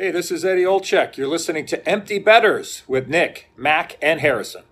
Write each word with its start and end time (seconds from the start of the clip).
Hey, 0.00 0.10
this 0.10 0.30
is 0.30 0.46
Eddie 0.46 0.62
Olczyk. 0.64 1.18
You're 1.18 1.28
listening 1.28 1.66
to 1.66 1.86
Empty 1.86 2.18
Betters 2.18 2.84
with 2.88 3.06
Nick, 3.06 3.50
Mac, 3.54 3.98
and 4.00 4.20
Harrison. 4.20 4.62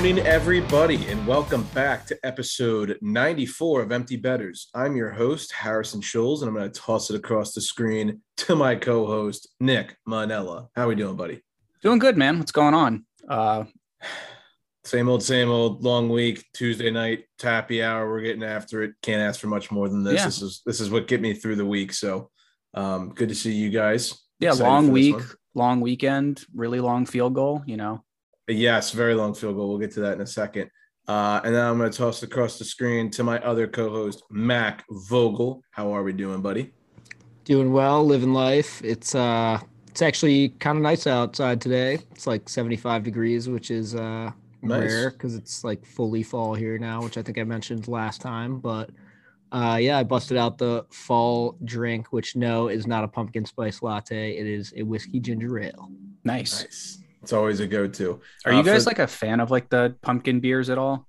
Morning, 0.00 0.18
everybody, 0.20 1.06
and 1.08 1.26
welcome 1.26 1.62
back 1.74 2.06
to 2.06 2.18
episode 2.24 2.96
94 3.02 3.82
of 3.82 3.92
Empty 3.92 4.16
Betters. 4.16 4.70
I'm 4.74 4.96
your 4.96 5.10
host, 5.10 5.52
Harrison 5.52 6.00
Scholes, 6.00 6.40
and 6.40 6.48
I'm 6.48 6.54
going 6.54 6.72
to 6.72 6.80
toss 6.80 7.10
it 7.10 7.16
across 7.16 7.52
the 7.52 7.60
screen 7.60 8.22
to 8.38 8.56
my 8.56 8.76
co 8.76 9.06
host, 9.06 9.46
Nick 9.60 9.98
Manella. 10.06 10.70
How 10.74 10.84
are 10.84 10.88
we 10.88 10.94
doing, 10.94 11.16
buddy? 11.16 11.42
Doing 11.82 11.98
good, 11.98 12.16
man. 12.16 12.38
What's 12.38 12.50
going 12.50 12.72
on? 12.72 13.04
Uh, 13.28 13.64
same 14.84 15.06
old, 15.10 15.22
same 15.22 15.50
old. 15.50 15.84
Long 15.84 16.08
week, 16.08 16.46
Tuesday 16.54 16.90
night, 16.90 17.24
tappy 17.38 17.82
hour. 17.82 18.08
We're 18.08 18.22
getting 18.22 18.42
after 18.42 18.82
it. 18.82 18.94
Can't 19.02 19.20
ask 19.20 19.38
for 19.38 19.48
much 19.48 19.70
more 19.70 19.90
than 19.90 20.02
this. 20.02 20.14
Yeah. 20.14 20.24
This 20.24 20.40
is 20.40 20.62
this 20.64 20.80
is 20.80 20.88
what 20.88 21.08
get 21.08 21.20
me 21.20 21.34
through 21.34 21.56
the 21.56 21.66
week. 21.66 21.92
So, 21.92 22.30
um, 22.72 23.10
good 23.10 23.28
to 23.28 23.34
see 23.34 23.52
you 23.52 23.68
guys. 23.68 24.18
Yeah, 24.38 24.52
Excited 24.52 24.66
long 24.66 24.92
week, 24.92 25.16
long 25.54 25.82
weekend, 25.82 26.42
really 26.54 26.80
long 26.80 27.04
field 27.04 27.34
goal. 27.34 27.62
You 27.66 27.76
know, 27.76 28.02
Yes, 28.50 28.90
very 28.90 29.14
long 29.14 29.34
field 29.34 29.56
goal. 29.56 29.68
We'll 29.68 29.78
get 29.78 29.92
to 29.92 30.00
that 30.00 30.14
in 30.14 30.20
a 30.20 30.26
second. 30.26 30.70
Uh, 31.08 31.40
and 31.44 31.54
then 31.54 31.64
I'm 31.64 31.78
going 31.78 31.90
to 31.90 31.96
toss 31.96 32.22
across 32.22 32.58
the 32.58 32.64
screen 32.64 33.10
to 33.12 33.24
my 33.24 33.38
other 33.40 33.66
co-host, 33.66 34.22
Mac 34.30 34.84
Vogel. 35.08 35.62
How 35.72 35.92
are 35.92 36.02
we 36.02 36.12
doing, 36.12 36.40
buddy? 36.40 36.72
Doing 37.44 37.72
well, 37.72 38.04
living 38.04 38.32
life. 38.32 38.80
It's 38.84 39.14
uh, 39.14 39.58
it's 39.88 40.02
actually 40.02 40.50
kind 40.60 40.78
of 40.78 40.82
nice 40.82 41.06
outside 41.06 41.60
today. 41.60 41.94
It's 42.12 42.26
like 42.26 42.48
75 42.48 43.02
degrees, 43.02 43.48
which 43.48 43.70
is 43.70 43.94
uh, 43.96 44.30
nice. 44.62 44.90
rare 44.90 45.10
because 45.10 45.34
it's 45.34 45.64
like 45.64 45.84
fully 45.84 46.22
fall 46.22 46.54
here 46.54 46.78
now, 46.78 47.02
which 47.02 47.18
I 47.18 47.22
think 47.22 47.38
I 47.38 47.44
mentioned 47.44 47.88
last 47.88 48.20
time. 48.20 48.60
But 48.60 48.90
uh, 49.50 49.78
yeah, 49.80 49.98
I 49.98 50.04
busted 50.04 50.36
out 50.36 50.58
the 50.58 50.86
fall 50.90 51.56
drink, 51.64 52.12
which 52.12 52.36
no 52.36 52.68
is 52.68 52.86
not 52.86 53.02
a 53.02 53.08
pumpkin 53.08 53.44
spice 53.44 53.82
latte. 53.82 54.36
It 54.36 54.46
is 54.46 54.72
a 54.76 54.84
whiskey 54.84 55.18
ginger 55.18 55.58
ale. 55.58 55.90
Nice. 56.24 56.62
nice. 56.62 56.99
It's 57.22 57.32
always 57.32 57.60
a 57.60 57.66
go-to. 57.66 58.20
Are 58.44 58.52
uh, 58.52 58.56
you 58.56 58.62
guys 58.62 58.84
for... 58.84 58.90
like 58.90 58.98
a 58.98 59.06
fan 59.06 59.40
of 59.40 59.50
like 59.50 59.68
the 59.68 59.96
pumpkin 60.02 60.40
beers 60.40 60.70
at 60.70 60.78
all? 60.78 61.06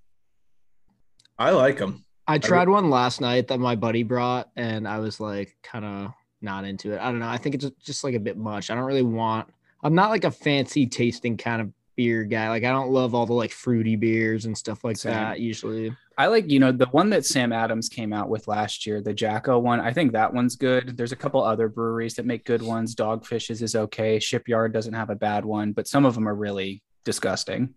I 1.38 1.52
like 1.52 1.78
them. 1.78 2.06
I 2.28 2.38
tried 2.38 2.68
I... 2.68 2.72
one 2.72 2.90
last 2.90 3.22
night 3.22 3.48
that 3.48 3.60
my 3.60 3.76
buddy 3.76 4.04
brought, 4.04 4.50
and 4.56 4.88
I 4.88 5.00
was 5.00 5.20
like, 5.20 5.56
kind 5.64 5.86
of 5.86 6.14
not 6.42 6.66
into 6.66 6.94
it. 6.94 7.00
I 7.00 7.06
don't 7.06 7.20
know. 7.20 7.28
I 7.28 7.38
think 7.38 7.56
it's 7.56 7.70
just 7.84 8.04
like 8.04 8.16
a 8.16 8.20
bit 8.20 8.38
much. 8.38 8.70
I 8.70 8.76
don't 8.76 8.84
really 8.84 9.02
want. 9.02 9.50
I'm 9.84 9.96
not 9.96 10.10
like 10.10 10.24
a 10.24 10.32
fancy 10.32 10.86
tasting 10.86 11.38
kind 11.38 11.62
of 11.62 11.72
beer 11.96 12.24
guy. 12.24 12.50
Like 12.50 12.64
I 12.64 12.72
don't 12.72 12.92
love 12.92 13.16
all 13.16 13.26
the 13.26 13.34
like 13.34 13.52
fruity 13.52 13.96
beers 13.96 14.46
and 14.46 14.58
stuff 14.58 14.84
like 14.84 14.98
Same. 14.98 15.14
that 15.14 15.40
usually. 15.40 15.96
I 16.18 16.28
like, 16.28 16.52
you 16.52 16.60
know, 16.60 16.72
the 16.72 16.88
one 16.88 17.10
that 17.12 17.26
Sam 17.26 17.54
Adams 17.54 17.90
came 17.90 18.14
out 18.14 18.30
with 18.30 18.48
last 18.48 18.86
year, 18.86 19.02
the 19.02 19.14
Jacko 19.14 19.58
one. 19.60 19.80
I 19.80 19.94
think 19.94 20.12
that 20.12 20.34
one's 20.34 20.56
good. 20.56 20.98
There's 20.98 21.14
a 21.14 21.16
couple 21.16 21.44
other 21.44 21.70
breweries 21.70 22.16
that 22.16 22.26
make 22.26 22.46
good 22.46 22.62
ones. 22.62 22.96
Dogfishes 22.96 23.62
is 23.62 23.76
okay. 23.76 24.20
Shipyard 24.20 24.74
doesn't 24.74 24.94
have 24.94 25.10
a 25.10 25.16
bad 25.16 25.46
one, 25.46 25.72
but 25.72 25.88
some 25.88 26.06
of 26.06 26.14
them 26.14 26.28
are 26.28 26.36
really 26.36 26.84
disgusting. 27.06 27.74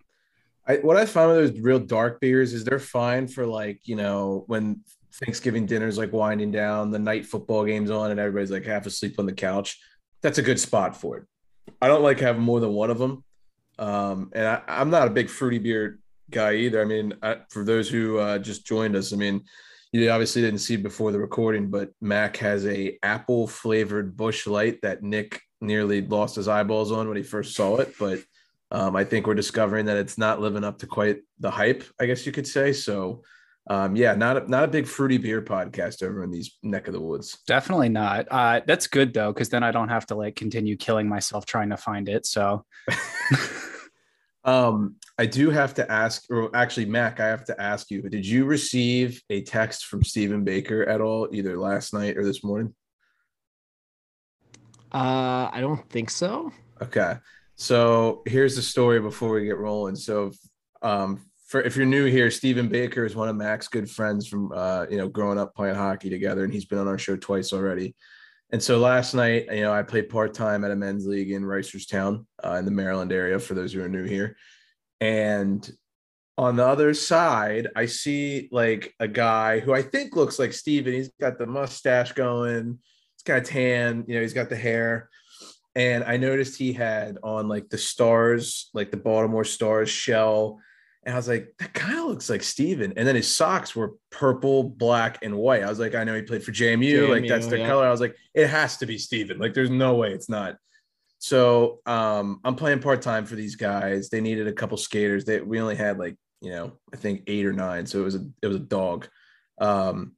I, 0.67 0.77
what 0.77 0.97
I 0.97 1.07
find 1.07 1.31
with 1.31 1.55
those 1.55 1.61
real 1.63 1.79
dark 1.79 2.21
beers 2.21 2.53
is 2.53 2.65
they're 2.65 2.79
fine 2.79 3.29
for 3.29 3.47
like, 3.47 3.81
you 3.85 3.97
know, 3.97 4.45
when 4.47 4.81
Thanksgiving 5.13 5.67
dinner's 5.67 5.99
like 5.99 6.13
winding 6.13 6.51
down, 6.51 6.91
the 6.91 6.99
night 6.99 7.27
football 7.27 7.65
game's 7.65 7.91
on, 7.91 8.11
and 8.11 8.19
everybody's 8.19 8.51
like 8.51 8.65
half 8.65 8.87
asleep 8.87 9.19
on 9.19 9.27
the 9.27 9.33
couch. 9.33 9.79
That's 10.23 10.39
a 10.39 10.43
good 10.43 10.59
spot 10.59 10.97
for 10.97 11.19
it. 11.19 11.25
I 11.81 11.89
don't 11.89 12.03
like 12.03 12.19
having 12.19 12.43
more 12.43 12.61
than 12.61 12.73
one 12.73 12.91
of 12.91 12.99
them. 12.99 13.23
Um, 13.79 14.31
and 14.35 14.47
I, 14.47 14.63
I'm 14.67 14.91
not 14.91 15.07
a 15.07 15.11
big 15.11 15.29
fruity 15.29 15.59
beer 15.59 15.99
guy 16.31 16.55
either. 16.55 16.81
I 16.81 16.85
mean, 16.85 17.15
I, 17.23 17.39
for 17.51 17.65
those 17.65 17.89
who 17.89 18.19
uh, 18.19 18.39
just 18.39 18.67
joined 18.67 18.97
us, 18.97 19.13
I 19.13 19.17
mean, 19.17 19.45
you 19.93 20.11
obviously 20.11 20.43
didn't 20.43 20.59
see 20.59 20.77
before 20.77 21.13
the 21.13 21.21
recording, 21.21 21.71
but 21.71 21.91
Mac 22.01 22.37
has 22.39 22.67
a 22.67 22.99
apple 23.03 23.47
flavored 23.47 24.17
Busch 24.17 24.47
Light 24.47 24.81
that 24.83 25.03
Nick 25.03 25.41
nearly 25.61 26.01
lost 26.03 26.37
his 26.37 26.49
eyeballs 26.49 26.91
on 26.91 27.07
when 27.07 27.17
he 27.17 27.23
first 27.23 27.55
saw 27.55 27.77
it. 27.77 27.95
But 27.99 28.21
um, 28.73 28.97
I 28.97 29.05
think 29.05 29.27
we're 29.27 29.35
discovering 29.35 29.87
that 29.87 29.97
it's 29.97 30.19
not 30.19 30.41
living 30.41 30.65
up 30.65 30.79
to 30.79 30.87
quite 30.87 31.19
the 31.39 31.51
hype, 31.51 31.85
I 32.01 32.07
guess 32.07 32.27
you 32.27 32.33
could 32.33 32.47
say. 32.47 32.73
So, 32.73 33.23
um, 33.71 33.95
yeah, 33.95 34.15
not 34.15 34.37
a, 34.37 34.51
not 34.51 34.65
a 34.65 34.69
big 34.69 34.87
fruity 34.87 35.17
beer 35.17 35.41
podcast 35.41 36.03
over 36.03 36.25
in 36.25 36.33
these 36.33 36.59
neck 36.65 36.89
of 36.89 36.93
the 36.93 37.01
woods. 37.01 37.39
Definitely 37.47 37.89
not. 37.89 38.27
Uh, 38.31 38.63
that's 38.67 38.89
good 38.89 39.15
though, 39.15 39.33
because 39.33 39.49
then 39.49 39.63
I 39.63 39.71
don't 39.71 39.91
have 39.91 40.07
to 40.07 40.17
like 40.17 40.35
continue 40.35 40.77
killing 40.77 41.09
myself 41.09 41.47
trying 41.47 41.71
to 41.71 41.77
find 41.77 42.09
it. 42.09 42.27
So. 42.27 42.65
um, 44.45 44.97
I 45.19 45.27
do 45.27 45.51
have 45.51 45.75
to 45.75 45.91
ask, 45.91 46.25
or 46.31 46.55
actually, 46.55 46.87
Mac, 46.87 47.21
I 47.21 47.27
have 47.27 47.45
to 47.47 47.61
ask 47.61 47.91
you: 47.91 48.03
Did 48.03 48.27
you 48.27 48.45
receive 48.45 49.23
a 49.31 49.43
text 49.43 49.87
from 49.87 50.03
Stephen 50.03 50.45
Baker 50.45 50.85
at 50.85 51.01
all, 51.01 51.29
either 51.33 51.59
last 51.59 51.95
night 51.95 52.17
or 52.17 52.25
this 52.25 52.45
morning? 52.45 52.75
Uh, 54.93 55.49
I 55.53 55.59
don't 55.61 55.89
think 55.89 56.11
so. 56.11 56.53
Okay, 56.83 57.15
so 57.55 58.23
here's 58.27 58.55
the 58.55 58.63
story 58.63 59.01
before 59.01 59.31
we 59.31 59.47
get 59.47 59.59
rolling. 59.59 59.97
So, 59.97 60.33
um, 60.83 61.25
for 61.47 61.63
if 61.63 61.77
you're 61.77 61.87
new 61.87 62.05
here, 62.05 62.31
Stephen 62.31 62.69
Baker 62.69 63.07
is 63.07 63.17
one 63.17 63.29
of 63.29 63.37
Mac's 63.37 63.69
good 63.69 63.91
friends 63.91 64.29
from 64.29 64.53
uh, 64.53 64.87
you 64.91 64.99
know 64.99 65.09
growing 65.09 65.39
up 65.39 65.55
playing 65.55 65.77
hockey 65.77 66.11
together, 66.11 66.45
and 66.45 66.53
he's 66.53 66.67
been 66.67 66.79
on 66.79 66.89
our 66.89 66.99
show 66.99 67.17
twice 67.17 67.53
already. 67.53 67.95
And 68.51 68.63
so 68.63 68.79
last 68.79 69.15
night, 69.15 69.47
you 69.51 69.63
know, 69.63 69.73
I 69.73 69.83
played 69.83 70.09
part 70.09 70.35
time 70.35 70.65
at 70.65 70.71
a 70.71 70.77
men's 70.77 71.07
league 71.07 71.31
in 71.31 71.43
Reisterstown 71.43 72.27
uh, 72.45 72.55
in 72.55 72.65
the 72.65 72.71
Maryland 72.71 73.13
area. 73.13 73.39
For 73.39 73.55
those 73.55 73.73
who 73.73 73.83
are 73.83 73.89
new 73.89 74.05
here, 74.05 74.37
and 75.01 75.69
on 76.37 76.57
the 76.57 76.67
other 76.67 76.95
side, 76.95 77.69
I 77.77 77.87
see 77.87 78.49
like 78.51 78.95
a 78.99 79.09
guy 79.09 79.61
who 79.61 79.73
I 79.73 79.83
think 79.83 80.17
looks 80.17 80.39
like 80.39 80.53
Steven. 80.53 80.93
He's 80.93 81.11
got 81.21 81.39
the 81.39 81.47
mustache 81.47 82.13
going, 82.13 82.79
he's 83.17 83.23
got 83.25 83.45
tan, 83.45 84.05
you 84.09 84.17
know, 84.17 84.21
he's 84.21 84.35
got 84.35 84.49
the 84.49 84.57
hair. 84.57 85.09
And 85.77 86.05
I 86.05 86.17
noticed 86.17 86.57
he 86.57 86.73
had 86.73 87.19
on 87.23 87.49
like 87.49 87.69
the 87.69 87.79
stars, 87.79 88.71
like 88.75 88.91
the 88.91 88.97
Baltimore 88.97 89.45
Stars 89.45 89.91
shell. 89.91 90.61
And 91.05 91.15
I 91.15 91.17
was 91.17 91.29
like, 91.29 91.53
that 91.59 91.75
kind 91.75 91.99
of 91.99 92.07
looks 92.07 92.31
like 92.31 92.43
Steven. 92.43 92.95
And 92.97 93.07
then 93.07 93.15
his 93.15 93.35
socks 93.35 93.77
were 93.77 93.95
purple, 94.11 94.65
black, 94.65 95.19
and 95.23 95.37
white. 95.37 95.63
I 95.63 95.69
was 95.69 95.79
like, 95.79 95.95
I 95.95 96.05
know 96.05 96.15
he 96.15 96.23
played 96.23 96.43
for 96.43 96.53
JMU. 96.53 96.83
JMU 96.83 97.09
like 97.11 97.29
that's 97.29 97.47
their 97.47 97.59
yeah. 97.59 97.69
color. 97.69 97.87
I 97.87 97.91
was 97.91 98.01
like, 98.01 98.17
it 98.33 98.47
has 98.47 98.79
to 98.79 98.87
be 98.87 98.97
Steven. 98.97 99.39
Like, 99.39 99.53
there's 99.53 99.71
no 99.71 99.95
way 99.95 100.13
it's 100.13 100.29
not. 100.29 100.57
So 101.25 101.81
um, 101.87 102.41
I'm 102.45 102.55
playing 102.55 102.81
part 102.81 103.01
time 103.01 103.25
for 103.25 103.35
these 103.35 103.57
guys. 103.57 104.11
They 104.11 104.21
needed 104.21 104.47
a 104.47 104.53
couple 104.53 104.77
skaters. 104.77 105.25
They 105.25 105.41
we 105.41 105.59
only 105.59 105.75
had 105.75 105.99
like 105.99 106.17
you 106.43 106.51
know 106.51 106.73
I 106.93 106.99
think 106.99 107.23
eight 107.29 107.47
or 107.47 107.53
nine, 107.55 107.87
so 107.87 108.01
it 108.01 108.05
was 108.05 108.17
a 108.17 108.27
it 108.43 108.47
was 108.47 108.57
a 108.57 108.61
dog. 108.61 109.09
Um, 109.59 110.17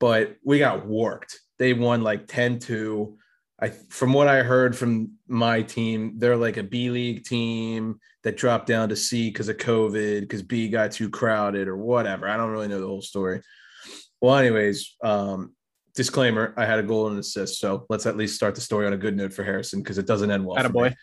but 0.00 0.36
we 0.42 0.58
got 0.58 0.86
worked. 0.86 1.38
They 1.58 1.74
won 1.74 2.02
like 2.02 2.26
10-2. 2.26 3.16
I 3.60 3.68
from 3.68 4.14
what 4.14 4.28
I 4.28 4.42
heard 4.42 4.74
from 4.74 5.12
my 5.28 5.60
team, 5.60 6.14
they're 6.16 6.36
like 6.36 6.56
a 6.56 6.62
B 6.62 6.88
league 6.88 7.24
team 7.24 8.00
that 8.26 8.36
dropped 8.36 8.66
down 8.66 8.88
to 8.88 8.96
C 8.96 9.30
because 9.30 9.48
of 9.48 9.56
COVID, 9.56 10.22
because 10.22 10.42
B 10.42 10.68
got 10.68 10.90
too 10.90 11.08
crowded 11.08 11.68
or 11.68 11.76
whatever. 11.76 12.28
I 12.28 12.36
don't 12.36 12.50
really 12.50 12.66
know 12.66 12.80
the 12.80 12.86
whole 12.88 13.00
story. 13.00 13.40
Well, 14.20 14.34
anyways, 14.34 14.96
um, 15.04 15.52
disclaimer 15.94 16.52
i 16.58 16.66
had 16.66 16.78
a 16.78 16.82
goal 16.82 17.08
and 17.08 17.18
assist 17.18 17.58
so 17.58 17.86
let's 17.88 18.04
at 18.04 18.18
least 18.18 18.34
start 18.36 18.54
the 18.54 18.60
story 18.60 18.86
on 18.86 18.92
a 18.92 18.98
good 18.98 19.16
note 19.16 19.32
for 19.32 19.42
harrison 19.42 19.80
because 19.80 19.96
it 19.96 20.06
doesn't 20.06 20.30
end 20.30 20.44
well 20.44 20.68
boy 20.68 20.94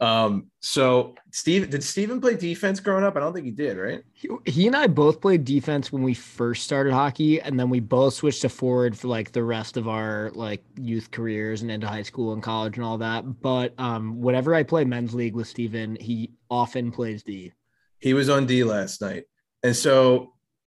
um 0.00 0.46
so 0.60 1.14
steve 1.32 1.70
did 1.70 1.82
steven 1.82 2.20
play 2.20 2.36
defense 2.36 2.78
growing 2.78 3.02
up? 3.02 3.16
I 3.16 3.20
don't 3.20 3.32
think 3.32 3.46
he 3.46 3.50
did 3.50 3.76
right? 3.76 4.02
He, 4.12 4.28
he 4.46 4.66
and 4.66 4.76
i 4.76 4.86
both 4.86 5.20
played 5.20 5.44
defense 5.44 5.90
when 5.92 6.02
we 6.02 6.14
first 6.14 6.62
started 6.62 6.92
hockey 6.92 7.40
and 7.40 7.58
then 7.58 7.68
we 7.68 7.80
both 7.80 8.14
switched 8.14 8.42
to 8.42 8.48
forward 8.48 8.96
for 8.96 9.08
like 9.08 9.32
the 9.32 9.42
rest 9.42 9.76
of 9.76 9.88
our 9.88 10.30
like 10.34 10.62
youth 10.80 11.10
careers 11.10 11.62
and 11.62 11.70
into 11.70 11.88
high 11.88 12.02
school 12.02 12.32
and 12.32 12.42
college 12.42 12.76
and 12.76 12.84
all 12.84 12.98
that. 12.98 13.40
But 13.40 13.74
um 13.78 14.20
whenever 14.20 14.54
i 14.54 14.62
play 14.62 14.84
men's 14.84 15.14
league 15.14 15.34
with 15.34 15.48
steven 15.48 15.96
he 16.00 16.30
often 16.48 16.92
plays 16.92 17.24
d. 17.24 17.52
He 17.98 18.14
was 18.14 18.28
on 18.28 18.46
d 18.46 18.62
last 18.62 19.00
night. 19.00 19.24
And 19.64 19.74
so 19.74 20.34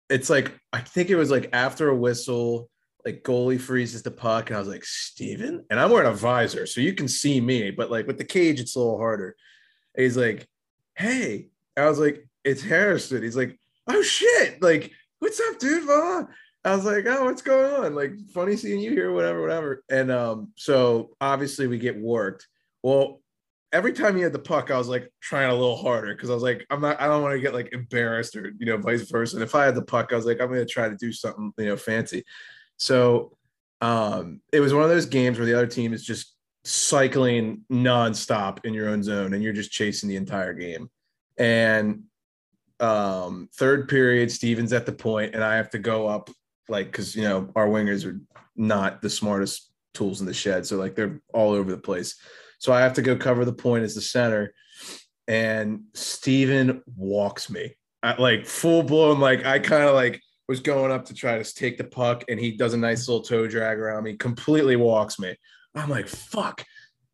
it's 0.09 0.29
like 0.29 0.51
i 0.73 0.79
think 0.79 1.09
it 1.09 1.15
was 1.15 1.29
like 1.29 1.49
after 1.53 1.89
a 1.89 1.95
whistle 1.95 2.70
like 3.05 3.23
goalie 3.23 3.59
freezes 3.59 4.03
the 4.03 4.11
puck, 4.11 4.49
and 4.49 4.57
I 4.57 4.59
was 4.59 4.67
like, 4.67 4.85
Steven? 4.85 5.65
And 5.69 5.79
I'm 5.79 5.91
wearing 5.91 6.11
a 6.11 6.15
visor, 6.15 6.65
so 6.65 6.81
you 6.81 6.93
can 6.93 7.07
see 7.07 7.41
me, 7.41 7.71
but 7.71 7.91
like 7.91 8.07
with 8.07 8.17
the 8.17 8.23
cage, 8.23 8.59
it's 8.59 8.75
a 8.75 8.79
little 8.79 8.97
harder. 8.97 9.35
And 9.95 10.03
he's 10.03 10.17
like, 10.17 10.47
Hey, 10.95 11.49
I 11.77 11.87
was 11.87 11.99
like, 11.99 12.27
It's 12.43 12.61
Harrison. 12.61 13.23
He's 13.23 13.37
like, 13.37 13.57
Oh 13.87 14.01
shit, 14.01 14.61
like, 14.61 14.91
what's 15.19 15.39
up, 15.39 15.59
dude? 15.59 15.85
Blah. 15.85 16.23
I 16.63 16.75
was 16.75 16.85
like, 16.85 17.05
Oh, 17.07 17.25
what's 17.25 17.41
going 17.41 17.73
on? 17.73 17.95
Like, 17.95 18.13
funny 18.33 18.55
seeing 18.55 18.79
you 18.79 18.91
here, 18.91 19.11
whatever, 19.11 19.41
whatever. 19.41 19.83
And 19.89 20.11
um, 20.11 20.51
so 20.55 21.11
obviously 21.19 21.67
we 21.67 21.77
get 21.77 21.99
worked. 21.99 22.47
Well, 22.83 23.21
every 23.73 23.93
time 23.93 24.15
he 24.15 24.21
had 24.21 24.33
the 24.33 24.39
puck, 24.39 24.69
I 24.69 24.77
was 24.77 24.87
like 24.87 25.11
trying 25.21 25.49
a 25.49 25.55
little 25.55 25.77
harder 25.77 26.13
because 26.13 26.29
I 26.29 26.33
was 26.33 26.43
like, 26.43 26.65
I'm 26.69 26.81
not, 26.81 26.99
I 26.99 27.07
don't 27.07 27.21
want 27.21 27.33
to 27.33 27.41
get 27.41 27.53
like 27.53 27.73
embarrassed 27.73 28.35
or 28.35 28.51
you 28.59 28.65
know, 28.65 28.77
vice 28.77 29.09
versa. 29.09 29.37
And 29.37 29.43
if 29.43 29.55
I 29.55 29.65
had 29.65 29.75
the 29.75 29.81
puck, 29.81 30.11
I 30.11 30.15
was 30.15 30.25
like, 30.25 30.41
I'm 30.41 30.49
gonna 30.49 30.65
try 30.65 30.89
to 30.89 30.95
do 30.95 31.11
something, 31.11 31.53
you 31.57 31.65
know, 31.65 31.77
fancy. 31.77 32.23
So 32.81 33.37
um, 33.79 34.41
it 34.51 34.59
was 34.59 34.73
one 34.73 34.81
of 34.81 34.89
those 34.89 35.05
games 35.05 35.37
where 35.37 35.45
the 35.45 35.53
other 35.53 35.67
team 35.67 35.93
is 35.93 36.03
just 36.03 36.35
cycling 36.63 37.61
nonstop 37.71 38.65
in 38.65 38.73
your 38.73 38.89
own 38.89 39.03
zone 39.03 39.35
and 39.35 39.43
you're 39.43 39.53
just 39.53 39.71
chasing 39.71 40.09
the 40.09 40.15
entire 40.15 40.53
game. 40.53 40.89
And 41.37 42.03
um 42.79 43.47
third 43.55 43.87
period, 43.87 44.31
Steven's 44.31 44.73
at 44.73 44.87
the 44.87 44.91
point, 44.91 45.35
and 45.35 45.43
I 45.43 45.55
have 45.55 45.69
to 45.71 45.79
go 45.79 46.07
up 46.07 46.31
like 46.67 46.87
because 46.87 47.15
you 47.15 47.21
know 47.21 47.51
our 47.55 47.67
wingers 47.67 48.03
are 48.03 48.19
not 48.55 49.03
the 49.03 49.09
smartest 49.09 49.71
tools 49.93 50.19
in 50.19 50.25
the 50.25 50.33
shed. 50.33 50.65
So 50.65 50.77
like 50.77 50.95
they're 50.95 51.21
all 51.33 51.51
over 51.51 51.69
the 51.69 51.77
place. 51.77 52.15
So 52.57 52.73
I 52.73 52.81
have 52.81 52.93
to 52.93 53.03
go 53.03 53.15
cover 53.15 53.45
the 53.45 53.53
point 53.53 53.83
as 53.83 53.93
the 53.93 54.01
center. 54.01 54.53
And 55.27 55.83
Steven 55.93 56.81
walks 56.95 57.49
me. 57.49 57.75
I, 58.01 58.19
like 58.19 58.47
full 58.47 58.81
blown, 58.81 59.19
like 59.19 59.45
I 59.45 59.59
kind 59.59 59.83
of 59.83 59.93
like 59.93 60.21
was 60.51 60.59
going 60.59 60.91
up 60.91 61.05
to 61.05 61.13
try 61.13 61.41
to 61.41 61.55
take 61.55 61.77
the 61.77 61.85
puck, 61.85 62.25
and 62.27 62.37
he 62.37 62.51
does 62.51 62.73
a 62.73 62.77
nice 62.77 63.07
little 63.07 63.23
toe 63.23 63.47
drag 63.47 63.79
around 63.79 64.03
me, 64.03 64.17
completely 64.17 64.75
walks 64.75 65.17
me. 65.17 65.33
I'm 65.73 65.89
like, 65.89 66.09
fuck. 66.09 66.65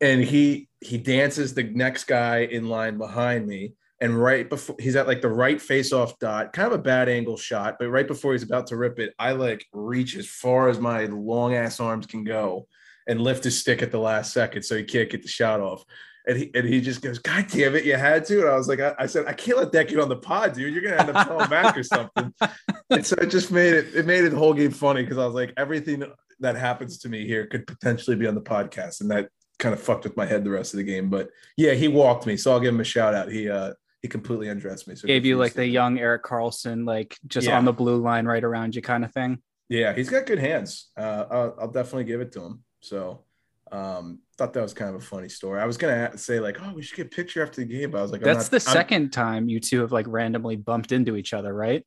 And 0.01 0.23
he 0.23 0.67
he 0.81 0.97
dances 0.97 1.53
the 1.53 1.63
next 1.63 2.05
guy 2.05 2.39
in 2.39 2.67
line 2.67 2.97
behind 2.97 3.47
me. 3.47 3.73
And 4.01 4.19
right 4.19 4.49
before 4.49 4.75
he's 4.79 4.95
at 4.95 5.07
like 5.07 5.21
the 5.21 5.29
right 5.29 5.61
face 5.61 5.93
off 5.93 6.17
dot, 6.17 6.51
kind 6.51 6.67
of 6.67 6.79
a 6.79 6.83
bad 6.83 7.09
angle 7.09 7.37
shot, 7.37 7.75
but 7.79 7.89
right 7.89 8.07
before 8.07 8.31
he's 8.33 8.43
about 8.43 8.67
to 8.67 8.75
rip 8.75 8.97
it, 8.97 9.13
I 9.19 9.33
like 9.33 9.63
reach 9.71 10.15
as 10.15 10.27
far 10.27 10.69
as 10.69 10.79
my 10.79 11.05
long 11.05 11.53
ass 11.53 11.79
arms 11.79 12.07
can 12.07 12.23
go 12.23 12.67
and 13.07 13.21
lift 13.21 13.43
his 13.43 13.59
stick 13.59 13.83
at 13.83 13.91
the 13.91 13.99
last 13.99 14.33
second 14.33 14.63
so 14.63 14.75
he 14.75 14.83
can't 14.83 15.11
get 15.11 15.21
the 15.21 15.27
shot 15.27 15.61
off. 15.61 15.83
And 16.27 16.37
he, 16.37 16.51
and 16.53 16.67
he 16.67 16.81
just 16.81 17.01
goes, 17.01 17.19
God 17.19 17.47
damn 17.47 17.75
it, 17.75 17.85
you 17.85 17.95
had 17.95 18.25
to. 18.25 18.41
And 18.41 18.49
I 18.49 18.55
was 18.57 18.67
like, 18.67 18.81
I, 18.81 18.93
I 18.99 19.05
said, 19.05 19.25
I 19.27 19.33
can't 19.33 19.57
let 19.57 19.71
that 19.71 19.87
get 19.87 19.99
on 19.99 20.09
the 20.09 20.17
pod, 20.17 20.53
dude. 20.53 20.73
You're 20.73 20.83
gonna 20.83 21.01
end 21.01 21.15
up 21.15 21.25
telling 21.27 21.49
back 21.49 21.77
or 21.77 21.83
something. 21.83 22.33
And 22.89 23.05
so 23.05 23.17
it 23.19 23.29
just 23.29 23.51
made 23.51 23.73
it, 23.73 23.93
it 23.95 24.05
made 24.05 24.23
it 24.23 24.29
the 24.29 24.37
whole 24.37 24.53
game 24.53 24.71
funny 24.71 25.01
because 25.03 25.17
I 25.17 25.25
was 25.25 25.35
like, 25.35 25.51
everything 25.57 26.05
that 26.39 26.55
happens 26.55 26.99
to 26.99 27.09
me 27.09 27.27
here 27.27 27.45
could 27.45 27.67
potentially 27.67 28.15
be 28.15 28.25
on 28.27 28.33
the 28.33 28.41
podcast. 28.41 29.01
And 29.01 29.11
that 29.11 29.27
kind 29.59 29.73
of 29.73 29.81
fucked 29.81 30.05
with 30.05 30.15
my 30.15 30.25
head 30.25 30.45
the 30.45 30.51
rest 30.51 30.73
of 30.73 30.77
the 30.77 30.85
game. 30.85 31.09
But 31.09 31.29
yeah, 31.57 31.73
he 31.73 31.89
walked 31.89 32.25
me. 32.25 32.37
So 32.37 32.51
I'll 32.53 32.61
give 32.61 32.73
him 32.73 32.79
a 32.79 32.85
shout 32.85 33.13
out. 33.13 33.29
He 33.29 33.49
uh 33.49 33.73
he 34.01 34.07
completely 34.07 34.47
undressed 34.47 34.87
me. 34.87 34.95
So 34.95 35.05
Gave 35.07 35.25
you 35.25 35.37
like 35.37 35.53
the 35.53 35.67
young 35.67 35.99
Erik 35.99 36.23
Karlsson, 36.23 36.85
like 36.87 37.17
just 37.27 37.47
Yeah. 37.47 37.57
on 37.57 37.65
the 37.65 37.73
blue 37.73 37.97
line 37.97 38.25
right 38.25 38.43
around 38.43 38.75
you 38.75 38.81
kind 38.81 39.03
of 39.03 39.11
thing. 39.11 39.39
Yeah, 39.69 39.91
he's 39.93 40.09
got 40.09 40.25
good 40.25 40.39
hands. 40.39 40.89
Uh, 40.95 41.25
I'll, 41.29 41.55
I'll 41.61 41.71
definitely 41.71 42.05
give 42.05 42.21
it 42.21 42.31
to 42.33 42.41
him. 42.41 42.63
So, 42.79 43.25
um, 43.71 44.19
thought 44.37 44.53
that 44.53 44.61
was 44.61 44.73
kind 44.73 44.93
of 44.95 45.01
a 45.01 45.05
funny 45.05 45.29
story. 45.29 45.59
I 45.59 45.65
was 45.65 45.77
gonna 45.77 46.17
say 46.17 46.39
like, 46.39 46.57
oh, 46.61 46.73
we 46.73 46.81
should 46.83 46.95
get 46.97 47.07
a 47.07 47.09
picture 47.09 47.41
after 47.43 47.61
the 47.61 47.67
game, 47.67 47.91
but 47.91 47.99
I 47.99 48.01
was 48.01 48.11
like, 48.11 48.21
That's 48.21 48.51
not- 48.51 48.61
the 48.61 48.67
I'm- 48.69 48.73
second 48.73 49.11
time 49.11 49.49
you 49.49 49.59
two 49.59 49.81
have 49.81 49.91
like 49.91 50.05
randomly 50.07 50.55
bumped 50.55 50.91
into 50.91 51.15
each 51.15 51.33
other, 51.33 51.53
right? 51.53 51.83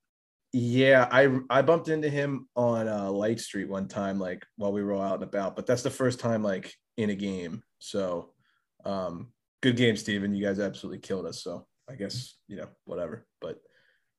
yeah, 0.52 1.06
I 1.12 1.38
I 1.48 1.62
bumped 1.62 1.88
into 1.88 2.10
him 2.10 2.48
on 2.56 2.88
uh, 2.88 3.08
Light 3.10 3.38
Street 3.38 3.68
one 3.68 3.86
time, 3.86 4.18
like 4.18 4.44
while 4.56 4.72
we 4.72 4.82
were 4.82 4.96
out 4.96 5.14
and 5.14 5.22
about. 5.22 5.54
But 5.54 5.66
that's 5.66 5.82
the 5.82 5.90
first 5.90 6.18
time 6.18 6.42
like 6.42 6.74
in 6.96 7.10
a 7.10 7.14
game. 7.14 7.62
So, 7.78 8.32
um, 8.84 9.32
good 9.62 9.76
game, 9.76 9.94
Steven. 9.96 10.34
You 10.34 10.44
guys 10.44 10.58
absolutely 10.58 10.98
killed 10.98 11.24
us. 11.26 11.44
So 11.44 11.68
I 11.88 11.94
guess 11.94 12.34
you 12.48 12.56
know 12.56 12.66
whatever. 12.84 13.26
But 13.40 13.60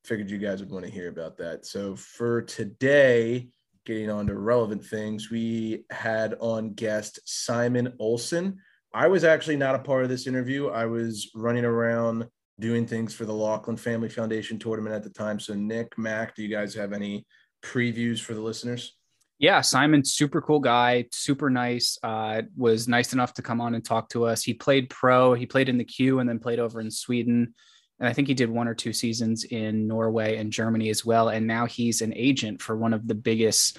figured 0.06 0.32
you 0.32 0.38
guys 0.38 0.62
would 0.62 0.72
want 0.72 0.86
to 0.86 0.92
hear 0.92 1.10
about 1.10 1.38
that. 1.40 1.66
So 1.66 1.98
for 1.98 2.42
today, 2.44 3.50
getting 3.86 4.10
on 4.10 4.28
to 4.28 4.38
relevant 4.38 4.84
things, 4.86 5.30
we 5.30 5.86
had 5.90 6.36
on 6.40 6.74
guest 6.74 7.20
Simon 7.26 7.94
Olsson. 8.00 8.56
I 8.94 9.08
was 9.08 9.24
actually 9.24 9.56
not 9.56 9.76
a 9.76 9.80
part 9.80 10.04
of 10.04 10.10
this 10.10 10.28
interview. 10.28 10.68
I 10.68 10.86
was 10.86 11.32
running 11.34 11.66
around 11.66 12.28
doing 12.60 12.86
things 12.86 13.14
for 13.14 13.26
the 13.26 13.34
Lachlan 13.34 13.78
Family 13.78 14.10
Foundation 14.10 14.60
tournament 14.60 14.96
at 14.96 15.04
the 15.04 15.10
time. 15.10 15.40
So 15.40 15.54
Nick, 15.54 15.98
Mac, 15.98 16.36
do 16.36 16.44
you 16.44 16.50
guys 16.50 16.74
have 16.76 16.94
any 16.94 17.26
previews 17.64 18.20
for 18.20 18.34
the 18.34 18.42
listeners? 18.42 18.98
Yeah, 19.40 19.62
Simon, 19.62 20.06
super 20.06 20.40
cool 20.40 20.60
guy, 20.60 21.06
super 21.12 21.50
nice. 21.50 21.98
Uh, 22.04 22.44
was 22.56 22.88
nice 22.88 23.12
enough 23.12 23.34
to 23.34 23.42
come 23.42 23.60
on 23.60 23.74
and 23.74 23.84
talk 23.84 24.08
to 24.10 24.26
us. 24.26 24.44
He 24.44 24.54
played 24.54 24.90
pro, 24.92 25.34
he 25.34 25.48
played 25.48 25.68
in 25.68 25.80
the 25.80 25.84
queue, 25.84 26.20
and 26.20 26.30
then 26.30 26.38
played 26.38 26.60
over 26.60 26.80
in 26.80 26.92
Sweden. 26.92 27.56
And 28.02 28.10
I 28.10 28.14
think 28.14 28.28
he 28.28 28.34
did 28.34 28.50
one 28.50 28.68
or 28.68 28.74
two 28.74 28.94
seasons 28.94 29.44
in 29.44 29.88
Norway 29.88 30.38
and 30.38 30.52
Germany 30.52 30.90
as 30.90 31.06
well. 31.06 31.30
And 31.30 31.46
now 31.46 31.68
he's 31.68 32.02
an 32.02 32.14
agent 32.16 32.60
for 32.60 32.76
one 32.76 32.94
of 32.94 33.08
the 33.08 33.14
biggest, 33.14 33.78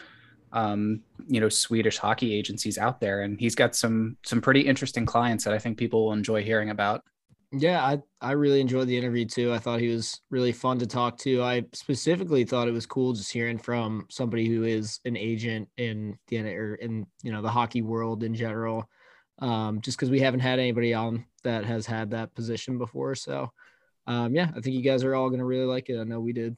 um, 0.53 1.01
you 1.27 1.41
know, 1.41 1.49
Swedish 1.49 1.99
hockey 1.99 2.33
agencies 2.33 2.79
out 2.79 3.01
there. 3.01 3.23
And 3.23 3.41
he's 3.41 3.57
got 3.57 3.75
some 3.75 4.17
some 4.25 4.41
pretty 4.41 4.61
interesting 4.61 5.05
clients 5.05 5.43
that 5.43 5.53
I 5.53 5.59
think 5.59 5.77
people 5.77 6.05
will 6.05 6.13
enjoy 6.13 6.45
hearing 6.45 6.71
about. 6.71 7.03
Yeah, 7.51 7.85
I 7.85 8.01
I 8.21 8.33
really 8.33 8.61
enjoyed 8.61 8.87
the 8.87 8.97
interview 8.97 9.27
too. 9.27 9.53
I 9.53 9.59
thought 9.59 9.81
he 9.81 9.89
was 9.89 10.21
really 10.31 10.53
fun 10.53 10.79
to 10.79 10.87
talk 10.87 11.19
to. 11.19 11.43
I 11.43 11.65
specifically 11.73 12.45
thought 12.45 12.69
it 12.69 12.73
was 12.73 12.87
cool 12.87 13.15
just 13.15 13.33
hearing 13.33 13.59
from 13.59 14.07
somebody 14.09 14.47
who 14.47 14.63
is 14.63 15.01
an 15.05 15.17
agent 15.17 15.69
in 15.79 16.17
the 16.29 16.39
or 16.39 16.77
in 16.77 17.07
you 17.25 17.33
know 17.33 17.43
the 17.43 17.51
hockey 17.51 17.83
world 17.83 18.23
in 18.23 18.37
general. 18.37 18.89
Um, 19.41 19.81
just 19.81 19.99
because 19.99 20.11
we 20.11 20.21
haven't 20.21 20.41
had 20.41 20.61
anybody 20.61 20.95
on 20.95 21.25
that 21.43 21.65
has 21.65 21.87
had 21.87 22.11
that 22.13 22.35
position 22.35 22.79
before. 22.79 23.17
So, 23.17 23.51
um, 24.07 24.35
yeah, 24.35 24.51
I 24.57 24.61
think 24.61 24.77
you 24.77 24.83
guys 24.83 25.05
are 25.05 25.15
all 25.15 25.31
gonna 25.31 25.45
really 25.45 25.65
like 25.65 25.89
it. 25.89 26.01
I 26.01 26.05
know 26.05 26.21
we 26.21 26.33
did. 26.33 26.57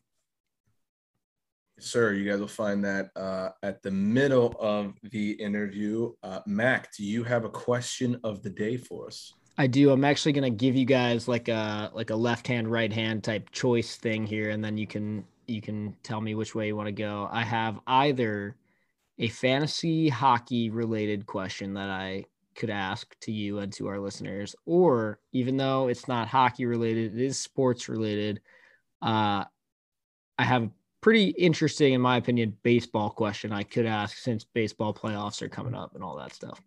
Sir, 1.78 2.12
you 2.12 2.30
guys 2.30 2.38
will 2.38 2.46
find 2.46 2.84
that 2.84 3.10
uh, 3.16 3.50
at 3.62 3.82
the 3.82 3.90
middle 3.90 4.54
of 4.60 4.94
the 5.02 5.32
interview. 5.32 6.12
Uh, 6.22 6.40
Mac, 6.46 6.94
do 6.96 7.04
you 7.04 7.24
have 7.24 7.44
a 7.44 7.50
question 7.50 8.20
of 8.22 8.42
the 8.42 8.50
day 8.50 8.76
for 8.76 9.08
us? 9.08 9.34
I 9.58 9.66
do. 9.66 9.90
I'm 9.90 10.04
actually 10.04 10.32
gonna 10.32 10.50
give 10.50 10.76
you 10.76 10.84
guys 10.84 11.28
like 11.28 11.48
a 11.48 11.90
like 11.94 12.10
a 12.10 12.16
left 12.16 12.46
hand, 12.46 12.70
right 12.70 12.92
hand 12.92 13.24
type 13.24 13.50
choice 13.50 13.96
thing 13.96 14.26
here, 14.26 14.50
and 14.50 14.64
then 14.64 14.78
you 14.78 14.86
can 14.86 15.24
you 15.46 15.60
can 15.60 15.96
tell 16.02 16.20
me 16.20 16.34
which 16.34 16.54
way 16.54 16.68
you 16.68 16.76
want 16.76 16.86
to 16.88 16.92
go. 16.92 17.28
I 17.30 17.42
have 17.42 17.78
either 17.86 18.56
a 19.18 19.28
fantasy 19.28 20.08
hockey 20.08 20.70
related 20.70 21.26
question 21.26 21.74
that 21.74 21.88
I 21.88 22.24
could 22.54 22.70
ask 22.70 23.14
to 23.20 23.32
you 23.32 23.58
and 23.58 23.72
to 23.74 23.88
our 23.88 23.98
listeners, 23.98 24.54
or 24.66 25.18
even 25.32 25.56
though 25.56 25.88
it's 25.88 26.08
not 26.08 26.28
hockey 26.28 26.66
related, 26.66 27.18
it 27.18 27.24
is 27.24 27.38
sports 27.38 27.88
related. 27.88 28.40
Uh, 29.02 29.44
I 30.38 30.44
have 30.44 30.64
a 30.64 30.70
pretty 31.00 31.28
interesting, 31.28 31.92
in 31.92 32.00
my 32.00 32.16
opinion, 32.16 32.56
baseball 32.62 33.10
question 33.10 33.52
I 33.52 33.62
could 33.62 33.86
ask 33.86 34.16
since 34.16 34.44
baseball 34.44 34.94
playoffs 34.94 35.42
are 35.42 35.48
coming 35.48 35.74
up 35.74 35.94
and 35.94 36.02
all 36.02 36.16
that 36.16 36.32
stuff. 36.32 36.60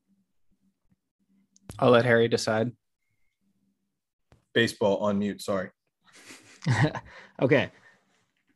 I'll 1.79 1.91
let 1.91 2.05
Harry 2.05 2.27
decide. 2.27 2.71
Baseball 4.53 4.97
on 4.97 5.19
mute. 5.19 5.41
Sorry. 5.41 5.69
okay. 7.41 7.71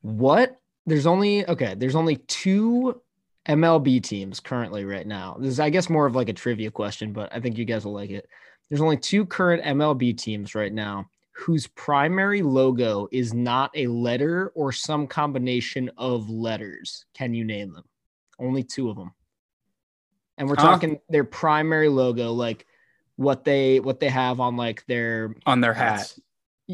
What? 0.01 0.57
There's 0.85 1.05
only 1.05 1.47
okay, 1.47 1.75
there's 1.75 1.95
only 1.95 2.15
two 2.15 3.01
MLB 3.47 4.03
teams 4.03 4.39
currently 4.39 4.85
right 4.85 5.07
now. 5.07 5.37
This 5.39 5.49
is 5.49 5.59
I 5.59 5.69
guess 5.69 5.89
more 5.89 6.05
of 6.05 6.15
like 6.15 6.29
a 6.29 6.33
trivia 6.33 6.71
question, 6.71 7.13
but 7.13 7.33
I 7.33 7.39
think 7.39 7.57
you 7.57 7.65
guys 7.65 7.85
will 7.85 7.93
like 7.93 8.11
it. 8.11 8.27
There's 8.69 8.81
only 8.81 8.97
two 8.97 9.25
current 9.25 9.63
MLB 9.63 10.17
teams 10.17 10.55
right 10.55 10.71
now 10.71 11.09
whose 11.33 11.67
primary 11.67 12.41
logo 12.41 13.07
is 13.11 13.33
not 13.33 13.71
a 13.75 13.87
letter 13.87 14.51
or 14.53 14.71
some 14.71 15.07
combination 15.07 15.89
of 15.97 16.29
letters. 16.29 17.05
Can 17.13 17.33
you 17.33 17.43
name 17.43 17.73
them? 17.73 17.83
Only 18.39 18.63
two 18.63 18.89
of 18.89 18.97
them. 18.97 19.11
And 20.37 20.47
we're 20.47 20.55
talking 20.55 20.99
their 21.09 21.23
primary 21.23 21.89
logo 21.89 22.31
like 22.31 22.65
what 23.15 23.43
they 23.43 23.79
what 23.79 23.99
they 23.99 24.09
have 24.09 24.39
on 24.39 24.55
like 24.57 24.85
their 24.87 25.35
On 25.45 25.61
their 25.61 25.73
hat. 25.73 26.15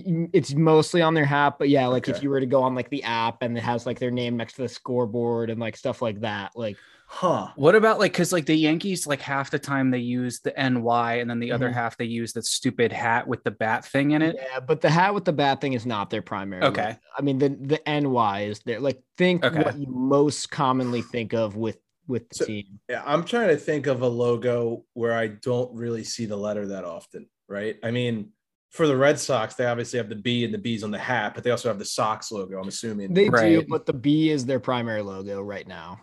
That's- 0.06 0.30
it's 0.34 0.54
mostly 0.54 1.02
on 1.02 1.14
their 1.14 1.26
hat, 1.26 1.56
but 1.60 1.70
yeah, 1.70 1.88
like 1.88 2.08
if 2.08 2.22
you 2.24 2.30
were 2.30 2.40
to 2.40 2.46
go 2.46 2.64
on 2.64 2.76
like 2.76 2.90
the 2.90 3.04
app 3.04 3.42
and 3.44 3.58
it 3.58 3.62
has 3.64 3.86
like 3.86 4.00
their 4.00 4.12
name 4.12 4.38
next 4.38 4.54
to 4.54 4.62
the 4.64 4.70
scoreboard 4.70 5.50
and 5.50 5.60
like 5.60 5.76
stuff 5.78 6.02
like 6.02 6.22
that, 6.22 6.52
like 6.56 6.78
Huh. 7.10 7.48
What 7.56 7.74
about 7.74 8.00
like 8.00 8.12
because 8.12 8.34
like 8.34 8.46
the 8.46 8.54
Yankees, 8.54 9.08
like 9.08 9.22
half 9.22 9.50
the 9.50 9.58
time 9.60 9.92
they 9.92 9.98
use 10.00 10.42
the 10.42 10.52
NY 10.60 11.14
and 11.22 11.30
then 11.30 11.40
the 11.40 11.54
other 11.54 11.70
Mhm. 11.70 11.74
half 11.74 11.96
they 11.96 12.04
use 12.04 12.34
the 12.34 12.42
stupid 12.44 12.92
hat 12.92 13.26
with 13.30 13.46
the 13.46 13.52
bat 13.52 13.86
thing 13.86 14.12
in 14.12 14.22
it. 14.22 14.36
yeah, 14.38 14.60
but 14.60 14.82
the 14.82 14.90
hat 14.90 15.14
with 15.14 15.24
the 15.24 15.32
bat 15.32 15.62
thing 15.62 15.72
is 15.72 15.86
not 15.86 16.10
their 16.10 16.22
primary. 16.22 16.64
Okay. 16.64 16.84
logo. 16.88 16.98
I 17.18 17.22
mean 17.22 17.38
the 17.38 17.50
the 17.50 17.90
NY 17.90 18.42
is 18.50 18.60
there. 18.66 18.82
Like 18.82 19.02
think 19.18 19.46
Okay. 19.46 19.58
what 19.64 19.78
you 19.80 19.88
most 19.90 20.52
commonly 20.52 21.02
think 21.02 21.34
of 21.34 21.56
with 21.56 21.80
with 22.10 22.28
the 22.28 22.36
So- 22.36 22.46
team. 22.46 22.80
Yeah, 22.90 23.04
I'm 23.06 23.24
trying 23.24 23.50
to 23.50 23.58
think 23.58 23.88
of 23.88 24.02
a 24.02 24.08
logo 24.10 24.84
where 24.94 25.14
I 25.14 25.28
don't 25.28 25.74
really 25.74 26.04
see 26.04 26.26
the 26.26 26.36
letter 26.38 26.68
that 26.68 26.84
often, 26.84 27.28
right? 27.48 27.78
I 27.84 27.92
mean, 27.92 28.32
for 28.70 28.88
the 28.88 28.98
Red 28.98 29.20
Sox, 29.20 29.56
they 29.56 29.66
obviously 29.66 29.98
have 29.98 30.10
the 30.10 30.16
B 30.16 30.44
and 30.44 30.54
the 30.54 30.58
B's 30.58 30.84
on 30.84 30.92
the 30.92 30.98
hat, 30.98 31.34
but 31.34 31.44
they 31.44 31.52
also 31.52 31.70
have 31.70 31.80
the 31.80 31.86
Sox 31.86 32.32
logo, 32.32 32.60
I'm 32.60 32.68
assuming. 32.68 33.14
They 33.14 33.30
do, 33.30 33.64
but 33.68 33.86
the 33.86 33.94
B 33.94 34.30
is 34.30 34.46
their 34.46 34.60
primary 34.60 35.02
logo 35.02 35.42
right 35.42 35.68
now. 35.68 36.00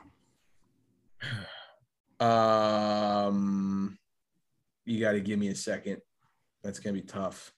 um 2.20 3.98
you 4.84 5.00
got 5.00 5.12
to 5.12 5.20
give 5.20 5.38
me 5.38 5.48
a 5.48 5.54
second. 5.54 5.98
That's 6.62 6.78
going 6.78 6.94
to 6.94 7.00
be 7.00 7.06
tough. 7.06 7.52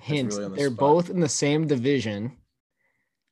Hint: 0.00 0.32
really 0.32 0.48
the 0.48 0.54
they're 0.56 0.66
spot. 0.68 0.78
both 0.78 1.10
in 1.10 1.20
the 1.20 1.28
same 1.28 1.66
division. 1.66 2.36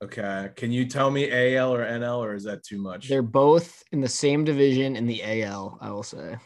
Okay. 0.02 0.50
Can 0.56 0.72
you 0.72 0.86
tell 0.86 1.10
me 1.10 1.30
AL 1.56 1.74
or 1.74 1.84
NL 1.84 2.18
or 2.18 2.34
is 2.34 2.44
that 2.44 2.64
too 2.64 2.78
much? 2.78 3.08
They're 3.08 3.22
both 3.22 3.82
in 3.92 4.00
the 4.00 4.08
same 4.08 4.44
division 4.44 4.96
in 4.96 5.06
the 5.06 5.42
AL. 5.42 5.78
I 5.80 5.90
will 5.90 6.02
say. 6.02 6.36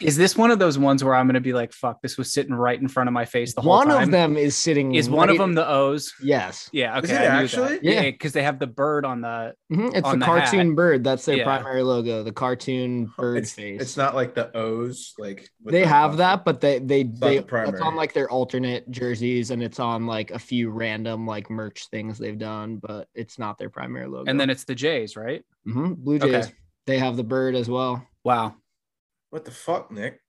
Is 0.00 0.16
this 0.16 0.36
one 0.36 0.50
of 0.50 0.58
those 0.58 0.78
ones 0.78 1.02
where 1.02 1.14
I'm 1.14 1.26
going 1.26 1.34
to 1.34 1.40
be 1.40 1.52
like, 1.52 1.72
"Fuck, 1.72 2.02
this 2.02 2.18
was 2.18 2.32
sitting 2.32 2.54
right 2.54 2.80
in 2.80 2.88
front 2.88 3.08
of 3.08 3.14
my 3.14 3.24
face 3.24 3.54
the 3.54 3.60
whole 3.62 3.70
One 3.72 3.86
time"? 3.86 3.94
One 3.96 4.02
of 4.04 4.10
them 4.10 4.36
is 4.36 4.54
sitting. 4.56 4.94
is 4.94 5.08
one 5.08 5.30
of 5.30 5.38
them 5.38 5.54
the 5.54 5.66
O's. 5.68 6.12
Yes. 6.22 6.68
Yeah, 6.72 6.98
okay. 6.98 7.04
Is 7.06 7.10
it 7.12 7.14
actually? 7.22 7.68
that. 7.76 7.84
Yeah. 7.84 7.92
Yeah, 8.02 8.10
because 8.10 8.32
they 8.32 8.42
have 8.42 8.58
the 8.58 8.66
bird 8.66 9.04
on 9.04 9.20
the. 9.22 9.54
Mhm, 9.72 9.94
It's 9.94 10.06
On 10.06 10.18
the 10.18 10.24
the 10.26 10.30
hat. 10.32 10.42
cartoon 10.50 10.74
bird. 10.74 11.02
That's 11.04 11.24
their 11.24 11.36
Yeah. 11.38 11.44
primary 11.44 11.82
logo. 11.82 12.22
The 12.22 12.32
cartoon 12.32 13.10
bird 13.16 13.38
it's, 13.38 13.52
face. 13.52 13.80
it's 13.80 13.96
not 13.96 14.14
like 14.14 14.34
the 14.34 14.54
O's, 14.56 15.14
like 15.18 15.48
with 15.62 15.72
they 15.72 15.82
the 15.82 15.88
have 15.88 16.12
buff- 16.12 16.18
that, 16.18 16.44
but 16.44 16.60
they 16.60 16.78
they 16.78 17.04
not 17.04 17.20
they 17.20 17.38
the 17.38 17.64
it's 17.68 17.80
on 17.80 17.96
like 17.96 18.12
their 18.12 18.30
alternate 18.30 18.90
jerseys 18.90 19.50
and 19.50 19.62
it's 19.62 19.80
on 19.80 20.06
like 20.06 20.30
a 20.30 20.38
few 20.38 20.70
random 20.70 21.26
like 21.26 21.48
merch 21.50 21.88
things 21.88 22.18
they've 22.18 22.38
done, 22.38 22.76
but 22.76 23.08
it's 23.14 23.38
not 23.38 23.58
their 23.58 23.70
primary 23.70 24.06
logo. 24.06 24.30
And 24.30 24.38
then 24.38 24.50
it's 24.50 24.64
the 24.64 24.74
Jays, 24.74 25.16
right? 25.16 25.42
Mhm, 25.66 25.96
Blue 25.96 26.16
Okay. 26.16 26.30
Jays, 26.30 26.52
they 26.86 26.98
have 26.98 27.16
the 27.16 27.24
bird 27.24 27.54
as 27.54 27.68
well. 27.68 28.06
Wow, 28.24 28.54
What 29.36 29.44
the 29.44 29.50
fuck, 29.50 29.90
Nick? 29.90 30.22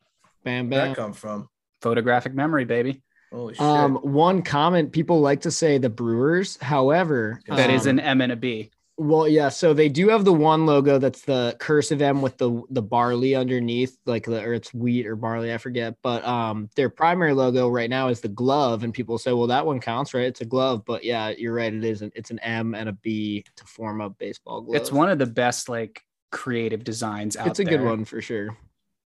Bam 0.44 0.70
Where'd 0.70 0.82
bam. 0.84 0.90
that 0.90 0.98
come 0.98 1.14
from? 1.14 1.48
photographic 1.82 2.34
memory, 2.34 2.66
baby. 2.66 3.02
Holy 3.32 3.54
shit! 3.54 3.62
Um, 3.62 3.96
one 3.96 4.42
comment 4.42 4.92
people 4.92 5.22
like 5.22 5.40
to 5.44 5.52
say 5.52 5.78
the 5.78 5.90
Brewers. 5.90 6.58
However, 6.58 7.40
That 7.48 7.70
is 7.70 7.88
um, 7.88 7.92
an 7.92 8.00
M 8.02 8.20
and 8.20 8.34
a 8.34 8.36
B. 8.36 8.70
Well, 8.98 9.26
yeah. 9.26 9.48
So 9.48 9.74
they 9.74 9.88
do 9.88 10.10
have 10.10 10.26
the 10.26 10.34
one 10.34 10.66
logo 10.66 10.98
that's 10.98 11.22
the 11.22 11.56
cursive 11.58 12.02
M 12.02 12.22
with 12.22 12.38
the 12.38 12.62
the 12.70 12.82
barley 12.82 13.34
underneath, 13.34 13.98
like 14.06 14.26
the 14.26 14.44
or 14.44 14.54
it's 14.54 14.74
wheat 14.74 15.08
or 15.08 15.16
barley, 15.16 15.54
I 15.54 15.58
forget. 15.58 15.96
But 16.04 16.26
um, 16.26 16.70
their 16.76 16.90
primary 16.90 17.34
logo 17.34 17.70
right 17.70 17.90
now 17.90 18.10
is 18.10 18.20
the 18.20 18.28
glove, 18.28 18.84
and 18.84 18.94
people 18.94 19.18
say, 19.18 19.32
well, 19.32 19.48
that 19.48 19.66
one 19.66 19.80
counts, 19.80 20.14
right? 20.14 20.26
It's 20.26 20.42
a 20.42 20.46
glove, 20.46 20.84
but 20.84 21.06
yeah, 21.06 21.30
you're 21.30 21.54
right. 21.54 21.74
It 21.74 21.86
isn't. 21.86 22.12
it's 22.14 22.32
an 22.32 22.40
M 22.40 22.76
and 22.76 22.90
a 22.90 22.94
B 22.94 23.46
to 23.56 23.64
form 23.64 24.02
a 24.02 24.10
baseball 24.10 24.60
glove. 24.60 24.76
It's 24.76 24.92
one 24.92 25.10
of 25.10 25.18
the 25.18 25.26
best 25.26 25.70
like 25.70 26.04
creative 26.30 26.84
designs 26.84 27.38
out 27.38 27.48
It's 27.48 27.60
a 27.60 27.64
good 27.64 27.82
one 27.82 28.04
for 28.04 28.22
sure. 28.22 28.58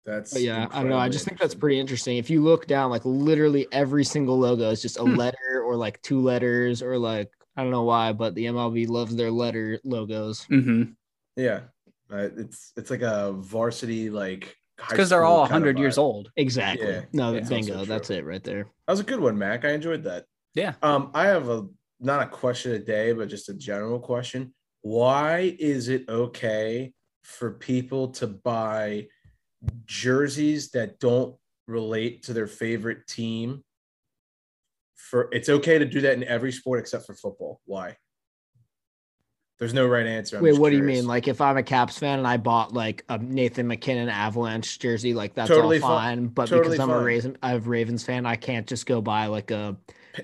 That's 0.06 0.34
But 0.34 0.42
yeah, 0.42 0.68
I 0.72 0.82
don't 0.82 0.90
know. 0.90 0.98
I 0.98 1.10
just 1.10 1.26
think 1.26 1.40
that's 1.40 1.56
pretty 1.56 1.80
interesting. 1.80 2.18
If 2.18 2.30
you 2.30 2.42
look 2.42 2.68
down, 2.68 2.90
like 2.90 3.06
literally 3.06 3.68
every 3.72 4.04
single 4.04 4.40
logo 4.40 4.70
is 4.70 4.82
just 4.82 4.98
a 4.98 5.04
letter 5.22 5.64
or 5.64 5.76
like 5.76 6.02
two 6.02 6.20
letters 6.22 6.82
or 6.82 6.98
like 6.98 7.32
I 7.56 7.64
don't 7.64 7.72
know 7.72 7.84
why, 7.84 8.14
but 8.14 8.36
the 8.36 8.46
MLB 8.46 8.88
loves 8.88 9.16
their 9.16 9.32
letter 9.32 9.80
logos. 9.84 10.44
hmm 10.46 10.84
Yeah, 11.36 11.62
uh, 12.12 12.30
it's 12.38 12.72
it's 12.78 12.90
like 12.90 13.02
a 13.02 13.34
varsity 13.34 14.10
like 14.10 14.56
Because 14.90 15.10
they're 15.10 15.26
all 15.26 15.48
kind 15.48 15.64
100 15.64 15.78
years 15.78 15.98
old. 15.98 16.32
Exactly. 16.38 16.88
Yeah, 16.88 17.02
no, 17.14 17.34
yeah, 17.34 17.40
that's 17.40 17.50
bingo. 17.50 17.80
also 17.80 17.86
That's 17.86 18.10
it 18.10 18.26
right 18.26 18.44
there. 18.44 18.64
That 18.88 18.94
was 18.94 19.00
a 19.02 19.04
good 19.04 19.20
one, 19.20 19.38
Mac. 19.38 19.66
I 19.66 19.72
enjoyed 19.72 20.04
that. 20.06 20.26
Yeah. 20.56 20.76
Um, 20.82 21.12
I 21.14 21.28
have 21.28 21.50
a 21.50 21.68
not 22.00 22.24
a 22.24 22.30
question 22.30 22.72
a 22.72 22.80
day, 22.80 23.12
but 23.12 23.28
just 23.28 23.50
a 23.50 23.54
general 23.54 24.00
question. 24.00 24.54
Why 24.82 25.56
is 25.60 25.90
it 25.90 26.08
okay 26.08 26.94
for 27.24 27.52
people 27.52 28.08
to 28.10 28.28
buy 28.28 29.08
jerseys 29.86 30.72
that 30.72 31.00
don't 31.00 31.36
relate 31.68 32.24
to 32.24 32.34
their 32.34 32.48
favorite 32.48 33.08
team? 33.08 33.64
For 34.96 35.30
it's 35.32 35.50
okay 35.50 35.80
to 35.80 35.86
do 35.86 36.02
that 36.02 36.14
in 36.14 36.24
every 36.24 36.52
sport 36.52 36.80
except 36.80 37.06
for 37.06 37.16
football. 37.16 37.62
Why? 37.66 37.96
There's 39.60 39.74
no 39.74 39.88
right 39.88 40.06
answer. 40.06 40.38
I'm 40.38 40.44
Wait, 40.44 40.58
what 40.58 40.70
do 40.70 40.78
you 40.78 40.84
mean? 40.84 41.06
Like 41.06 41.28
if 41.28 41.42
I'm 41.42 41.58
a 41.58 41.64
Caps 41.64 42.00
fan 42.00 42.20
and 42.20 42.28
I 42.28 42.38
bought 42.38 42.74
like 42.74 43.04
a 43.10 43.18
Nathan 43.18 43.68
MacKinnon 43.68 44.08
Avalanche 44.08 44.80
jersey, 44.80 45.14
like 45.14 45.34
that's 45.34 45.50
Totally 45.50 45.82
all 45.82 45.90
fi- 45.90 45.96
fine. 45.98 46.28
But 46.28 46.48
totally 46.48 46.70
because 46.70 46.80
I'm 46.80 46.90
a 46.90 46.94
fine. 46.94 47.04
Raven, 47.04 47.38
a 47.44 47.60
Ravens 47.60 48.04
fan, 48.04 48.26
I 48.26 48.38
can't 48.38 48.66
just 48.66 48.86
go 48.86 49.02
buy 49.02 49.26
like 49.26 49.52
a 49.52 49.76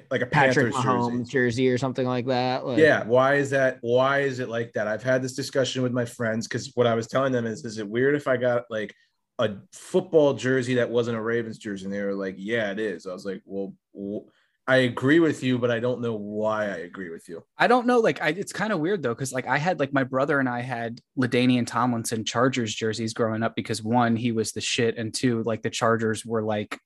like 0.09 0.21
a 0.21 0.25
Patrick 0.25 0.73
Panthers 0.73 0.75
Mahomes 0.75 1.11
jersey? 1.23 1.31
jersey. 1.31 1.69
or 1.69 1.77
something 1.77 2.07
like 2.07 2.27
that. 2.27 2.65
Like, 2.65 2.79
yeah 2.79 3.03
why 3.03 3.35
is 3.35 3.49
that 3.51 3.77
why 3.81 4.21
is 4.21 4.39
it 4.39 4.49
like 4.49 4.73
that 4.73 4.87
i've 4.87 5.03
had 5.03 5.21
this 5.21 5.33
discussion 5.33 5.83
with 5.83 5.91
my 5.91 6.05
friends 6.05 6.47
because 6.47 6.71
what 6.73 6.87
i 6.87 6.95
was 6.95 7.07
telling 7.07 7.31
them 7.31 7.45
is 7.45 7.63
is 7.63 7.77
it 7.77 7.87
weird 7.87 8.15
if 8.15 8.27
i 8.27 8.35
got 8.35 8.63
like 8.69 8.93
a 9.39 9.51
football 9.73 10.33
jersey 10.33 10.75
that 10.75 10.89
wasn't 10.89 11.17
a 11.17 11.21
ravens 11.21 11.57
jersey 11.57 11.85
and 11.85 11.93
they 11.93 12.01
were 12.01 12.13
like 12.13 12.35
yeah 12.37 12.71
it 12.71 12.79
is 12.79 13.05
i 13.05 13.11
was 13.13 13.25
like 13.25 13.41
well 13.45 13.73
w- 13.93 14.25
i 14.67 14.77
agree 14.77 15.19
with 15.19 15.43
you 15.43 15.57
but 15.59 15.69
i 15.69 15.79
don't 15.79 15.99
know 16.01 16.15
why 16.15 16.63
i 16.65 16.77
agree 16.77 17.09
with 17.09 17.27
you 17.27 17.43
I 17.57 17.67
don't 17.67 17.87
know. 17.87 17.99
Like, 17.99 18.21
I, 18.21 18.29
it's 18.29 18.51
kind 18.53 18.73
of 18.73 18.79
weird 18.79 19.01
though, 19.01 19.13
because 19.15 19.31
like 19.31 19.47
I 19.47 19.57
had 19.57 19.79
like 19.79 19.93
my 19.93 20.03
brother 20.03 20.39
and 20.39 20.49
I 20.49 20.61
had 20.61 20.99
LaDainian 21.17 21.65
Tomlinson 21.65 22.25
Chargers 22.25 22.75
jerseys 22.75 23.13
growing 23.13 23.43
up 23.43 23.55
because 23.55 23.81
one, 23.81 24.15
he 24.17 24.31
was 24.33 24.51
the 24.51 24.59
shit, 24.61 24.97
and 24.97 25.13
two, 25.13 25.41
like 25.43 25.61
the 25.61 25.69
Chargers 25.69 26.25
were 26.25 26.43
like 26.43 26.77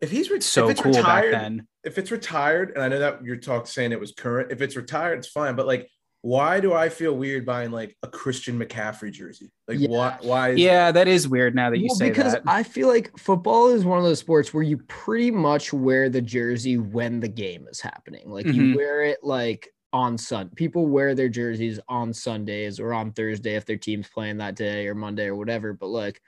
if 0.00 0.10
he's 0.10 0.30
re- 0.30 0.40
so 0.40 0.64
if 0.64 0.72
it's 0.72 0.80
cool 0.80 0.92
retired, 0.92 1.32
back 1.32 1.40
then. 1.42 1.66
if 1.84 1.98
it's 1.98 2.10
retired 2.10 2.72
and 2.74 2.82
i 2.82 2.88
know 2.88 2.98
that 2.98 3.24
you're 3.24 3.36
talking 3.36 3.66
saying 3.66 3.92
it 3.92 4.00
was 4.00 4.12
current 4.12 4.50
if 4.52 4.60
it's 4.60 4.76
retired 4.76 5.18
it's 5.18 5.28
fine 5.28 5.54
but 5.56 5.66
like 5.66 5.88
why 6.24 6.58
do 6.58 6.72
i 6.72 6.88
feel 6.88 7.12
weird 7.14 7.44
buying 7.44 7.70
like 7.70 7.94
a 8.02 8.08
christian 8.08 8.58
mccaffrey 8.58 9.12
jersey 9.12 9.52
like 9.68 9.78
Yeah. 9.78 9.88
why 9.90 10.18
why 10.22 10.50
is 10.52 10.60
Yeah, 10.60 10.90
that 10.90 11.06
is 11.06 11.28
weird 11.28 11.54
now 11.54 11.68
that 11.68 11.76
you 11.78 11.88
Well, 11.90 11.96
say 11.96 12.08
because 12.08 12.32
that. 12.32 12.44
Because 12.44 12.56
I 12.56 12.62
feel 12.62 12.88
like 12.88 13.14
football 13.18 13.68
is 13.68 13.84
one 13.84 13.98
of 13.98 14.04
those 14.04 14.20
sports 14.20 14.54
where 14.54 14.62
you 14.62 14.78
pretty 14.88 15.30
much 15.30 15.74
wear 15.74 16.08
the 16.08 16.22
jersey 16.22 16.78
when 16.78 17.20
the 17.20 17.28
game 17.28 17.66
is 17.70 17.82
happening. 17.82 18.30
Like 18.30 18.46
you 18.46 18.62
Mhm. 18.62 18.74
wear 18.76 19.02
it 19.02 19.18
like 19.22 19.68
on 19.92 20.16
Sun. 20.16 20.48
People 20.56 20.86
wear 20.86 21.14
their 21.14 21.28
jerseys 21.28 21.78
on 21.88 22.14
Sundays 22.14 22.80
or 22.80 22.94
on 22.94 23.12
Thursday 23.12 23.54
if 23.56 23.66
their 23.66 23.76
team's 23.76 24.08
playing 24.08 24.38
that 24.38 24.56
day 24.56 24.88
or 24.88 24.94
Monday 24.94 25.26
or 25.26 25.36
whatever. 25.36 25.74
But 25.74 25.88
like 25.88 26.22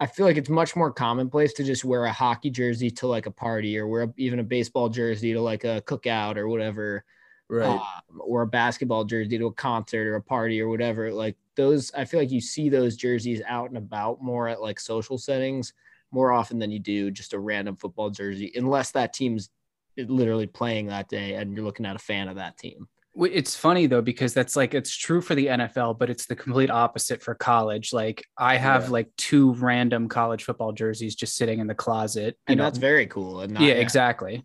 I 0.00 0.06
feel 0.06 0.26
like 0.26 0.36
it's 0.38 0.50
much 0.50 0.74
more 0.74 0.92
commonplace 0.92 1.52
to 1.54 1.62
just 1.64 1.84
wear 1.84 2.04
a 2.04 2.12
hockey 2.12 2.50
jersey 2.50 2.90
to 2.90 3.06
like 3.06 3.26
a 3.26 3.30
party 3.30 3.78
or 3.78 3.86
wear 3.86 4.02
a, 4.02 4.12
even 4.16 4.40
a 4.40 4.44
baseball 4.44 4.88
jersey 4.88 5.32
to 5.34 5.40
like 5.40 5.62
a 5.62 5.82
cookout 5.86 6.36
or 6.36 6.48
whatever 6.48 7.04
right 7.48 7.68
um, 8.10 8.20
or 8.20 8.42
a 8.42 8.46
basketball 8.46 9.04
jersey 9.04 9.38
to 9.38 9.46
a 9.46 9.52
concert 9.52 10.06
or 10.06 10.16
a 10.16 10.22
party 10.22 10.60
or 10.60 10.68
whatever. 10.68 11.12
Like 11.12 11.36
those, 11.56 11.92
I 11.94 12.04
feel 12.04 12.20
like 12.20 12.30
you 12.32 12.40
see 12.40 12.68
those 12.68 12.96
jerseys 12.96 13.40
out 13.46 13.68
and 13.68 13.78
about 13.78 14.22
more 14.22 14.48
at 14.48 14.60
like 14.60 14.80
social 14.80 15.18
settings 15.18 15.72
more 16.12 16.32
often 16.32 16.58
than 16.58 16.70
you 16.70 16.78
do 16.78 17.10
just 17.10 17.32
a 17.32 17.38
random 17.38 17.76
football 17.76 18.10
jersey, 18.10 18.52
unless 18.56 18.90
that 18.92 19.12
team's 19.12 19.50
literally 19.96 20.46
playing 20.46 20.86
that 20.86 21.08
day 21.08 21.34
and 21.34 21.54
you're 21.54 21.64
looking 21.64 21.86
at 21.86 21.96
a 21.96 22.00
fan 22.00 22.28
of 22.28 22.36
that 22.36 22.56
team. 22.58 22.86
It's 23.18 23.56
funny 23.56 23.86
though 23.86 24.02
because 24.02 24.34
that's 24.34 24.56
like 24.56 24.74
it's 24.74 24.94
true 24.94 25.22
for 25.22 25.34
the 25.34 25.46
NFL, 25.46 25.98
but 25.98 26.10
it's 26.10 26.26
the 26.26 26.36
complete 26.36 26.68
opposite 26.70 27.22
for 27.22 27.34
college. 27.34 27.94
Like 27.94 28.22
I 28.36 28.56
have 28.58 28.84
Yeah. 28.84 28.90
like 28.90 29.08
two 29.16 29.54
random 29.54 30.06
college 30.08 30.44
football 30.44 30.72
jerseys 30.72 31.14
just 31.14 31.34
sitting 31.34 31.58
in 31.60 31.66
the 31.66 31.74
closet. 31.74 32.36
You 32.46 32.52
And 32.52 32.58
know, 32.58 32.64
that's 32.64 32.76
very 32.76 33.06
cool. 33.06 33.40
And 33.40 33.54
not, 33.54 33.62
yeah, 33.62 33.72
exactly. 33.74 34.44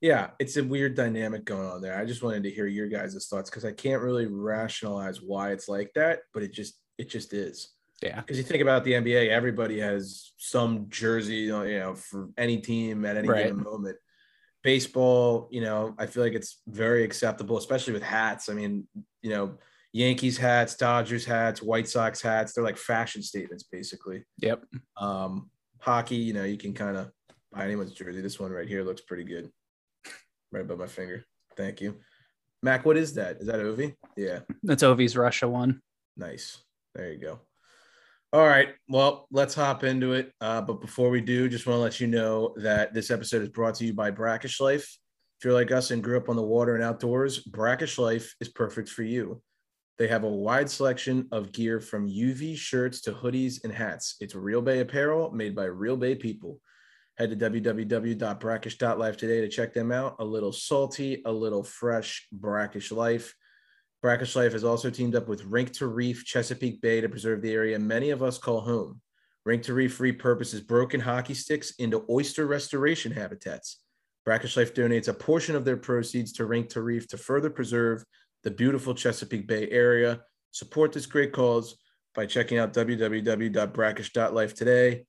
Yeah, 0.00 0.30
it's 0.38 0.56
a 0.56 0.64
weird 0.64 0.94
dynamic 0.94 1.44
going 1.44 1.68
on 1.68 1.82
there. 1.82 1.98
I 1.98 2.06
just 2.06 2.22
wanted 2.22 2.42
to 2.44 2.50
hear 2.50 2.66
your 2.66 2.88
guys' 2.88 3.26
thoughts 3.28 3.50
because 3.50 3.64
I 3.64 3.72
can't 3.72 4.02
really 4.02 4.26
rationalize 4.26 5.20
why 5.20 5.52
it's 5.52 5.68
like 5.68 5.92
that, 5.94 6.20
but 6.32 6.42
it 6.42 6.52
just 6.52 6.78
it 6.96 7.08
just 7.10 7.32
is. 7.32 7.68
Yeah. 8.02 8.20
Because 8.20 8.38
you 8.38 8.44
think 8.44 8.62
about 8.62 8.84
the 8.84 8.92
NBA, 8.92 9.28
everybody 9.28 9.78
has 9.80 10.32
some 10.38 10.86
jersey, 10.88 11.36
you 11.36 11.50
know, 11.50 11.62
you 11.62 11.78
know, 11.78 11.94
for 11.94 12.30
any 12.38 12.58
team 12.58 13.04
at 13.04 13.16
any 13.16 13.28
Right. 13.28 13.46
given 13.46 13.62
moment. 13.62 13.96
Baseball, 14.62 15.48
you 15.50 15.60
know, 15.60 15.94
I 15.98 16.06
feel 16.06 16.22
like 16.22 16.34
it's 16.34 16.60
very 16.66 17.02
acceptable, 17.04 17.56
especially 17.56 17.92
with 17.94 18.02
hats. 18.02 18.48
I 18.48 18.54
mean, 18.54 18.86
you 19.22 19.30
know, 19.30 19.58
Yankees 19.92 20.36
hats, 20.38 20.76
Dodgers 20.76 21.24
hats, 21.24 21.62
White 21.62 21.88
Sox 21.88 22.20
hats, 22.22 22.52
they're 22.52 22.64
like 22.64 22.76
fashion 22.76 23.22
statements 23.22 23.64
basically. 23.64 24.24
Yep. 24.38 24.64
Um, 24.98 25.50
hockey, 25.78 26.16
you 26.16 26.32
know, 26.32 26.44
you 26.44 26.58
can 26.58 26.74
kind 26.74 26.96
of 26.96 27.10
buy 27.52 27.64
anyone's 27.64 27.92
jersey. 27.92 28.20
This 28.20 28.38
one 28.38 28.52
right 28.52 28.68
here 28.68 28.84
looks 28.84 29.00
pretty 29.00 29.24
good. 29.24 29.50
Right 30.52 30.62
above 30.62 30.78
my 30.78 30.86
finger. 30.86 31.24
Thank 31.56 31.80
you. 31.80 31.96
Mac, 32.62 32.84
what 32.84 32.96
is 32.96 33.14
that? 33.14 33.38
Is 33.40 33.46
that 33.46 33.56
Ovi? 33.60 33.94
Yeah, 34.16 34.40
That's 34.62 34.82
Ovi's 34.82 35.16
Russia 35.16 35.48
one. 35.48 35.80
nice. 36.16 36.58
There 36.94 37.12
you 37.12 37.18
go. 37.18 37.40
All 38.32 38.46
right. 38.46 38.68
Well, 38.88 39.26
let's 39.30 39.54
hop 39.54 39.84
into 39.84 40.12
it. 40.12 40.32
Uh, 40.40 40.60
but 40.60 40.80
before 40.80 41.10
we 41.10 41.20
do, 41.20 41.48
just 41.48 41.66
want 41.66 41.76
to 41.78 41.82
let 41.82 42.00
you 42.00 42.06
know 42.08 42.52
that 42.56 42.92
this 42.92 43.10
episode 43.10 43.42
is 43.42 43.48
brought 43.48 43.76
to 43.76 43.84
you 43.86 43.94
by 43.94 44.10
Brackish 44.10 44.60
Life. 44.60 44.98
If 45.38 45.44
you're 45.44 45.54
like 45.54 45.70
us 45.72 45.90
and 45.90 46.02
grew 46.02 46.16
up 46.16 46.28
on 46.28 46.36
the 46.36 46.42
water 46.42 46.74
and 46.74 46.84
outdoors, 46.84 47.38
Brackish 47.38 47.96
Life 47.98 48.34
is 48.40 48.48
perfect 48.48 48.88
for 48.88 49.02
you. 49.04 49.40
They 49.98 50.08
have 50.08 50.24
a 50.24 50.28
wide 50.28 50.68
selection 50.70 51.28
of 51.32 51.52
gear 51.52 51.80
from 51.80 52.08
UV 52.08 52.56
shirts 52.56 53.00
to 53.02 53.12
hoodies 53.12 53.62
and 53.64 53.72
hats. 53.72 54.16
It's 54.20 54.34
Real 54.34 54.62
Bay 54.62 54.80
apparel 54.80 55.30
made 55.30 55.54
by 55.54 55.64
Real 55.64 55.96
Bay 55.96 56.14
people. 56.14 56.58
Head 57.20 57.38
to 57.38 57.50
www.brackish.life 57.50 59.16
today 59.18 59.42
to 59.42 59.48
check 59.48 59.74
them 59.74 59.92
out. 59.92 60.16
A 60.20 60.24
little 60.24 60.52
salty, 60.52 61.20
a 61.26 61.30
little 61.30 61.62
fresh 61.62 62.26
Brackish 62.32 62.90
Life. 62.90 63.34
Brackish 64.00 64.34
Life 64.34 64.52
has 64.52 64.64
also 64.64 64.88
teamed 64.88 65.14
up 65.14 65.28
with 65.28 65.44
Rink 65.44 65.70
to 65.72 65.88
Reef 65.88 66.24
Chesapeake 66.24 66.80
Bay 66.80 67.02
to 67.02 67.10
preserve 67.10 67.42
the 67.42 67.52
area 67.52 67.78
many 67.78 68.08
of 68.08 68.22
us 68.22 68.38
call 68.38 68.62
home. 68.62 69.02
Rink 69.44 69.64
to 69.64 69.74
Reef 69.74 69.98
repurposes 69.98 70.66
broken 70.66 70.98
hockey 70.98 71.34
sticks 71.34 71.72
into 71.72 72.06
oyster 72.08 72.46
restoration 72.46 73.12
habitats. 73.12 73.82
Brackish 74.24 74.56
Life 74.56 74.72
donates 74.72 75.08
a 75.08 75.12
portion 75.12 75.54
of 75.54 75.66
their 75.66 75.76
proceeds 75.76 76.32
to 76.32 76.46
Rink 76.46 76.70
to 76.70 76.80
Reef 76.80 77.06
to 77.08 77.18
further 77.18 77.50
preserve 77.50 78.02
the 78.44 78.50
beautiful 78.50 78.94
Chesapeake 78.94 79.46
Bay 79.46 79.68
area. 79.68 80.22
Support 80.52 80.94
this 80.94 81.04
great 81.04 81.34
cause 81.34 81.76
by 82.14 82.24
checking 82.24 82.56
out 82.56 82.72
www.brackish.life 82.72 84.54
today. 84.54 85.04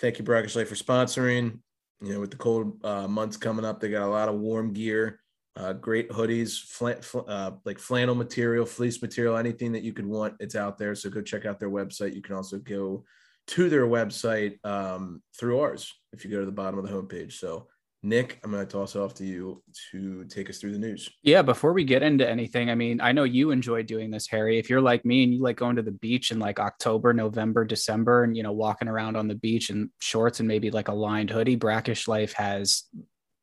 Thank 0.00 0.18
you, 0.18 0.24
Brackish 0.24 0.56
Life, 0.56 0.68
for 0.68 0.74
sponsoring. 0.74 1.60
You 2.00 2.14
know, 2.14 2.20
with 2.20 2.30
the 2.30 2.36
cold 2.36 2.84
uh, 2.84 3.06
months 3.06 3.36
coming 3.36 3.64
up, 3.64 3.80
they 3.80 3.88
got 3.88 4.06
a 4.06 4.10
lot 4.10 4.28
of 4.28 4.34
warm 4.34 4.72
gear, 4.72 5.20
uh, 5.56 5.72
great 5.72 6.10
hoodies, 6.10 6.60
fl- 6.60 7.20
uh, 7.28 7.52
like 7.64 7.78
flannel 7.78 8.14
material, 8.14 8.66
fleece 8.66 9.00
material, 9.00 9.36
anything 9.36 9.72
that 9.72 9.84
you 9.84 9.92
could 9.92 10.06
want, 10.06 10.34
it's 10.40 10.56
out 10.56 10.76
there. 10.76 10.94
So 10.94 11.10
go 11.10 11.22
check 11.22 11.46
out 11.46 11.60
their 11.60 11.70
website. 11.70 12.14
You 12.14 12.22
can 12.22 12.34
also 12.34 12.58
go 12.58 13.04
to 13.46 13.68
their 13.68 13.86
website 13.86 14.58
um, 14.64 15.22
through 15.38 15.60
ours 15.60 15.92
if 16.12 16.24
you 16.24 16.30
go 16.30 16.40
to 16.40 16.46
the 16.46 16.52
bottom 16.52 16.78
of 16.78 16.86
the 16.86 16.92
homepage. 16.92 17.34
So 17.34 17.68
Nick, 18.04 18.38
I'm 18.44 18.50
going 18.50 18.64
to 18.64 18.70
toss 18.70 18.94
it 18.94 18.98
off 18.98 19.14
to 19.14 19.24
you 19.24 19.62
to 19.90 20.26
take 20.26 20.50
us 20.50 20.58
through 20.58 20.72
the 20.72 20.78
news. 20.78 21.08
Yeah, 21.22 21.40
before 21.40 21.72
we 21.72 21.84
get 21.84 22.02
into 22.02 22.28
anything, 22.28 22.68
I 22.68 22.74
mean, 22.74 23.00
I 23.00 23.12
know 23.12 23.24
you 23.24 23.50
enjoy 23.50 23.82
doing 23.82 24.10
this, 24.10 24.26
Harry. 24.28 24.58
If 24.58 24.68
you're 24.68 24.82
like 24.82 25.06
me 25.06 25.24
and 25.24 25.32
you 25.32 25.42
like 25.42 25.56
going 25.56 25.76
to 25.76 25.82
the 25.82 25.90
beach 25.90 26.30
in 26.30 26.38
like 26.38 26.60
October, 26.60 27.14
November, 27.14 27.64
December, 27.64 28.24
and 28.24 28.36
you 28.36 28.42
know, 28.42 28.52
walking 28.52 28.88
around 28.88 29.16
on 29.16 29.26
the 29.26 29.34
beach 29.34 29.70
in 29.70 29.90
shorts 30.00 30.38
and 30.38 30.46
maybe 30.46 30.70
like 30.70 30.88
a 30.88 30.94
lined 30.94 31.30
hoodie, 31.30 31.56
Brackish 31.56 32.06
Life 32.06 32.34
has 32.34 32.82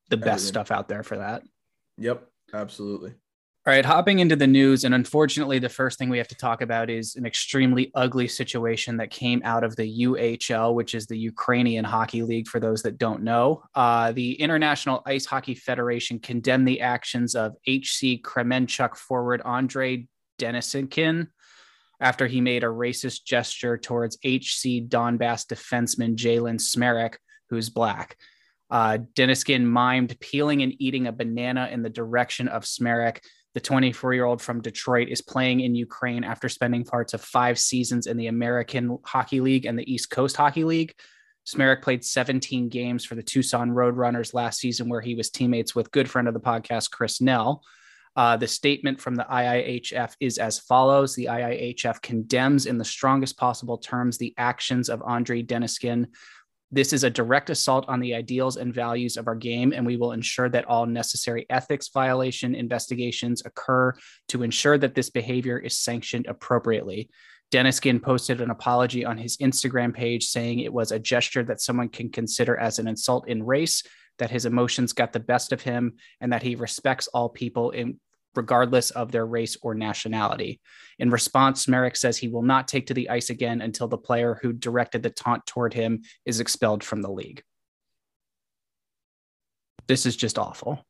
the 0.10 0.18
best 0.18 0.27
Everything. 0.27 0.48
stuff 0.48 0.72
out 0.72 0.88
there 0.88 1.01
for 1.01 1.18
that. 1.18 1.41
Yep, 1.98 2.27
absolutely. 2.53 3.15
All 3.63 3.72
right, 3.72 3.86
hopping 3.86 4.18
into 4.18 4.36
the 4.36 4.48
news. 4.48 4.86
And 4.86 4.96
unfortunately, 4.96 5.60
the 5.60 5.70
first 5.70 6.00
thing 6.00 6.10
we 6.10 6.18
have 6.18 6.27
to 6.30 6.36
talk 6.36 6.63
about 6.63 6.89
is 6.89 7.15
an 7.15 7.27
extremely 7.27 7.91
ugly 7.94 8.27
situation 8.27 8.98
that 8.98 9.12
came 9.12 9.39
out 9.46 9.63
of 9.63 9.75
the 9.75 10.01
UHL, 10.01 10.74
which 10.74 10.96
is 10.96 11.06
the 11.06 11.18
Ukrainian 11.18 11.86
Hockey 11.86 12.24
League, 12.24 12.48
for 12.48 12.60
those 12.60 12.82
that 12.82 12.98
don't 12.98 13.22
know. 13.22 13.62
Uh, 13.75 14.13
the 14.13 14.34
International 14.41 15.03
Ice 15.06 15.27
Hockey 15.27 15.53
Federation 15.53 16.18
condemned 16.18 16.68
the 16.68 16.82
actions 16.82 17.36
of 17.36 17.51
HC 17.68 18.24
Kremenchuk 18.24 18.96
forward 18.96 19.44
Andrei 19.46 20.08
Deniskin 20.39 21.27
after 22.00 22.25
he 22.25 22.41
made 22.41 22.63
a 22.63 22.68
racist 22.68 23.25
gesture 23.25 23.77
towards 23.77 24.18
HC 24.24 24.89
Donbass 24.89 25.46
defenseman 25.46 26.15
Jalen 26.15 26.60
Smereck, 26.60 27.18
who's 27.51 27.70
black. 27.70 28.18
Uh, 28.72 28.98
Deniskin 29.13 29.65
mimed 29.65 30.20
peeling 30.20 30.63
and 30.63 30.74
eating 30.80 31.06
a 31.06 31.12
banana 31.12 31.70
in 31.72 31.84
the 31.84 31.89
direction 31.89 32.48
of 32.48 32.63
Smereck. 32.63 33.20
The 33.53 33.60
24 33.60 34.13
year 34.13 34.25
old 34.25 34.41
from 34.41 34.62
Detroit 34.62 35.10
is 35.10 35.22
playing 35.22 35.60
in 35.60 35.75
Ukraine 35.75 36.24
after 36.24 36.48
spending 36.48 36.86
parts 36.86 37.13
of 37.13 37.22
five 37.22 37.60
seasons 37.60 38.08
in 38.08 38.17
the 38.17 38.27
American 38.27 38.98
Hockey 39.03 39.41
League 39.41 39.65
and 39.65 39.77
the 39.77 39.91
East 39.91 40.10
Coast 40.10 40.38
Hockey 40.38 40.63
League. 40.63 40.93
Smereck 41.46 41.81
played 41.81 42.05
17 42.05 42.70
games 42.70 43.03
for 43.03 43.15
the 43.15 43.24
Tucson 43.24 43.72
Roadrunners 43.72 44.34
last 44.34 44.60
season, 44.60 44.89
where 44.89 45.01
he 45.01 45.15
was 45.15 45.29
teammates 45.29 45.75
with 45.75 45.91
good 45.91 46.10
friend 46.10 46.27
of 46.27 46.34
the 46.34 46.39
podcast, 46.39 46.91
Chris 46.91 47.20
Nell. 47.20 47.63
Uh, 48.15 48.36
the 48.36 48.48
statement 48.48 49.00
from 49.00 49.15
the 49.15 49.25
IIHF 49.29 50.13
is 50.20 50.38
as 50.38 50.60
follows 50.60 51.15
The 51.15 51.25
IIHF 51.25 52.01
condemns 52.01 52.65
in 52.65 52.77
the 52.77 52.86
strongest 52.86 53.38
possible 53.38 53.77
terms 53.77 54.17
the 54.17 54.34
actions 54.38 54.89
of 54.89 55.01
Andrei 55.08 55.43
Deniskin. 55.43 56.08
This 56.74 56.94
is 56.94 57.04
a 57.04 57.10
direct 57.10 57.50
assault 57.50 57.86
on 57.90 58.00
the 58.00 58.16
ideals 58.16 58.56
and 58.56 58.74
values 58.74 59.18
of 59.18 59.28
our 59.28 59.36
game, 59.36 59.74
and 59.74 59.86
we 59.86 59.98
will 59.98 60.13
ensure 60.13 60.48
that 60.50 60.66
all 60.66 60.86
necessary 60.86 61.46
ethics 61.50 61.90
violation 61.90 62.56
investigations 62.56 63.44
occur 63.46 63.94
to 64.30 64.44
ensure 64.44 64.78
that 64.78 64.96
this 64.96 65.10
behavior 65.10 65.60
is 65.60 65.78
sanctioned 65.78 66.28
appropriately. 66.28 67.10
Deniskin 67.51 68.01
posted 68.01 68.40
an 68.40 68.51
apology 68.51 69.04
on 69.04 69.18
his 69.18 69.36
Instagram 69.38 69.94
page 69.94 70.24
saying 70.24 70.60
it 70.60 70.72
was 70.72 70.94
a 70.94 71.00
gesture 71.00 71.44
that 71.44 71.60
someone 71.60 71.90
can 71.90 72.10
consider 72.10 72.56
as 72.56 72.80
an 72.80 72.88
insult 72.88 73.28
in 73.28 73.44
race, 73.44 73.84
that 74.20 74.32
his 74.32 74.46
emotions 74.46 74.94
got 74.94 75.12
the 75.12 75.20
best 75.20 75.51
of 75.51 75.62
him, 75.62 75.96
and 76.22 76.32
that 76.32 76.44
he 76.44 76.56
respects 76.56 77.08
all 77.08 77.28
people 77.28 77.72
in 77.72 78.00
regardless 78.36 78.92
of 78.92 79.12
their 79.12 79.26
race 79.26 79.58
or 79.62 79.76
nationality. 79.76 80.60
In 81.00 81.10
response, 81.10 81.68
Merrick 81.68 81.96
says 81.96 82.18
he 82.18 82.28
will 82.28 82.44
not 82.44 82.68
take 82.68 82.88
to 82.88 82.94
the 82.94 83.10
ice 83.10 83.30
again 83.30 83.62
until 83.62 83.88
the 83.88 83.98
player 83.98 84.40
who 84.42 84.54
directed 84.54 85.04
the 85.04 85.10
taunt 85.10 85.46
toward 85.46 85.74
him 85.74 86.04
is 86.26 86.40
expelled 86.40 86.84
from 86.84 87.02
the 87.02 87.12
league. 87.12 87.44
This 89.88 90.06
is 90.06 90.16
just 90.16 90.38
awful. 90.38 90.86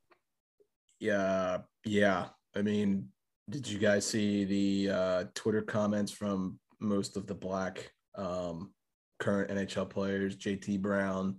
Yeah, 1.00 1.60
yeah. 1.86 2.28
I 2.56 2.62
mean, 2.62 3.10
did 3.50 3.68
you 3.68 3.80
guys 3.80 4.06
see 4.06 4.46
the 4.46 4.94
uh, 4.94 5.24
Twitter 5.34 5.62
comments 5.62 6.12
from 6.12 6.60
most 6.80 7.18
of 7.18 7.26
the 7.26 7.34
black 7.34 7.92
um, 8.16 8.74
current 9.20 9.50
NHL 9.50 9.90
players? 9.90 10.36
JT 10.36 10.82
Brown, 10.82 11.38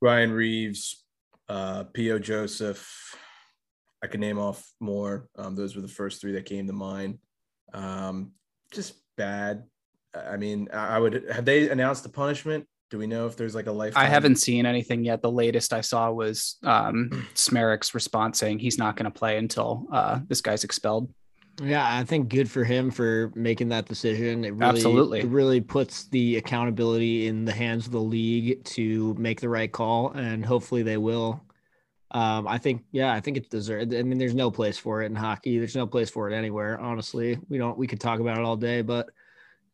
Ryan 0.00 0.32
Reaves, 0.32 1.04
uh, 1.48 1.84
P.O. 1.92 2.18
Joseph. 2.18 3.16
I 4.06 4.08
can 4.08 4.20
name 4.20 4.38
off 4.38 4.64
more. 4.78 5.28
Um, 5.34 5.56
those 5.56 5.74
were 5.74 5.82
the 5.82 5.88
first 5.88 6.20
three 6.20 6.30
that 6.32 6.44
came 6.44 6.68
to 6.68 6.72
mind. 6.72 7.18
Um, 7.74 8.34
just 8.70 8.94
bad. 9.16 9.64
I 10.14 10.36
mean, 10.36 10.68
I 10.72 11.00
would 11.00 11.24
have 11.28 11.44
they 11.44 11.68
announced 11.68 12.04
the 12.04 12.08
punishment? 12.08 12.68
Do 12.88 12.98
we 12.98 13.08
know 13.08 13.26
if 13.26 13.36
there's 13.36 13.56
like 13.56 13.66
a 13.66 13.72
life? 13.72 13.94
I 13.96 14.04
haven't 14.04 14.36
seen 14.36 14.64
anything 14.64 15.02
yet. 15.02 15.22
The 15.22 15.30
latest 15.30 15.72
I 15.72 15.80
saw 15.80 16.12
was 16.12 16.56
um, 16.62 17.26
Smereck's 17.34 17.96
response 17.96 18.38
saying 18.38 18.60
he's 18.60 18.78
not 18.78 18.94
going 18.94 19.10
to 19.10 19.18
play 19.18 19.38
until 19.38 19.88
uh, 19.90 20.20
this 20.28 20.40
guy's 20.40 20.62
expelled. 20.62 21.12
Yeah, 21.60 21.84
I 21.84 22.04
think 22.04 22.28
good 22.28 22.48
for 22.48 22.62
him 22.62 22.92
for 22.92 23.32
making 23.34 23.70
that 23.70 23.86
decision. 23.86 24.44
It 24.44 24.54
really, 24.54 24.68
Absolutely. 24.68 25.20
it 25.20 25.26
really 25.26 25.60
puts 25.60 26.04
the 26.04 26.36
accountability 26.36 27.26
in 27.26 27.44
the 27.44 27.52
hands 27.52 27.86
of 27.86 27.92
the 27.92 28.00
league 28.00 28.62
to 28.66 29.14
make 29.14 29.40
the 29.40 29.48
right 29.48 29.72
call, 29.72 30.12
and 30.12 30.46
hopefully 30.46 30.84
they 30.84 30.96
will. 30.96 31.42
Um, 32.12 32.46
I 32.46 32.58
think, 32.58 32.84
yeah, 32.92 33.12
I 33.12 33.20
think 33.20 33.36
it's 33.36 33.48
deserved. 33.48 33.92
I 33.94 34.02
mean, 34.02 34.18
there's 34.18 34.34
no 34.34 34.50
place 34.50 34.78
for 34.78 35.02
it 35.02 35.06
in 35.06 35.14
hockey. 35.16 35.58
There's 35.58 35.74
no 35.76 35.86
place 35.86 36.08
for 36.08 36.30
it 36.30 36.34
anywhere. 36.34 36.78
Honestly, 36.80 37.38
we 37.48 37.58
don't. 37.58 37.76
We 37.76 37.86
could 37.86 38.00
talk 38.00 38.20
about 38.20 38.38
it 38.38 38.44
all 38.44 38.56
day, 38.56 38.82
but 38.82 39.10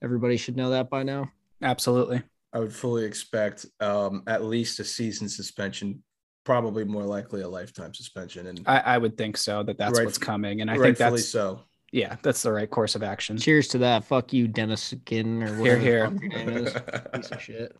everybody 0.02 0.36
should 0.36 0.56
know 0.56 0.70
that 0.70 0.88
by 0.88 1.02
now. 1.02 1.30
Absolutely. 1.62 2.22
I 2.54 2.58
would 2.58 2.72
fully 2.72 3.04
expect 3.04 3.66
um, 3.80 4.22
at 4.26 4.44
least 4.44 4.80
a 4.80 4.84
season 4.84 5.28
suspension, 5.28 6.02
probably 6.44 6.84
more 6.84 7.04
likely 7.04 7.42
a 7.42 7.48
lifetime 7.48 7.94
suspension, 7.94 8.46
and 8.46 8.62
I, 8.66 8.78
I 8.78 8.98
would 8.98 9.16
think 9.16 9.36
so 9.36 9.62
that 9.62 9.78
that's 9.78 9.98
Right- 9.98 10.04
what's 10.04 10.18
coming. 10.18 10.60
And 10.62 10.70
I 10.70 10.78
think 10.78 10.96
that's, 10.98 11.26
so. 11.28 11.60
yeah, 11.92 12.16
that's 12.22 12.42
the 12.42 12.52
right 12.52 12.68
course 12.70 12.94
of 12.94 13.02
action. 13.02 13.38
Cheers 13.38 13.68
to 13.68 13.78
that. 13.78 14.04
Fuck 14.04 14.32
you, 14.32 14.48
Dennis 14.48 14.82
Skin 14.82 15.42
or 15.42 15.58
whatever 15.60 15.80
here. 15.80 16.10
the 16.10 16.14
fuck 16.18 16.22
your 16.22 16.44
name 16.44 16.66
is. 16.66 16.74
Piece 17.14 17.30
of 17.30 17.42
shit. 17.42 17.76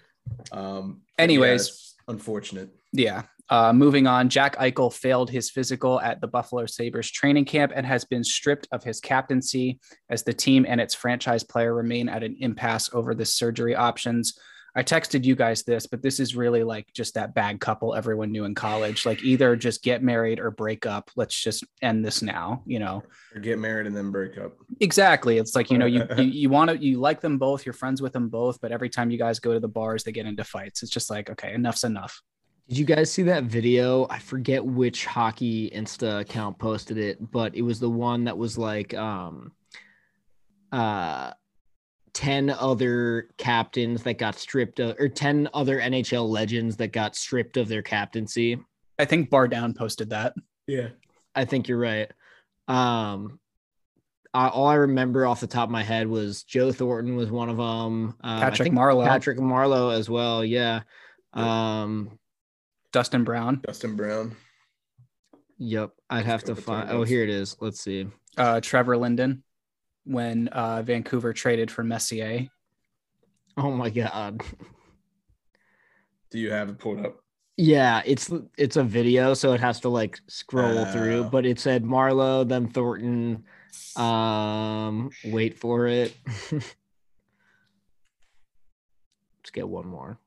um, 0.52 1.02
Anyways. 1.18 1.94
yeah, 2.08 2.12
unfortunate. 2.12 2.70
Yeah. 2.92 3.22
Uh, 3.48 3.72
moving 3.72 4.06
on, 4.06 4.28
Jack 4.28 4.56
Eichel 4.56 4.92
failed 4.92 5.30
his 5.30 5.50
physical 5.50 6.00
at 6.00 6.20
the 6.20 6.26
Buffalo 6.26 6.66
Sabres 6.66 7.10
training 7.10 7.44
camp 7.44 7.72
and 7.74 7.86
has 7.86 8.04
been 8.04 8.24
stripped 8.24 8.66
of 8.72 8.82
his 8.82 9.00
captaincy 9.00 9.78
as 10.10 10.24
the 10.24 10.32
team 10.32 10.66
and 10.68 10.80
its 10.80 10.94
franchise 10.94 11.44
player 11.44 11.74
remain 11.74 12.08
at 12.08 12.24
an 12.24 12.36
impasse 12.40 12.92
over 12.92 13.14
the 13.14 13.24
surgery 13.24 13.74
options. 13.74 14.38
I 14.76 14.82
texted 14.82 15.24
you 15.24 15.34
guys 15.34 15.62
this, 15.62 15.86
but 15.86 16.02
this 16.02 16.20
is 16.20 16.36
really 16.36 16.62
like 16.62 16.92
just 16.92 17.14
that 17.14 17.34
bad 17.34 17.60
couple 17.60 17.94
everyone 17.94 18.30
knew 18.30 18.44
in 18.44 18.54
college. 18.54 19.06
Like 19.06 19.22
either 19.22 19.56
just 19.56 19.82
get 19.82 20.02
married 20.02 20.38
or 20.38 20.50
break 20.50 20.84
up. 20.84 21.10
Let's 21.16 21.34
just 21.34 21.64
end 21.80 22.04
this 22.04 22.20
now, 22.20 22.62
you 22.66 22.78
know. 22.78 23.02
Or 23.34 23.40
get 23.40 23.58
married 23.58 23.86
and 23.86 23.96
then 23.96 24.10
break 24.10 24.36
up. 24.36 24.52
Exactly. 24.80 25.38
It's 25.38 25.56
like, 25.56 25.70
you 25.70 25.78
know, 25.78 25.86
you 25.86 26.04
you, 26.18 26.24
you 26.24 26.50
want 26.50 26.70
to 26.70 26.76
you 26.76 27.00
like 27.00 27.22
them 27.22 27.38
both, 27.38 27.64
you're 27.64 27.72
friends 27.72 28.02
with 28.02 28.12
them 28.12 28.28
both, 28.28 28.60
but 28.60 28.70
every 28.70 28.90
time 28.90 29.10
you 29.10 29.16
guys 29.16 29.40
go 29.40 29.54
to 29.54 29.60
the 29.60 29.68
bars, 29.68 30.04
they 30.04 30.12
get 30.12 30.26
into 30.26 30.44
fights. 30.44 30.82
It's 30.82 30.92
just 30.92 31.08
like, 31.08 31.30
okay, 31.30 31.54
enough's 31.54 31.84
enough. 31.84 32.20
Did 32.68 32.78
you 32.78 32.84
guys 32.84 33.12
see 33.12 33.22
that 33.24 33.44
video? 33.44 34.06
I 34.10 34.18
forget 34.18 34.64
which 34.64 35.06
hockey 35.06 35.70
Insta 35.70 36.20
account 36.20 36.58
posted 36.58 36.98
it, 36.98 37.30
but 37.30 37.54
it 37.54 37.62
was 37.62 37.78
the 37.78 37.90
one 37.90 38.24
that 38.24 38.36
was 38.36 38.58
like 38.58 38.92
um 38.94 39.52
uh 40.72 41.32
10 42.12 42.50
other 42.50 43.28
captains 43.36 44.02
that 44.02 44.18
got 44.18 44.36
stripped 44.36 44.80
of 44.80 44.96
or 44.98 45.08
10 45.08 45.48
other 45.54 45.78
NHL 45.78 46.28
legends 46.28 46.76
that 46.78 46.88
got 46.88 47.14
stripped 47.14 47.56
of 47.56 47.68
their 47.68 47.82
captaincy. 47.82 48.58
I 48.98 49.04
think 49.04 49.30
Bar 49.30 49.48
Down 49.48 49.74
posted 49.74 50.10
that. 50.10 50.34
Yeah. 50.66 50.88
I 51.34 51.44
think 51.44 51.68
you're 51.68 51.78
right. 51.78 52.10
Um 52.66 53.38
I, 54.34 54.48
all 54.48 54.66
I 54.66 54.74
remember 54.74 55.24
off 55.24 55.40
the 55.40 55.46
top 55.46 55.68
of 55.68 55.70
my 55.70 55.84
head 55.84 56.08
was 56.08 56.42
Joe 56.42 56.72
Thornton 56.72 57.16
was 57.16 57.30
one 57.30 57.48
of 57.48 57.56
them. 57.56 57.64
Um, 57.64 58.16
I 58.22 58.40
Patrick 58.40 58.66
think 58.66 58.74
Marleau. 58.74 59.06
Patrick 59.06 59.38
Marleau 59.38 59.96
as 59.96 60.10
well. 60.10 60.44
Yeah. 60.44 60.82
Um, 61.32 62.18
Dustin 62.96 63.24
Brown, 63.24 63.60
Dustin 63.62 63.94
Brown. 63.94 64.34
Yep, 65.58 65.90
I'd 66.08 66.16
Let's 66.16 66.26
have 66.28 66.44
to 66.44 66.54
find. 66.54 66.88
Oh, 66.90 67.02
here 67.02 67.22
it 67.22 67.28
is. 67.28 67.54
Let's 67.60 67.78
see. 67.78 68.06
uh, 68.38 68.62
Trevor 68.62 68.96
Linden, 68.96 69.42
when 70.04 70.48
uh, 70.48 70.80
Vancouver 70.80 71.34
traded 71.34 71.70
for 71.70 71.84
Messier. 71.84 72.48
Oh 73.58 73.70
my 73.70 73.90
god. 73.90 74.40
Do 76.30 76.38
you 76.38 76.50
have 76.50 76.70
it 76.70 76.78
pulled 76.78 77.04
up? 77.04 77.20
Yeah, 77.58 78.00
it's 78.06 78.32
it's 78.56 78.76
a 78.76 78.82
video, 78.82 79.34
so 79.34 79.52
it 79.52 79.60
has 79.60 79.78
to 79.80 79.90
like 79.90 80.18
scroll 80.26 80.86
through. 80.86 81.24
Oh. 81.24 81.28
But 81.28 81.44
it 81.44 81.60
said 81.60 81.84
Marleau, 81.84 82.48
then 82.48 82.66
Thornton. 82.66 83.44
Um, 83.96 85.10
wait 85.26 85.58
for 85.58 85.86
it. 85.86 86.16
Let's 86.50 86.70
get 89.52 89.68
one 89.68 89.86
more. 89.86 90.18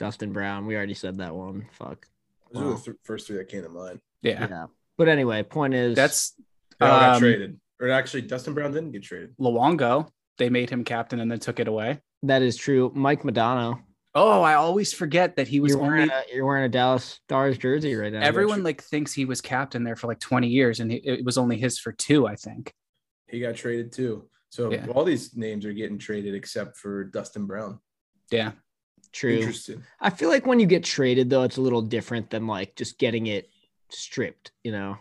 Dustin 0.00 0.32
Brown. 0.32 0.64
We 0.66 0.74
already 0.76 0.94
said 0.94 1.18
that 1.18 1.34
one. 1.34 1.66
Fuck. 1.72 2.08
Those 2.52 2.62
were 2.62 2.70
Wow. 2.70 2.76
the 2.76 2.82
th- 2.84 2.96
first 3.04 3.26
three 3.26 3.36
that 3.36 3.48
came 3.48 3.62
to 3.62 3.68
mind. 3.68 4.00
Yeah, 4.22 4.48
Yeah. 4.48 4.66
But 4.96 5.08
anyway, 5.08 5.42
point 5.42 5.74
is 5.74 5.94
that's 5.94 6.32
They 6.80 6.86
all 6.86 6.98
got 7.00 7.14
Um, 7.16 7.20
traded. 7.20 7.60
Or 7.78 7.90
actually, 7.90 8.22
Dustin 8.22 8.54
Brown 8.54 8.72
didn't 8.72 8.92
get 8.92 9.02
traded. 9.02 9.36
Luongo. 9.38 10.08
They 10.38 10.48
made 10.48 10.70
him 10.70 10.84
captain 10.84 11.20
and 11.20 11.30
then 11.30 11.38
took 11.38 11.60
it 11.60 11.68
away. 11.68 12.00
that 12.22 12.40
is 12.42 12.56
true. 12.56 12.90
Mike 12.94 13.22
Modano. 13.22 13.82
Oh, 14.14 14.40
I 14.42 14.54
always 14.54 14.92
forget 14.92 15.36
that 15.36 15.48
he 15.48 15.60
was 15.60 15.72
You're 15.72 15.80
wearing, 15.82 16.10
only. 16.10 16.14
a, 16.14 16.34
you're 16.34 16.44
wearing 16.46 16.64
a 16.64 16.68
Dallas 16.68 17.04
Stars 17.24 17.56
jersey 17.58 17.94
right 17.94 18.12
now. 18.12 18.20
Everyone 18.22 18.62
like 18.62 18.82
thinks 18.82 19.12
he 19.12 19.24
was 19.26 19.40
captain 19.40 19.84
there 19.84 19.96
for 19.96 20.06
like 20.08 20.18
20 20.18 20.48
years, 20.48 20.80
and 20.80 20.90
he, 20.90 20.96
it 20.98 21.24
was 21.24 21.38
only 21.38 21.56
his 21.58 21.78
for 21.78 21.92
two, 21.92 22.26
I 22.26 22.34
think. 22.36 22.72
He 23.28 23.38
got 23.40 23.54
traded 23.54 23.92
too. 23.92 24.28
So 24.50 24.72
Yeah. 24.72 24.86
all 24.88 25.04
these 25.04 25.36
names 25.36 25.64
are 25.64 25.72
getting 25.72 25.96
traded 25.98 26.34
except 26.34 26.76
for 26.76 27.04
Dustin 27.04 27.46
Brown. 27.46 27.78
Yeah. 28.30 28.52
True. 29.12 29.36
Interesting. 29.38 29.82
I 30.00 30.10
feel 30.10 30.28
like 30.28 30.46
when 30.46 30.60
you 30.60 30.66
get 30.66 30.84
traded 30.84 31.30
though, 31.30 31.42
it's 31.42 31.56
a 31.56 31.62
little 31.62 31.82
different 31.82 32.30
than 32.30 32.46
like 32.46 32.76
just 32.76 32.98
getting 32.98 33.26
it 33.26 33.50
stripped, 33.90 34.52
you 34.62 34.72
know. 34.72 34.98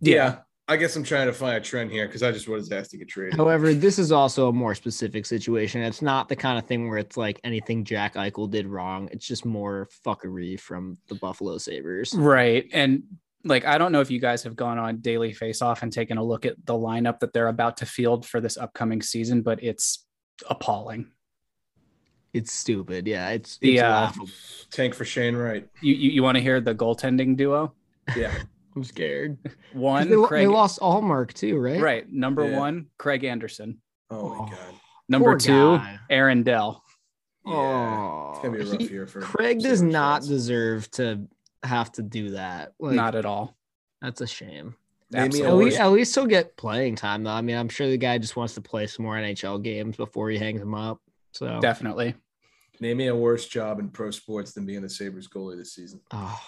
Yeah. 0.00 0.38
I 0.68 0.76
guess 0.76 0.94
I'm 0.94 1.02
trying 1.02 1.26
to 1.26 1.32
find 1.32 1.56
a 1.56 1.60
trend 1.60 1.90
here 1.90 2.06
because 2.06 2.22
I 2.22 2.30
just 2.30 2.46
was 2.46 2.70
asked 2.70 2.92
to 2.92 2.96
get 2.96 3.08
traded. 3.08 3.34
However, 3.34 3.74
this 3.74 3.98
is 3.98 4.12
also 4.12 4.48
a 4.48 4.52
more 4.52 4.76
specific 4.76 5.26
situation. 5.26 5.82
It's 5.82 6.00
not 6.00 6.28
the 6.28 6.36
kind 6.36 6.58
of 6.58 6.66
thing 6.66 6.88
where 6.88 6.98
it's 6.98 7.16
like 7.16 7.40
anything 7.42 7.82
Jack 7.82 8.14
Eichel 8.14 8.48
did 8.48 8.68
wrong. 8.68 9.08
It's 9.10 9.26
just 9.26 9.44
more 9.44 9.88
fuckery 10.06 10.60
from 10.60 10.98
the 11.08 11.16
Buffalo 11.16 11.58
Sabres. 11.58 12.14
Right. 12.14 12.68
And 12.72 13.02
like, 13.42 13.64
I 13.64 13.78
don't 13.78 13.90
know 13.90 14.00
if 14.00 14.12
you 14.12 14.20
guys 14.20 14.44
have 14.44 14.54
gone 14.54 14.78
on 14.78 14.98
Daily 14.98 15.32
Face 15.32 15.60
Off 15.60 15.82
and 15.82 15.92
taken 15.92 16.18
a 16.18 16.24
look 16.24 16.46
at 16.46 16.54
the 16.64 16.74
lineup 16.74 17.18
that 17.18 17.32
they're 17.32 17.48
about 17.48 17.78
to 17.78 17.86
field 17.86 18.24
for 18.24 18.40
this 18.40 18.56
upcoming 18.56 19.02
season, 19.02 19.42
but 19.42 19.60
it's 19.64 20.06
appalling. 20.48 21.10
It's 22.32 22.52
stupid. 22.52 23.06
Yeah, 23.08 23.30
it's, 23.30 23.58
The, 23.58 23.74
it's 23.74 23.82
uh, 23.82 23.88
laughable. 23.88 24.28
Tank 24.70 24.94
for 24.94 25.04
Shane 25.04 25.34
Wright. 25.36 25.66
You 25.80 25.94
you, 25.94 26.10
you 26.10 26.22
want 26.22 26.36
to 26.36 26.42
hear 26.42 26.60
the 26.60 26.74
goaltending 26.74 27.36
duo? 27.36 27.72
Yeah. 28.16 28.32
I'm 28.76 28.84
scared. 28.84 29.36
One, 29.72 30.08
They, 30.08 30.14
lo- 30.14 30.26
Craig. 30.28 30.42
they 30.42 30.46
lost 30.46 30.78
Ullmark 30.80 31.32
too, 31.32 31.58
right? 31.58 31.80
Right. 31.80 32.10
Number 32.12 32.48
Yeah. 32.48 32.58
one, 32.58 32.86
Craig 32.98 33.24
Anderson. 33.24 33.78
Oh 34.10 34.28
my 34.28 34.36
Oh. 34.36 34.46
god. 34.46 34.74
Number 35.08 35.30
Poor 35.30 35.38
two, 35.38 35.76
guy. 35.78 35.98
Aaron 36.08 36.44
Dell. 36.44 36.84
Yeah. 37.44 37.52
Oh, 37.52 38.30
It's 38.34 38.38
gonna 38.44 38.56
be 38.58 38.62
a 38.62 38.70
rough 38.70 38.80
he- 38.80 38.86
year 38.94 39.06
for 39.08 39.20
Craig 39.20 39.58
does 39.60 39.78
Sabres 39.80 39.92
not 39.92 40.14
fans. 40.20 40.28
deserve 40.28 40.90
to 40.92 41.26
have 41.64 41.90
to 41.92 42.02
do 42.02 42.30
that. 42.30 42.74
Like, 42.78 42.94
Not 42.94 43.16
at 43.16 43.24
all. 43.24 43.56
that's 44.00 44.20
a 44.20 44.26
shame. 44.28 44.76
Name 45.10 45.32
me 45.32 45.40
a 45.40 45.48
At 45.48 45.54
least, 45.56 45.80
at 45.80 45.90
least 45.90 46.14
he'll 46.14 46.26
get 46.26 46.56
playing 46.56 46.94
time 46.94 47.24
though. 47.24 47.30
I 47.32 47.40
mean, 47.40 47.56
I'm 47.56 47.68
sure 47.68 47.88
the 47.88 47.96
guy 47.98 48.18
just 48.18 48.36
wants 48.36 48.54
to 48.54 48.60
play 48.60 48.86
some 48.86 49.04
more 49.04 49.16
NHL 49.16 49.60
games 49.64 49.96
before 49.96 50.30
he 50.30 50.38
hangs 50.38 50.60
them 50.60 50.76
up. 50.76 51.00
So, 51.32 51.58
Definitely. 51.60 52.14
Name 52.80 52.96
me 52.96 53.06
a 53.08 53.14
worse 53.14 53.46
job 53.46 53.78
in 53.78 53.90
pro 53.90 54.10
sports 54.10 54.52
than 54.52 54.64
being 54.64 54.80
the 54.82 54.88
Sabres 54.88 55.28
goalie 55.28 55.56
this 55.56 55.74
season. 55.74 56.00
oh 56.12 56.40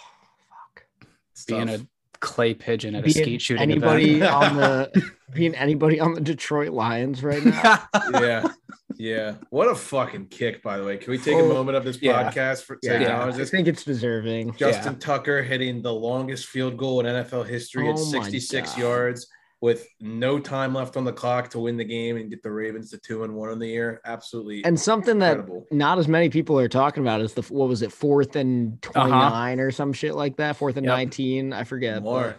fuck. 0.48 0.86
It's 1.32 1.44
Being 1.44 1.66
tough. 1.66 1.80
a 1.82 1.86
clay 2.20 2.54
pigeon 2.54 2.94
at 2.94 3.00
a 3.00 3.02
Being 3.04 3.24
skeet 3.24 3.42
shooting 3.42 3.62
anybody 3.62 4.16
event. 4.16 4.32
on 4.32 4.56
the 4.56 5.10
being 5.34 5.54
anybody 5.54 6.00
on 6.00 6.14
the 6.14 6.20
Detroit 6.22 6.70
Lions 6.72 7.22
right 7.22 7.44
now. 7.44 7.82
yeah. 8.14 8.48
Yeah. 8.96 9.34
What 9.50 9.68
a 9.68 9.74
fucking 9.74 10.26
kick, 10.28 10.62
by 10.62 10.78
the 10.78 10.84
way. 10.84 10.96
Can 10.96 11.10
we 11.10 11.18
take 11.18 11.34
a 11.34 11.40
Oh, 11.40 11.48
moment 11.48 11.76
of 11.76 11.84
this 11.84 12.00
yeah. 12.00 12.30
podcast 12.30 12.62
for 12.62 12.76
to 12.76 12.88
Yeah, 13.00 13.24
I 13.26 13.44
think 13.44 13.66
it's 13.68 13.84
deserving. 13.84 14.54
Justin 14.54 14.98
Tucker 14.98 15.42
hitting 15.42 15.82
the 15.82 15.92
longest 15.92 16.46
field 16.46 16.76
goal 16.78 17.00
in 17.00 17.06
NFL 17.06 17.46
history 17.46 17.88
at 17.88 17.96
Oh 17.98 18.04
my 18.12 18.22
66 18.22 18.70
God. 18.72 18.78
yards 18.80 19.26
with 19.62 19.86
no 20.00 20.40
time 20.40 20.74
left 20.74 20.96
on 20.96 21.04
the 21.04 21.12
clock 21.12 21.48
to 21.50 21.60
win 21.60 21.76
the 21.76 21.84
game 21.84 22.16
and 22.16 22.28
get 22.28 22.42
the 22.42 22.50
Ravens 22.50 22.90
to 22.90 22.98
two 22.98 23.22
and 23.22 23.32
one 23.32 23.48
in 23.50 23.60
the 23.60 23.68
year. 23.68 24.00
Absolutely 24.04 24.64
And 24.64 24.78
something 24.78 25.20
that 25.20 25.46
not 25.70 25.98
as 25.98 26.08
many 26.08 26.28
people 26.28 26.58
are 26.58 26.68
talking 26.68 27.02
about 27.04 27.20
is 27.20 27.32
the 27.34 27.42
what 27.42 27.68
was 27.68 27.80
it, 27.80 27.92
fourth 27.92 28.34
and 28.34 28.82
29 28.82 29.60
or 29.60 29.70
some 29.70 29.92
shit 29.92 30.16
like 30.16 30.36
that, 30.38 30.56
fourth 30.56 30.76
and 30.76 30.84
Yep. 30.84 30.92
19. 30.96 31.52
I 31.52 31.62
forget. 31.64 32.02
More. 32.02 32.36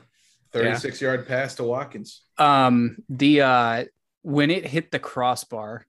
but- 0.51 0.59
36 0.61 1.01
yard 1.01 1.25
pass 1.27 1.55
to 1.55 1.63
Watkins. 1.63 2.21
um 2.37 2.97
the 3.09 3.41
uh 3.41 3.85
when 4.21 4.51
it 4.51 4.65
hit 4.65 4.91
the 4.91 4.99
crossbar 4.99 5.87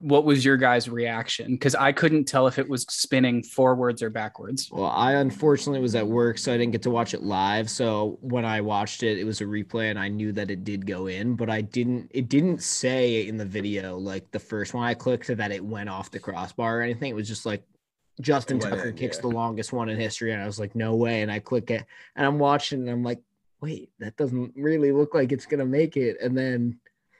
what 0.00 0.24
was 0.24 0.44
your 0.44 0.56
guys 0.56 0.88
reaction 0.88 1.52
because 1.52 1.74
i 1.74 1.90
couldn't 1.90 2.24
tell 2.24 2.46
if 2.46 2.58
it 2.58 2.68
was 2.68 2.82
spinning 2.82 3.42
forwards 3.42 4.02
or 4.02 4.10
backwards 4.10 4.68
Well, 4.70 4.86
I 4.86 5.14
unfortunately 5.14 5.80
was 5.80 5.94
at 5.94 6.06
work, 6.06 6.38
so 6.38 6.52
I 6.52 6.56
didn't 6.56 6.72
get 6.72 6.82
to 6.82 6.90
watch 6.90 7.14
it 7.14 7.22
live. 7.22 7.70
So 7.70 8.18
when 8.20 8.44
I 8.44 8.60
watched 8.60 9.02
it, 9.02 9.18
it 9.18 9.24
was 9.24 9.40
a 9.40 9.44
replay, 9.44 9.90
and 9.90 9.98
I 9.98 10.08
knew 10.08 10.32
that 10.32 10.50
it 10.50 10.64
did 10.64 10.86
go 10.86 11.06
in, 11.06 11.34
but 11.34 11.50
I 11.50 11.60
didn't. 11.60 12.10
It 12.12 12.28
didn't 12.28 12.62
say 12.62 13.26
in 13.26 13.36
the 13.36 13.44
video 13.44 13.96
like 13.96 14.30
the 14.30 14.38
first 14.38 14.74
one 14.74 14.84
I 14.84 14.94
clicked 14.94 15.28
that 15.36 15.50
it 15.52 15.64
went 15.64 15.88
off 15.88 16.10
the 16.10 16.18
crossbar 16.18 16.78
or 16.78 16.82
anything. 16.82 17.10
It 17.10 17.14
was 17.16 17.28
just 17.28 17.46
like 17.46 17.62
Justin 18.20 18.58
It 18.58 18.62
Tucker 18.62 18.88
in, 18.88 18.96
kicks 18.96 19.16
yeah. 19.16 19.22
the 19.22 19.28
longest 19.28 19.72
one 19.72 19.88
in 19.88 19.98
history, 19.98 20.32
and 20.32 20.42
I 20.42 20.46
was 20.46 20.58
like, 20.58 20.74
no 20.74 20.94
way. 20.94 21.22
And 21.22 21.30
I 21.30 21.38
click 21.38 21.70
it, 21.70 21.84
and 22.16 22.26
I'm 22.26 22.38
watching, 22.38 22.80
and 22.80 22.90
I'm 22.90 23.02
like, 23.02 23.20
wait, 23.60 23.90
that 23.98 24.16
doesn't 24.16 24.52
really 24.56 24.92
look 24.92 25.14
like 25.14 25.32
it's 25.32 25.46
gonna 25.46 25.66
make 25.66 25.96
it. 25.96 26.16
And 26.20 26.36
then 26.36 26.78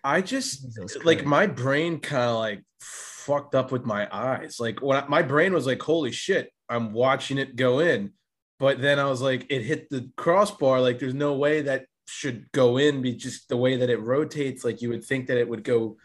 I 0.09 0.23
just 0.23 0.67
like 1.05 1.27
my 1.27 1.47
brain 1.47 2.01
kind 2.01 2.31
of 2.31 2.37
like 2.37 2.63
fucked 2.81 3.55
up 3.55 3.71
with 3.71 3.85
my 3.85 4.09
eyes. 4.11 4.57
Like 4.59 4.81
when 4.81 4.97
I, 4.97 5.07
my 5.07 5.21
brain 5.21 5.53
was 5.53 5.67
like, 5.67 5.83
"Holy 5.83 6.13
shit!" 6.13 6.51
I'm 6.67 6.95
watching 6.95 7.37
it 7.37 7.57
go 7.57 7.81
in, 7.81 8.13
but 8.59 8.81
then 8.81 8.99
I 8.99 9.05
was 9.05 9.21
like, 9.21 9.45
it 9.51 9.61
hit 9.63 9.91
the 9.91 10.11
crossbar. 10.17 10.81
Like 10.81 10.99
there's 10.99 11.13
no 11.13 11.35
way 11.35 11.61
that 11.63 11.85
should 12.07 12.51
go 12.53 12.79
in. 12.79 13.03
Be 13.03 13.15
just 13.15 13.51
the 13.51 13.59
way 13.59 13.77
that 13.77 13.91
it 13.91 14.01
rotates. 14.01 14.65
Like 14.65 14.81
you 14.81 14.89
would 14.89 15.05
think 15.05 15.27
that 15.27 15.37
it 15.37 15.47
would 15.47 15.63
go 15.63 15.99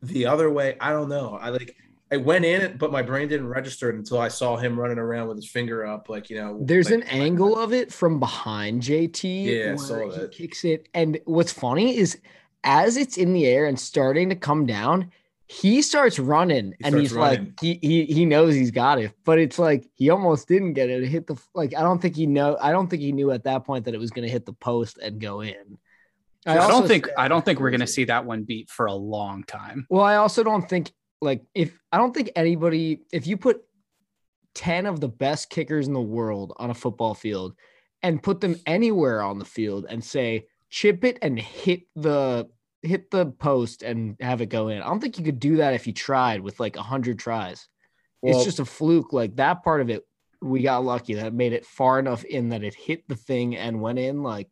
the 0.00 0.24
other 0.24 0.50
way. 0.50 0.78
I 0.80 0.92
don't 0.92 1.10
know. 1.10 1.38
I 1.38 1.50
like 1.50 1.76
I 2.10 2.16
went 2.16 2.46
in 2.46 2.62
it, 2.62 2.78
but 2.78 2.90
my 2.90 3.02
brain 3.02 3.28
didn't 3.28 3.48
register 3.48 3.90
it 3.90 3.96
until 3.96 4.18
I 4.18 4.28
saw 4.28 4.56
him 4.56 4.80
running 4.80 4.98
around 4.98 5.28
with 5.28 5.36
his 5.36 5.50
finger 5.50 5.84
up. 5.84 6.08
Like 6.08 6.30
you 6.30 6.36
know, 6.36 6.58
There's 6.62 6.90
like- 6.90 7.02
an 7.02 7.08
angle 7.08 7.58
of 7.58 7.74
it 7.74 7.92
from 7.92 8.18
behind 8.18 8.80
JT. 8.80 9.44
Yeah, 9.44 9.64
I 9.64 9.66
where 9.68 9.78
saw 9.78 10.10
he 10.10 10.28
kicks 10.28 10.64
it. 10.64 10.88
And 10.94 11.20
what's 11.26 11.52
funny 11.52 11.98
is 11.98 12.18
as 12.64 12.96
it's 12.96 13.16
in 13.16 13.32
the 13.32 13.46
air 13.46 13.66
and 13.66 13.78
starting 13.78 14.28
to 14.30 14.36
come 14.36 14.66
down, 14.66 15.10
he 15.46 15.82
starts 15.82 16.18
running 16.18 16.74
He 16.78 16.84
and 16.84 16.92
starts 16.92 17.00
he's 17.00 17.12
running. 17.12 17.44
like, 17.46 17.60
he, 17.60 17.78
he 17.82 18.04
he 18.04 18.24
knows 18.24 18.54
he's 18.54 18.70
got 18.70 18.98
it, 19.00 19.12
but 19.24 19.38
it's 19.38 19.58
like 19.58 19.86
he 19.94 20.10
almost 20.10 20.46
didn't 20.46 20.74
get 20.74 20.90
it. 20.90 21.02
It 21.02 21.08
hit 21.08 21.26
the 21.26 21.36
like 21.54 21.74
I 21.76 21.82
don't 21.82 22.00
think 22.00 22.14
he 22.16 22.26
know 22.26 22.56
I 22.60 22.70
don't 22.72 22.88
think 22.88 23.02
he 23.02 23.12
knew 23.12 23.30
at 23.32 23.44
that 23.44 23.64
point 23.64 23.84
that 23.86 23.94
it 23.94 23.98
was 23.98 24.10
gonna 24.10 24.28
hit 24.28 24.46
the 24.46 24.52
post 24.52 24.98
and 24.98 25.20
go 25.20 25.40
in. 25.40 25.78
i, 26.46 26.56
also 26.56 26.78
don't 26.78 26.88
think 26.88 27.08
i 27.18 27.28
don't 27.28 27.44
think 27.44 27.60
we're 27.60 27.70
going 27.70 27.80
to 27.80 27.86
see 27.86 28.04
that 28.04 28.24
one 28.24 28.44
beat 28.44 28.70
for 28.70 28.86
a 28.86 28.94
long 28.94 29.42
time 29.44 29.86
Well, 29.90 30.04
I 30.04 30.16
also 30.16 30.42
don't 30.42 30.66
think 30.68 30.90
like 31.20 31.42
if 31.54 31.78
I 31.92 31.98
don't 31.98 32.14
think 32.14 32.30
anybody 32.36 33.02
if 33.12 33.26
you 33.26 33.36
put 33.36 33.62
10 34.54 34.86
of 34.86 35.00
the 35.00 35.08
best 35.08 35.50
kickers 35.50 35.86
in 35.86 35.94
the 35.94 36.00
world 36.00 36.52
on 36.56 36.70
a 36.70 36.74
football 36.74 37.14
field 37.14 37.54
and 38.02 38.22
put 38.22 38.40
them 38.40 38.56
anywhere 38.66 39.20
on 39.22 39.38
the 39.38 39.44
field 39.44 39.84
and 39.88 40.02
say 40.02 40.46
chip 40.70 41.04
it 41.04 41.18
and 41.20 41.38
hit 41.38 41.82
the 41.94 42.48
hit 42.82 43.10
the 43.10 43.26
post 43.26 43.82
and 43.82 44.16
have 44.20 44.40
it 44.40 44.46
go 44.46 44.68
in. 44.68 44.80
I 44.80 44.86
don't 44.86 45.00
think 45.00 45.18
you 45.18 45.24
could 45.24 45.38
do 45.40 45.56
that 45.56 45.74
if 45.74 45.86
you 45.86 45.92
tried 45.92 46.40
with 46.40 46.58
like 46.58 46.76
100 46.76 47.18
tries. 47.18 47.68
Well- 48.22 48.36
it's 48.36 48.44
just 48.44 48.60
a 48.60 48.64
fluke 48.64 49.12
like 49.12 49.36
that 49.36 49.62
part 49.62 49.80
of 49.82 49.90
it 49.90 50.04
we 50.42 50.62
got 50.62 50.84
lucky 50.84 51.14
that 51.14 51.34
made 51.34 51.52
it 51.52 51.66
far 51.66 51.98
enough 51.98 52.24
in 52.24 52.48
that 52.50 52.62
it 52.62 52.74
hit 52.74 53.06
the 53.08 53.14
thing 53.14 53.56
and 53.56 53.80
went 53.80 53.98
in 53.98 54.22
like 54.22 54.48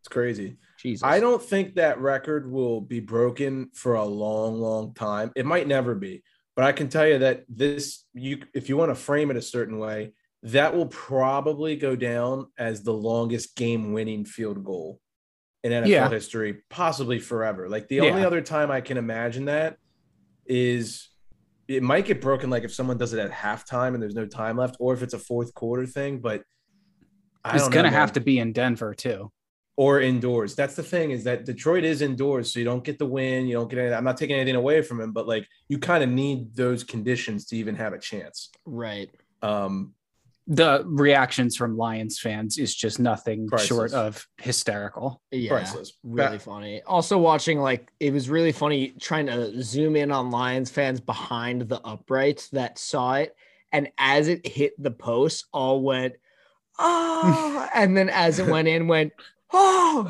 It's 0.00 0.08
crazy. 0.08 0.56
Jesus. 0.78 1.04
I 1.04 1.20
don't 1.20 1.42
think 1.42 1.74
that 1.74 2.00
record 2.00 2.50
will 2.50 2.80
be 2.80 3.00
broken 3.00 3.70
for 3.72 3.94
a 3.94 4.04
long, 4.04 4.60
long 4.60 4.94
time. 4.94 5.30
It 5.36 5.46
might 5.46 5.68
never 5.68 5.94
be, 5.94 6.22
but 6.56 6.64
I 6.64 6.72
can 6.72 6.88
tell 6.88 7.06
you 7.06 7.18
that 7.18 7.44
this, 7.48 8.04
you, 8.14 8.42
if 8.52 8.68
you 8.68 8.76
want 8.76 8.90
to 8.90 8.96
frame 8.96 9.30
it 9.30 9.36
a 9.36 9.42
certain 9.42 9.78
way, 9.78 10.12
that 10.44 10.74
will 10.74 10.86
probably 10.86 11.76
go 11.76 11.94
down 11.94 12.46
as 12.58 12.82
the 12.82 12.92
longest 12.92 13.54
game-winning 13.54 14.24
field 14.24 14.64
goal 14.64 15.00
in 15.64 15.72
NFL 15.72 15.88
Yeah. 15.88 16.08
history, 16.10 16.62
possibly 16.70 17.18
forever. 17.18 17.68
Like 17.68 17.88
the 17.88 18.00
only 18.00 18.20
Yeah. 18.22 18.26
other 18.26 18.40
time 18.40 18.70
I 18.70 18.80
can 18.80 18.96
imagine 18.96 19.44
that 19.46 19.76
is 20.46 21.08
it 21.68 21.82
might 21.82 22.04
get 22.04 22.20
broken, 22.20 22.50
like 22.50 22.64
if 22.64 22.74
someone 22.74 22.98
does 22.98 23.12
it 23.12 23.20
at 23.20 23.30
halftime 23.30 23.94
and 23.94 24.02
there's 24.02 24.14
no 24.14 24.26
time 24.26 24.56
left, 24.56 24.76
or 24.80 24.92
if 24.92 25.02
it's 25.02 25.14
a 25.14 25.18
fourth 25.18 25.54
quarter 25.54 25.86
thing. 25.86 26.18
But 26.18 26.42
I 27.44 27.54
it's 27.56 27.68
going 27.68 27.84
to 27.84 27.90
know, 27.90 27.96
have 27.96 28.10
man 28.10 28.14
to 28.14 28.20
be 28.20 28.38
in 28.38 28.52
denver 28.52 28.94
too 28.94 29.30
or 29.76 30.00
indoors. 30.00 30.54
That's 30.54 30.74
the 30.76 30.82
thing 30.82 31.12
is 31.12 31.24
that 31.24 31.46
Detroit 31.46 31.84
is 31.84 32.02
indoors, 32.02 32.52
so 32.52 32.58
you 32.58 32.64
don't 32.64 32.84
get 32.84 32.98
the 32.98 33.06
win. 33.06 33.46
You 33.46 33.54
don't 33.54 33.70
get 33.70 33.78
any. 33.78 33.94
I'm 33.94 34.04
not 34.04 34.16
taking 34.16 34.36
anything 34.36 34.56
away 34.56 34.82
from 34.82 35.00
him, 35.00 35.12
but 35.12 35.26
like 35.26 35.46
you 35.68 35.78
kind 35.78 36.02
of 36.04 36.10
need 36.10 36.54
those 36.54 36.84
conditions 36.84 37.46
to 37.46 37.56
even 37.56 37.74
have 37.76 37.92
a 37.92 37.98
chance. 37.98 38.50
right. 38.66 39.08
Um, 39.40 39.94
the 40.48 40.82
reactions 40.86 41.56
from 41.56 41.76
lions 41.76 42.18
fans 42.18 42.58
is 42.58 42.74
just 42.74 42.98
nothing 42.98 43.46
Priceless. 43.48 43.68
short 43.68 43.92
of 43.92 44.26
hysterical 44.38 45.22
Yeah. 45.30 45.50
priceless. 45.50 45.92
really 46.02 46.38
Ba- 46.38 46.42
funny. 46.42 46.82
Also 46.82 47.16
watching 47.16 47.60
like 47.60 47.92
it 48.00 48.12
was 48.12 48.28
really 48.28 48.50
funny 48.52 48.88
trying 49.00 49.26
to 49.26 49.62
zoom 49.62 49.94
in 49.96 50.10
on 50.10 50.30
Lions 50.30 50.70
fans 50.70 51.00
behind 51.00 51.62
the 51.68 51.80
uprights 51.82 52.48
that 52.50 52.78
saw 52.78 53.14
it, 53.14 53.36
and 53.70 53.88
as 53.98 54.26
it 54.28 54.46
hit 54.46 54.72
the 54.82 54.90
post, 54.90 55.46
all 55.52 55.80
went 55.82 56.14
oh, 56.78 57.68
and 57.74 57.96
then 57.96 58.08
as 58.08 58.38
it 58.38 58.46
went 58.46 58.66
in, 58.68 58.88
went 58.88 59.12
oh. 59.52 60.06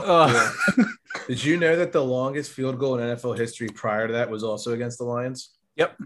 Ugh. 0.79 0.87
Did 1.29 1.45
you 1.45 1.59
know 1.59 1.77
that 1.77 1.92
the 1.92 2.03
longest 2.03 2.53
field 2.53 2.79
goal 2.79 2.99
in 2.99 3.07
NFL 3.16 3.37
history 3.38 3.68
prior 3.68 4.07
to 4.07 4.14
that 4.14 4.31
was 4.31 4.42
also 4.42 4.73
against 4.73 4.97
the 4.99 5.05
Lions? 5.05 5.51
Yep. 5.77 5.99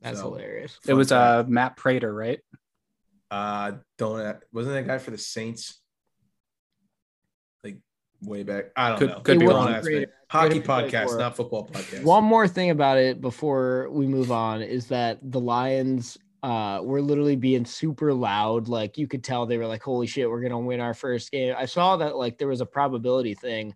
That's 0.00 0.18
So- 0.18 0.30
hilarious. 0.30 0.78
it 0.88 0.94
was 0.94 1.12
uh 1.12 1.44
matt 1.46 1.76
prater 1.76 2.12
right 2.12 2.40
Uh, 3.30 3.72
don't 3.98 4.36
wasn't 4.52 4.74
that 4.74 4.86
guy 4.86 4.98
for 4.98 5.10
the 5.10 5.18
Saints? 5.18 5.80
Like 7.62 7.78
way 8.22 8.42
back. 8.42 8.66
I 8.76 8.90
don't 8.90 8.98
Could- 8.98 9.08
know. 9.10 9.20
could 9.20 9.38
be 9.38 9.46
Don't 9.46 9.54
wrong. 9.54 9.80
Great. 9.82 10.08
Hockey 10.28 10.60
Could 10.60 10.66
have 10.66 10.90
been 10.90 10.90
podcast, 11.00 11.18
not 11.18 11.36
football 11.36 11.68
podcast. 11.68 12.04
One 12.04 12.24
more 12.24 12.46
thing 12.48 12.70
about 12.70 12.98
it 12.98 13.20
before 13.20 13.88
we 13.90 14.06
move 14.06 14.30
on 14.30 14.62
is 14.62 14.86
that 14.86 15.18
the 15.22 15.40
Lions 15.40 16.18
uh 16.42 16.80
were 16.82 17.02
literally 17.02 17.36
being 17.36 17.64
super 17.64 18.14
loud. 18.14 18.68
Like 18.68 18.96
you 18.96 19.06
could 19.06 19.22
tell 19.22 19.44
they 19.46 19.58
were 19.58 19.66
like, 19.66 19.82
holy 19.82 20.06
shit, 20.06 20.28
we're 20.28 20.40
gonna 20.40 20.58
win 20.58 20.80
our 20.80 20.94
first 20.94 21.30
game. 21.30 21.54
I 21.56 21.66
saw 21.66 21.96
that 21.98 22.16
like 22.16 22.38
there 22.38 22.48
was 22.48 22.60
a 22.60 22.66
probability 22.66 23.34
thing 23.34 23.74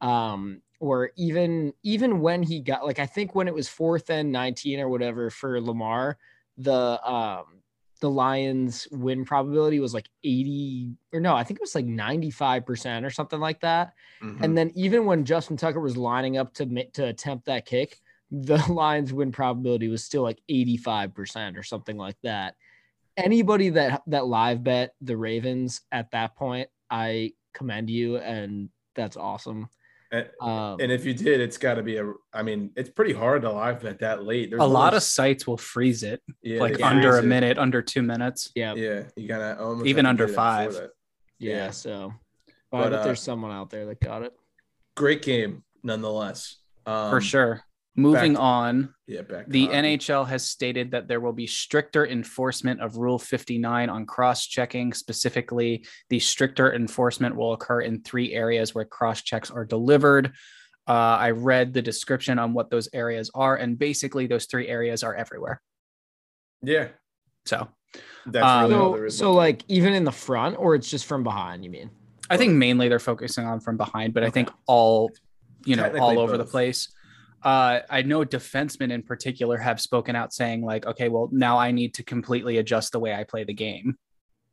um 0.00 0.60
or 0.80 1.12
even 1.16 1.72
even 1.84 2.20
when 2.20 2.42
he 2.42 2.60
got 2.60 2.84
like 2.84 2.98
I 2.98 3.06
think 3.06 3.34
when 3.34 3.46
it 3.48 3.54
was 3.54 3.68
fourth 3.68 4.10
and 4.10 4.30
19 4.32 4.80
or 4.80 4.88
whatever 4.88 5.30
for 5.30 5.60
Lamar, 5.60 6.18
the 6.58 7.00
um 7.08 7.61
the 8.02 8.10
Lions 8.10 8.88
win 8.90 9.24
probability 9.24 9.78
was 9.78 9.94
like 9.94 10.08
80 10.24 10.90
or 11.12 11.20
no, 11.20 11.36
I 11.36 11.44
think 11.44 11.60
it 11.60 11.62
was 11.62 11.76
like 11.76 11.86
95% 11.86 13.06
or 13.06 13.10
something 13.10 13.38
like 13.38 13.60
that. 13.60 13.94
Mhm. 14.20 14.42
And 14.42 14.58
then 14.58 14.72
even 14.74 15.06
when 15.06 15.24
Justin 15.24 15.56
Tucker 15.56 15.78
was 15.78 15.96
lining 15.96 16.36
up 16.36 16.52
to 16.54 16.66
to 16.66 17.06
attempt 17.06 17.46
that 17.46 17.64
kick, 17.64 18.00
the 18.32 18.56
Lions 18.72 19.12
win 19.12 19.30
probability 19.30 19.86
was 19.86 20.04
still 20.04 20.24
like 20.24 20.42
85% 20.50 21.56
or 21.56 21.62
something 21.62 21.96
like 21.96 22.16
that. 22.24 22.56
Anybody 23.16 23.68
that 23.68 24.02
that 24.08 24.26
live 24.26 24.64
bet 24.64 24.96
the 25.00 25.16
Ravens 25.16 25.82
at 25.92 26.10
that 26.10 26.34
point, 26.34 26.68
I 26.90 27.34
commend 27.54 27.88
you 27.88 28.16
and 28.16 28.68
that's 28.96 29.16
awesome. 29.16 29.68
And, 30.12 30.28
Um, 30.42 30.76
and 30.78 30.92
if 30.92 31.06
you 31.06 31.14
did, 31.14 31.40
it's 31.40 31.56
got 31.56 31.74
to 31.74 31.82
be 31.82 31.96
a. 31.96 32.12
I 32.34 32.42
mean, 32.42 32.70
it's 32.76 32.90
pretty 32.90 33.14
hard 33.14 33.42
to 33.42 33.50
live 33.50 33.84
at 33.86 33.98
that 34.00 34.24
late. 34.24 34.50
There's 34.50 34.60
a 34.62 34.66
lot 34.66 34.92
of 34.92 35.02
sites 35.02 35.46
will 35.46 35.56
freeze 35.56 36.02
it 36.02 36.22
yeah, 36.42 36.60
like 36.60 36.80
under 36.82 37.16
a 37.16 37.20
it. 37.20 37.24
minute, 37.26 37.56
under 37.58 37.80
two 37.80 38.02
minutes. 38.02 38.50
yeah, 38.54 38.74
yeah, 38.74 39.04
you 39.16 39.26
gotta 39.26 39.58
almost 39.58 39.86
Even 39.86 40.04
under 40.04 40.24
it 40.24 40.34
five. 40.34 40.78
yeah. 41.38 41.54
yeah. 41.56 41.70
So, 41.70 42.12
but, 42.46 42.52
But, 42.70 42.78
I 42.78 42.90
bet 42.90 42.98
uh, 43.00 43.04
there's 43.04 43.22
someone 43.22 43.52
out 43.52 43.70
there 43.70 43.86
that 43.86 44.00
got 44.00 44.22
it. 44.22 44.34
Great 44.96 45.22
game, 45.22 45.64
nonetheless. 45.82 46.56
Um, 46.84 47.10
for 47.10 47.20
sure. 47.22 47.62
Moving 47.94 48.34
to- 48.34 48.40
on, 48.40 48.94
Yeah, 49.06 49.20
back. 49.22 49.48
the 49.48 49.66
hockey. 49.66 49.76
NHL 49.76 50.26
has 50.26 50.48
stated 50.48 50.92
that 50.92 51.08
there 51.08 51.20
will 51.20 51.34
be 51.34 51.46
stricter 51.46 52.06
enforcement 52.06 52.80
of 52.80 52.96
Rule 52.96 53.18
59 53.18 53.90
on 53.90 54.06
cross 54.06 54.46
checking. 54.46 54.94
Specifically, 54.94 55.84
the 56.08 56.18
stricter 56.18 56.72
enforcement 56.72 57.36
will 57.36 57.52
occur 57.52 57.82
in 57.82 58.00
three 58.02 58.32
areas 58.32 58.74
where 58.74 58.86
cross 58.86 59.20
checks 59.20 59.50
are 59.50 59.66
delivered. 59.66 60.32
Uh, 60.88 60.92
I 60.92 61.30
read 61.32 61.74
the 61.74 61.82
description 61.82 62.38
on 62.38 62.54
what 62.54 62.70
those 62.70 62.88
areas 62.94 63.30
are, 63.34 63.56
and 63.56 63.78
basically, 63.78 64.26
those 64.26 64.46
three 64.46 64.68
areas 64.68 65.02
are 65.02 65.14
everywhere. 65.14 65.60
Yeah, 66.62 66.88
So 67.44 67.68
that's 68.24 68.46
Um, 68.46 68.70
really 68.72 69.10
So, 69.10 69.16
so 69.16 69.32
like 69.34 69.64
even 69.68 69.92
in 69.92 70.04
the 70.04 70.12
front, 70.12 70.56
or 70.58 70.74
it's 70.76 70.88
just 70.88 71.06
from 71.06 71.22
behind. 71.24 71.62
You 71.64 71.70
mean? 71.70 71.90
I 72.30 72.36
think 72.38 72.54
mainly 72.54 72.88
they're 72.88 72.98
focusing 72.98 73.44
on 73.44 73.60
from 73.60 73.76
behind, 73.76 74.14
but 74.14 74.24
I 74.24 74.30
think 74.30 74.50
all, 74.66 75.10
you 75.66 75.76
know, 75.76 75.90
all 75.98 76.18
over 76.18 76.38
the 76.38 76.44
place. 76.46 76.88
Uh, 77.42 77.80
I 77.90 78.02
know 78.02 78.24
defensemen 78.24 78.92
in 78.92 79.02
particular 79.02 79.58
have 79.58 79.80
spoken 79.80 80.14
out 80.14 80.32
saying 80.32 80.64
like, 80.64 80.86
okay, 80.86 81.08
well 81.08 81.28
now 81.32 81.58
I 81.58 81.72
need 81.72 81.94
to 81.94 82.04
completely 82.04 82.58
adjust 82.58 82.92
the 82.92 83.00
way 83.00 83.14
I 83.14 83.24
play 83.24 83.44
the 83.44 83.54
game, 83.54 83.96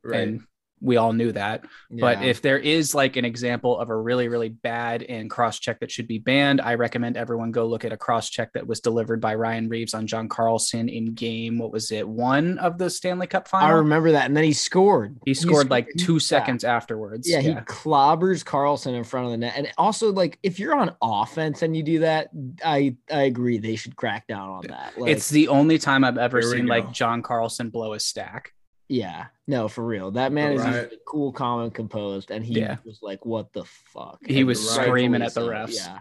right. 0.02 0.20
and 0.20 0.42
we 0.80 0.96
all 0.96 1.12
knew 1.12 1.32
that. 1.32 1.64
But 1.90 2.24
if 2.24 2.40
there 2.42 2.58
is 2.58 2.94
like 2.94 3.16
an 3.16 3.24
example 3.24 3.78
of 3.78 3.90
a 3.90 3.96
really, 3.96 4.28
really 4.28 4.48
bad 4.48 5.02
and 5.02 5.28
cross 5.28 5.58
check 5.58 5.80
that 5.80 5.90
should 5.90 6.06
be 6.06 6.18
banned, 6.18 6.60
I 6.60 6.74
recommend 6.74 7.16
everyone 7.16 7.50
go 7.50 7.66
look 7.66 7.84
at 7.84 7.92
a 7.92 7.96
cross 7.96 8.30
check 8.30 8.52
that 8.54 8.66
was 8.66 8.80
delivered 8.80 9.20
by 9.20 9.34
Ryan 9.34 9.68
Reaves 9.68 9.94
on 9.94 10.06
John 10.06 10.28
Carlson 10.28 10.88
in 10.88 11.14
game. 11.14 11.58
What 11.58 11.72
was 11.72 11.90
it? 11.90 12.08
One 12.08 12.58
of 12.58 12.78
the 12.78 12.88
Stanley 12.88 13.26
Cup 13.26 13.48
final. 13.48 13.68
I 13.68 13.72
remember 13.72 14.12
that, 14.12 14.26
and 14.26 14.36
then 14.36 14.44
he 14.44 14.52
scored. 14.52 15.18
he 15.24 15.34
scored 15.34 15.70
like 15.70 15.88
he- 15.94 16.04
two 16.04 16.14
yeah. 16.14 16.18
seconds 16.20 16.64
afterwards. 16.64 17.28
Yeah, 17.28 17.40
he 17.40 17.54
clobbers 17.54 18.44
Carlson 18.44 18.94
in 18.94 19.04
front 19.04 19.26
of 19.26 19.32
the 19.32 19.38
net. 19.38 19.54
And 19.56 19.70
also, 19.76 20.12
like, 20.12 20.38
if 20.42 20.58
you're 20.58 20.74
on 20.74 20.94
offense 21.02 21.62
and 21.62 21.76
you 21.76 21.82
do 21.82 21.98
that, 22.00 22.30
I 22.64 22.96
I 23.10 23.22
agree 23.22 23.58
they 23.58 23.76
should 23.76 23.96
crack 23.96 24.26
down 24.26 24.48
on 24.48 24.62
that. 24.68 24.98
Like, 24.98 25.10
it's 25.12 25.28
the 25.28 25.48
only 25.48 25.78
time 25.78 26.04
I've 26.04 26.18
ever 26.18 26.40
seen 26.42 26.66
like 26.66 26.92
John 26.92 27.22
Carlson 27.22 27.70
blow 27.70 27.92
a 27.92 28.00
stack. 28.00 28.52
Yeah, 28.90 29.26
no, 29.46 29.68
for 29.68 29.84
real. 29.86 30.10
That 30.10 30.32
man 30.32 30.52
is 30.52 30.60
Right. 30.62 30.74
usually 30.74 30.98
cool, 31.06 31.32
calm, 31.32 31.60
and 31.60 31.72
composed, 31.72 32.30
and 32.32 32.44
he 32.44 32.58
Yeah. 32.58 32.78
was 32.84 32.98
like, 33.02 33.24
"What 33.24 33.52
the 33.52 33.64
fuck?" 33.64 34.18
He 34.26 34.38
And 34.38 34.48
was 34.48 34.58
rightfully 34.66 34.84
screaming 34.86 35.22
at 35.22 35.32
the 35.34 35.42
so, 35.42 35.48
refs. 35.48 35.76
Yeah, 35.76 36.00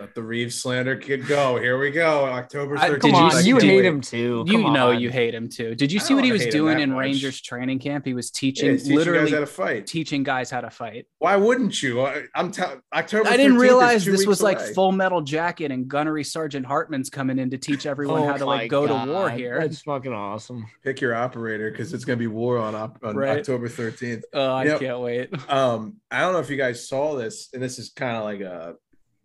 Let 0.00 0.14
the 0.14 0.22
Reaves 0.22 0.60
slander 0.60 0.96
kid 0.96 1.26
go. 1.26 1.56
Here 1.60 1.78
we 1.78 1.90
go. 1.90 2.24
October 2.24 2.76
I- 2.78 2.88
13th. 2.90 2.92
Did 2.92 3.00
come 3.00 3.10
you 3.10 3.16
on, 3.16 3.44
you 3.44 3.56
hate 3.58 3.84
him 3.84 4.00
too. 4.00 4.44
you 4.46 4.62
Come 4.62 4.72
know 4.72 4.90
you 4.92 5.10
hate 5.10 5.34
him 5.34 5.48
too. 5.48 5.74
Did 5.74 5.90
you 5.90 5.98
see 5.98 6.14
what 6.14 6.24
he 6.24 6.30
was 6.32 6.46
doing 6.46 6.78
in 6.80 6.90
much. 6.90 6.98
Rangers 7.00 7.40
training 7.40 7.78
camp? 7.80 8.04
He 8.04 8.14
was 8.14 8.30
Yeah, 8.34 8.40
teaching 8.40 8.70
he's 8.70 8.82
teaching 8.84 8.96
guys 8.96 9.06
literally 9.06 9.30
how 9.32 9.40
to 9.40 9.46
fight. 9.46 9.86
teaching 9.86 10.22
guys 10.22 10.50
how 10.50 10.60
to 10.60 10.70
fight. 10.70 11.06
Why 11.18 11.34
wouldn't 11.36 11.82
you? 11.82 12.00
I, 12.02 12.22
I'm 12.34 12.50
telling. 12.52 12.80
October. 12.92 13.28
I 13.28 13.36
didn't 13.36 13.56
13th 13.56 13.60
realize 13.60 14.04
this 14.04 14.18
weeks 14.18 14.26
was 14.26 14.42
like. 14.42 14.58
Full 14.74 14.92
Metal 14.92 15.20
Jacket 15.20 15.70
and 15.72 15.88
Gunnery 15.88 16.24
Sergeant 16.24 16.64
Hartman's 16.66 17.10
coming 17.10 17.38
in 17.38 17.50
to 17.50 17.58
teach 17.58 17.86
everyone 17.86 18.22
Oh 18.22 18.26
how 18.26 18.36
to 18.36 18.44
like 18.46 18.70
go 18.70 18.86
to 18.86 19.10
war 19.10 19.30
here. 19.30 19.58
That's 19.60 19.80
fucking 19.82 20.12
awesome. 20.12 20.66
Pick 20.84 21.00
your 21.00 21.14
operator 21.14 21.70
because 21.70 21.92
it's 21.92 22.04
gonna 22.04 22.16
be 22.18 22.26
war 22.28 22.58
on, 22.58 22.74
op- 22.74 22.98
on 23.02 23.16
Right. 23.16 23.38
October 23.38 23.68
13th. 23.68 24.22
Oh, 24.32 24.52
I 24.52 24.64
Yep. 24.64 24.80
can't 24.80 25.00
wait. 25.00 25.50
Um, 25.50 25.96
I 26.10 26.20
don't 26.20 26.32
know 26.34 26.38
if 26.40 26.50
you 26.50 26.56
guys 26.56 26.88
saw 26.88 27.16
this, 27.16 27.48
and 27.52 27.62
this 27.62 27.78
is 27.78 27.90
kind 27.90 28.16
of 28.16 28.24
like 28.24 28.40
a 28.40 28.74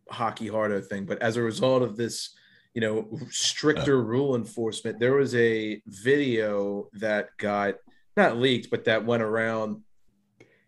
hockey 0.10 0.48
harder 0.48 0.82
thing, 0.82 1.06
but 1.06 1.22
as 1.22 1.38
a 1.38 1.42
result 1.42 1.82
of 1.82 1.96
this, 1.96 2.36
you 2.74 2.82
know, 2.82 3.08
stricter 3.30 4.02
rule 4.02 4.36
enforcement, 4.36 5.00
there 5.00 5.13
was 5.13 5.36
a 5.36 5.82
video 5.88 6.89
that 6.94 7.30
got 7.38 7.76
not 8.18 8.38
leaked, 8.38 8.70
but 8.72 8.86
that 8.86 9.06
went 9.06 9.24
around. 9.24 9.82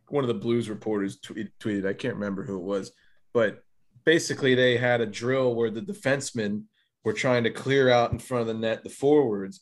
One 0.09 0.23
of 0.23 0.27
the 0.27 0.35
Blues 0.35 0.69
reporters 0.69 1.19
tweet, 1.19 1.49
tweeted, 1.59 1.87
I 1.87 1.93
can't 1.93 2.13
remember 2.13 2.43
who 2.43 2.57
it 2.57 2.63
was, 2.63 2.91
but 3.33 3.63
basically 4.05 4.53
they 4.53 4.77
had 4.77 5.01
a 5.01 5.05
drill 5.07 5.55
where 5.55 5.71
the 5.71 5.81
defensemen 5.81 6.63
were 7.03 7.13
trying 7.13 7.43
to 7.43 7.51
clear 7.51 7.89
out 7.89 8.11
in 8.11 8.19
front 8.19 8.41
of 8.41 8.47
the 8.47 8.53
net 8.53 8.83
the 8.83 8.89
forwards. 8.89 9.61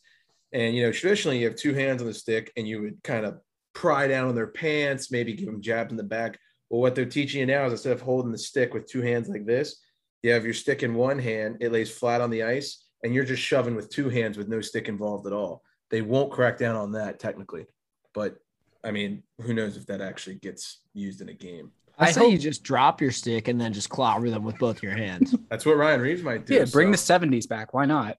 And, 0.52 0.76
you 0.76 0.82
know, 0.82 0.92
traditionally 0.92 1.38
you 1.38 1.46
have 1.46 1.56
two 1.56 1.74
hands 1.74 2.02
on 2.02 2.08
the 2.08 2.14
stick 2.14 2.52
and 2.56 2.68
you 2.68 2.82
would 2.82 3.02
kind 3.02 3.24
of 3.24 3.40
pry 3.74 4.06
down 4.06 4.28
on 4.28 4.34
their 4.34 4.46
pants, 4.46 5.10
maybe 5.10 5.32
give 5.32 5.46
them 5.46 5.62
jabs 5.62 5.90
in 5.90 5.96
the 5.96 6.02
back. 6.02 6.38
Well, 6.74 6.80
what 6.80 6.96
they're 6.96 7.04
teaching 7.04 7.38
you 7.38 7.46
now 7.46 7.66
is 7.66 7.72
instead 7.72 7.92
of 7.92 8.00
holding 8.00 8.32
the 8.32 8.38
stick 8.38 8.74
with 8.74 8.90
two 8.90 9.00
hands 9.00 9.28
like 9.28 9.46
this, 9.46 9.80
you 10.24 10.32
have 10.32 10.44
your 10.44 10.54
stick 10.54 10.82
in 10.82 10.94
one 10.94 11.20
hand, 11.20 11.58
it 11.60 11.70
lays 11.70 11.88
flat 11.88 12.20
on 12.20 12.30
the 12.30 12.42
ice, 12.42 12.84
and 13.04 13.14
you're 13.14 13.24
just 13.24 13.44
shoving 13.44 13.76
with 13.76 13.90
two 13.90 14.08
hands 14.08 14.36
with 14.36 14.48
no 14.48 14.60
stick 14.60 14.88
involved 14.88 15.24
at 15.28 15.32
all. 15.32 15.62
They 15.92 16.02
won't 16.02 16.32
crack 16.32 16.58
down 16.58 16.74
on 16.74 16.90
that 16.90 17.20
technically, 17.20 17.66
but 18.12 18.38
I 18.82 18.90
mean, 18.90 19.22
who 19.40 19.54
knows 19.54 19.76
if 19.76 19.86
that 19.86 20.00
actually 20.00 20.34
gets 20.34 20.80
used 20.94 21.20
in 21.20 21.28
a 21.28 21.32
game? 21.32 21.70
I, 21.96 22.06
I 22.06 22.10
say 22.10 22.20
hope- 22.22 22.32
you 22.32 22.38
just 22.38 22.64
drop 22.64 23.00
your 23.00 23.12
stick 23.12 23.46
and 23.46 23.60
then 23.60 23.72
just 23.72 23.88
clobber 23.88 24.28
them 24.28 24.42
with 24.42 24.58
both 24.58 24.82
your 24.82 24.96
hands. 24.96 25.32
That's 25.50 25.64
what 25.64 25.76
Ryan 25.76 26.00
Reaves 26.00 26.24
might 26.24 26.44
do. 26.44 26.54
Yeah, 26.54 26.64
bring 26.64 26.92
so- 26.92 27.18
the 27.20 27.26
70s 27.28 27.48
back. 27.48 27.72
Why 27.72 27.84
not? 27.84 28.16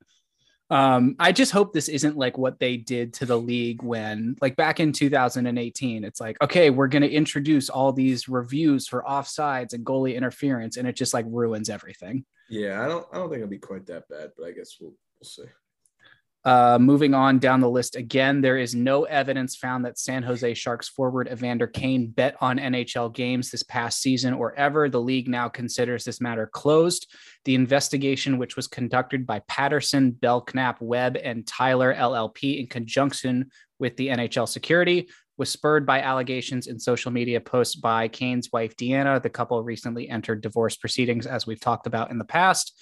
Um, 0.70 1.16
I 1.20 1.32
just 1.32 1.52
hope 1.52 1.74
this 1.74 1.90
isn't 1.90 2.18
like 2.18 2.38
what 2.38 2.60
they 2.60 2.78
did 2.78 3.14
to 3.16 3.26
the 3.26 3.38
league 3.38 3.84
when, 3.84 4.36
like 4.42 4.56
back 4.56 4.80
in 4.80 4.92
2018, 4.92 6.04
it's 6.04 6.20
like, 6.20 6.38
okay, 6.42 6.70
we're 6.70 6.88
going 6.88 7.04
to 7.04 7.12
introduce 7.12 7.70
all 7.70 7.94
these 7.94 8.28
reviews 8.28 8.88
for 8.88 9.04
offsides 9.08 9.74
and 9.74 9.86
goalie 9.86 10.16
interference, 10.16 10.78
and 10.78 10.88
it 10.88 10.96
just 10.96 11.14
like 11.14 11.26
ruins 11.28 11.70
everything. 11.70 12.26
Yeah, 12.50 12.84
I 12.84 12.88
don't. 12.88 13.06
I 13.12 13.18
don't 13.18 13.30
think 13.30 13.42
it'll 13.42 13.50
be 13.50 13.58
quite 13.58 13.86
that 13.88 14.08
bad, 14.10 14.32
but 14.38 14.46
I 14.46 14.52
guess 14.52 14.78
we'll 14.80 14.94
we'll 15.20 15.28
see. 15.28 15.44
Uh, 16.46 16.78
moving 16.80 17.16
on 17.16 17.40
down 17.40 17.60
the 17.60 17.70
list 17.70 17.96
again, 17.96 18.40
there 18.40 18.60
is 18.60 18.76
no 18.76 19.06
evidence 19.06 19.56
found 19.56 19.84
that 19.84 19.98
San 19.98 20.22
Jose 20.22 20.54
Sharks 20.54 20.88
forward 20.88 21.28
Evander 21.28 21.66
Kane 21.66 22.06
bet 22.06 22.36
on 22.40 22.60
NHL 22.60 23.12
games 23.12 23.50
this 23.50 23.64
past 23.64 24.00
season 24.00 24.32
or 24.32 24.54
ever. 24.54 24.88
The 24.88 25.02
league 25.02 25.28
now 25.28 25.50
considers 25.50 26.04
this 26.04 26.22
matter 26.22 26.46
closed. 26.46 27.12
The 27.46 27.56
investigation, 27.56 28.38
which 28.38 28.56
was 28.56 28.68
conducted 28.68 29.26
by 29.26 29.40
Patterson, 29.48 30.12
Belknap, 30.12 30.80
Webb, 30.82 31.18
and 31.18 31.48
Tyler 31.48 31.96
LLP 31.96 32.60
in 32.60 32.68
conjunction 32.68 33.50
with 33.80 33.98
the 33.98 34.10
NHL 34.10 34.48
security, 34.48 35.10
was 35.38 35.50
spurred 35.50 35.84
by 35.84 36.02
allegations 36.02 36.68
in 36.68 36.80
social 36.80 37.12
media 37.12 37.42
posts 37.42 37.76
by 37.76 38.08
Kane's 38.08 38.52
wife, 38.52 38.78
Deanna. 38.78 39.20
The 39.20 39.32
couple 39.32 39.64
recently 39.64 40.10
entered 40.10 40.42
divorce 40.42 40.76
proceedings, 40.78 41.26
as 41.26 41.48
we've 41.48 41.60
talked 41.60 41.88
about 41.88 42.12
in 42.12 42.20
the 42.20 42.24
past. 42.24 42.80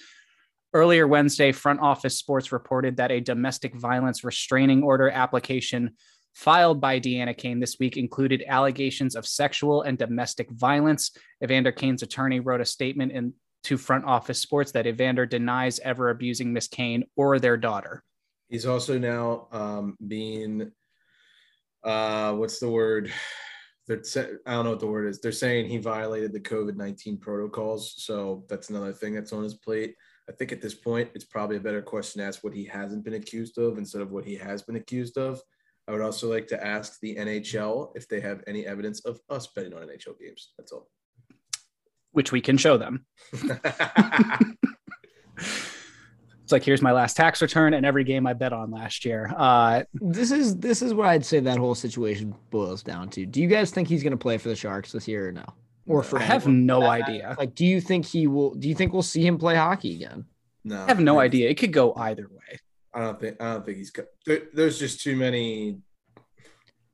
Earlier 0.74 1.06
Wednesday, 1.06 1.52
Front 1.52 1.80
Office 1.80 2.18
Sports 2.18 2.50
reported 2.50 2.96
that 2.96 3.12
a 3.12 3.20
domestic 3.20 3.76
violence 3.76 4.24
restraining 4.24 4.82
order 4.82 5.08
application 5.08 5.92
filed 6.34 6.80
by 6.80 6.98
Deanna 6.98 7.36
Kane 7.36 7.60
this 7.60 7.78
week 7.78 7.96
included 7.96 8.42
allegations 8.48 9.14
of 9.14 9.24
sexual 9.24 9.82
and 9.82 9.96
domestic 9.96 10.50
violence. 10.50 11.12
Evander 11.44 11.70
Kane's 11.70 12.02
attorney 12.02 12.40
wrote 12.40 12.60
a 12.60 12.64
statement 12.64 13.12
in 13.12 13.34
to 13.62 13.78
Front 13.78 14.04
Office 14.04 14.40
Sports 14.40 14.72
that 14.72 14.86
Evander 14.86 15.24
denies 15.26 15.78
ever 15.78 16.10
abusing 16.10 16.52
Miss 16.52 16.66
Kane 16.66 17.04
or 17.16 17.38
their 17.38 17.56
daughter. 17.56 18.02
He's 18.48 18.66
also 18.66 18.98
now 18.98 19.46
um, 19.52 19.96
being, 20.06 20.70
uh, 21.84 22.32
what's 22.34 22.58
the 22.58 22.68
word? 22.68 23.12
They're, 23.86 24.02
I 24.44 24.52
don't 24.52 24.64
know 24.64 24.70
what 24.70 24.80
the 24.80 24.86
word 24.86 25.08
is. 25.08 25.20
They're 25.20 25.32
saying 25.32 25.68
he 25.68 25.78
violated 25.78 26.32
the 26.32 26.40
COVID 26.40 26.76
nineteen 26.76 27.16
protocols, 27.16 27.94
so 27.96 28.44
that's 28.48 28.70
another 28.70 28.92
thing 28.92 29.14
that's 29.14 29.32
on 29.32 29.44
his 29.44 29.54
plate. 29.54 29.94
I 30.28 30.32
think 30.32 30.52
at 30.52 30.62
this 30.62 30.74
point, 30.74 31.10
it's 31.14 31.24
probably 31.24 31.56
a 31.56 31.60
better 31.60 31.82
question 31.82 32.20
to 32.20 32.26
ask 32.26 32.42
what 32.42 32.54
he 32.54 32.64
hasn't 32.64 33.04
been 33.04 33.14
accused 33.14 33.58
of 33.58 33.78
instead 33.78 34.00
of 34.00 34.10
what 34.10 34.24
he 34.24 34.36
has 34.36 34.62
been 34.62 34.76
accused 34.76 35.18
of. 35.18 35.40
I 35.86 35.92
would 35.92 36.00
also 36.00 36.30
like 36.30 36.46
to 36.48 36.66
ask 36.66 36.98
the 37.00 37.16
NHL 37.16 37.90
if 37.94 38.08
they 38.08 38.20
have 38.20 38.42
any 38.46 38.66
evidence 38.66 39.04
of 39.04 39.20
us 39.28 39.48
betting 39.48 39.74
on 39.74 39.82
NHL 39.82 40.18
games. 40.18 40.52
That's 40.56 40.72
all. 40.72 40.88
Which 42.12 42.32
we 42.32 42.40
can 42.40 42.56
show 42.56 42.78
them. 42.78 43.04
It's 46.44 46.52
like 46.52 46.62
here's 46.62 46.82
my 46.82 46.92
last 46.92 47.16
tax 47.16 47.40
return 47.40 47.72
and 47.72 47.86
every 47.86 48.04
game 48.04 48.26
I 48.26 48.34
bet 48.34 48.52
on 48.52 48.70
last 48.70 49.06
year. 49.06 49.32
Uh, 49.34 49.84
this 49.94 50.30
is 50.30 50.58
this 50.58 50.82
is 50.82 50.92
what 50.92 51.08
I'd 51.08 51.24
say 51.24 51.40
that 51.40 51.56
whole 51.56 51.74
situation 51.74 52.34
boils 52.50 52.82
down 52.82 53.08
to. 53.10 53.24
Do 53.24 53.40
you 53.40 53.48
guys 53.48 53.70
think 53.70 53.88
he's 53.88 54.02
going 54.02 54.10
to 54.10 54.18
play 54.18 54.36
for 54.36 54.50
the 54.50 54.56
Sharks 54.56 54.92
this 54.92 55.08
year 55.08 55.28
or 55.28 55.32
no? 55.32 55.46
Or 55.86 56.02
for 56.02 56.18
I 56.18 56.22
have 56.22 56.46
no 56.46 56.80
that 56.80 56.88
idea. 57.02 57.34
Like, 57.38 57.54
do 57.54 57.66
you 57.66 57.80
think 57.80 58.06
he 58.06 58.26
will? 58.26 58.54
Do 58.54 58.68
you 58.68 58.74
think 58.74 58.92
we'll 58.92 59.02
see 59.02 59.26
him 59.26 59.36
play 59.38 59.54
hockey 59.56 59.94
again? 59.96 60.24
No, 60.64 60.82
I 60.82 60.86
have 60.88 61.00
no 61.00 61.20
idea. 61.20 61.50
It 61.50 61.54
could 61.58 61.72
go 61.72 61.94
either 61.94 62.26
way. 62.30 62.58
I 62.94 63.00
don't 63.00 63.20
think. 63.20 63.40
I 63.42 63.52
don't 63.54 63.64
think 63.66 63.76
he's. 63.78 63.90
co- 63.90 64.06
There, 64.24 64.42
there's 64.54 64.78
just 64.78 65.02
too 65.02 65.14
many. 65.16 65.78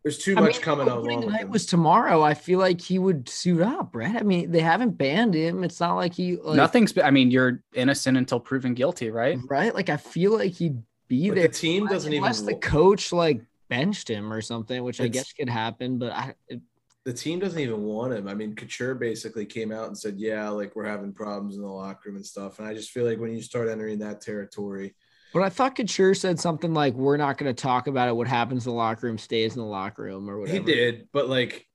There's 0.03 0.17
too 0.19 0.35
I 0.37 0.41
much 0.41 0.55
mean, 0.55 0.63
coming 0.63 0.89
opening 0.89 1.19
along. 1.19 1.27
with 1.27 1.33
night 1.35 1.43
him. 1.43 1.51
was 1.51 1.67
tomorrow. 1.67 2.23
I 2.23 2.33
feel 2.33 2.59
like 2.59 2.81
he 2.81 2.99
would 2.99 3.29
suit 3.29 3.61
up, 3.61 3.95
right? 3.95 4.17
I 4.17 4.23
mean, 4.23 4.51
they 4.51 4.61
haven't 4.61 4.97
banned 4.97 5.35
him. 5.35 5.63
It's 5.63 5.79
not 5.79 5.95
like 5.95 6.15
he 6.15 6.37
like, 6.37 6.57
Nothing's. 6.57 6.97
I 6.99 7.11
mean, 7.11 7.31
you're 7.31 7.63
innocent 7.75 8.17
until 8.17 8.41
proven 8.41 8.73
guilty, 8.75 9.11
right? 9.11 9.39
right. 9.49 9.75
Like 9.75 9.91
I 9.91 9.99
feel 9.99 10.33
like 10.39 10.53
he'd 10.53 10.83
be 11.07 11.29
But 11.29 11.35
there. 11.37 11.49
the 11.49 11.53
team 11.55 11.87
doesn't 11.87 12.11
even. 12.13 12.25
unless 12.25 12.41
the 12.41 12.55
coach 12.55 13.13
like 13.13 13.43
benched 13.69 14.09
him 14.09 14.33
or 14.33 14.41
something, 14.41 14.83
which 14.83 15.01
I 15.03 15.09
guess 15.09 15.33
could 15.35 15.51
happen. 15.51 15.99
But 15.99 16.13
I, 16.13 16.35
it- 16.49 16.63
the 17.05 17.13
team 17.13 17.39
doesn't 17.39 17.59
even 17.59 17.83
want 17.83 18.13
him. 18.13 18.29
I 18.29 18.35
mean, 18.35 18.55
Couture 18.55 18.95
basically 18.95 19.47
came 19.47 19.73
out 19.73 19.87
and 19.87 19.97
said, 19.97 20.19
"Yeah, 20.19 20.49
like 20.51 20.77
we're 20.77 20.85
having 20.85 21.13
problems 21.13 21.57
in 21.57 21.63
the 21.63 21.69
locker 21.69 22.03
room 22.07 22.17
and 22.17 22.27
stuff." 22.27 22.59
And 22.59 22.69
I 22.69 22.75
just 22.75 22.91
feel 22.91 23.07
like 23.07 23.19
when 23.19 23.35
you 23.35 23.43
start 23.43 23.69
entering 23.69 23.99
that 24.01 24.21
territory, 24.21 24.95
but 25.33 25.43
I 25.43 25.49
thought 25.49 25.77
Couture 25.77 26.15
said 26.15 26.39
something 26.39 26.75
like, 26.75 26.95
"We're 26.95 27.17
not 27.17 27.39
going 27.39 27.55
to 27.55 27.63
talk 27.63 27.87
about 27.87 28.09
it. 28.09 28.17
What 28.17 28.29
happens 28.29 28.67
in 28.67 28.73
the 28.73 28.77
locker 28.77 29.07
room 29.07 29.19
stays 29.19 29.57
in 29.57 29.63
the 29.63 29.69
locker 29.69 30.03
room," 30.03 30.29
or 30.29 30.39
whatever. 30.39 30.59
he 30.59 30.65
did. 30.65 31.09
But 31.13 31.29
like 31.29 31.67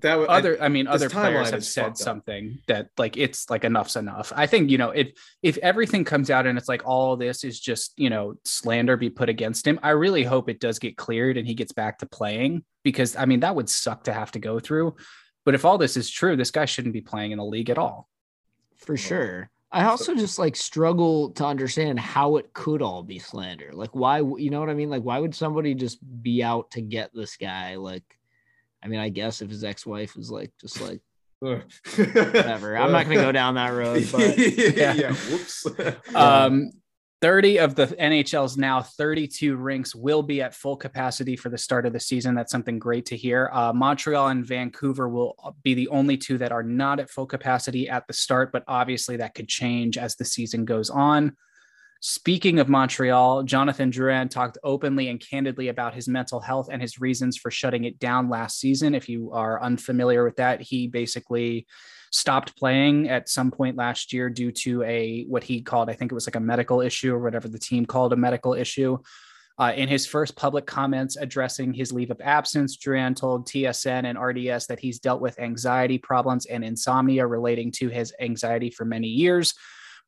that 0.00 0.16
was 0.16 0.26
Other, 0.28 0.60
I, 0.60 0.68
mean, 0.68 0.86
other 0.86 1.08
players 1.08 1.50
have 1.50 1.64
said 1.64 1.84
fucked 1.84 2.00
up. 2.00 2.04
something 2.04 2.58
that 2.66 2.88
like 2.98 3.16
it's 3.16 3.48
like 3.48 3.64
enough's 3.64 3.96
enough. 3.96 4.32
I 4.34 4.46
think 4.46 4.70
you 4.70 4.78
know 4.78 4.90
if 4.90 5.12
if 5.42 5.56
everything 5.58 6.04
comes 6.04 6.30
out 6.30 6.46
and 6.46 6.58
it's 6.58 6.68
like 6.68 6.82
all 6.84 7.16
this 7.16 7.44
is 7.44 7.60
just 7.60 7.92
you 7.96 8.10
know 8.10 8.34
slander 8.44 8.96
be 8.96 9.10
put 9.10 9.28
against 9.28 9.66
him. 9.66 9.78
I 9.82 9.90
really 9.90 10.24
hope 10.24 10.48
it 10.48 10.60
does 10.60 10.78
get 10.78 10.96
cleared 10.96 11.36
and 11.36 11.46
he 11.46 11.54
gets 11.54 11.72
back 11.72 11.98
to 11.98 12.06
playing 12.06 12.64
because 12.82 13.16
I 13.16 13.24
mean 13.24 13.40
that 13.40 13.54
would 13.54 13.68
suck 13.68 14.04
to 14.04 14.12
have 14.12 14.32
to 14.32 14.38
go 14.38 14.58
through. 14.58 14.96
But 15.44 15.54
if 15.54 15.64
all 15.64 15.78
this 15.78 15.96
is 15.96 16.10
true, 16.10 16.36
this 16.36 16.50
guy 16.50 16.64
shouldn't 16.64 16.94
be 16.94 17.00
playing 17.00 17.32
in 17.32 17.38
the 17.38 17.44
league 17.44 17.70
at 17.70 17.78
all. 17.78 18.08
for 18.76 18.96
sure. 18.96 19.50
I 19.70 19.86
also 19.86 20.14
just 20.14 20.38
like 20.38 20.54
struggle 20.54 21.30
to 21.32 21.44
understand 21.44 21.98
how 21.98 22.36
it 22.36 22.52
could 22.52 22.80
all 22.80 23.02
be 23.02 23.18
slander. 23.18 23.70
Like, 23.72 23.92
why, 23.92 24.18
you 24.18 24.50
know 24.50 24.60
what 24.60 24.70
I 24.70 24.74
mean? 24.74 24.88
Like, 24.88 25.02
why 25.02 25.18
would 25.18 25.34
somebody 25.34 25.74
just 25.74 25.98
be 26.22 26.44
out 26.44 26.70
to 26.72 26.80
get 26.80 27.10
this 27.12 27.36
guy? 27.36 27.74
Like, 27.74 28.04
I 28.84 28.88
mean, 28.88 29.00
I 29.00 29.08
guess 29.08 29.40
if 29.40 29.48
his 29.48 29.64
ex 29.64 29.86
wife 29.86 30.16
is 30.16 30.30
like, 30.30 30.52
just 30.60 30.80
like, 30.80 31.00
whatever. 31.40 32.76
I'm 32.76 32.92
not 32.92 33.06
going 33.06 33.18
to 33.18 33.24
go 33.24 33.32
down 33.32 33.54
that 33.54 33.70
road, 33.70 34.06
but 34.12 34.38
yeah. 34.38 34.92
Yeah. 34.94 35.14
Whoops. 35.14 35.66
Um, 36.14 36.70
30 37.22 37.58
of 37.60 37.74
the 37.74 37.86
NHL's 37.86 38.58
now 38.58 38.82
32 38.82 39.56
rinks 39.56 39.94
will 39.94 40.22
be 40.22 40.42
at 40.42 40.54
full 40.54 40.76
capacity 40.76 41.36
for 41.36 41.48
the 41.48 41.56
start 41.56 41.86
of 41.86 41.94
the 41.94 42.00
season. 42.00 42.34
That's 42.34 42.52
something 42.52 42.78
great 42.78 43.06
to 43.06 43.16
hear. 43.16 43.48
Uh, 43.50 43.72
Montreal 43.72 44.28
and 44.28 44.44
Vancouver 44.44 45.08
will 45.08 45.34
be 45.62 45.72
the 45.72 45.88
only 45.88 46.18
two 46.18 46.36
that 46.36 46.52
are 46.52 46.62
not 46.62 47.00
at 47.00 47.08
full 47.08 47.24
capacity 47.24 47.88
at 47.88 48.06
the 48.06 48.12
start, 48.12 48.52
but 48.52 48.62
obviously 48.68 49.16
that 49.16 49.34
could 49.34 49.48
change 49.48 49.96
as 49.96 50.16
the 50.16 50.24
season 50.26 50.66
goes 50.66 50.90
on. 50.90 51.34
Speaking 52.06 52.58
of 52.58 52.68
Montreal, 52.68 53.44
Jonathan 53.44 53.90
Drouin 53.90 54.28
talked 54.28 54.58
openly 54.62 55.08
and 55.08 55.18
candidly 55.18 55.68
about 55.68 55.94
his 55.94 56.06
mental 56.06 56.38
health 56.38 56.68
and 56.70 56.82
his 56.82 57.00
reasons 57.00 57.38
for 57.38 57.50
shutting 57.50 57.84
it 57.84 57.98
down 57.98 58.28
last 58.28 58.60
season. 58.60 58.94
If 58.94 59.08
you 59.08 59.32
are 59.32 59.62
unfamiliar 59.62 60.22
with 60.22 60.36
that, 60.36 60.60
he 60.60 60.86
basically 60.86 61.66
stopped 62.12 62.58
playing 62.58 63.08
at 63.08 63.30
some 63.30 63.50
point 63.50 63.78
last 63.78 64.12
year 64.12 64.28
due 64.28 64.52
to 64.52 64.82
a 64.82 65.24
what 65.28 65.44
he 65.44 65.62
called, 65.62 65.88
I 65.88 65.94
think 65.94 66.12
it 66.12 66.14
was 66.14 66.26
like 66.26 66.36
a 66.36 66.40
medical 66.40 66.82
issue 66.82 67.14
or 67.14 67.20
whatever 67.20 67.48
the 67.48 67.58
team 67.58 67.86
called 67.86 68.12
a 68.12 68.16
medical 68.16 68.52
issue. 68.52 68.98
Uh, 69.58 69.72
in 69.74 69.88
his 69.88 70.06
first 70.06 70.36
public 70.36 70.66
comments 70.66 71.16
addressing 71.16 71.72
his 71.72 71.90
leave 71.90 72.10
of 72.10 72.20
absence, 72.20 72.76
Drouin 72.76 73.16
told 73.16 73.48
TSN 73.48 74.04
and 74.04 74.20
RDS 74.20 74.66
that 74.66 74.78
he's 74.78 74.98
dealt 74.98 75.22
with 75.22 75.40
anxiety 75.40 75.96
problems 75.96 76.44
and 76.44 76.62
insomnia 76.62 77.26
relating 77.26 77.72
to 77.72 77.88
his 77.88 78.12
anxiety 78.20 78.68
for 78.68 78.84
many 78.84 79.08
years 79.08 79.54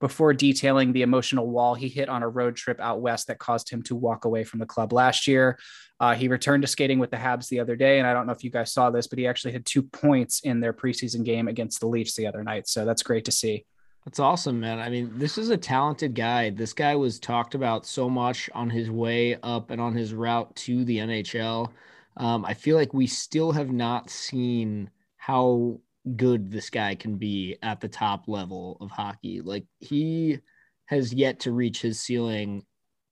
before 0.00 0.34
detailing 0.34 0.92
the 0.92 1.02
emotional 1.02 1.48
wall 1.48 1.74
he 1.74 1.88
hit 1.88 2.08
on 2.08 2.22
a 2.22 2.28
road 2.28 2.56
trip 2.56 2.78
out 2.80 3.00
west 3.00 3.26
that 3.26 3.38
caused 3.38 3.70
him 3.70 3.82
to 3.82 3.96
walk 3.96 4.24
away 4.24 4.44
from 4.44 4.60
the 4.60 4.66
club 4.66 4.92
last 4.92 5.26
year. 5.26 5.58
Uh, 5.98 6.14
he 6.14 6.28
returned 6.28 6.62
to 6.62 6.66
skating 6.66 6.98
with 6.98 7.10
the 7.10 7.16
Habs 7.16 7.48
the 7.48 7.60
other 7.60 7.76
day, 7.76 7.98
and 7.98 8.06
I 8.06 8.12
don't 8.12 8.26
know 8.26 8.32
if 8.32 8.44
you 8.44 8.50
guys 8.50 8.72
saw 8.72 8.90
this, 8.90 9.06
but 9.06 9.18
he 9.18 9.26
actually 9.26 9.52
had 9.52 9.64
two 9.64 9.82
points 9.82 10.40
in 10.40 10.60
their 10.60 10.74
preseason 10.74 11.24
game 11.24 11.48
against 11.48 11.80
the 11.80 11.86
Leafs 11.86 12.14
the 12.14 12.26
other 12.26 12.44
night. 12.44 12.68
So 12.68 12.84
that's 12.84 13.02
great 13.02 13.24
to 13.24 13.32
see. 13.32 13.64
That's 14.04 14.20
awesome, 14.20 14.60
man. 14.60 14.78
I 14.78 14.88
mean, 14.88 15.10
this 15.14 15.36
is 15.36 15.50
a 15.50 15.56
talented 15.56 16.14
guy. 16.14 16.50
This 16.50 16.72
guy 16.72 16.94
was 16.94 17.18
talked 17.18 17.56
about 17.56 17.86
so 17.86 18.08
much 18.08 18.48
on 18.54 18.70
his 18.70 18.88
way 18.88 19.36
up 19.42 19.70
and 19.70 19.80
on 19.80 19.94
his 19.94 20.14
route 20.14 20.54
to 20.56 20.84
the 20.84 20.98
NHL. 20.98 21.70
Um, 22.16 22.44
I 22.44 22.54
feel 22.54 22.76
like 22.76 22.94
we 22.94 23.08
still 23.08 23.50
have 23.50 23.72
not 23.72 24.08
seen 24.08 24.90
how 25.16 25.80
good 26.14 26.50
this 26.50 26.70
guy 26.70 26.94
can 26.94 27.16
be 27.16 27.56
at 27.62 27.80
the 27.80 27.88
top 27.88 28.28
level 28.28 28.76
of 28.80 28.90
hockey. 28.90 29.40
Like 29.40 29.64
he 29.80 30.38
has 30.86 31.12
yet 31.12 31.40
to 31.40 31.52
reach 31.52 31.80
his 31.80 32.00
ceiling. 32.00 32.64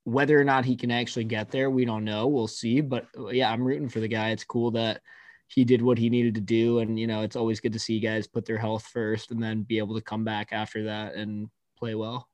Whether 0.05 0.39
or 0.39 0.45
not 0.45 0.65
he 0.65 0.77
can 0.77 0.91
actually 0.91 1.25
get 1.25 1.51
there, 1.51 1.71
we 1.71 1.85
don't 1.85 2.05
know. 2.05 2.29
We'll 2.29 2.47
see. 2.47 2.81
But 2.81 3.07
uh, 3.19 3.29
yeah, 3.29 3.51
I'm 3.51 3.65
rooting 3.65 3.89
for 3.89 4.01
the 4.01 4.09
guy. 4.09 4.31
It's 4.31 4.45
cool 4.45 4.71
that 4.73 5.01
he 5.49 5.65
did 5.65 5.83
what 5.83 5.99
he 5.99 6.11
needed 6.11 6.35
to 6.37 6.41
do. 6.41 6.81
And, 6.81 6.99
you 6.99 7.07
know, 7.07 7.23
it's 7.23 7.37
always 7.37 7.61
good 7.61 7.73
to 7.73 7.79
see 7.79 8.01
guys 8.01 8.27
put 8.27 8.45
their 8.45 8.59
health 8.59 8.87
first 8.93 9.31
and 9.31 9.43
then 9.43 9.63
be 9.63 9.79
able 9.79 9.95
to 9.95 10.03
come 10.03 10.25
back 10.25 10.49
after 10.53 10.85
that 10.85 11.15
and 11.15 11.49
play 11.79 11.95
well. 11.95 12.29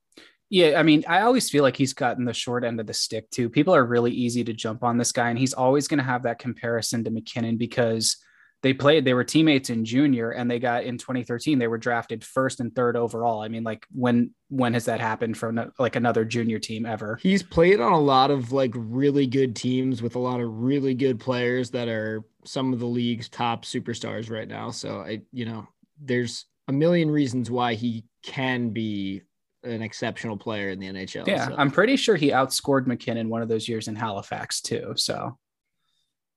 Yeah, 0.52 0.80
I 0.80 0.82
mean, 0.82 1.04
I 1.06 1.20
always 1.20 1.48
feel 1.48 1.62
like 1.62 1.76
he's 1.76 1.94
gotten 1.94 2.24
the 2.24 2.34
short 2.34 2.64
end 2.64 2.80
of 2.80 2.86
the 2.88 2.92
stick 2.92 3.30
too. 3.30 3.48
People 3.48 3.72
are 3.72 3.84
really 3.84 4.10
easy 4.10 4.42
to 4.42 4.52
jump 4.52 4.82
on 4.82 4.98
this 4.98 5.12
guy, 5.12 5.30
and 5.30 5.38
he's 5.38 5.52
always 5.52 5.86
going 5.86 5.98
to 5.98 6.04
have 6.04 6.24
that 6.24 6.40
comparison 6.40 7.04
to 7.04 7.10
MacKinnon 7.10 7.56
because 7.56 8.16
they 8.62 8.74
played, 8.74 9.04
they 9.06 9.14
were 9.14 9.24
teammates 9.24 9.70
in 9.70 9.84
junior, 9.86 10.32
and 10.32 10.50
they 10.50 10.58
got 10.58 10.84
in 10.84 10.98
2013, 10.98 11.58
they 11.58 11.66
were 11.66 11.78
drafted 11.78 12.22
first 12.24 12.60
and 12.60 12.74
third 12.74 12.94
overall. 12.96 13.40
I 13.40 13.48
mean, 13.48 13.64
like 13.64 13.86
when 13.92 14.32
when 14.48 14.74
has 14.74 14.84
that 14.84 15.00
happened 15.00 15.38
for 15.38 15.50
no- 15.52 15.70
like 15.78 15.96
another 15.96 16.24
junior 16.24 16.58
team 16.58 16.84
ever? 16.84 17.18
He's 17.22 17.42
played 17.42 17.80
on 17.80 17.92
a 17.92 18.00
lot 18.00 18.30
of 18.30 18.52
like 18.52 18.72
really 18.74 19.26
good 19.26 19.56
teams 19.56 20.02
with 20.02 20.14
a 20.14 20.18
lot 20.18 20.40
of 20.40 20.52
really 20.60 20.92
good 20.94 21.18
players 21.18 21.70
that 21.70 21.88
are 21.88 22.22
some 22.44 22.72
of 22.72 22.80
the 22.80 22.86
league's 22.86 23.28
top 23.28 23.64
superstars 23.64 24.30
right 24.30 24.48
now. 24.48 24.70
So 24.70 25.00
I, 25.00 25.22
you 25.32 25.44
know, 25.46 25.66
there's 26.00 26.46
a 26.68 26.72
million 26.72 27.10
reasons 27.10 27.50
why 27.50 27.74
he 27.74 28.04
can 28.22 28.70
be 28.70 29.22
an 29.62 29.82
exceptional 29.82 30.36
player 30.36 30.70
in 30.70 30.78
the 30.80 30.86
NHL. 30.86 31.26
Yeah, 31.26 31.48
So- 31.48 31.54
I'm 31.56 31.70
pretty 31.70 31.96
sure 31.96 32.16
he 32.16 32.30
outscored 32.30 32.86
MacKinnon 32.86 33.28
one 33.28 33.42
of 33.42 33.48
those 33.48 33.68
years 33.68 33.88
in 33.88 33.96
Halifax 33.96 34.60
too. 34.60 34.92
So 34.96 35.38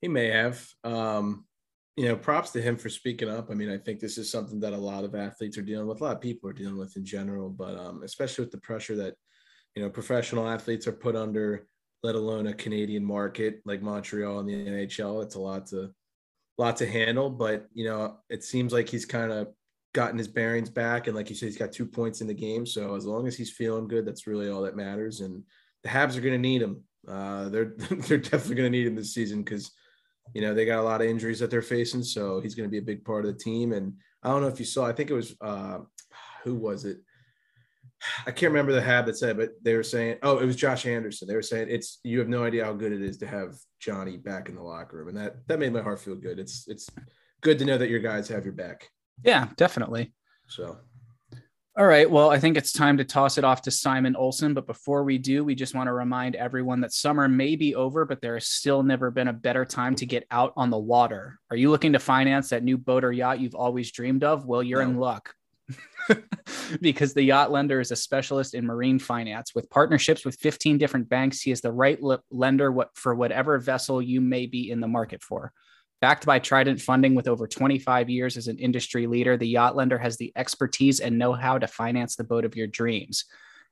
He 0.01 0.07
may 0.09 0.27
have. 0.27 0.65
Um, 0.83 1.45
you 1.95 2.05
know, 2.07 2.15
props 2.15 2.49
to 2.51 2.61
him 2.61 2.75
for 2.75 2.89
speaking 2.89 3.29
up. 3.29 3.51
I 3.51 3.53
mean, 3.53 3.69
I 3.69 3.77
think 3.77 3.99
this 3.99 4.17
is 4.17 4.29
something 4.29 4.59
that 4.61 4.73
a 4.73 4.77
lot 4.77 5.03
of 5.03 5.13
athletes 5.13 5.57
are 5.57 5.63
dealing 5.63 5.87
with, 5.87 6.01
a 6.01 6.03
lot 6.03 6.15
of 6.15 6.21
people 6.21 6.49
are 6.49 6.53
dealing 6.53 6.77
with 6.77 6.95
in 6.97 7.05
general, 7.05 7.49
but 7.49 7.77
um, 7.77 8.01
especially 8.03 8.43
with 8.43 8.51
the 8.51 8.59
pressure 8.59 8.95
that, 8.95 9.15
you 9.75 9.83
know, 9.83 9.89
professional 9.89 10.47
athletes 10.47 10.87
are 10.87 10.93
put 10.93 11.15
under, 11.15 11.67
let 12.01 12.15
alone 12.15 12.47
a 12.47 12.53
Canadian 12.53 13.05
market 13.05 13.61
like 13.65 13.81
Montreal 13.81 14.39
and 14.39 14.49
the 14.49 14.53
NHL. 14.53 15.23
It's 15.23 15.35
a 15.35 15.39
lot 15.39 15.67
to 15.67 15.91
lot 16.57 16.77
to 16.77 16.87
handle. 16.87 17.29
But, 17.29 17.67
you 17.73 17.85
know, 17.85 18.17
it 18.29 18.43
seems 18.43 18.73
like 18.73 18.89
he's 18.89 19.05
kind 19.05 19.31
of 19.31 19.47
gotten 19.93 20.17
his 20.17 20.27
bearings 20.27 20.69
back. 20.69 21.07
And 21.07 21.15
like 21.15 21.29
you 21.29 21.35
said, 21.35 21.47
he's 21.47 21.57
got 21.57 21.71
two 21.71 21.85
points 21.85 22.21
in 22.21 22.27
the 22.27 22.33
game. 22.33 22.65
So 22.65 22.95
as 22.95 23.05
long 23.05 23.27
as 23.27 23.37
he's 23.37 23.51
feeling 23.51 23.87
good, 23.87 24.05
that's 24.05 24.27
really 24.27 24.49
all 24.49 24.63
that 24.63 24.75
matters. 24.75 25.21
And 25.21 25.43
the 25.83 25.89
Habs 25.89 26.17
are 26.17 26.21
going 26.21 26.33
to 26.33 26.37
need 26.37 26.61
him. 26.61 26.83
Uh, 27.07 27.49
they're 27.49 27.73
they're 27.91 28.17
definitely 28.17 28.55
going 28.55 28.71
to 28.71 28.77
need 28.77 28.87
him 28.87 28.95
this 28.95 29.13
season 29.13 29.43
because 29.43 29.71
you 30.33 30.41
know 30.41 30.53
they 30.53 30.65
got 30.65 30.79
a 30.79 30.83
lot 30.83 31.01
of 31.01 31.07
injuries 31.07 31.39
that 31.39 31.51
they're 31.51 31.61
facing. 31.61 32.03
So 32.03 32.39
he's 32.39 32.55
going 32.55 32.67
to 32.67 32.71
be 32.71 32.77
a 32.77 32.81
big 32.81 33.03
part 33.03 33.25
of 33.25 33.33
the 33.33 33.39
team. 33.39 33.73
And 33.73 33.93
I 34.23 34.29
don't 34.29 34.41
know 34.41 34.47
if 34.47 34.59
you 34.59 34.65
saw, 34.65 34.85
I 34.85 34.93
think 34.93 35.09
it 35.09 35.15
was 35.15 35.35
uh, 35.41 35.79
who 36.43 36.55
was 36.55 36.85
it? 36.85 36.97
I 38.25 38.31
can't 38.31 38.51
remember 38.51 38.73
the 38.73 38.81
Hab 38.81 39.05
that 39.05 39.17
said, 39.17 39.37
but 39.37 39.51
they 39.61 39.75
were 39.75 39.83
saying, 39.83 40.17
oh, 40.23 40.37
it 40.37 40.45
was 40.45 40.57
Josh 40.57 40.85
Anderson. 40.85 41.27
They 41.27 41.35
were 41.35 41.41
saying 41.41 41.67
it's 41.69 41.99
you 42.03 42.19
have 42.19 42.27
no 42.27 42.43
idea 42.43 42.65
how 42.65 42.73
good 42.73 42.91
it 42.91 43.01
is 43.01 43.17
to 43.19 43.27
have 43.27 43.55
Johnny 43.79 44.17
back 44.17 44.49
in 44.49 44.55
the 44.55 44.61
locker 44.61 44.97
room, 44.97 45.07
and 45.09 45.17
that 45.17 45.47
that 45.47 45.59
made 45.59 45.71
my 45.73 45.81
heart 45.81 46.01
feel 46.01 46.15
good. 46.15 46.39
It's 46.39 46.67
it's 46.67 46.89
good 47.41 47.59
to 47.59 47.65
know 47.65 47.77
that 47.77 47.89
your 47.89 47.99
guys 47.99 48.27
have 48.29 48.43
your 48.43 48.53
back. 48.53 48.89
yeah, 49.23 49.47
definitely. 49.55 50.13
So 50.47 50.79
All 51.75 51.87
right. 51.87 52.09
Well, 52.09 52.29
I 52.29 52.37
think 52.37 52.55
it's 52.55 52.71
time 52.71 52.97
to 52.97 53.03
toss 53.03 53.39
it 53.39 53.43
off 53.43 53.63
to 53.63 53.71
Simon 53.71 54.13
Olsson. 54.13 54.53
But 54.53 54.67
before 54.67 55.03
we 55.03 55.17
do, 55.17 55.43
we 55.43 55.55
just 55.55 55.73
want 55.73 55.87
to 55.87 55.93
remind 55.93 56.35
everyone 56.35 56.81
that 56.81 56.93
summer 56.93 57.27
may 57.27 57.55
be 57.55 57.73
over, 57.73 58.05
but 58.05 58.21
there 58.21 58.35
has 58.35 58.45
still 58.45 58.83
never 58.83 59.09
been 59.09 59.27
a 59.27 59.33
better 59.33 59.65
time 59.65 59.95
to 59.95 60.05
get 60.05 60.27
out 60.29 60.53
on 60.55 60.69
the 60.69 60.77
water. 60.77 61.39
Are 61.49 61.57
you 61.57 61.71
looking 61.71 61.93
to 61.93 61.99
finance 61.99 62.49
that 62.49 62.63
new 62.63 62.77
boat 62.77 63.03
or 63.03 63.11
yacht 63.11 63.39
you've 63.39 63.55
always 63.55 63.91
dreamed 63.91 64.23
of? 64.23 64.45
Well, 64.45 64.61
you're 64.61 64.83
in 64.83 64.97
luck. 64.97 65.33
because 66.81 67.15
the 67.15 67.23
yacht 67.23 67.49
lender 67.49 67.79
is 67.79 67.89
a 67.89 67.95
specialist 67.95 68.53
in 68.53 68.65
marine 68.65 68.99
finance 68.99 69.55
with 69.55 69.69
partnerships 69.69 70.25
with 70.25 70.35
15 70.35 70.77
different 70.77 71.07
banks 71.07 71.39
he 71.39 71.51
is 71.51 71.61
the 71.61 71.71
right 71.71 72.03
le- 72.03 72.21
lender 72.29 72.69
what, 72.69 72.89
for 72.95 73.15
whatever 73.15 73.57
vessel 73.57 74.01
you 74.01 74.19
may 74.19 74.45
be 74.45 74.69
in 74.69 74.81
the 74.81 74.87
market 74.87 75.23
for 75.23 75.53
Backed 76.03 76.25
by 76.25 76.37
Trident 76.37 76.81
Funding 76.81 77.15
with 77.15 77.29
over 77.29 77.47
25 77.47 78.09
years 78.09 78.35
as 78.35 78.49
an 78.49 78.59
industry 78.59 79.07
leader, 79.07 79.37
the 79.37 79.47
yacht 79.47 79.77
lender 79.77 79.97
has 79.97 80.17
the 80.17 80.33
expertise 80.35 80.99
and 80.99 81.17
know 81.17 81.31
how 81.31 81.57
to 81.57 81.65
finance 81.65 82.17
the 82.17 82.25
boat 82.25 82.43
of 82.43 82.57
your 82.57 82.67
dreams. 82.67 83.23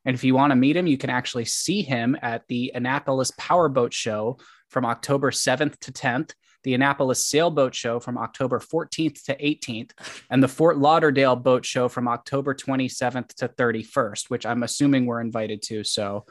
And 0.06 0.14
if 0.14 0.24
you 0.24 0.34
want 0.34 0.52
to 0.52 0.56
meet 0.56 0.78
him, 0.78 0.88
you 0.88 0.98
can 0.98 1.10
actually 1.10 1.44
see 1.44 1.82
him 1.82 2.18
at 2.22 2.48
the 2.48 2.72
Annapolis 2.74 3.34
Powerboat 3.38 3.94
Show 3.94 4.38
from 4.70 4.86
October 4.86 5.32
7th 5.32 5.78
to 5.80 5.92
10th, 5.92 6.32
the 6.64 6.74
Annapolis 6.74 7.26
Sailboat 7.26 7.76
Show 7.76 8.00
from 8.00 8.18
October 8.18 8.60
14th 8.60 9.26
to 9.26 9.36
18th, 9.36 9.92
and 10.30 10.42
the 10.42 10.48
Fort 10.48 10.78
Lauderdale 10.78 11.36
Boat 11.36 11.66
Show 11.66 11.90
from 11.90 12.08
October 12.08 12.56
27th 12.56 13.36
to 13.36 13.50
31st, 13.50 14.30
which 14.30 14.46
I'm 14.46 14.64
assuming 14.64 15.06
we're 15.06 15.20
invited 15.20 15.62
to. 15.64 15.84
So 15.84 16.26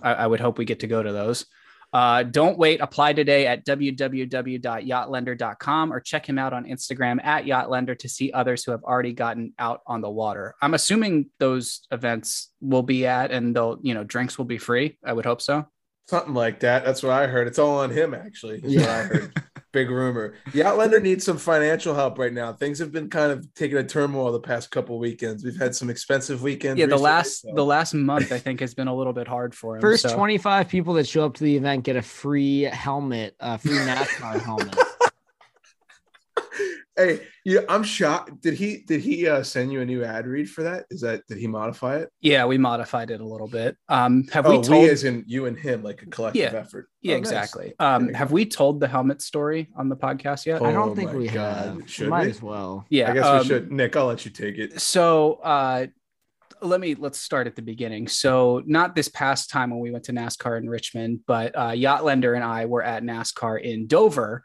I, 0.00 0.14
I 0.14 0.26
would 0.28 0.38
hope 0.38 0.58
we 0.58 0.64
get 0.64 0.78
to 0.78 0.86
go 0.86 1.02
to 1.02 1.10
those. 1.10 1.44
Uh, 1.92 2.22
don't 2.22 2.58
wait. 2.58 2.80
Apply 2.80 3.12
today 3.12 3.46
at 3.46 3.64
www.yachtlender.com 3.64 5.92
or 5.92 6.00
check 6.00 6.28
him 6.28 6.38
out 6.38 6.52
on 6.52 6.64
Instagram 6.64 7.24
at 7.24 7.44
yachtlender 7.44 7.98
to 7.98 8.08
see 8.08 8.32
others 8.32 8.64
who 8.64 8.72
have 8.72 8.82
already 8.84 9.12
gotten 9.12 9.52
out 9.58 9.80
on 9.86 10.00
the 10.00 10.10
water. 10.10 10.54
I'm 10.60 10.74
assuming 10.74 11.30
those 11.38 11.86
events 11.90 12.52
will 12.60 12.82
be 12.82 13.06
at 13.06 13.30
and 13.30 13.56
they'll, 13.56 13.78
you 13.82 13.94
know, 13.94 14.04
drinks 14.04 14.36
will 14.36 14.44
be 14.44 14.58
free. 14.58 14.98
I 15.04 15.12
would 15.12 15.24
hope 15.24 15.40
so. 15.40 15.66
Something 16.08 16.34
like 16.34 16.60
that. 16.60 16.84
That's 16.84 17.02
what 17.02 17.12
I 17.12 17.26
heard. 17.26 17.46
It's 17.46 17.58
all 17.58 17.78
on 17.78 17.90
him, 17.90 18.14
actually. 18.14 18.60
Yeah. 18.64 19.08
Big 19.70 19.90
rumor. 19.90 20.34
The 20.52 20.60
Yachtlender 20.60 21.02
needs 21.02 21.24
some 21.26 21.36
financial 21.36 21.94
help 21.94 22.18
right 22.18 22.32
now. 22.32 22.54
Things 22.54 22.78
have 22.78 22.90
been 22.90 23.10
kind 23.10 23.30
of 23.30 23.52
taking 23.54 23.76
a 23.76 23.84
turmoil 23.84 24.32
the 24.32 24.40
past 24.40 24.70
couple 24.70 24.98
weekends. 24.98 25.44
We've 25.44 25.58
had 25.58 25.74
some 25.74 25.90
expensive 25.90 26.42
weekends. 26.42 26.80
Yeah, 26.80 26.86
the 26.86 26.96
last 26.96 27.42
so. 27.42 27.52
the 27.54 27.64
last 27.64 27.92
month 27.92 28.32
I 28.32 28.38
think 28.38 28.60
has 28.60 28.72
been 28.72 28.88
a 28.88 28.94
little 28.94 29.12
bit 29.12 29.28
hard 29.28 29.54
for 29.54 29.76
him. 29.76 29.82
First 29.82 30.04
so. 30.04 30.14
25 30.14 30.68
people 30.68 30.94
that 30.94 31.06
show 31.06 31.26
up 31.26 31.34
to 31.34 31.44
the 31.44 31.56
event 31.56 31.84
get 31.84 31.96
a 31.96 32.02
free 32.02 32.62
helmet, 32.62 33.36
a 33.40 33.58
free 33.58 33.72
NASCAR 33.72 34.40
helmet. 34.40 34.74
Hey, 36.98 37.20
yeah, 37.48 37.60
I'm 37.66 37.82
shocked. 37.82 38.42
Did 38.42 38.54
he 38.54 38.84
did 38.86 39.00
he 39.00 39.26
uh, 39.26 39.42
send 39.42 39.72
you 39.72 39.80
a 39.80 39.84
new 39.86 40.04
ad 40.04 40.26
read 40.26 40.50
for 40.50 40.64
that? 40.64 40.84
Is 40.90 41.00
that 41.00 41.26
did 41.28 41.38
he 41.38 41.46
modify 41.46 41.96
it? 41.96 42.10
Yeah, 42.20 42.44
we 42.44 42.58
modified 42.58 43.10
it 43.10 43.22
a 43.22 43.24
little 43.24 43.48
bit. 43.48 43.74
Um, 43.88 44.24
have 44.34 44.44
oh, 44.44 44.50
we 44.50 44.62
told 44.62 44.82
we 44.82 44.90
as 44.90 45.04
in 45.04 45.24
you 45.26 45.46
and 45.46 45.58
him, 45.58 45.82
like 45.82 46.02
a 46.02 46.06
collective 46.06 46.52
yeah, 46.52 46.58
effort? 46.58 46.90
Yeah, 47.00 47.14
oh, 47.14 47.18
exactly. 47.18 47.72
Nice. 47.80 47.96
Um, 47.96 48.12
have 48.12 48.32
we 48.32 48.44
told 48.44 48.80
the 48.80 48.86
helmet 48.86 49.22
story 49.22 49.70
on 49.78 49.88
the 49.88 49.96
podcast 49.96 50.44
yet? 50.44 50.60
Oh, 50.60 50.66
I 50.66 50.72
don't 50.72 50.94
think 50.94 51.14
we 51.14 51.28
God. 51.28 51.78
have. 51.78 51.90
Should 51.90 52.10
might 52.10 52.24
we? 52.24 52.30
as 52.32 52.42
well. 52.42 52.84
Yeah, 52.90 53.12
I 53.12 53.14
guess 53.14 53.24
um, 53.24 53.38
we 53.38 53.44
should. 53.46 53.72
Nick, 53.72 53.96
I'll 53.96 54.04
let 54.04 54.26
you 54.26 54.30
take 54.30 54.58
it. 54.58 54.78
So, 54.78 55.40
uh, 55.42 55.86
let 56.60 56.80
me 56.80 56.96
let's 56.96 57.18
start 57.18 57.46
at 57.46 57.56
the 57.56 57.62
beginning. 57.62 58.08
So, 58.08 58.62
not 58.66 58.94
this 58.94 59.08
past 59.08 59.48
time 59.48 59.70
when 59.70 59.80
we 59.80 59.90
went 59.90 60.04
to 60.04 60.12
NASCAR 60.12 60.58
in 60.58 60.68
Richmond, 60.68 61.20
but 61.26 61.56
uh, 61.56 61.70
Yachtlender 61.70 62.34
and 62.34 62.44
I 62.44 62.66
were 62.66 62.82
at 62.82 63.02
NASCAR 63.02 63.62
in 63.62 63.86
Dover 63.86 64.44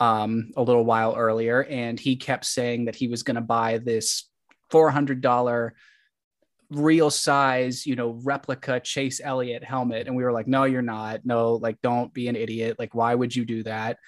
um, 0.00 0.50
a 0.56 0.62
little 0.62 0.84
while 0.84 1.14
earlier, 1.14 1.62
and 1.64 2.00
he 2.00 2.16
kept 2.16 2.46
saying 2.46 2.86
that 2.86 2.96
he 2.96 3.06
was 3.06 3.22
going 3.22 3.36
to 3.36 3.40
buy 3.40 3.78
this 3.78 4.28
four 4.70 4.90
hundred 4.90 5.20
dollar 5.20 5.74
real 6.70 7.10
size, 7.10 7.86
you 7.86 7.96
know, 7.96 8.18
replica 8.22 8.80
Chase 8.80 9.20
Elliott 9.22 9.62
helmet, 9.62 10.06
and 10.06 10.16
we 10.16 10.24
were 10.24 10.32
like, 10.32 10.48
"No, 10.48 10.64
you're 10.64 10.82
not. 10.82 11.20
No, 11.24 11.54
like, 11.54 11.80
don't 11.82 12.12
be 12.14 12.28
an 12.28 12.36
idiot. 12.36 12.76
Like, 12.78 12.94
why 12.94 13.14
would 13.14 13.34
you 13.36 13.44
do 13.44 13.62
that?" 13.64 13.98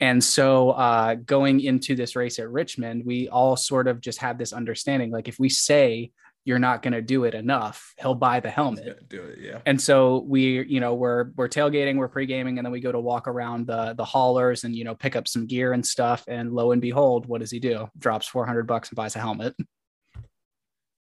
And 0.00 0.22
so, 0.22 0.70
uh, 0.70 1.14
going 1.14 1.60
into 1.60 1.94
this 1.94 2.16
race 2.16 2.38
at 2.38 2.50
Richmond, 2.50 3.04
we 3.06 3.28
all 3.28 3.56
sort 3.56 3.88
of 3.88 4.00
just 4.00 4.18
had 4.18 4.38
this 4.38 4.52
understanding, 4.52 5.10
like, 5.10 5.28
if 5.28 5.38
we 5.38 5.48
say 5.48 6.10
you're 6.44 6.58
not 6.58 6.82
going 6.82 6.92
to 6.92 7.02
do 7.02 7.24
it 7.24 7.34
enough, 7.34 7.94
he'll 7.98 8.14
buy 8.14 8.40
the 8.40 8.50
helmet. 8.50 9.08
Do 9.08 9.22
it, 9.22 9.38
yeah. 9.40 9.60
And 9.64 9.80
so 9.80 10.24
we, 10.26 10.64
you 10.66 10.80
know, 10.80 10.94
we're 10.94 11.30
we're 11.36 11.48
tailgating, 11.48 11.96
we're 11.96 12.08
pre-gaming, 12.08 12.58
and 12.58 12.66
then 12.66 12.72
we 12.72 12.80
go 12.80 12.90
to 12.90 13.00
walk 13.00 13.28
around 13.28 13.66
the 13.66 13.94
the 13.94 14.04
haulers 14.04 14.64
and 14.64 14.74
you 14.74 14.84
know 14.84 14.94
pick 14.94 15.14
up 15.14 15.28
some 15.28 15.46
gear 15.46 15.72
and 15.72 15.86
stuff. 15.86 16.24
And 16.26 16.52
lo 16.52 16.72
and 16.72 16.82
behold, 16.82 17.26
what 17.26 17.40
does 17.40 17.50
he 17.50 17.60
do? 17.60 17.88
Drops 17.98 18.26
400 18.26 18.66
bucks 18.66 18.88
and 18.88 18.96
buys 18.96 19.14
a 19.14 19.20
helmet. 19.20 19.54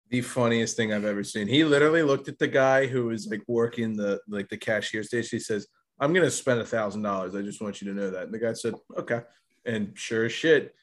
The 0.09 0.21
funniest 0.21 0.75
thing 0.75 0.93
I've 0.93 1.05
ever 1.05 1.23
seen. 1.23 1.47
He 1.47 1.63
literally 1.63 2.03
looked 2.03 2.27
at 2.27 2.37
the 2.37 2.47
guy 2.47 2.85
who 2.85 3.05
was 3.05 3.27
like 3.27 3.43
working 3.47 3.95
the 3.95 4.19
like 4.27 4.49
the 4.49 4.57
cashier 4.57 5.03
station. 5.03 5.37
He 5.37 5.43
says, 5.43 5.67
"I'm 5.99 6.13
gonna 6.13 6.29
spend 6.29 6.59
a 6.59 6.65
thousand 6.65 7.01
dollars. 7.01 7.35
I 7.35 7.41
just 7.41 7.61
want 7.61 7.81
you 7.81 7.87
to 7.87 7.99
know 7.99 8.11
that." 8.11 8.25
And 8.25 8.33
the 8.33 8.39
guy 8.39 8.53
said, 8.53 8.75
"Okay." 8.97 9.21
And 9.65 9.97
sure 9.97 10.25
as 10.25 10.31
shit, 10.31 10.75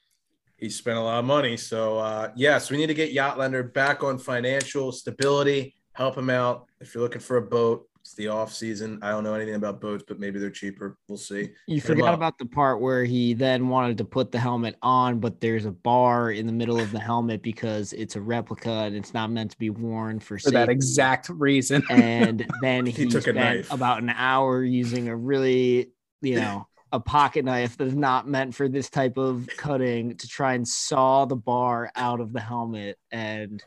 he 0.59 0.69
spent 0.69 0.99
a 0.99 1.01
lot 1.01 1.21
of 1.21 1.25
money. 1.25 1.57
So 1.57 1.99
uh, 1.99 2.31
yes, 2.37 2.71
we 2.71 2.77
need 2.77 2.89
to 2.89 2.95
get 2.95 3.15
Yachtlender 3.15 3.73
back 3.73 4.03
on 4.03 4.19
financial 4.19 4.93
stability. 4.93 5.75
Help 5.93 6.17
him 6.17 6.31
out 6.31 6.67
if 6.81 6.95
you're 6.95 7.03
looking 7.03 7.21
for 7.21 7.39
a 7.39 7.43
boat. 7.43 7.85
It's 8.01 8.15
the 8.15 8.29
off 8.29 8.55
season. 8.55 8.99
I 9.03 9.11
don't 9.11 9.23
know 9.23 9.35
anything 9.35 9.57
about 9.57 9.81
boats, 9.81 10.03
but 10.07 10.19
maybe 10.19 10.39
they're 10.39 10.51
cheaper. 10.51 10.97
We'll 11.09 11.19
see. 11.19 11.51
You 11.67 11.77
Hit 11.77 11.85
forgot 11.85 12.15
about 12.15 12.39
the 12.39 12.47
part 12.47 12.81
where 12.81 13.05
he 13.05 13.35
then 13.35 13.69
wanted 13.69 13.99
to 13.99 14.05
put 14.05 14.33
the 14.33 14.39
helmet 14.39 14.77
on, 14.83 15.21
but 15.21 15.41
there's 15.41 15.67
a 15.67 15.73
bar 15.73 16.31
in 16.31 16.47
the 16.47 16.53
middle 16.53 16.81
of 16.81 16.91
the 16.91 17.01
helmet 17.01 17.43
because 17.43 17.93
it's 17.93 18.17
a 18.17 18.21
replica 18.21 18.71
and 18.71 18.97
it's 18.97 19.13
not 19.13 19.31
meant 19.31 19.51
to 19.51 19.59
be 19.59 19.69
worn 19.69 20.21
for, 20.21 20.39
for 20.39 20.51
that 20.53 20.71
exact 20.71 21.29
reason. 21.29 21.83
and 21.91 22.47
then 22.63 22.87
he, 22.87 22.93
he 22.93 23.07
took 23.07 23.25
spent 23.25 23.67
about 23.71 24.03
an 24.03 24.11
hour 24.11 24.65
using 24.65 25.09
a 25.09 25.17
really, 25.17 25.91
you 26.23 26.37
know, 26.37 26.67
a 26.93 27.01
pocket 27.01 27.45
knife 27.45 27.77
that 27.77 27.87
is 27.87 27.95
not 27.95 28.27
meant 28.27 28.55
for 28.55 28.69
this 28.69 28.89
type 28.89 29.19
of 29.19 29.49
cutting 29.57 30.17
to 30.17 30.29
try 30.29 30.55
and 30.55 30.67
saw 30.67 31.25
the 31.25 31.37
bar 31.37 31.91
out 31.95 32.21
of 32.21 32.33
the 32.33 32.41
helmet 32.41 32.99
and 33.11 33.63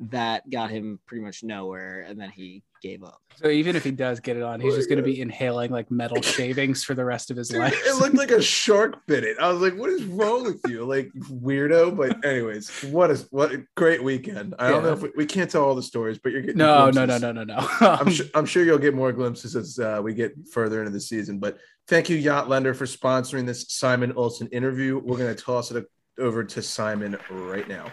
that 0.00 0.48
got 0.48 0.70
him 0.70 0.98
pretty 1.06 1.22
much 1.22 1.42
nowhere 1.42 2.00
and 2.08 2.20
then 2.20 2.30
he 2.30 2.62
gave 2.80 3.02
up. 3.02 3.20
So 3.36 3.48
even 3.48 3.76
if 3.76 3.84
he 3.84 3.92
does 3.92 4.18
get 4.18 4.36
it 4.36 4.42
on 4.42 4.60
he's 4.60 4.74
just 4.74 4.88
going 4.88 4.98
to 4.98 5.04
be 5.04 5.20
inhaling 5.20 5.70
like 5.70 5.90
metal 5.90 6.20
shavings 6.22 6.82
for 6.82 6.94
the 6.94 7.04
rest 7.04 7.30
of 7.30 7.36
his 7.36 7.48
Dude, 7.48 7.60
life. 7.60 7.80
it 7.86 7.96
looked 7.96 8.16
like 8.16 8.30
a 8.30 8.42
shark 8.58 9.06
bit 9.06 9.22
it. 9.24 9.38
I 9.38 9.50
was 9.52 9.60
like 9.60 9.74
what 9.76 9.90
is 9.90 10.04
wrong 10.04 10.44
with 10.44 10.60
you? 10.68 10.84
Like 10.84 11.10
weirdo 11.14 11.96
but 11.96 12.24
anyways 12.24 12.68
what 12.84 13.10
is 13.10 13.28
what 13.30 13.52
a 13.52 13.64
great 13.76 14.02
weekend. 14.02 14.54
I 14.58 14.66
yeah. 14.66 14.70
don't 14.72 14.82
know 14.82 14.92
if 14.92 15.02
we, 15.02 15.10
we, 15.16 15.26
can't 15.26 15.50
tell 15.50 15.64
all 15.64 15.74
the 15.74 15.82
stories 15.82 16.18
but 16.18 16.32
you're 16.32 16.40
getting 16.40 16.58
no 16.58 16.90
no 16.90 17.04
no 17.04 17.18
no 17.18 17.32
no 17.32 17.44
no. 17.44 17.68
I'm, 17.80 18.10
sure, 18.10 18.26
I'm 18.34 18.46
sure 18.46 18.64
you'll 18.64 18.78
get 18.78 18.94
more 18.94 19.12
glimpses 19.12 19.54
as 19.54 19.78
uh, 19.78 20.00
we 20.02 20.14
get 20.14 20.32
further 20.52 20.80
into 20.80 20.90
the 20.90 21.00
season 21.00 21.38
but 21.38 21.58
thank 21.86 22.08
you 22.08 22.16
Yacht 22.16 22.48
Lender, 22.48 22.74
for 22.74 22.86
sponsoring 22.86 23.46
this 23.46 23.66
simon 23.68 24.12
olsson 24.14 24.48
interview. 24.52 24.98
We're 24.98 25.18
going 25.18 25.34
to 25.34 25.40
toss 25.40 25.70
it 25.70 25.86
over 26.18 26.42
to 26.42 26.62
simon 26.62 27.16
right 27.30 27.68
now 27.68 27.92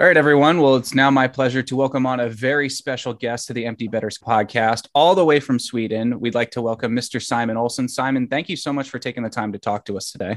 all 0.00 0.06
right, 0.06 0.16
everyone. 0.16 0.60
Well, 0.60 0.74
it's 0.74 0.92
now 0.92 1.08
my 1.08 1.28
pleasure 1.28 1.62
to 1.62 1.76
welcome 1.76 2.04
on 2.04 2.18
a 2.18 2.28
very 2.28 2.68
special 2.68 3.14
guest 3.14 3.46
to 3.46 3.52
the 3.52 3.64
Empty 3.64 3.86
Betters 3.86 4.18
podcast, 4.18 4.88
all 4.92 5.14
the 5.14 5.24
way 5.24 5.38
from 5.38 5.60
Sweden. 5.60 6.18
We'd 6.18 6.34
like 6.34 6.50
to 6.52 6.62
welcome 6.62 6.96
Mr. 6.96 7.22
Simon 7.22 7.56
Olsson. 7.56 7.88
Simon, 7.88 8.26
thank 8.26 8.48
you 8.48 8.56
so 8.56 8.72
much 8.72 8.90
for 8.90 8.98
taking 8.98 9.22
the 9.22 9.30
time 9.30 9.52
to 9.52 9.58
talk 9.60 9.84
to 9.84 9.96
us 9.96 10.10
today. 10.10 10.36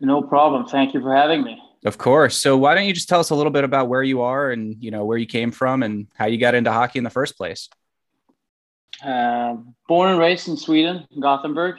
No 0.00 0.22
problem. 0.22 0.64
Thank 0.64 0.94
you 0.94 1.02
for 1.02 1.14
having 1.14 1.44
me. 1.44 1.60
Of 1.84 1.98
course. 1.98 2.38
So, 2.38 2.56
why 2.56 2.74
don't 2.74 2.86
you 2.86 2.94
just 2.94 3.06
tell 3.06 3.20
us 3.20 3.28
a 3.28 3.34
little 3.34 3.52
bit 3.52 3.64
about 3.64 3.88
where 3.88 4.02
you 4.02 4.22
are 4.22 4.50
and 4.50 4.82
you 4.82 4.90
know 4.90 5.04
where 5.04 5.18
you 5.18 5.26
came 5.26 5.50
from 5.50 5.82
and 5.82 6.06
how 6.14 6.24
you 6.24 6.38
got 6.38 6.54
into 6.54 6.72
hockey 6.72 6.98
in 6.98 7.04
the 7.04 7.10
first 7.10 7.36
place? 7.36 7.68
Uh, 9.04 9.56
born 9.86 10.10
and 10.10 10.18
raised 10.18 10.48
in 10.48 10.56
Sweden, 10.56 11.06
Gothenburg, 11.20 11.76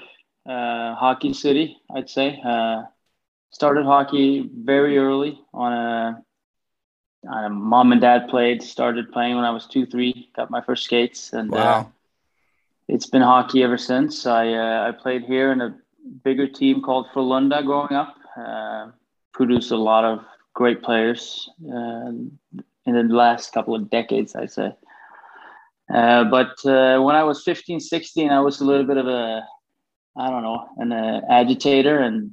uh, 0.47 0.93
hockey 0.93 1.33
city, 1.33 1.77
I'd 1.95 2.11
say. 2.11 2.39
Uh, 2.45 2.83
started 3.49 3.85
hockey 3.85 4.47
very 4.53 4.99
early 4.99 5.41
on 5.51 5.73
a 5.73 6.21
uh, 7.31 7.49
mom 7.49 7.91
and 7.91 8.01
dad 8.01 8.27
played. 8.27 8.61
Started 8.61 9.11
playing 9.11 9.35
when 9.35 9.45
I 9.45 9.51
was 9.51 9.65
two, 9.65 9.85
three. 9.85 10.29
Got 10.35 10.49
my 10.49 10.61
first 10.61 10.83
skates, 10.83 11.33
and 11.33 11.53
uh, 11.53 11.55
wow. 11.55 11.79
uh, 11.79 11.85
it's 12.87 13.07
been 13.07 13.21
hockey 13.21 13.63
ever 13.63 13.77
since. 13.77 14.25
I 14.25 14.53
uh, 14.53 14.87
I 14.87 14.91
played 14.91 15.23
here 15.23 15.51
in 15.51 15.61
a 15.61 15.75
bigger 16.23 16.47
team 16.47 16.81
called 16.81 17.07
Frölunda 17.13 17.65
growing 17.65 17.93
up. 17.93 18.15
Uh, 18.37 18.91
produced 19.33 19.71
a 19.71 19.77
lot 19.77 20.05
of 20.05 20.23
great 20.53 20.81
players 20.83 21.49
uh, 21.67 22.09
in 22.09 22.39
the 22.85 23.03
last 23.03 23.51
couple 23.53 23.75
of 23.75 23.89
decades, 23.89 24.35
I'd 24.35 24.51
say. 24.51 24.73
but 25.87 26.55
when 26.63 27.15
I 27.15 27.23
was 27.23 27.43
15, 27.43 27.79
16, 27.79 28.29
I 28.29 28.39
was 28.39 28.61
a 28.61 28.65
little 28.65 28.85
bit 28.85 28.97
of 28.97 29.07
a, 29.07 29.45
I 30.17 30.29
don't 30.29 30.43
know, 30.43 30.69
an 30.77 30.91
agitator, 31.29 31.99
and 31.99 32.31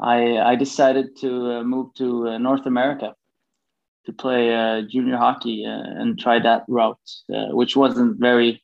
I 0.00 0.38
I 0.38 0.54
decided 0.54 1.16
to 1.20 1.64
move 1.64 1.94
to 1.94 2.38
North 2.38 2.66
America 2.66 3.14
to 4.08 4.12
play 4.14 4.54
uh, 4.54 4.80
junior 4.88 5.18
hockey 5.18 5.66
uh, 5.66 5.82
and 6.00 6.18
try 6.18 6.38
that 6.38 6.64
route, 6.66 6.98
uh, 7.32 7.48
which 7.54 7.76
wasn't 7.76 8.18
very 8.18 8.62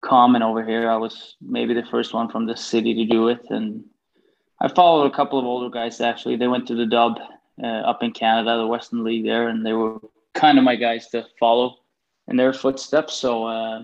common 0.00 0.42
over 0.42 0.64
here. 0.64 0.88
I 0.88 0.96
was 0.96 1.36
maybe 1.42 1.74
the 1.74 1.84
first 1.90 2.14
one 2.14 2.30
from 2.30 2.46
the 2.46 2.56
city 2.56 2.94
to 2.94 3.04
do 3.04 3.28
it, 3.28 3.44
and 3.50 3.84
I 4.58 4.68
followed 4.68 5.12
a 5.12 5.14
couple 5.14 5.38
of 5.38 5.44
older 5.44 5.68
guys. 5.68 6.00
Actually, 6.00 6.36
they 6.36 6.48
went 6.48 6.66
to 6.68 6.74
the 6.74 6.86
Dub 6.86 7.18
uh, 7.62 7.66
up 7.66 8.02
in 8.02 8.12
Canada, 8.12 8.56
the 8.56 8.66
Western 8.66 9.04
League 9.04 9.26
there, 9.26 9.48
and 9.48 9.64
they 9.64 9.74
were 9.74 9.98
kind 10.32 10.56
of 10.56 10.64
my 10.64 10.76
guys 10.76 11.08
to 11.08 11.26
follow 11.38 11.76
in 12.26 12.36
their 12.36 12.54
footsteps. 12.54 13.12
So 13.12 13.44
uh, 13.44 13.82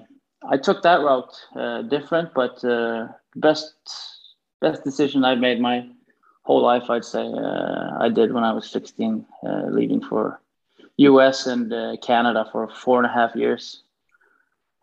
I 0.48 0.56
took 0.56 0.82
that 0.84 1.02
route, 1.02 1.34
uh, 1.54 1.82
different, 1.82 2.32
but 2.32 2.64
best 3.36 3.74
best 4.62 4.84
decision 4.84 5.22
I've 5.22 5.38
made 5.38 5.60
my 5.60 5.86
whole 6.44 6.62
life. 6.62 6.88
I'd 6.88 7.04
say 7.04 7.20
I 7.20 8.08
did 8.08 8.32
when 8.32 8.44
I 8.44 8.54
was 8.54 8.70
16, 8.70 9.26
leaving 9.68 10.00
for 10.00 10.40
U.S. 10.98 11.46
and 11.46 11.72
uh, 11.72 11.96
Canada 12.02 12.48
for 12.52 12.68
four 12.68 12.98
and 12.98 13.06
a 13.06 13.12
half 13.12 13.34
years. 13.34 13.82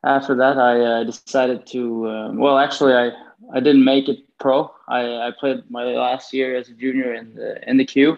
After 0.04 0.36
that, 0.36 0.58
I 0.58 0.80
uh, 0.80 1.04
decided 1.04 1.66
to. 1.68 2.08
Uh, 2.08 2.32
well, 2.34 2.58
actually, 2.58 2.94
I 2.94 3.12
I 3.54 3.60
didn't 3.60 3.84
make 3.84 4.08
it 4.10 4.20
pro. 4.40 4.72
I, 4.88 5.28
I 5.28 5.32
played 5.40 5.64
my 5.70 5.84
last 5.84 6.34
year 6.34 6.56
as 6.58 6.70
a 6.70 6.74
junior 6.74 7.14
in 7.14 7.36
the 7.36 7.70
in 7.70 7.78
the 7.78 7.86
Q, 7.86 8.16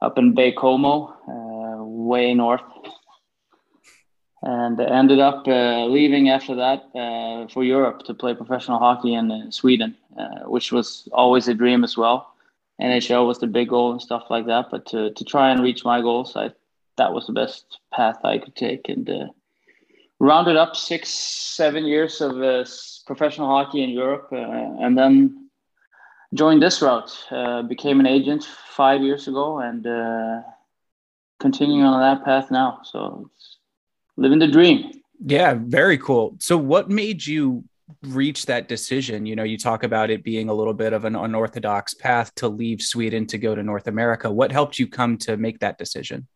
up 0.00 0.18
in 0.18 0.34
Baie-Comeau, 0.34 1.12
uh, 1.28 1.84
way 1.84 2.34
north. 2.34 2.62
and 4.42 4.80
ended 4.80 5.20
up 5.20 5.46
uh, 5.46 5.86
leaving 5.86 6.28
after 6.28 6.54
that 6.56 6.84
uh, 6.96 7.46
for 7.48 7.62
Europe 7.62 8.02
to 8.02 8.14
play 8.14 8.34
professional 8.34 8.78
hockey 8.78 9.14
in 9.14 9.30
uh, 9.30 9.50
Sweden, 9.50 9.96
which 10.46 10.72
was 10.72 11.08
always 11.12 11.48
a 11.48 11.54
dream 11.54 11.84
as 11.84 11.96
well. 11.96 12.31
NHL 12.82 13.26
was 13.26 13.38
the 13.38 13.46
big 13.46 13.68
goal 13.68 13.92
and 13.92 14.02
stuff 14.02 14.24
like 14.28 14.46
that, 14.46 14.66
but 14.70 14.86
to, 14.86 15.12
to 15.12 15.24
try 15.24 15.50
and 15.50 15.62
reach 15.62 15.84
my 15.84 16.00
goals, 16.00 16.36
I 16.36 16.50
that 16.98 17.14
was 17.14 17.26
the 17.26 17.32
best 17.32 17.78
path 17.94 18.22
I 18.24 18.38
could 18.38 18.54
take, 18.54 18.88
and 18.88 19.08
uh, 19.08 19.26
rounded 20.18 20.56
up 20.56 20.76
six, 20.76 21.08
seven 21.08 21.86
years 21.86 22.20
of 22.20 22.42
uh, 22.42 22.64
professional 23.06 23.48
hockey 23.48 23.82
in 23.82 23.90
Europe, 23.90 24.28
and 24.30 24.98
then 24.98 25.48
joined 26.34 26.62
this 26.62 26.82
route. 26.82 27.12
became 27.66 27.98
an 27.98 28.06
agent 28.06 28.44
five 28.44 29.00
years 29.00 29.26
ago, 29.26 29.58
and 29.58 29.86
continuing 31.40 31.84
on 31.84 32.00
that 32.00 32.24
path 32.24 32.50
now. 32.50 32.80
So 32.84 33.30
living 34.16 34.38
the 34.38 34.48
dream. 34.48 34.92
Yeah, 35.24 35.54
very 35.58 35.98
cool. 35.98 36.36
So, 36.40 36.56
what 36.56 36.90
made 36.90 37.24
you 37.26 37.64
reach 38.02 38.46
that 38.46 38.68
decision? 38.68 39.26
You 39.26 39.36
know, 39.36 39.42
you 39.42 39.58
talk 39.58 39.82
about 39.82 40.10
it 40.10 40.22
being 40.22 40.48
a 40.48 40.54
little 40.54 40.74
bit 40.74 40.92
of 40.92 41.04
an 41.04 41.16
unorthodox 41.16 41.94
path 41.94 42.34
to 42.36 42.48
leave 42.48 42.82
Sweden 42.82 43.26
to 43.28 43.38
go 43.38 43.54
to 43.54 43.62
North 43.62 43.86
America. 43.86 44.30
What 44.30 44.52
helped 44.52 44.78
you 44.78 44.86
come 44.86 45.18
to 45.18 45.36
make 45.36 45.60
that 45.60 45.78
decision? 45.78 46.26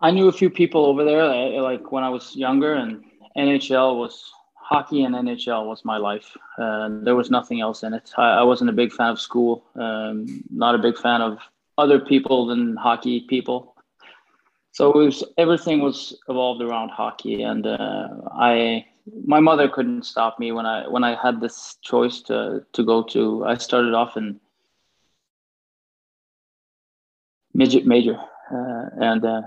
I 0.00 0.10
knew 0.10 0.28
a 0.28 0.32
few 0.32 0.50
people 0.50 0.86
over 0.86 1.04
there, 1.04 1.24
like 1.62 1.92
when 1.92 2.02
I 2.02 2.08
was 2.08 2.34
younger, 2.34 2.74
and 2.74 3.04
NHL 3.36 3.98
was 3.98 4.30
hockey 4.54 5.04
and 5.04 5.14
NHL 5.14 5.66
was 5.66 5.84
my 5.84 5.96
life. 5.96 6.36
Uh, 6.58 6.88
there 7.02 7.14
was 7.14 7.30
nothing 7.30 7.60
else 7.60 7.82
in 7.82 7.94
it. 7.94 8.10
I, 8.16 8.38
I, 8.38 8.42
wasn't 8.42 8.70
a 8.70 8.72
big 8.72 8.92
fan 8.92 9.10
of 9.10 9.20
school, 9.20 9.64
um, 9.76 10.42
not 10.50 10.74
a 10.74 10.78
big 10.78 10.96
fan 10.98 11.20
of 11.20 11.38
other 11.78 12.00
people 12.00 12.46
than 12.46 12.76
hockey 12.76 13.20
people 13.28 13.72
so 14.72 14.90
was 14.90 15.22
everything 15.38 15.80
was 15.80 16.18
evolved 16.28 16.62
around 16.62 16.88
hockey 16.88 17.42
and 17.42 17.66
uh, 17.66 18.08
i 18.34 18.84
my 19.26 19.40
mother 19.40 19.68
couldn't 19.68 20.04
stop 20.04 20.38
me 20.38 20.52
when 20.52 20.66
i 20.66 20.86
when 20.88 21.04
i 21.04 21.20
had 21.20 21.40
this 21.40 21.76
choice 21.82 22.20
to 22.22 22.64
to 22.72 22.84
go 22.84 23.02
to. 23.02 23.44
I 23.44 23.56
started 23.56 23.94
off 23.94 24.16
in 24.16 24.40
midget 27.54 27.86
major 27.86 28.16
uh, 28.52 28.84
and 29.00 29.24
uh, 29.24 29.42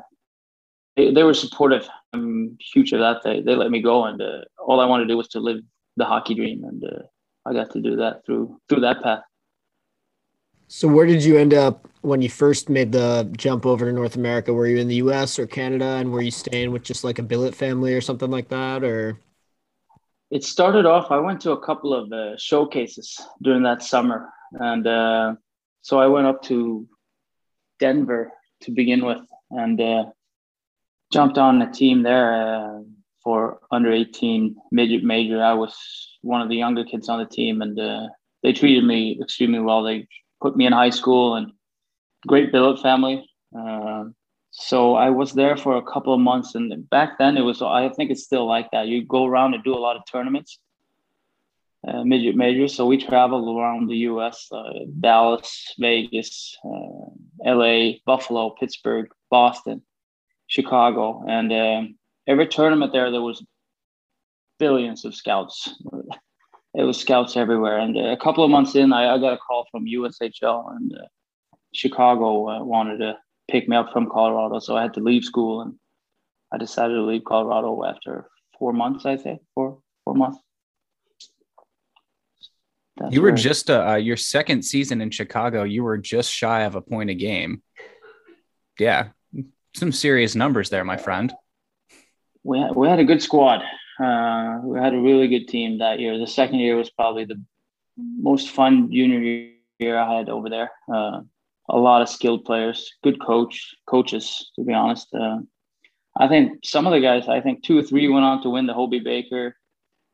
they, 0.96 1.14
they, 1.14 1.24
were 1.24 1.34
supportive. 1.34 1.88
I'm 2.14 2.58
huge 2.74 2.94
of 2.94 3.00
that. 3.00 3.22
They, 3.24 3.42
they 3.42 3.56
let 3.56 3.72
me 3.72 3.82
go 3.82 4.06
and 4.06 4.22
uh, 4.22 4.42
all 4.60 4.80
i 4.80 4.86
wanted 4.86 5.06
to 5.06 5.14
do 5.14 5.18
was 5.18 5.28
to 5.30 5.40
live 5.40 5.62
the 5.98 6.06
hockey 6.06 6.36
dream 6.36 6.64
and 6.66 6.84
uh, 6.84 7.04
i 7.46 7.54
got 7.54 7.72
to 7.72 7.82
do 7.82 7.96
that 7.96 8.26
through 8.26 8.60
through 8.68 8.82
that 8.82 9.02
path. 9.02 9.24
So 10.68 10.88
where 10.88 11.06
did 11.06 11.24
you 11.24 11.38
end 11.38 11.54
up 11.54 11.88
when 12.02 12.22
you 12.22 12.30
first 12.30 12.70
made 12.70 12.92
the 12.92 13.32
jump 13.38 13.66
over 13.66 13.86
to 13.86 13.92
North 13.92 14.16
America? 14.16 14.52
Were 14.52 14.68
you 14.68 14.78
in 14.78 14.88
the 14.88 14.96
US 14.96 15.38
or 15.38 15.46
Canada 15.46 15.86
and 15.86 16.12
were 16.12 16.22
you 16.22 16.32
staying 16.32 16.72
with 16.72 16.84
just 16.84 17.04
like 17.04 17.20
a 17.20 17.24
billet 17.24 17.54
family 17.54 17.94
or 17.94 18.02
something 18.02 18.32
like 18.32 18.50
that 18.50 18.84
or 18.84 19.20
it 20.32 20.44
started 20.44 20.86
off 20.86 21.12
I 21.12 21.20
went 21.20 21.42
to 21.42 21.52
a 21.52 21.66
couple 21.66 21.94
of 21.94 22.12
uh, 22.12 22.38
showcases 22.38 23.20
during 23.42 23.64
that 23.64 23.84
summer 23.84 24.30
and 24.54 24.86
uh, 24.88 25.36
so 25.82 26.00
I 26.00 26.08
went 26.08 26.28
up 26.28 26.42
to 26.44 26.88
Denver 27.80 28.32
to 28.62 28.72
begin 28.72 29.06
with 29.06 29.22
and 29.52 29.80
uh, 29.80 30.06
jumped 31.12 31.38
on 31.38 31.62
a 31.62 31.72
team 31.72 32.04
there 32.04 32.34
uh, 32.34 32.80
for 33.24 33.60
under 33.72 33.92
18 33.92 34.56
midget 34.72 35.04
major. 35.04 35.42
I 35.44 35.54
was 35.54 35.76
one 36.22 36.42
of 36.42 36.50
the 36.50 36.56
younger 36.56 36.84
kids 36.84 37.10
on 37.10 37.20
the 37.20 37.26
team 37.26 37.62
and 37.62 37.80
uh, 37.80 38.08
they 38.44 38.54
treated 38.54 38.84
me 38.84 39.20
extremely 39.22 39.60
well. 39.60 39.84
They 39.84 40.08
put 40.42 40.56
me 40.56 40.66
in 40.66 40.74
high 40.74 40.90
school 40.90 41.36
and 41.36 41.52
great 42.28 42.52
billet 42.52 42.82
family. 42.82 43.28
Uh, 44.58 44.64
so 44.64 44.96
I 44.96 45.10
was 45.10 45.34
there 45.34 45.58
for 45.58 45.78
a 45.78 45.84
couple 45.84 46.14
of 46.14 46.20
months, 46.20 46.56
and 46.56 46.90
back 46.90 47.18
then 47.18 47.38
it 47.38 47.42
was. 47.42 47.62
I 47.62 47.90
think 47.90 48.12
it's 48.12 48.24
still 48.24 48.48
like 48.48 48.70
that. 48.72 48.88
You 48.88 49.06
go 49.06 49.26
around 49.26 49.54
and 49.54 49.64
do 49.64 49.74
a 49.74 49.80
lot 49.80 49.96
of 49.96 50.04
tournaments, 50.12 50.60
uh, 51.88 52.04
midget 52.04 52.36
majors. 52.36 52.76
So 52.76 52.86
we 52.86 52.98
traveled 52.98 53.58
around 53.58 53.90
the 53.90 53.98
U.S., 54.10 54.48
uh, 54.52 54.86
Dallas, 55.00 55.74
Vegas, 55.80 56.58
uh, 56.66 57.10
L.A., 57.46 58.02
Buffalo, 58.06 58.52
Pittsburgh, 58.60 59.08
Boston, 59.30 59.82
Chicago, 60.48 61.24
and 61.28 61.52
um, 61.52 61.96
every 62.28 62.48
tournament 62.48 62.92
there 62.94 63.12
there 63.12 63.22
was 63.22 63.46
billions 64.58 65.04
of 65.04 65.14
scouts 65.14 65.70
it 66.76 66.84
was 66.84 67.00
scouts 67.00 67.38
everywhere. 67.38 67.80
And 67.80 67.98
a 67.98 68.18
couple 68.18 68.44
of 68.44 68.52
months 68.52 68.76
in, 68.76 68.92
I, 68.92 69.16
I 69.16 69.18
got 69.18 69.34
a 69.34 69.38
call 69.38 69.66
from 69.72 69.86
USHL, 69.86 70.76
and 70.76 70.94
uh, 70.94 71.06
Chicago 71.74 72.50
uh, 72.50 72.64
wanted 72.64 72.98
to 72.98 73.18
pick 73.50 73.68
me 73.68 73.76
up 73.76 73.92
from 73.92 74.10
Colorado, 74.10 74.60
so 74.60 74.76
I 74.76 74.82
had 74.82 74.94
to 74.96 75.00
leave 75.00 75.24
school, 75.24 75.62
and 75.62 75.76
I 76.52 76.58
decided 76.58 76.96
to 76.96 77.02
leave 77.02 77.24
Colorado 77.24 77.84
after 77.86 78.30
four 78.58 78.74
months. 78.74 79.06
I 79.06 79.18
think 79.18 79.42
four 79.54 79.80
four 80.04 80.16
months. 80.16 80.40
That's 82.98 83.14
you 83.14 83.22
were 83.22 83.32
right. 83.32 83.38
just 83.38 83.70
uh, 83.70 83.86
uh, 83.90 83.96
your 83.96 84.18
second 84.18 84.64
season 84.64 85.02
in 85.02 85.12
Chicago. 85.12 85.64
You 85.64 85.84
were 85.84 85.98
just 85.98 86.32
shy 86.32 86.62
of 86.62 86.76
a 86.76 86.82
point 86.82 87.10
a 87.10 87.14
game. 87.14 87.62
Yeah, 88.80 89.10
some 89.76 89.92
serious 89.92 90.36
numbers 90.36 90.70
there, 90.70 90.84
my 90.86 90.98
friend. 90.98 91.34
We 92.44 92.60
had, 92.60 92.76
we 92.76 92.88
had 92.88 93.00
a 93.00 93.04
good 93.04 93.22
squad. 93.22 93.62
Uh, 94.00 94.60
we 94.64 94.80
had 94.80 94.94
a 94.94 95.00
really 95.00 95.28
good 95.28 95.48
team 95.48 95.80
that 95.80 96.00
year. 96.00 96.18
The 96.18 96.28
second 96.28 96.60
year 96.60 96.76
was 96.76 96.90
probably 96.90 97.26
the 97.26 97.42
most 97.98 98.50
fun 98.52 98.92
junior 98.92 99.52
year 99.80 99.98
I 99.98 100.18
had 100.18 100.30
over 100.30 100.50
there. 100.50 100.72
Uh, 100.94 101.22
a 101.70 101.78
lot 101.78 102.02
of 102.02 102.10
skilled 102.10 102.46
players, 102.46 102.92
good 103.04 103.20
coach, 103.22 103.76
coaches. 103.88 104.52
To 104.56 104.64
be 104.64 104.74
honest, 104.74 105.08
uh, 105.14 105.38
I 106.18 106.28
think 106.28 106.60
some 106.64 106.88
of 106.88 106.94
the 106.94 107.02
guys. 107.02 107.28
I 107.28 107.42
think 107.42 107.64
two 107.64 107.78
or 107.78 107.84
three 107.84 108.08
went 108.08 108.26
on 108.26 108.42
to 108.44 108.50
win 108.50 108.68
the 108.68 108.74
Hobey 108.74 109.00
Baker 109.00 109.56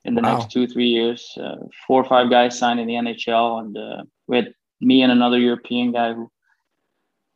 in 0.04 0.16
the 0.16 0.22
wow. 0.22 0.38
next 0.38 0.52
two 0.52 0.64
or 0.64 0.68
three 0.68 0.88
years. 0.88 1.38
Uh, 1.38 1.56
four 1.88 2.02
or 2.02 2.08
five 2.08 2.30
guys 2.30 2.58
signed 2.58 2.80
in 2.80 2.88
the 2.88 2.94
NHL, 2.94 3.60
and 3.60 3.78
uh, 3.78 4.04
we 4.28 4.38
had 4.38 4.54
me 4.80 5.02
and 5.02 5.12
another 5.12 5.38
European 5.38 5.92
guy 5.92 6.14
who 6.14 6.32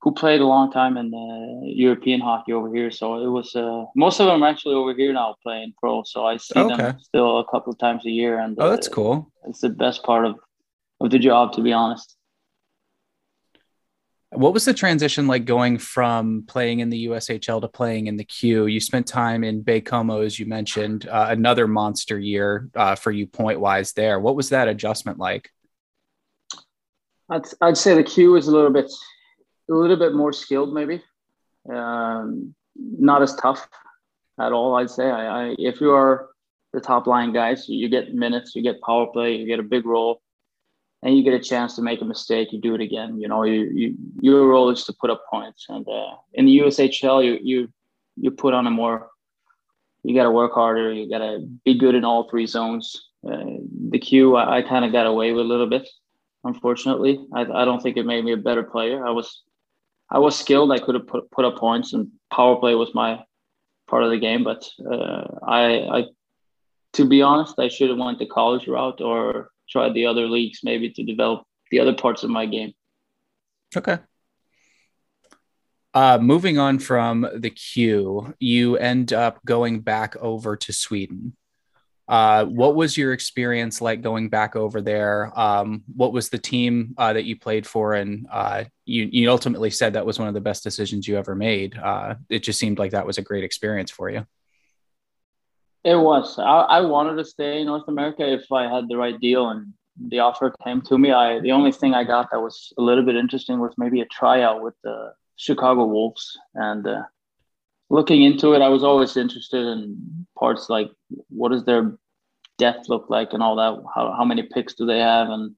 who 0.01 0.11
played 0.11 0.39
a 0.39 0.45
long 0.45 0.71
time 0.71 0.97
in 0.97 1.09
the 1.09 1.61
European 1.63 2.21
hockey 2.21 2.53
over 2.53 2.71
here. 2.73 2.91
So 2.91 3.23
it 3.23 3.27
was 3.27 3.55
uh, 3.55 3.85
most 3.95 4.19
of 4.19 4.27
them 4.27 4.43
are 4.43 4.49
actually 4.49 4.75
over 4.75 4.93
here 4.93 5.11
now 5.11 5.35
playing 5.41 5.73
pro. 5.79 6.03
So 6.03 6.25
I 6.25 6.37
see 6.37 6.59
okay. 6.59 6.75
them 6.75 6.99
still 6.99 7.39
a 7.39 7.45
couple 7.45 7.73
of 7.73 7.79
times 7.79 8.05
a 8.05 8.11
year, 8.11 8.39
and 8.39 8.55
oh, 8.59 8.69
that's 8.69 8.87
uh, 8.87 8.91
cool. 8.91 9.31
It's 9.47 9.61
the 9.61 9.69
best 9.69 10.03
part 10.03 10.25
of 10.25 10.35
of 11.01 11.09
the 11.11 11.19
job, 11.19 11.53
to 11.53 11.61
be 11.61 11.73
honest. 11.73 12.15
What 14.35 14.53
was 14.53 14.65
the 14.65 14.73
transition 14.73 15.27
like 15.27 15.45
going 15.45 15.77
from 15.77 16.43
playing 16.47 16.79
in 16.79 16.89
the 16.89 17.07
USHL 17.07 17.61
to 17.61 17.67
playing 17.67 18.07
in 18.07 18.17
the 18.17 18.23
Q? 18.23 18.65
You 18.65 18.79
spent 18.79 19.07
time 19.07 19.43
in 19.43 19.63
Baie-Comeau, 19.63 20.25
as 20.25 20.37
you 20.37 20.45
mentioned, 20.45 21.07
uh, 21.07 21.27
another 21.29 21.67
monster 21.67 22.19
year 22.19 22.69
uh, 22.75 22.95
for 22.95 23.11
you 23.11 23.27
point 23.27 23.59
wise 23.59 23.93
there. 23.93 24.19
What 24.19 24.35
was 24.35 24.49
that 24.49 24.67
adjustment 24.67 25.19
like? 25.19 25.49
I'd, 27.29 27.45
I'd 27.61 27.77
say 27.77 27.95
the 27.95 28.03
Q 28.03 28.35
is 28.35 28.47
a 28.47 28.51
little 28.51 28.71
bit 28.71 28.91
a 29.69 29.73
little 29.73 29.97
bit 29.97 30.13
more 30.13 30.31
skilled, 30.31 30.73
maybe. 30.73 31.01
Um, 31.71 32.53
not 32.75 33.21
as 33.21 33.35
tough 33.35 33.67
at 34.39 34.51
all, 34.51 34.75
I'd 34.75 34.89
say. 34.89 35.09
I, 35.09 35.47
I, 35.47 35.55
if 35.57 35.81
you 35.81 35.91
are 35.91 36.29
the 36.73 36.81
top 36.81 37.07
line 37.07 37.33
guys, 37.33 37.67
you 37.67 37.89
get 37.89 38.13
minutes, 38.13 38.55
you 38.55 38.61
get 38.61 38.81
power 38.81 39.07
play, 39.07 39.35
you 39.35 39.47
get 39.47 39.59
a 39.59 39.63
big 39.63 39.85
role, 39.85 40.21
and 41.03 41.15
you 41.15 41.23
get 41.23 41.33
a 41.33 41.39
chance 41.39 41.75
to 41.75 41.81
make 41.81 42.01
a 42.01 42.05
mistake, 42.05 42.51
you 42.51 42.59
do 42.59 42.75
it 42.75 42.81
again. 42.81 43.19
You 43.19 43.27
know, 43.27 43.43
you, 43.43 43.69
you 43.73 43.95
your 44.21 44.47
role 44.47 44.69
is 44.69 44.83
to 44.85 44.93
put 44.93 45.09
up 45.09 45.23
points. 45.29 45.65
And 45.69 45.87
uh, 45.87 46.15
in 46.33 46.45
the 46.45 46.59
USHL, 46.59 47.23
you 47.23 47.39
you 47.41 47.73
you 48.17 48.31
put 48.31 48.53
on 48.53 48.65
a 48.65 48.71
more, 48.71 49.09
you 50.03 50.15
got 50.15 50.23
to 50.23 50.31
work 50.31 50.53
harder. 50.53 50.91
You 50.91 51.09
got 51.09 51.19
to 51.19 51.47
be 51.63 51.77
good 51.77 51.95
in 51.95 52.05
all 52.05 52.29
three 52.29 52.47
zones. 52.47 53.09
Uh, 53.27 53.57
the 53.89 53.99
Q, 53.99 54.35
I, 54.35 54.57
I 54.57 54.61
kind 54.61 54.85
of 54.85 54.91
got 54.91 55.05
away 55.05 55.31
with 55.31 55.45
a 55.45 55.47
little 55.47 55.67
bit 55.67 55.87
unfortunately. 56.45 57.25
I, 57.33 57.41
I 57.41 57.65
don't 57.65 57.81
think 57.81 57.97
it 57.97 58.05
made 58.05 58.23
me 58.23 58.31
a 58.31 58.37
better 58.37 58.63
player. 58.63 59.05
I 59.05 59.11
was 59.11 59.41
I 60.09 60.19
was 60.19 60.37
skilled. 60.37 60.71
I 60.71 60.79
could 60.79 60.95
have 60.95 61.07
put 61.07 61.29
put 61.31 61.43
up 61.43 61.57
points, 61.57 61.91
and 61.93 62.09
power 62.31 62.55
play 62.55 62.75
was 62.75 62.93
my 62.93 63.19
part 63.87 64.03
of 64.03 64.11
the 64.11 64.19
game. 64.19 64.43
But 64.43 64.69
uh, 64.89 65.23
I, 65.45 65.63
I, 65.97 66.03
to 66.93 67.05
be 67.05 67.21
honest, 67.21 67.59
I 67.59 67.67
should 67.67 67.89
have 67.89 67.97
went 67.97 68.19
the 68.19 68.27
college 68.27 68.67
route 68.67 69.01
or 69.01 69.49
tried 69.69 69.93
the 69.93 70.05
other 70.05 70.27
leagues 70.27 70.59
maybe 70.63 70.89
to 70.91 71.03
develop 71.03 71.43
the 71.71 71.79
other 71.79 71.93
parts 71.93 72.23
of 72.23 72.29
my 72.29 72.45
game. 72.45 72.73
Okay. 73.75 73.97
Uh, 75.93 76.17
moving 76.21 76.57
on 76.57 76.77
from 76.77 77.27
the 77.33 77.49
Q, 77.49 78.33
you 78.39 78.75
end 78.75 79.13
up 79.13 79.43
going 79.45 79.79
back 79.79 80.15
over 80.17 80.57
to 80.57 80.73
Sweden. 80.73 81.35
Uh, 82.07 82.45
what 82.45 82.75
was 82.75 82.97
your 82.97 83.13
experience 83.13 83.81
like 83.81 84.01
going 84.01 84.29
back 84.29 84.55
over 84.55 84.81
there? 84.81 85.31
Um, 85.39 85.83
what 85.95 86.13
was 86.13 86.29
the 86.29 86.37
team 86.37 86.93
uh, 86.97 87.13
that 87.13 87.23
you 87.23 87.39
played 87.39 87.65
for? 87.65 87.95
And 87.95 88.27
uh, 88.29 88.65
you, 88.85 89.09
you 89.11 89.31
ultimately 89.31 89.71
said 89.71 89.93
that 89.93 90.05
was 90.05 90.19
one 90.19 90.27
of 90.27 90.33
the 90.33 90.41
best 90.41 90.63
decisions 90.63 91.07
you 91.07 91.17
ever 91.17 91.33
made. 91.33 91.77
Uh, 91.77 92.15
it 92.29 92.39
just 92.43 92.59
seemed 92.59 92.77
like 92.77 92.91
that 92.91 93.07
was 93.07 93.17
a 93.17 93.23
great 93.23 93.43
experience 93.43 93.89
for 93.89 94.09
you. 94.09 94.27
It 95.85 95.95
was. 95.95 96.39
I, 96.39 96.61
I, 96.77 96.81
wanted 96.81 97.17
to 97.17 97.23
stay 97.23 97.59
in 97.61 97.67
North 97.67 97.87
America 97.87 98.27
if 98.27 98.51
I 98.51 98.63
had 98.63 98.89
the 98.89 98.97
right 98.97 99.19
deal 99.19 99.49
and 99.49 99.71
the 100.07 100.17
offer 100.17 100.51
came 100.63 100.81
to 100.81 100.97
me. 100.97 101.11
I 101.11 101.39
the 101.39 101.51
only 101.51 101.71
thing 101.71 101.93
I 101.93 102.03
got 102.03 102.31
that 102.31 102.41
was 102.41 102.73
a 102.79 102.81
little 102.81 103.05
bit 103.05 103.15
interesting 103.15 103.59
was 103.59 103.75
maybe 103.77 104.01
a 104.01 104.07
tryout 104.07 104.63
with 104.63 104.73
the 104.83 105.13
Chicago 105.35 105.85
Wolves, 105.85 106.37
and 106.55 106.87
uh, 106.87 107.03
looking 107.91 108.23
into 108.23 108.53
it, 108.53 108.63
I 108.63 108.69
was 108.69 108.83
always 108.83 109.15
interested 109.15 109.63
in 109.63 110.25
parts 110.39 110.71
like 110.71 110.89
what 111.29 111.51
does 111.51 111.65
their 111.65 111.95
depth 112.57 112.89
look 112.89 113.11
like 113.11 113.33
and 113.33 113.43
all 113.43 113.55
that. 113.57 113.79
How 113.93 114.11
how 114.17 114.25
many 114.25 114.41
picks 114.41 114.73
do 114.73 114.87
they 114.87 114.99
have 114.99 115.29
and 115.29 115.55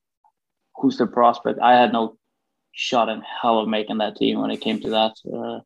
who's 0.76 0.98
their 0.98 1.08
prospect? 1.08 1.60
I 1.64 1.80
had 1.80 1.94
no 1.94 2.18
shot 2.74 3.08
in 3.08 3.24
hell 3.42 3.60
of 3.60 3.70
making 3.70 4.00
that 4.00 4.18
team 4.18 4.42
when 4.42 4.52
it 4.52 4.60
came 4.60 4.82
to 4.82 4.90
that, 4.90 5.14
uh, 5.34 5.60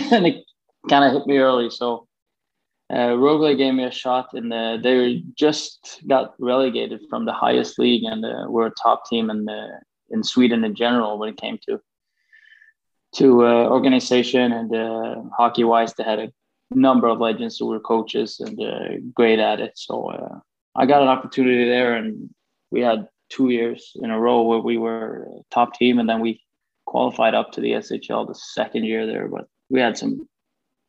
and 0.14 0.26
it 0.26 0.44
kind 0.88 1.04
of 1.04 1.12
hit 1.12 1.26
me 1.26 1.36
early. 1.36 1.68
So 1.68 2.08
uh, 2.92 3.54
gave 3.54 3.74
me 3.74 3.84
a 3.84 3.90
shot, 3.90 4.34
and 4.34 4.52
the, 4.52 4.78
they 4.82 5.22
just 5.34 6.02
got 6.06 6.34
relegated 6.38 7.00
from 7.08 7.24
the 7.24 7.32
highest 7.32 7.78
league, 7.78 8.04
and 8.04 8.24
uh, 8.24 8.44
we're 8.48 8.66
a 8.66 8.74
top 8.82 9.08
team 9.08 9.30
in 9.30 9.46
the, 9.46 9.80
in 10.10 10.22
Sweden 10.22 10.64
in 10.64 10.74
general 10.74 11.18
when 11.18 11.30
it 11.30 11.40
came 11.40 11.58
to 11.66 11.80
to 13.14 13.46
uh, 13.46 13.68
organization 13.68 14.52
and 14.52 14.74
uh, 14.74 15.16
hockey 15.36 15.64
wise. 15.64 15.92
They 15.92 16.04
had 16.04 16.18
a 16.18 16.32
number 16.70 17.08
of 17.08 17.20
legends 17.20 17.58
who 17.58 17.66
were 17.66 17.80
coaches 17.80 18.40
and 18.40 18.58
uh, 18.58 19.00
great 19.14 19.38
at 19.38 19.60
it. 19.60 19.72
So 19.76 20.10
uh, 20.10 20.38
I 20.74 20.86
got 20.86 21.02
an 21.02 21.08
opportunity 21.08 21.66
there, 21.66 21.94
and 21.94 22.30
we 22.70 22.80
had 22.80 23.08
two 23.28 23.50
years 23.50 23.92
in 23.96 24.10
a 24.10 24.18
row 24.18 24.42
where 24.42 24.60
we 24.60 24.78
were 24.78 25.28
top 25.50 25.74
team, 25.74 25.98
and 25.98 26.08
then 26.08 26.20
we 26.20 26.42
qualified 26.86 27.34
up 27.34 27.52
to 27.52 27.60
the 27.60 27.72
SHL 27.72 28.26
the 28.26 28.34
second 28.34 28.84
year 28.84 29.06
there. 29.06 29.28
But 29.28 29.46
we 29.68 29.80
had 29.80 29.96
some 29.96 30.28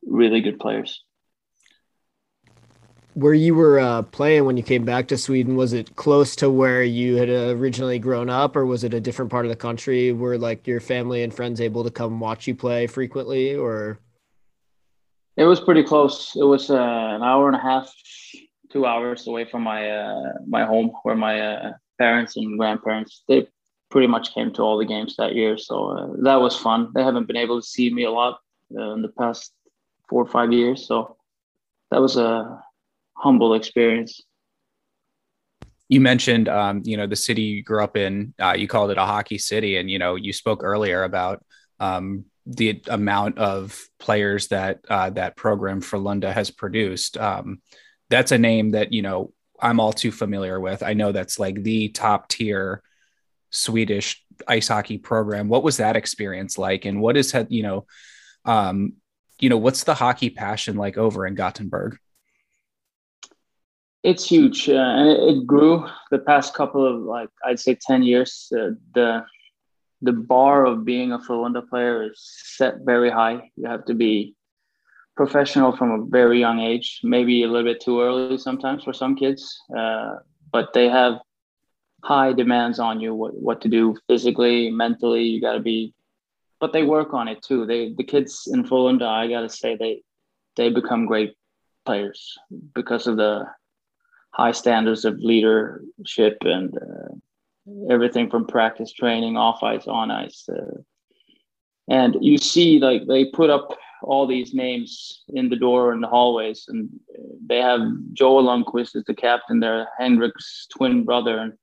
really 0.06 0.42
good 0.42 0.60
players. 0.60 1.04
Where 3.16 3.34
you 3.34 3.54
were 3.54 3.80
uh, 3.80 4.02
playing 4.02 4.46
when 4.46 4.58
you 4.58 4.64
came 4.64 4.86
back 4.86 5.08
to 5.10 5.18
Sweden, 5.18 5.56
was 5.56 5.74
it 5.74 5.96
close 5.96 6.36
to 6.38 6.50
where 6.50 6.84
you 6.84 7.18
had 7.18 7.30
originally 7.30 8.00
grown 8.00 8.28
up, 8.28 8.56
or 8.56 8.66
was 8.66 8.84
it 8.84 8.94
a 8.94 9.00
different 9.00 9.30
part 9.30 9.46
of 9.46 9.50
the 9.50 9.56
country? 9.56 10.12
Were 10.12 10.38
like 10.38 10.66
your 10.66 10.80
family 10.80 11.22
and 11.22 11.34
friends 11.34 11.62
able 11.62 11.84
to 11.84 11.92
come 11.92 12.20
watch 12.20 12.48
you 12.48 12.56
play 12.56 12.88
frequently, 12.88 13.56
or? 13.56 14.00
It 15.38 15.46
was 15.46 15.60
pretty 15.60 15.84
close. 15.84 16.36
It 16.36 16.44
was 16.44 16.72
uh, 16.72 16.76
an 16.76 17.22
hour 17.22 17.48
and 17.48 17.56
a 17.56 17.60
half, 17.60 17.94
two 18.72 18.86
hours 18.88 19.28
away 19.28 19.46
from 19.46 19.62
my 19.62 19.90
uh, 19.90 20.34
my 20.48 20.66
home, 20.66 20.92
where 21.04 21.16
my 21.16 21.40
uh, 21.40 21.74
parents 22.00 22.36
and 22.36 22.58
grandparents 22.58 23.24
they 23.28 23.48
pretty 23.92 24.08
much 24.08 24.34
came 24.34 24.52
to 24.54 24.64
all 24.64 24.78
the 24.80 24.86
games 24.86 25.16
that 25.18 25.36
year. 25.36 25.56
So 25.58 25.90
uh, 25.90 26.08
that 26.24 26.42
was 26.42 26.58
fun. 26.58 26.92
They 26.96 27.04
haven't 27.04 27.28
been 27.28 27.38
able 27.38 27.62
to 27.62 27.68
see 27.68 27.94
me 27.94 28.06
a 28.06 28.12
lot 28.12 28.40
uh, 28.76 28.94
in 28.94 29.04
the 29.04 29.10
past 29.10 29.54
four 30.10 30.24
or 30.24 30.28
five 30.28 30.52
years, 30.52 30.88
so 30.88 31.16
that 31.92 32.02
was 32.02 32.18
a 32.18 32.60
humble 33.16 33.54
experience. 33.54 34.22
You 35.90 36.02
mentioned, 36.02 36.50
um, 36.50 36.82
you 36.86 36.98
know, 36.98 37.08
the 37.08 37.16
city 37.16 37.44
you 37.44 37.64
grew 37.64 37.84
up 37.84 37.98
in. 37.98 38.34
Uh, 38.40 38.56
you 38.58 38.68
called 38.68 38.92
it 38.92 38.98
a 38.98 39.06
hockey 39.06 39.38
city, 39.38 39.78
and 39.78 39.90
you 39.90 40.00
know, 40.00 40.16
you 40.16 40.34
spoke 40.34 40.64
earlier 40.64 41.04
about 41.04 41.44
um, 41.80 42.26
the 42.46 42.82
amount 42.88 43.38
of 43.38 43.80
players 44.00 44.48
that 44.48 44.80
uh, 44.90 45.10
that 45.12 45.36
program 45.36 45.82
Frölunda 45.82 46.34
has 46.34 46.52
produced. 46.52 47.18
Um, 47.18 47.62
that's 48.10 48.32
a 48.32 48.38
name 48.38 48.72
that 48.72 48.94
you 48.94 49.02
know 49.02 49.34
I'm 49.60 49.80
all 49.80 49.94
too 49.94 50.12
familiar 50.12 50.60
with. 50.60 50.84
I 50.84 50.94
know 50.94 51.12
that's 51.12 51.40
like 51.40 51.62
the 51.62 51.90
top 51.90 52.28
tier 52.28 52.82
Swedish 53.50 54.24
ice 54.48 54.68
hockey 54.68 54.98
program. 54.98 55.48
What 55.48 55.64
was 55.64 55.78
that 55.78 55.96
experience 55.96 56.58
like, 56.58 56.86
and 56.86 57.02
what 57.02 57.18
is 57.18 57.36
you 57.50 57.64
know, 57.64 57.86
um, 58.46 58.94
you 59.40 59.50
know, 59.50 59.58
what's 59.58 59.84
the 59.84 59.94
hockey 59.94 60.30
passion 60.30 60.76
like 60.76 60.98
over 60.98 61.26
in 61.26 61.36
Gothenburg? 61.36 61.98
It's 64.04 64.26
huge, 64.26 64.68
uh, 64.68 64.74
and 64.74 65.10
it, 65.10 65.20
it, 65.30 65.48
grew 65.48 65.88
the 66.12 66.20
past 66.20 66.54
couple 66.54 66.86
of 66.86 67.04
like 67.04 67.30
I'd 67.46 67.60
say 67.60 67.76
ten 67.76 68.04
years. 68.04 68.52
Uh, 68.52 68.72
the 68.94 69.24
the 70.02 70.12
bar 70.12 70.66
of 70.66 70.84
being 70.84 71.14
a 71.14 71.20
Frölunda 71.20 71.68
player 71.68 72.04
is 72.04 72.20
set 72.58 72.80
very 72.84 73.10
high. 73.10 73.50
You 73.56 73.68
have 73.68 73.86
to 73.86 73.94
be 73.94 74.36
professional 75.16 75.72
from 75.72 75.92
a 75.92 76.06
very 76.06 76.38
young 76.38 76.60
age. 76.60 77.00
Maybe 77.02 77.44
a 77.44 77.48
little 77.48 77.64
bit 77.64 77.80
too 77.80 78.02
early 78.02 78.38
sometimes 78.38 78.84
for 78.84 78.92
some 78.92 79.16
kids, 79.16 79.58
uh, 79.76 80.16
but 80.52 80.74
they 80.74 80.90
have 80.90 81.20
high 82.04 82.34
demands 82.34 82.80
on 82.80 83.00
you. 83.00 83.16
What 83.16 83.34
what 83.36 83.62
to 83.62 83.70
do 83.70 83.96
physically, 84.08 84.70
mentally. 84.70 85.24
You 85.24 85.40
got 85.40 85.54
to 85.54 85.62
be, 85.62 85.94
but 86.60 86.74
they 86.74 86.84
work 86.84 87.14
on 87.14 87.30
it 87.30 87.42
too. 87.42 87.66
They 87.66 87.94
the 87.94 88.04
kids 88.04 88.50
in 88.52 88.66
Frölunda, 88.66 89.08
I 89.08 89.30
got 89.30 89.42
to 89.42 89.50
say 89.50 89.78
they 89.78 90.04
they 90.58 90.70
become 90.70 91.06
great 91.06 91.36
players 91.86 92.38
because 92.74 93.08
of 93.08 93.16
the 93.16 93.46
high 94.34 94.52
standards 94.52 95.06
of 95.06 95.20
leadership 95.20 96.38
and 96.42 96.76
uh, 96.76 97.90
everything 97.90 98.30
from 98.30 98.46
practice 98.46 98.92
training, 98.92 99.38
off 99.38 99.64
ice, 99.64 99.88
on 99.88 100.12
ice. 100.12 100.48
Uh, 100.50 100.82
and 101.88 102.18
you 102.22 102.38
see, 102.38 102.80
like 102.80 103.04
they 103.08 103.26
put 103.26 103.50
up 103.50 103.78
all 104.02 104.28
these 104.28 104.54
names 104.54 105.24
in 105.30 105.50
the 105.50 105.56
door 105.56 105.94
in 105.94 106.02
the 106.02 106.08
hallways, 106.08 106.66
and 106.68 106.90
they 107.46 107.60
have 107.60 107.82
Joel 108.14 108.44
Lundqvist 108.44 108.96
as 108.96 109.06
the 109.06 109.14
captain 109.14 109.60
there, 109.60 109.88
Henrik's 110.00 110.68
twin 110.76 111.04
brother, 111.04 111.38
and 111.38 111.54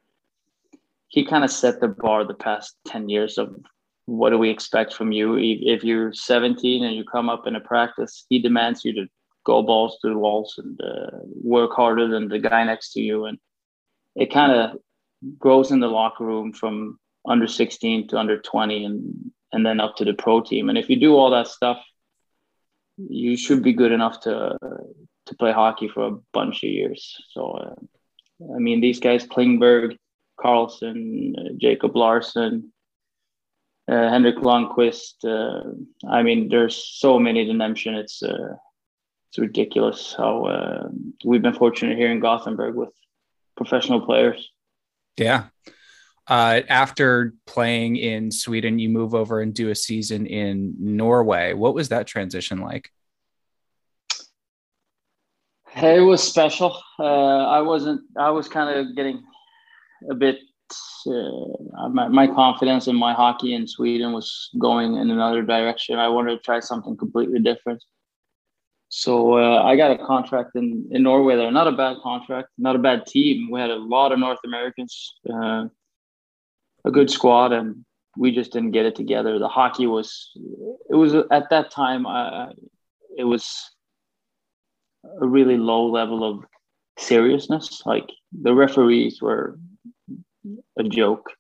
he 1.09 1.25
kind 1.25 1.45
of 1.45 1.51
set 1.51 1.81
the 1.81 1.89
bar 1.89 2.25
the 2.25 2.35
past 2.35 2.77
ten 2.87 3.09
years 3.09 3.37
of 3.37 3.55
what 4.07 4.31
do 4.31 4.39
we 4.39 4.51
expect 4.51 4.93
from 4.93 5.13
you 5.13 5.39
if 5.39 5.85
you're 5.85 6.13
17 6.13 6.85
and 6.85 6.97
you 6.97 7.05
come 7.05 7.29
up 7.29 7.47
in 7.47 7.55
a 7.55 7.61
practice 7.61 8.27
he 8.29 8.41
demands 8.41 8.85
you 8.85 8.93
to 8.93 9.07
go 9.45 9.63
balls 9.63 9.99
to 10.01 10.09
the 10.09 10.19
walls 10.19 10.55
and 10.59 10.81
uh, 10.81 11.19
work 11.43 11.73
harder 11.73 12.09
than 12.09 12.29
the 12.29 12.39
guy 12.39 12.65
next 12.65 12.93
to 12.93 13.01
you. 13.01 13.27
And 13.27 13.39
it 14.15 14.33
kind 14.33 14.53
of 14.53 14.79
grows 15.39 15.71
in 15.71 15.81
the 15.81 15.89
locker 15.89 16.25
room 16.25 16.53
from 16.53 16.99
under 17.27 17.47
16 17.47 18.09
to 18.09 18.19
under 18.19 18.41
20 18.41 18.85
and, 18.85 19.31
and 19.53 19.65
then 19.65 19.81
up 19.81 19.97
to 19.97 20.05
the 20.05 20.15
pro 20.15 20.41
team. 20.41 20.69
And 20.69 20.79
if 20.79 20.89
you 20.89 20.99
do 20.99 21.17
all 21.17 21.31
that 21.31 21.49
stuff, 21.49 21.83
you 22.97 23.37
should 23.37 23.63
be 23.63 23.73
good 23.73 23.93
enough 23.93 24.21
to, 24.21 24.57
to 25.27 25.35
play 25.37 25.53
hockey 25.53 25.89
for 25.89 26.07
a 26.07 26.19
bunch 26.33 26.63
of 26.63 26.71
years. 26.71 27.17
So, 27.31 27.53
uh, 27.53 28.55
I 28.55 28.59
mean, 28.59 28.81
these 28.81 29.01
guys, 29.01 29.27
Klingberg, 29.27 29.97
Karlsson, 30.39 31.35
uh, 31.39 31.53
Jakob 31.59 31.97
Larsson, 31.97 32.73
uh, 33.89 34.09
Henrik 34.09 34.37
Lundqvist. 34.37 35.25
Uh, 35.25 35.73
I 36.09 36.23
mean, 36.23 36.49
there's 36.49 36.77
so 36.77 37.19
many 37.19 37.45
to 37.47 37.53
mention. 37.53 37.95
It's 37.95 38.23
uh, 38.23 38.55
it's 39.31 39.39
ridiculous 39.39 40.13
how 40.17 40.45
uh, 40.47 40.89
we've 41.25 41.43
been 41.43 41.55
fortunate 41.55 41.97
here 41.97 42.11
in 42.11 42.19
Gothenburg 42.19 42.75
with 42.75 42.91
professional 43.57 44.01
players. 44.01 44.51
Yeah. 45.17 45.45
Uh, 46.27 46.63
after 46.69 47.35
playing 47.47 47.97
in 47.97 48.33
Sweden, 48.33 48.81
you 48.81 48.89
move 48.89 49.15
over 49.15 49.41
and 49.41 49.55
do 49.55 49.71
a 49.71 49.75
season 49.75 50.27
in 50.27 50.75
Norway. 50.81 51.53
What 51.53 51.75
was 51.75 51.91
that 51.91 52.09
transition 52.09 52.59
like? 52.59 52.91
It 55.77 56.01
was 56.01 56.23
special. 56.23 56.77
Uh, 56.99 57.05
I 57.05 57.61
wasn't. 57.61 58.01
I 58.19 58.31
was 58.31 58.49
kind 58.49 58.77
of 58.77 58.97
getting 58.97 59.23
a 60.11 60.15
bit. 60.15 60.39
Uh, 61.07 61.89
my, 61.89 62.09
my 62.09 62.27
confidence 62.27 62.89
in 62.89 62.97
my 62.97 63.13
hockey 63.13 63.55
in 63.55 63.67
Sweden 63.67 64.13
was 64.13 64.51
going 64.59 64.97
in 64.97 65.11
another 65.11 65.43
direction. 65.43 65.99
I 65.99 66.09
wanted 66.09 66.37
to 66.37 66.43
try 66.43 66.59
something 66.59 66.97
completely 66.97 67.39
different. 67.39 67.83
So 68.91 69.39
uh, 69.39 69.63
I 69.63 69.77
got 69.77 69.93
a 69.93 70.05
contract 70.05 70.57
in, 70.57 70.89
in 70.91 71.05
Norway 71.05 71.37
there. 71.37 71.51
Not 71.53 71.69
a 71.69 71.73
bad 71.73 71.99
contract, 72.03 72.49
not 72.59 72.75
a 72.75 72.81
bad 72.81 73.07
team. 73.07 73.49
We 73.51 73.61
had 73.61 73.71
a 73.71 73.77
lot 73.77 74.11
of 74.11 74.19
North 74.19 74.41
Americans, 74.45 75.15
uh, 75.33 75.67
a 76.85 76.91
good 76.91 77.09
squad, 77.09 77.53
and 77.53 77.85
we 78.17 78.33
just 78.33 78.53
didn't 78.53 78.73
get 78.73 78.87
it 78.87 78.97
together. 78.97 79.39
The 79.39 79.47
hockey 79.47 79.87
was, 79.87 80.33
it 80.91 80.97
was 80.97 81.15
at 81.15 81.51
that 81.51 81.71
time, 81.71 82.05
uh, 82.05 82.49
it 83.17 83.23
was 83.23 83.71
a 85.23 85.27
really 85.27 85.57
low 85.57 85.87
level 85.87 86.25
of 86.25 86.45
seriousness. 86.99 87.83
Like 87.87 88.11
the 88.33 88.55
referees 88.55 89.23
were 89.23 89.57
a 90.77 90.83
joke 90.83 91.31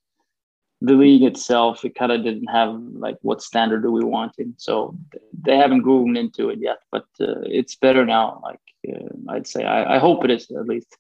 the 0.81 0.95
league 0.95 1.23
itself, 1.23 1.85
it 1.85 1.95
kind 1.95 2.13
of 2.13 2.25
didn't 2.25 2.49
have 2.49 2.75
like 2.93 3.19
what 3.23 3.43
standard 3.43 3.83
do 3.83 3.93
we 3.93 4.05
want 4.05 4.33
in. 4.39 4.55
So 4.57 4.97
they 5.43 5.57
haven't 5.57 5.83
grown 5.83 6.17
into 6.17 6.49
it 6.49 6.59
yet, 6.61 6.79
but 6.91 7.05
uh, 7.21 7.43
it's 7.43 7.77
better 7.77 8.07
now. 8.07 8.41
Like 8.43 8.61
uh, 8.89 9.33
I'd 9.33 9.47
say, 9.47 9.65
I, 9.65 9.97
I, 9.97 9.99
hope 9.99 10.25
it 10.25 10.31
is 10.31 10.51
at 10.51 10.67
least. 10.67 10.97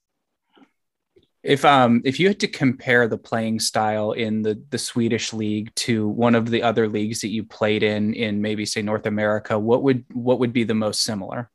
If 1.42 1.64
um 1.64 2.02
if 2.04 2.20
you 2.20 2.28
had 2.28 2.40
to 2.40 2.48
compare 2.48 3.08
the 3.08 3.16
playing 3.16 3.60
style 3.60 4.12
in 4.12 4.42
the 4.42 4.62
the 4.68 4.76
Swedish 4.76 5.32
league 5.32 5.74
to 5.76 6.06
one 6.06 6.34
of 6.34 6.50
the 6.50 6.62
other 6.62 6.86
leagues 6.86 7.22
that 7.22 7.28
you 7.28 7.44
played 7.44 7.82
in 7.82 8.12
in 8.12 8.42
maybe 8.42 8.66
say 8.66 8.82
North 8.82 9.06
America, 9.06 9.58
what 9.58 9.82
would 9.82 10.04
what 10.12 10.38
would 10.40 10.52
be 10.52 10.64
the 10.64 10.74
most 10.74 11.02
similar? 11.02 11.50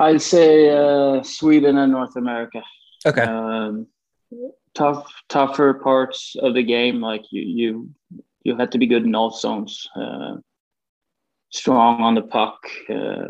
I'd 0.00 0.22
say 0.22 0.70
uh, 0.70 1.22
Sweden 1.22 1.76
and 1.76 1.92
North 1.92 2.16
America. 2.16 2.62
Okay. 3.04 3.22
Um, 3.22 3.86
tough, 4.74 5.12
tougher 5.28 5.74
parts 5.74 6.36
of 6.40 6.54
the 6.54 6.62
game, 6.62 7.00
like 7.02 7.22
you, 7.30 7.42
you, 7.42 7.90
you 8.42 8.56
have 8.56 8.70
to 8.70 8.78
be 8.78 8.86
good 8.86 9.04
in 9.04 9.14
all 9.14 9.30
zones. 9.30 9.86
Uh, 9.94 10.36
strong 11.50 12.00
on 12.00 12.14
the 12.14 12.22
puck. 12.22 12.58
Uh, 12.88 13.28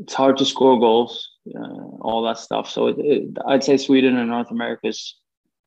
it's 0.00 0.14
hard 0.14 0.38
to 0.38 0.46
score 0.46 0.80
goals. 0.80 1.30
Uh, 1.54 2.00
all 2.00 2.22
that 2.22 2.38
stuff. 2.38 2.70
So 2.70 2.86
it, 2.86 2.96
it, 2.98 3.38
I'd 3.46 3.62
say 3.62 3.76
Sweden 3.76 4.16
and 4.16 4.30
North 4.30 4.50
America 4.50 4.88
is 4.88 5.16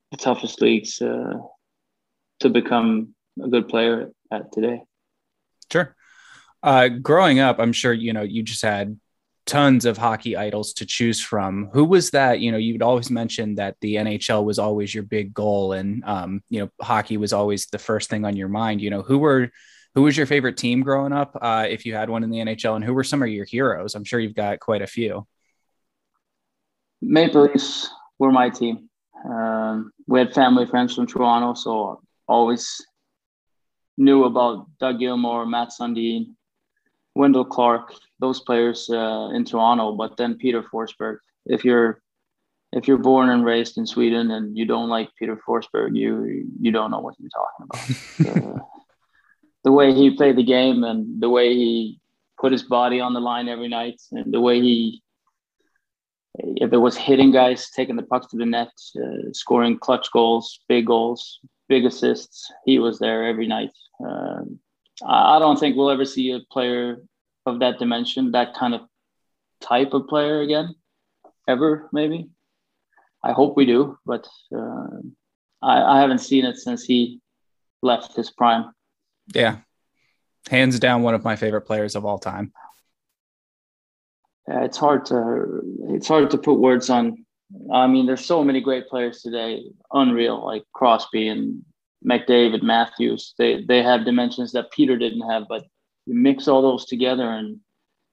the 0.09 0.17
toughest 0.17 0.61
leagues 0.61 0.99
uh, 0.99 1.33
to 2.39 2.49
become 2.49 3.13
a 3.43 3.47
good 3.47 3.67
player 3.67 4.09
at 4.31 4.51
today. 4.51 4.81
Sure. 5.71 5.95
Uh, 6.63 6.87
growing 6.87 7.37
up, 7.39 7.59
I'm 7.59 7.73
sure 7.73 7.93
you 7.93 8.13
know 8.13 8.23
you 8.23 8.41
just 8.41 8.63
had 8.63 8.99
tons 9.47 9.85
of 9.85 9.97
hockey 9.97 10.37
idols 10.37 10.73
to 10.73 10.85
choose 10.85 11.19
from. 11.19 11.69
Who 11.73 11.85
was 11.85 12.11
that? 12.11 12.39
You 12.39 12.51
know, 12.51 12.57
you'd 12.57 12.83
always 12.83 13.09
mention 13.09 13.55
that 13.55 13.77
the 13.81 13.95
NHL 13.95 14.43
was 14.43 14.59
always 14.59 14.93
your 14.93 15.03
big 15.03 15.33
goal, 15.33 15.73
and 15.73 16.03
um, 16.05 16.43
you 16.49 16.59
know, 16.59 16.69
hockey 16.81 17.17
was 17.17 17.33
always 17.33 17.65
the 17.67 17.79
first 17.79 18.09
thing 18.09 18.25
on 18.25 18.35
your 18.35 18.49
mind. 18.49 18.81
You 18.81 18.89
know, 18.89 19.01
who 19.01 19.17
were 19.17 19.49
who 19.95 20.03
was 20.03 20.15
your 20.15 20.27
favorite 20.27 20.57
team 20.57 20.83
growing 20.83 21.13
up, 21.13 21.35
uh, 21.41 21.65
if 21.67 21.85
you 21.85 21.95
had 21.95 22.09
one 22.09 22.23
in 22.23 22.29
the 22.29 22.37
NHL, 22.37 22.75
and 22.75 22.85
who 22.85 22.93
were 22.93 23.03
some 23.03 23.23
of 23.23 23.29
your 23.29 23.45
heroes? 23.45 23.95
I'm 23.95 24.03
sure 24.03 24.19
you've 24.19 24.35
got 24.35 24.59
quite 24.59 24.83
a 24.83 24.87
few. 24.87 25.25
Maple 27.01 27.43
Leafs 27.43 27.89
were 28.19 28.31
my 28.31 28.49
team. 28.49 28.89
Um, 29.25 29.91
we 30.05 30.19
had 30.19 30.33
family 30.33 30.67
friends 30.67 30.93
from 30.93 31.07
Toronto, 31.07 31.55
so 31.55 32.01
always 32.27 32.79
knew 33.97 34.25
about 34.25 34.67
Doug 34.79 34.99
Gilmour, 34.99 35.49
Mats 35.49 35.79
Sundin, 35.79 36.35
Wendel 37.17 37.45
Clark, 37.45 37.93
those 38.19 38.39
players 38.41 38.89
uh, 38.89 39.29
in 39.33 39.43
Toronto. 39.43 39.93
But 39.93 40.17
then 40.17 40.35
Peter 40.35 40.63
Forsberg. 40.63 41.17
If 41.45 41.65
you're 41.65 42.01
if 42.73 42.87
you're 42.87 42.97
born 42.97 43.29
and 43.29 43.45
raised 43.45 43.77
in 43.77 43.87
Sweden 43.87 44.31
and 44.31 44.57
you 44.57 44.65
don't 44.65 44.89
like 44.89 45.09
Peter 45.17 45.39
Forsberg, 45.47 45.95
you 45.95 46.45
you 46.59 46.71
don't 46.71 46.91
know 46.91 46.99
what 46.99 47.15
you're 47.19 47.37
talking 47.41 47.65
about. 47.67 48.59
uh, 48.59 48.59
the 49.63 49.71
way 49.71 49.93
he 49.93 50.15
played 50.15 50.37
the 50.37 50.43
game 50.43 50.83
and 50.83 51.21
the 51.21 51.29
way 51.29 51.53
he 51.53 51.99
put 52.39 52.51
his 52.51 52.63
body 52.63 52.99
on 52.99 53.13
the 53.13 53.19
line 53.19 53.49
every 53.49 53.67
night 53.67 53.99
and 54.11 54.33
the 54.33 54.39
way 54.39 54.61
he 54.61 55.01
if 56.39 56.71
it 56.71 56.77
was 56.77 56.95
hitting 56.95 57.31
guys, 57.31 57.71
taking 57.71 57.95
the 57.95 58.03
pucks 58.03 58.27
to 58.27 58.37
the 58.37 58.45
net, 58.45 58.71
uh, 59.01 59.31
scoring 59.31 59.77
clutch 59.79 60.11
goals, 60.11 60.59
big 60.69 60.85
goals, 60.85 61.39
big 61.67 61.83
assists, 61.85 62.51
he 62.63 62.77
was 62.77 62.99
there 62.99 63.25
every 63.25 63.47
night. 63.47 63.71
Um, 64.05 64.59
I 65.05 65.39
don't 65.39 65.59
think 65.59 65.75
we'll 65.75 65.91
ever 65.91 66.05
see 66.05 66.31
a 66.31 66.39
player 66.51 66.97
of 67.45 67.59
that 67.59 67.79
dimension, 67.79 68.31
that 68.31 68.55
kind 68.55 68.73
of 68.73 68.81
type 69.61 69.93
of 69.93 70.07
player 70.07 70.41
again, 70.41 70.75
ever, 71.47 71.89
maybe. 71.93 72.29
I 73.23 73.31
hope 73.31 73.57
we 73.57 73.65
do, 73.65 73.97
but 74.05 74.27
uh, 74.55 74.87
I, 75.61 75.97
I 75.97 76.01
haven't 76.01 76.19
seen 76.19 76.45
it 76.45 76.57
since 76.57 76.83
he 76.83 77.19
left 77.81 78.15
his 78.15 78.31
prime. 78.31 78.71
Yeah. 79.33 79.57
Hands 80.49 80.79
down, 80.79 81.03
one 81.03 81.13
of 81.13 81.23
my 81.23 81.35
favorite 81.35 81.61
players 81.61 81.95
of 81.95 82.05
all 82.05 82.19
time. 82.19 82.53
Yeah, 84.47 84.63
it's 84.63 84.77
hard 84.77 85.05
to 85.07 85.61
it's 85.89 86.07
hard 86.07 86.31
to 86.31 86.37
put 86.37 86.53
words 86.53 86.89
on. 86.89 87.25
I 87.73 87.87
mean, 87.87 88.05
there's 88.05 88.25
so 88.25 88.43
many 88.43 88.61
great 88.61 88.87
players 88.87 89.21
today, 89.21 89.63
unreal, 89.91 90.45
like 90.45 90.63
Crosby 90.73 91.27
and 91.27 91.65
McDavid, 92.05 92.63
Matthews. 92.63 93.33
They 93.37 93.63
they 93.63 93.83
have 93.83 94.05
dimensions 94.05 94.51
that 94.53 94.71
Peter 94.71 94.97
didn't 94.97 95.29
have, 95.29 95.43
but 95.49 95.65
you 96.05 96.15
mix 96.15 96.47
all 96.47 96.61
those 96.61 96.85
together 96.85 97.29
and 97.29 97.59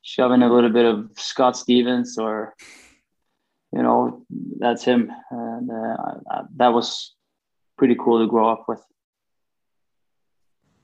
shove 0.02 0.32
in 0.32 0.42
a 0.42 0.52
little 0.52 0.70
bit 0.70 0.84
of 0.84 1.10
Scott 1.16 1.56
Stevens 1.56 2.18
or 2.18 2.54
you 3.72 3.82
know 3.82 4.24
that's 4.58 4.84
him, 4.84 5.10
and 5.30 5.70
uh, 5.70 6.42
that 6.56 6.68
was 6.68 7.14
pretty 7.76 7.96
cool 7.98 8.20
to 8.20 8.30
grow 8.30 8.48
up 8.48 8.64
with. 8.68 8.80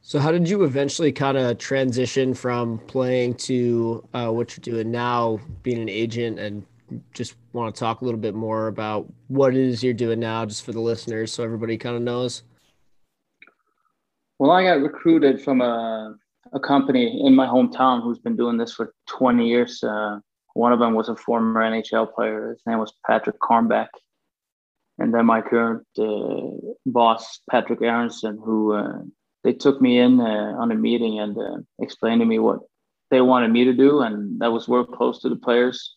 So, 0.02 0.18
how 0.18 0.32
did 0.32 0.48
you 0.48 0.64
eventually 0.64 1.12
kind 1.12 1.36
of 1.36 1.58
transition 1.58 2.34
from 2.34 2.78
playing 2.78 3.34
to 3.34 4.08
uh, 4.14 4.28
what 4.30 4.56
you're 4.56 4.74
doing 4.74 4.90
now, 4.90 5.38
being 5.62 5.80
an 5.80 5.88
agent, 5.88 6.38
and 6.38 6.64
just 7.12 7.36
want 7.52 7.74
to 7.74 7.78
talk 7.78 8.00
a 8.00 8.04
little 8.04 8.18
bit 8.18 8.34
more 8.34 8.66
about 8.66 9.12
what 9.28 9.54
it 9.54 9.60
is 9.60 9.84
you're 9.84 9.92
doing 9.92 10.18
now, 10.18 10.46
just 10.46 10.64
for 10.64 10.72
the 10.72 10.80
listeners, 10.80 11.32
so 11.32 11.44
everybody 11.44 11.76
kind 11.76 11.96
of 11.96 12.02
knows? 12.02 12.42
Well, 14.40 14.52
I 14.52 14.62
got 14.64 14.80
recruited 14.80 15.42
from 15.42 15.60
a, 15.60 16.14
a 16.54 16.60
company 16.60 17.26
in 17.26 17.34
my 17.34 17.46
hometown 17.46 18.02
who's 18.02 18.18
been 18.18 18.36
doing 18.36 18.56
this 18.56 18.72
for 18.72 18.94
20 19.08 19.46
years. 19.46 19.84
Uh, 19.84 20.20
one 20.54 20.72
of 20.72 20.78
them 20.78 20.94
was 20.94 21.10
a 21.10 21.14
former 21.14 21.60
NHL 21.60 22.14
player. 22.14 22.48
His 22.48 22.62
name 22.66 22.78
was 22.78 22.94
Patrick 23.06 23.38
Carnback. 23.38 23.88
And 24.98 25.12
then 25.12 25.26
my 25.26 25.42
current 25.42 25.86
uh, 25.98 26.72
boss, 26.86 27.40
Patrick 27.50 27.82
Aronson, 27.82 28.40
who 28.42 28.72
uh, 28.72 29.00
they 29.44 29.52
took 29.52 29.82
me 29.82 29.98
in 29.98 30.20
uh, 30.20 30.54
on 30.58 30.72
a 30.72 30.74
meeting 30.74 31.20
and 31.20 31.36
uh, 31.36 31.58
explained 31.78 32.22
to 32.22 32.26
me 32.26 32.38
what 32.38 32.60
they 33.10 33.20
wanted 33.20 33.50
me 33.52 33.64
to 33.64 33.74
do, 33.74 34.00
and 34.00 34.40
that 34.40 34.52
was 34.52 34.68
work 34.68 34.90
close 34.90 35.20
to 35.20 35.28
the 35.28 35.36
players, 35.36 35.96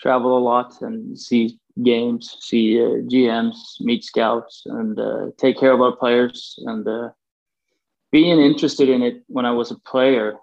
travel 0.00 0.38
a 0.38 0.40
lot, 0.40 0.80
and 0.80 1.18
see 1.18 1.58
games, 1.82 2.34
see 2.40 2.80
uh, 2.80 3.04
GMs, 3.12 3.78
meet 3.80 4.04
scouts, 4.04 4.62
and 4.64 4.98
take 5.36 5.58
care 5.60 5.72
of 5.72 5.82
our 5.82 5.94
players. 5.94 6.58
And 6.64 7.12
being 8.12 8.38
interested 8.40 8.88
in 8.88 9.02
it 9.02 9.24
when 9.26 9.46
I 9.46 9.50
was 9.50 9.70
a 9.70 9.78
player, 9.80 10.36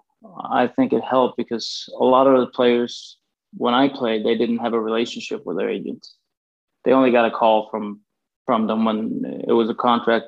I 0.50 0.66
think 0.66 0.92
it 0.92 1.02
helped 1.02 1.36
because 1.36 1.88
a 1.98 2.04
lot 2.04 2.26
of 2.26 2.40
the 2.40 2.48
players, 2.48 3.16
when 3.54 3.72
I 3.72 3.88
played, 3.88 4.24
they 4.26 4.36
didn't 4.36 4.58
have 4.58 4.74
a 4.74 4.80
relationship 4.80 5.46
with 5.46 5.56
their 5.56 5.70
agents. 5.70 6.16
They 6.84 6.92
only 6.92 7.12
got 7.12 7.26
a 7.26 7.30
call 7.30 7.68
from 7.70 8.00
from 8.46 8.66
them 8.66 8.84
when 8.84 9.44
it 9.46 9.52
was 9.52 9.70
a 9.70 9.74
contract 9.74 10.26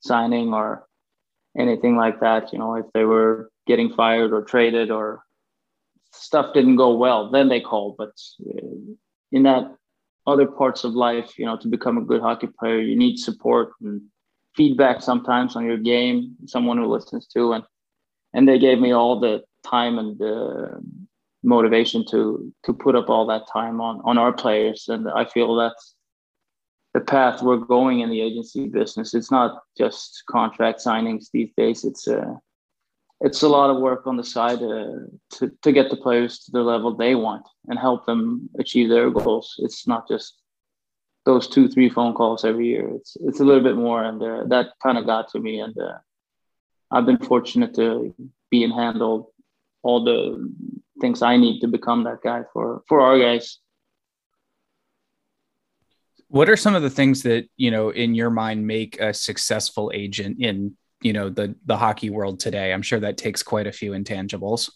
signing 0.00 0.54
or 0.54 0.86
anything 1.58 1.96
like 1.96 2.20
that. 2.20 2.52
You 2.52 2.58
know, 2.58 2.74
if 2.76 2.86
they 2.94 3.04
were 3.04 3.50
getting 3.66 3.92
fired 3.92 4.32
or 4.32 4.42
traded 4.42 4.90
or 4.90 5.22
stuff 6.12 6.54
didn't 6.54 6.76
go 6.76 6.96
well, 6.96 7.30
then 7.30 7.48
they 7.48 7.60
called. 7.60 7.96
But 7.98 8.12
uh, 8.40 8.94
in 9.32 9.42
that 9.42 9.76
other 10.26 10.46
parts 10.46 10.84
of 10.84 10.94
life, 10.94 11.38
you 11.38 11.44
know, 11.44 11.58
to 11.58 11.68
become 11.68 11.98
a 11.98 12.02
good 12.02 12.22
hockey 12.22 12.48
player, 12.58 12.80
you 12.80 12.96
need 12.96 13.18
support 13.18 13.72
and 13.82 14.02
feedback 14.58 15.00
sometimes 15.00 15.54
on 15.56 15.64
your 15.64 15.78
game, 15.78 16.34
someone 16.46 16.78
who 16.78 16.86
listens 16.86 17.26
to, 17.28 17.52
and 17.52 17.64
and 18.34 18.46
they 18.46 18.58
gave 18.58 18.78
me 18.80 18.92
all 18.92 19.18
the 19.20 19.42
time 19.64 19.98
and 19.98 20.18
the 20.18 20.82
motivation 21.42 22.04
to 22.10 22.52
to 22.64 22.72
put 22.74 22.96
up 22.96 23.08
all 23.08 23.26
that 23.26 23.46
time 23.50 23.80
on 23.80 24.02
on 24.04 24.18
our 24.18 24.32
players, 24.32 24.88
and 24.88 25.08
I 25.08 25.24
feel 25.24 25.54
that's 25.54 25.94
the 26.94 27.00
path 27.00 27.42
we're 27.42 27.68
going 27.78 28.00
in 28.00 28.10
the 28.10 28.20
agency 28.20 28.66
business. 28.66 29.14
It's 29.14 29.30
not 29.30 29.62
just 29.76 30.24
contract 30.28 30.84
signings 30.84 31.26
these 31.32 31.52
days. 31.56 31.84
It's 31.84 32.06
a 32.08 32.20
uh, 32.20 32.34
it's 33.20 33.42
a 33.42 33.48
lot 33.48 33.70
of 33.70 33.82
work 33.88 34.06
on 34.06 34.16
the 34.16 34.28
side 34.36 34.62
uh, 34.62 34.98
to 35.34 35.44
to 35.64 35.70
get 35.72 35.90
the 35.90 36.02
players 36.04 36.32
to 36.40 36.50
the 36.50 36.62
level 36.72 36.90
they 36.94 37.14
want 37.14 37.46
and 37.68 37.78
help 37.78 38.06
them 38.06 38.50
achieve 38.58 38.88
their 38.88 39.10
goals. 39.10 39.54
It's 39.58 39.86
not 39.86 40.08
just 40.08 40.34
those 41.24 41.48
two 41.48 41.68
three 41.68 41.90
phone 41.90 42.14
calls 42.14 42.44
every 42.44 42.68
year. 42.68 42.88
It's 42.94 43.16
it's 43.20 43.40
a 43.40 43.44
little 43.44 43.62
bit 43.62 43.76
more, 43.76 44.04
and 44.04 44.22
uh, 44.22 44.44
that 44.48 44.72
kind 44.82 44.98
of 44.98 45.06
got 45.06 45.28
to 45.32 45.40
me. 45.40 45.60
And 45.60 45.76
uh, 45.78 45.98
I've 46.90 47.06
been 47.06 47.18
fortunate 47.18 47.74
to 47.74 48.14
be 48.50 48.64
and 48.64 48.72
handle 48.72 49.32
all 49.82 50.04
the 50.04 50.52
things 51.00 51.22
I 51.22 51.36
need 51.36 51.60
to 51.60 51.68
become 51.68 52.04
that 52.04 52.22
guy 52.22 52.42
for 52.52 52.82
for 52.88 53.00
our 53.00 53.18
guys 53.18 53.58
what 56.28 56.48
are 56.48 56.56
some 56.56 56.74
of 56.74 56.82
the 56.82 56.90
things 56.90 57.22
that 57.22 57.48
you 57.56 57.70
know 57.70 57.90
in 57.90 58.14
your 58.14 58.30
mind 58.30 58.66
make 58.66 59.00
a 59.00 59.12
successful 59.12 59.90
agent 59.94 60.40
in 60.40 60.76
you 61.02 61.12
know 61.12 61.28
the 61.28 61.54
the 61.66 61.76
hockey 61.76 62.10
world 62.10 62.38
today 62.38 62.72
i'm 62.72 62.82
sure 62.82 63.00
that 63.00 63.16
takes 63.16 63.42
quite 63.42 63.66
a 63.66 63.72
few 63.72 63.92
intangibles 63.92 64.70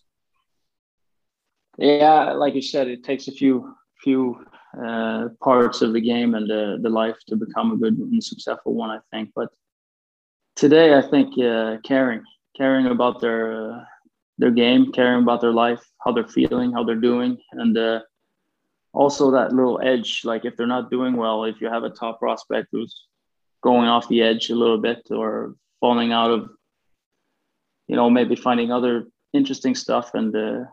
yeah 1.79 2.33
like 2.33 2.55
you 2.55 2.63
said 2.63 2.89
it 2.89 3.05
takes 3.05 3.29
a 3.29 3.33
few 3.33 3.75
few 4.03 4.45
uh, 4.87 5.29
parts 5.43 5.83
of 5.83 5.93
the 5.93 6.01
game 6.01 6.35
and 6.35 6.49
the, 6.49 6.79
the 6.81 6.89
life 6.89 7.17
to 7.29 7.37
become 7.37 7.73
a 7.73 7.77
good 7.77 7.97
and 7.99 8.23
successful 8.23 8.75
one 8.75 8.91
i 8.91 8.99
think 9.11 9.31
but 9.35 9.49
today 10.57 10.95
i 10.95 11.03
think 11.03 11.29
uh, 11.39 11.77
caring 11.85 12.23
caring 12.57 12.87
about 12.87 13.21
their 13.21 13.73
uh, 13.73 13.85
their 14.39 14.51
game 14.51 14.93
caring 14.93 15.23
about 15.23 15.41
their 15.41 15.53
life 15.53 15.83
how 16.05 16.13
they're 16.13 16.29
feeling 16.29 16.73
how 16.73 16.83
they're 16.85 16.97
doing 16.97 17.37
and 17.53 17.77
uh, 17.77 18.01
also 18.93 19.31
that 19.31 19.53
little 19.53 19.81
edge. 19.83 20.23
Like 20.25 20.45
if 20.45 20.57
they're 20.57 20.67
not 20.67 20.91
doing 20.91 21.17
well, 21.17 21.45
if 21.45 21.61
you 21.61 21.69
have 21.69 21.85
a 21.85 21.91
top 21.91 22.19
prospect 22.19 22.69
who's 22.73 23.07
going 23.63 23.89
off 23.89 24.09
the 24.09 24.23
edge 24.23 24.51
a 24.51 24.55
little 24.55 24.79
bit 24.79 25.07
or 25.11 25.55
falling 25.81 26.13
out 26.13 26.31
of, 26.31 26.51
you 27.89 27.97
know, 27.97 28.11
maybe 28.11 28.37
finding 28.37 28.71
other 28.71 29.07
interesting 29.33 29.75
stuff 29.75 30.15
and 30.15 30.35
uh, 30.37 30.65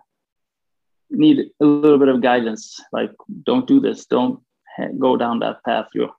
need 1.10 1.52
a 1.60 1.66
little 1.66 1.98
bit 1.98 2.08
of 2.08 2.22
guidance. 2.22 2.80
Like 2.92 3.12
don't 3.44 3.68
do 3.68 3.80
this. 3.80 4.06
Don't 4.06 4.42
go 4.98 5.18
down 5.18 5.40
that 5.40 5.64
path. 5.64 5.88
You're 5.94 6.12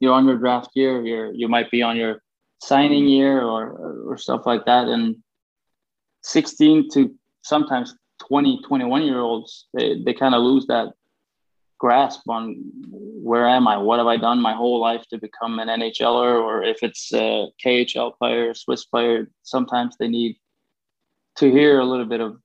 you're 0.00 0.14
on 0.14 0.26
your 0.26 0.38
draft 0.38 0.70
year. 0.74 1.02
You're 1.02 1.32
you 1.32 1.48
might 1.48 1.70
be 1.70 1.82
on 1.82 1.96
your 1.96 2.22
signing 2.62 3.06
year 3.06 3.42
or 3.42 4.10
or 4.10 4.16
stuff 4.16 4.46
like 4.46 4.64
that. 4.66 4.88
And 4.88 5.16
16 6.22 6.90
to 6.90 7.14
sometimes 7.42 7.94
20, 8.28 8.62
21 8.62 9.02
year 9.02 9.20
olds, 9.20 9.66
they, 9.74 10.02
they 10.02 10.14
kind 10.14 10.34
of 10.34 10.42
lose 10.42 10.66
that 10.66 10.94
grasp 11.78 12.28
on 12.28 12.56
where 12.90 13.46
am 13.46 13.68
I? 13.68 13.76
What 13.76 13.98
have 13.98 14.06
I 14.06 14.16
done 14.16 14.40
my 14.40 14.54
whole 14.54 14.80
life 14.80 15.04
to 15.10 15.18
become 15.18 15.58
an 15.58 15.68
NHLer? 15.68 16.40
Or 16.42 16.62
if 16.62 16.82
it's 16.82 17.12
a 17.12 17.48
KHL 17.64 18.16
player, 18.16 18.54
Swiss 18.54 18.84
player, 18.84 19.28
sometimes 19.42 19.96
they 19.98 20.08
need 20.08 20.36
to 21.36 21.50
hear 21.50 21.80
a 21.80 21.84
little 21.84 22.06
bit 22.06 22.20
of 22.20 22.38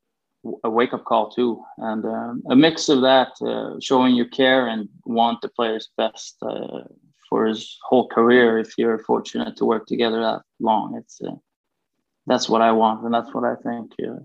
a 0.64 0.70
wake 0.70 0.94
up 0.94 1.06
call 1.06 1.30
too. 1.30 1.64
And 1.78 2.06
um, 2.06 2.44
a 2.50 2.56
mix 2.56 2.90
of 2.90 3.02
that, 3.02 3.30
uh, 3.42 3.80
showing 3.80 4.16
you 4.16 4.28
care 4.28 4.68
and 4.68 4.88
want 5.06 5.42
the 5.42 5.50
player's 5.50 5.90
best 5.98 6.38
uh, 6.42 6.84
for 7.30 7.46
his 7.46 7.78
whole 7.84 8.08
career. 8.08 8.58
If 8.58 8.78
you're 8.78 9.00
fortunate 9.00 9.56
to 9.58 9.66
work 9.66 9.86
together 9.86 10.20
that 10.22 10.42
long, 10.60 10.96
it's 10.96 11.20
uh, 11.22 11.36
that's 12.28 12.48
what 12.48 12.62
I 12.62 12.72
want, 12.72 13.04
and 13.04 13.14
that's 13.14 13.34
what 13.34 13.44
I 13.44 13.56
think. 13.56 13.94
Yeah. 13.98 14.20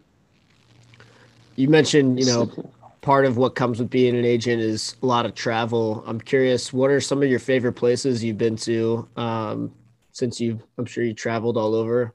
You 1.57 1.69
mentioned, 1.69 2.19
you 2.19 2.27
know, 2.27 2.51
part 3.01 3.25
of 3.27 3.37
what 3.37 3.55
comes 3.55 3.79
with 3.79 3.91
being 3.91 4.17
an 4.17 4.25
agent 4.25 4.61
is 4.61 4.97
a 5.03 5.07
lot 5.07 5.25
of 5.25 5.35
travel. 5.35 6.03
I'm 6.07 6.21
curious, 6.21 6.73
what 6.73 6.91
are 6.91 7.01
some 7.01 7.23
of 7.23 7.29
your 7.29 7.39
favorite 7.39 7.75
places 7.75 8.25
you've 8.25 8.39
been 8.39 8.57
to 8.57 9.09
um, 9.17 9.73
since 10.13 10.41
you? 10.41 10.61
I'm 10.79 10.87
sure 10.87 11.05
you 11.05 11.15
traveled 11.15 11.57
all 11.57 11.75
over. 11.75 12.15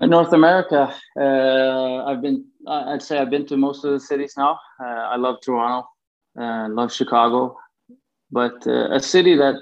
In 0.00 0.10
North 0.10 0.32
America, 0.32 0.94
uh, 1.20 2.04
I've 2.04 2.22
been. 2.22 2.46
I'd 2.66 3.02
say 3.02 3.18
I've 3.18 3.30
been 3.30 3.46
to 3.46 3.56
most 3.56 3.84
of 3.84 3.92
the 3.92 4.00
cities 4.00 4.34
now. 4.36 4.58
Uh, 4.80 4.84
I 4.84 5.16
love 5.16 5.36
Toronto, 5.42 5.88
uh, 6.40 6.68
love 6.70 6.92
Chicago, 6.92 7.56
but 8.30 8.66
uh, 8.66 8.94
a 8.94 9.00
city 9.00 9.36
that 9.36 9.56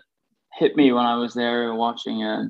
hit 0.59 0.77
me 0.77 0.93
when 0.93 1.05
I 1.05 1.17
was 1.17 1.35
there 1.35 1.75
watching 1.75 2.23
uh, 2.23 2.45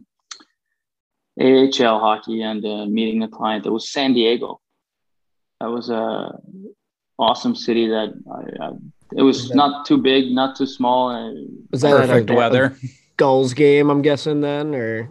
AHL 1.40 2.00
hockey 2.00 2.42
and 2.42 2.64
uh, 2.64 2.86
meeting 2.86 3.22
a 3.22 3.28
client. 3.28 3.64
It 3.64 3.70
was 3.70 3.90
San 3.90 4.12
Diego. 4.12 4.60
That 5.60 5.70
was 5.70 5.88
a 5.88 6.38
awesome 7.18 7.54
city. 7.54 7.88
That 7.88 8.12
I, 8.30 8.66
I, 8.66 8.70
it 9.16 9.22
was 9.22 9.54
not 9.54 9.86
too 9.86 9.98
big, 9.98 10.32
not 10.32 10.56
too 10.56 10.66
small. 10.66 11.34
Was 11.70 11.80
that 11.80 11.96
perfect 11.96 12.30
a, 12.30 12.34
weather? 12.34 12.76
A 12.82 12.88
Gulls 13.16 13.54
game, 13.54 13.90
I'm 13.90 14.02
guessing 14.02 14.40
then, 14.40 14.74
or 14.74 15.10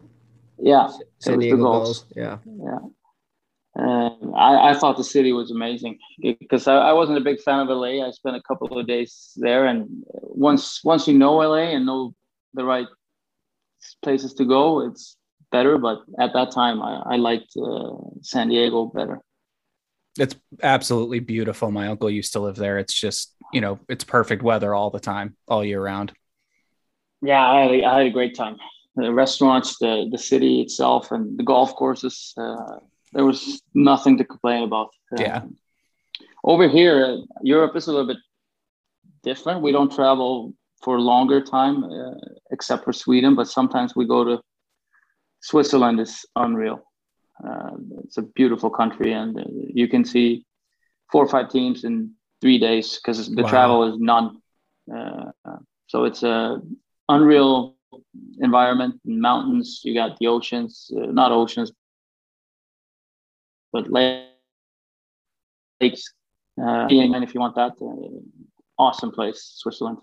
yeah, 0.62 0.89
San 1.20 1.39
Diego 1.39 1.57
Gulls. 1.57 2.05
Yeah, 2.16 2.38
yeah. 2.45 2.80
Uh, 3.78 4.10
I, 4.36 4.72
I 4.72 4.74
thought 4.74 4.97
the 4.97 5.03
city 5.03 5.32
was 5.32 5.51
amazing 5.51 5.99
because 6.22 6.68
I, 6.68 6.76
I 6.76 6.93
wasn't 6.93 7.18
a 7.18 7.22
big 7.22 7.39
fan 7.41 7.60
of 7.60 7.70
LA. 7.70 8.05
I 8.05 8.12
spent 8.12 8.36
a 8.36 8.41
couple 8.41 8.78
of 8.78 8.88
days 8.88 9.32
there, 9.38 9.68
and 9.68 9.88
once 10.22 10.84
once 10.84 11.07
you 11.07 11.18
know 11.18 11.36
LA 11.38 11.76
and 11.76 11.86
know 11.86 12.14
the 12.53 12.66
right 12.66 12.88
places 14.01 14.34
to 14.36 14.45
go, 14.45 14.86
it's 14.86 15.16
better. 15.51 15.78
But 15.78 15.99
at 16.20 16.34
that 16.34 16.51
time, 16.51 16.82
I, 16.82 17.01
I 17.12 17.16
liked 17.18 17.53
uh, 17.57 17.95
San 18.22 18.49
Diego 18.49 18.86
better. 18.88 19.22
It's 20.18 20.36
absolutely 20.62 21.20
beautiful. 21.20 21.72
My 21.72 21.88
uncle 21.88 22.10
used 22.10 22.34
to 22.34 22.39
live 22.39 22.55
there. 22.55 22.80
It's 22.80 22.93
just, 22.93 23.36
you 23.53 23.62
know, 23.62 23.80
it's 23.88 24.03
perfect 24.03 24.43
weather 24.43 24.74
all 24.74 24.89
the 24.89 24.99
time, 24.99 25.38
all 25.47 25.64
year 25.64 25.82
round. 25.82 26.12
Yeah, 27.22 27.45
I 27.45 27.62
had 27.62 27.72
a, 27.72 27.86
I 27.86 27.97
had 27.99 28.07
a 28.07 28.12
great 28.12 28.36
time. 28.36 28.57
The 29.00 29.14
restaurants, 29.14 29.78
the 29.78 30.08
the 30.12 30.18
city 30.18 30.62
itself, 30.62 31.12
and 31.12 31.38
the 31.38 31.43
golf 31.43 31.76
courses. 31.76 32.34
Uh, 32.38 32.80
there 33.14 33.26
was 33.26 33.62
nothing 33.74 34.18
to 34.18 34.24
complain 34.24 34.64
about. 34.64 34.89
Uh, 35.12 35.22
yeah. 35.22 35.41
Over 36.43 36.68
here, 36.68 37.18
Europe 37.41 37.76
is 37.76 37.88
a 37.88 37.91
little 37.91 38.08
bit 38.08 38.22
different. 39.24 39.62
We 39.62 39.72
don't 39.72 39.91
travel 39.91 40.54
for 40.84 40.97
a 40.97 41.02
longer 41.02 41.41
time, 41.41 41.84
uh, 41.84 42.16
except 42.52 42.84
for 42.86 42.93
Sweden. 42.93 43.36
But 43.36 43.47
sometimes 43.47 43.95
we 43.95 44.06
go 44.06 44.24
to 44.24 44.41
Switzerland. 45.41 46.00
is 46.00 46.26
unreal. 46.36 46.84
Uh, 47.43 47.72
it's 48.04 48.18
a 48.18 48.22
beautiful 48.22 48.70
country, 48.70 49.14
and 49.14 49.38
uh, 49.38 49.43
you 49.74 49.88
can 49.88 50.04
see 50.04 50.45
four 51.12 51.24
or 51.24 51.30
five 51.30 51.50
teams 51.50 51.84
in 51.84 52.12
three 52.41 52.60
days 52.60 53.00
because 53.00 53.34
the 53.34 53.43
wow. 53.43 53.50
travel 53.50 53.93
is 53.93 54.00
none. 54.00 54.41
Uh, 54.93 55.32
so 55.88 56.04
it's 56.04 56.24
a 56.24 56.62
unreal 57.08 57.76
environment, 58.39 58.99
mountains. 59.05 59.82
You 59.84 59.93
got 59.93 60.18
the 60.20 60.28
oceans, 60.28 60.91
uh, 60.95 61.07
not 61.07 61.32
oceans, 61.32 61.72
but 63.72 63.89
lakes. 63.91 64.34
Uh, 66.62 66.88
and 66.89 67.24
if 67.24 67.34
you 67.34 67.39
want 67.39 67.55
that, 67.55 67.74
awesome 68.78 69.12
place, 69.12 69.53
Switzerland. 69.55 69.99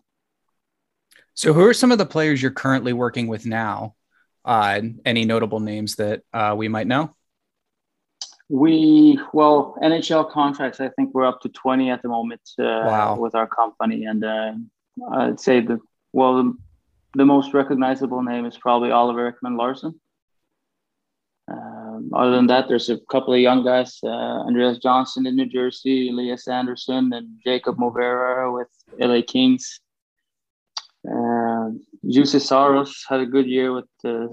So, 1.34 1.52
who 1.52 1.66
are 1.66 1.74
some 1.74 1.92
of 1.92 1.98
the 1.98 2.06
players 2.06 2.40
you're 2.40 2.50
currently 2.50 2.92
working 2.94 3.26
with 3.26 3.44
now? 3.44 3.94
Uh, 4.44 4.80
any 5.04 5.24
notable 5.24 5.60
names 5.60 5.96
that 5.96 6.22
uh, 6.32 6.54
we 6.56 6.68
might 6.68 6.86
know? 6.86 7.14
We 8.48 9.20
well 9.34 9.76
NHL 9.82 10.30
contracts. 10.30 10.80
I 10.80 10.88
think 10.90 11.12
we're 11.12 11.26
up 11.26 11.40
to 11.40 11.48
twenty 11.48 11.90
at 11.90 12.00
the 12.00 12.08
moment 12.08 12.42
uh, 12.58 12.62
wow. 12.62 13.16
with 13.18 13.34
our 13.34 13.48
company, 13.48 14.04
and 14.04 14.24
uh, 14.24 14.52
I'd 15.12 15.40
say 15.40 15.60
the 15.60 15.80
well 16.12 16.54
the, 17.16 17.24
most 17.24 17.54
recognizable 17.54 18.22
name 18.22 18.44
is 18.46 18.56
probably 18.56 18.90
Oliver 18.90 19.32
Ekman-Larsson. 19.32 19.98
Um, 21.48 22.10
other 22.14 22.32
than 22.32 22.46
that, 22.48 22.68
there's 22.68 22.90
a 22.90 22.98
couple 23.10 23.32
of 23.34 23.40
young 23.40 23.64
guys: 23.64 23.98
uh, 24.02 24.08
Andreas 24.46 24.78
Johnsson 24.78 25.26
in 25.26 25.36
New 25.36 25.46
Jersey, 25.46 26.10
Elias 26.10 26.48
Andersson, 26.48 27.12
and 27.12 27.28
Jacob 27.44 27.76
Moverare 27.76 28.52
with 28.52 28.68
LA 28.98 29.20
Kings. 29.26 29.80
Uh, 31.06 31.70
Juuse 32.04 32.40
Saros 32.40 33.04
had 33.08 33.20
a 33.20 33.26
good 33.26 33.46
year 33.46 33.72
with 33.72 33.86
uh, 34.04 34.26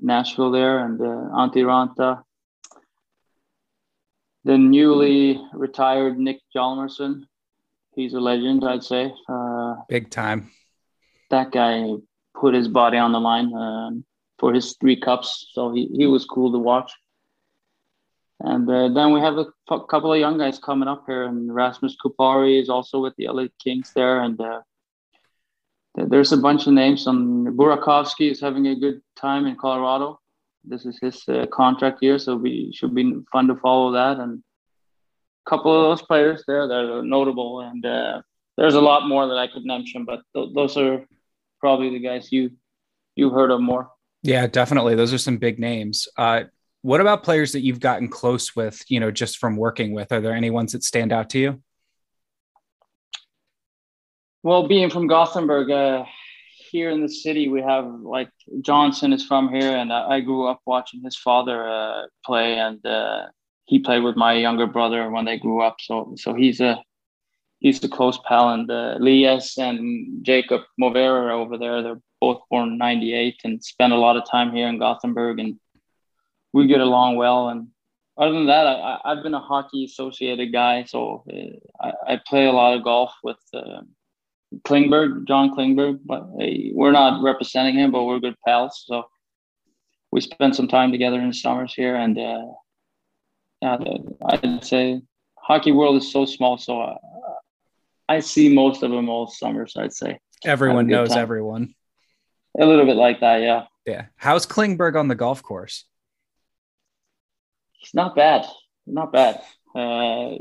Nashville 0.00 0.50
there, 0.50 0.84
and 0.84 1.00
uh, 1.00 1.04
Antti 1.04 1.64
Raanta. 1.64 2.22
The 4.44 4.56
newly 4.56 5.40
retired 5.52 6.18
Nick 6.18 6.40
Hjalmarsson, 6.54 7.24
he's 7.94 8.14
a 8.14 8.20
legend, 8.20 8.64
I'd 8.64 8.84
say. 8.84 9.12
Uh, 9.28 9.74
Big 9.88 10.10
time. 10.10 10.50
That 11.30 11.52
guy 11.52 11.94
put 12.34 12.54
his 12.54 12.68
body 12.68 12.98
on 12.98 13.12
the 13.12 13.20
line 13.20 13.52
uh, 13.54 13.90
for 14.38 14.52
his 14.52 14.76
three 14.80 14.96
cups, 14.96 15.48
so 15.52 15.72
he, 15.72 15.88
he 15.92 16.06
was 16.06 16.24
cool 16.24 16.52
to 16.52 16.58
watch. 16.58 16.92
And 18.40 18.70
uh, 18.70 18.88
then 18.88 19.12
we 19.12 19.20
have 19.20 19.36
a 19.36 19.46
couple 19.66 20.12
of 20.12 20.20
young 20.20 20.38
guys 20.38 20.58
coming 20.60 20.88
up 20.88 21.04
here, 21.06 21.24
and 21.24 21.52
Rasmus 21.52 21.96
Kupari 22.02 22.62
is 22.62 22.68
also 22.68 23.00
with 23.00 23.14
the 23.16 23.26
LA 23.26 23.46
Kings 23.58 23.92
there, 23.94 24.20
and 24.20 24.40
uh, 24.40 24.60
there's 25.96 26.30
a 26.30 26.36
bunch 26.36 26.68
of 26.68 26.72
names. 26.72 27.06
On 27.08 27.46
Burakovsky 27.56 28.30
is 28.30 28.40
having 28.40 28.68
a 28.68 28.76
good 28.76 29.02
time 29.16 29.46
in 29.46 29.56
Colorado. 29.56 30.20
This 30.62 30.86
is 30.86 30.98
his 31.00 31.24
uh, 31.28 31.46
contract 31.52 32.00
year, 32.00 32.18
so 32.18 32.36
we 32.36 32.70
should 32.72 32.94
be 32.94 33.12
fun 33.32 33.48
to 33.48 33.56
follow 33.56 33.92
that. 33.92 34.18
And 34.20 34.42
a 35.46 35.50
couple 35.50 35.74
of 35.74 35.90
those 35.90 36.06
players 36.06 36.44
there 36.46 36.68
that 36.68 36.84
are 36.92 37.02
notable, 37.02 37.60
and 37.60 37.84
uh, 37.84 38.22
there's 38.56 38.74
a 38.74 38.80
lot 38.80 39.08
more 39.08 39.26
that 39.26 39.38
I 39.38 39.48
could 39.48 39.64
mention, 39.64 40.04
but 40.04 40.20
th- 40.34 40.50
those 40.54 40.76
are 40.76 41.04
probably 41.60 41.90
the 41.90 42.00
guys 42.00 42.30
you 42.32 42.50
you 43.14 43.30
heard 43.30 43.50
of 43.50 43.60
more. 43.60 43.90
Yeah, 44.22 44.46
definitely. 44.46 44.94
Those 44.94 45.12
are 45.12 45.18
some 45.18 45.38
big 45.38 45.58
names. 45.58 46.08
Uh, 46.16 46.44
what 46.82 47.00
about 47.00 47.24
players 47.24 47.52
that 47.52 47.60
you've 47.60 47.80
gotten 47.80 48.08
close 48.08 48.54
with? 48.54 48.82
You 48.88 49.00
know, 49.00 49.10
just 49.10 49.38
from 49.38 49.56
working 49.56 49.92
with, 49.92 50.12
are 50.12 50.20
there 50.20 50.34
any 50.34 50.50
ones 50.50 50.72
that 50.72 50.84
stand 50.84 51.12
out 51.12 51.30
to 51.30 51.38
you? 51.38 51.62
Well, 54.42 54.68
being 54.68 54.88
from 54.88 55.08
Gothenburg, 55.08 55.70
uh, 55.70 56.04
here 56.70 56.90
in 56.90 57.00
the 57.00 57.08
city, 57.08 57.48
we 57.48 57.62
have 57.62 57.86
like 57.86 58.30
Johnsson 58.62 59.12
is 59.12 59.24
from 59.24 59.52
here, 59.52 59.76
and 59.76 59.92
I, 59.92 60.20
grew 60.20 60.46
up 60.46 60.60
watching 60.66 61.02
his 61.02 61.16
father 61.16 61.68
uh, 61.68 62.02
play, 62.24 62.58
and 62.58 62.84
uh, 62.86 63.26
he 63.64 63.78
played 63.78 64.02
with 64.02 64.16
my 64.16 64.34
younger 64.34 64.66
brother 64.66 65.10
when 65.10 65.24
they 65.24 65.38
grew 65.38 65.62
up. 65.62 65.76
So, 65.80 66.14
so 66.16 66.34
he's 66.34 66.60
a 66.60 66.80
he's 67.60 67.82
a 67.84 67.88
close 67.88 68.18
pal, 68.26 68.50
and 68.50 68.70
uh, 68.70 68.94
Elias 68.98 69.58
and 69.58 70.24
Jacob 70.24 70.62
Moverare 70.80 71.32
over 71.32 71.58
there, 71.58 71.82
they're 71.82 72.00
both 72.20 72.40
born 72.50 72.78
'98 72.78 73.40
and 73.44 73.62
spend 73.62 73.92
a 73.92 73.96
lot 73.96 74.16
of 74.16 74.28
time 74.30 74.52
here 74.52 74.68
in 74.68 74.78
Gothenburg, 74.78 75.38
and 75.38 75.58
we 76.52 76.66
get 76.66 76.80
along 76.80 77.16
well. 77.16 77.48
And 77.48 77.68
other 78.16 78.32
than 78.32 78.46
that, 78.46 78.66
I, 78.66 79.00
I've 79.04 79.22
been 79.22 79.34
a 79.34 79.40
hockey 79.40 79.84
associated 79.84 80.52
guy, 80.52 80.84
so 80.84 81.24
uh, 81.32 81.86
I, 81.86 82.14
I 82.14 82.20
play 82.26 82.46
a 82.46 82.52
lot 82.52 82.76
of 82.76 82.84
golf 82.84 83.12
with 83.22 83.38
uh, 83.54 83.82
Klingberg, 84.64 85.26
John 85.26 85.54
Klingberg, 85.54 86.00
but 86.04 86.28
hey, 86.38 86.70
we're 86.74 86.92
not 86.92 87.22
representing 87.22 87.76
him, 87.76 87.90
but 87.90 88.04
we're 88.04 88.20
good 88.20 88.36
pals. 88.46 88.84
So 88.86 89.04
we 90.10 90.20
spent 90.20 90.56
some 90.56 90.68
time 90.68 90.90
together 90.90 91.20
in 91.20 91.28
the 91.28 91.34
summers 91.34 91.74
here, 91.74 91.96
and 91.96 92.18
uh, 92.18 92.46
yeah, 93.60 93.76
I'd 94.26 94.64
say 94.64 95.02
hockey 95.36 95.72
world 95.72 95.96
is 95.96 96.10
so 96.10 96.24
small, 96.24 96.56
so 96.56 96.80
uh, 96.80 96.96
I 98.08 98.20
see 98.20 98.52
most 98.54 98.82
of 98.82 98.90
them 98.90 99.08
all 99.08 99.26
summers. 99.26 99.74
I'd 99.76 99.92
say 99.92 100.18
everyone 100.44 100.86
knows 100.86 101.10
time. 101.10 101.18
everyone. 101.18 101.74
A 102.58 102.64
little 102.64 102.86
bit 102.86 102.96
like 102.96 103.20
that, 103.20 103.42
yeah. 103.42 103.64
Yeah. 103.86 104.06
How's 104.16 104.46
Klingberg 104.46 104.98
on 104.98 105.08
the 105.08 105.14
golf 105.14 105.42
course? 105.42 105.84
He's 107.72 107.94
not 107.94 108.16
bad. 108.16 108.46
Not 108.86 109.12
bad. 109.12 109.40
Uh, 109.74 110.36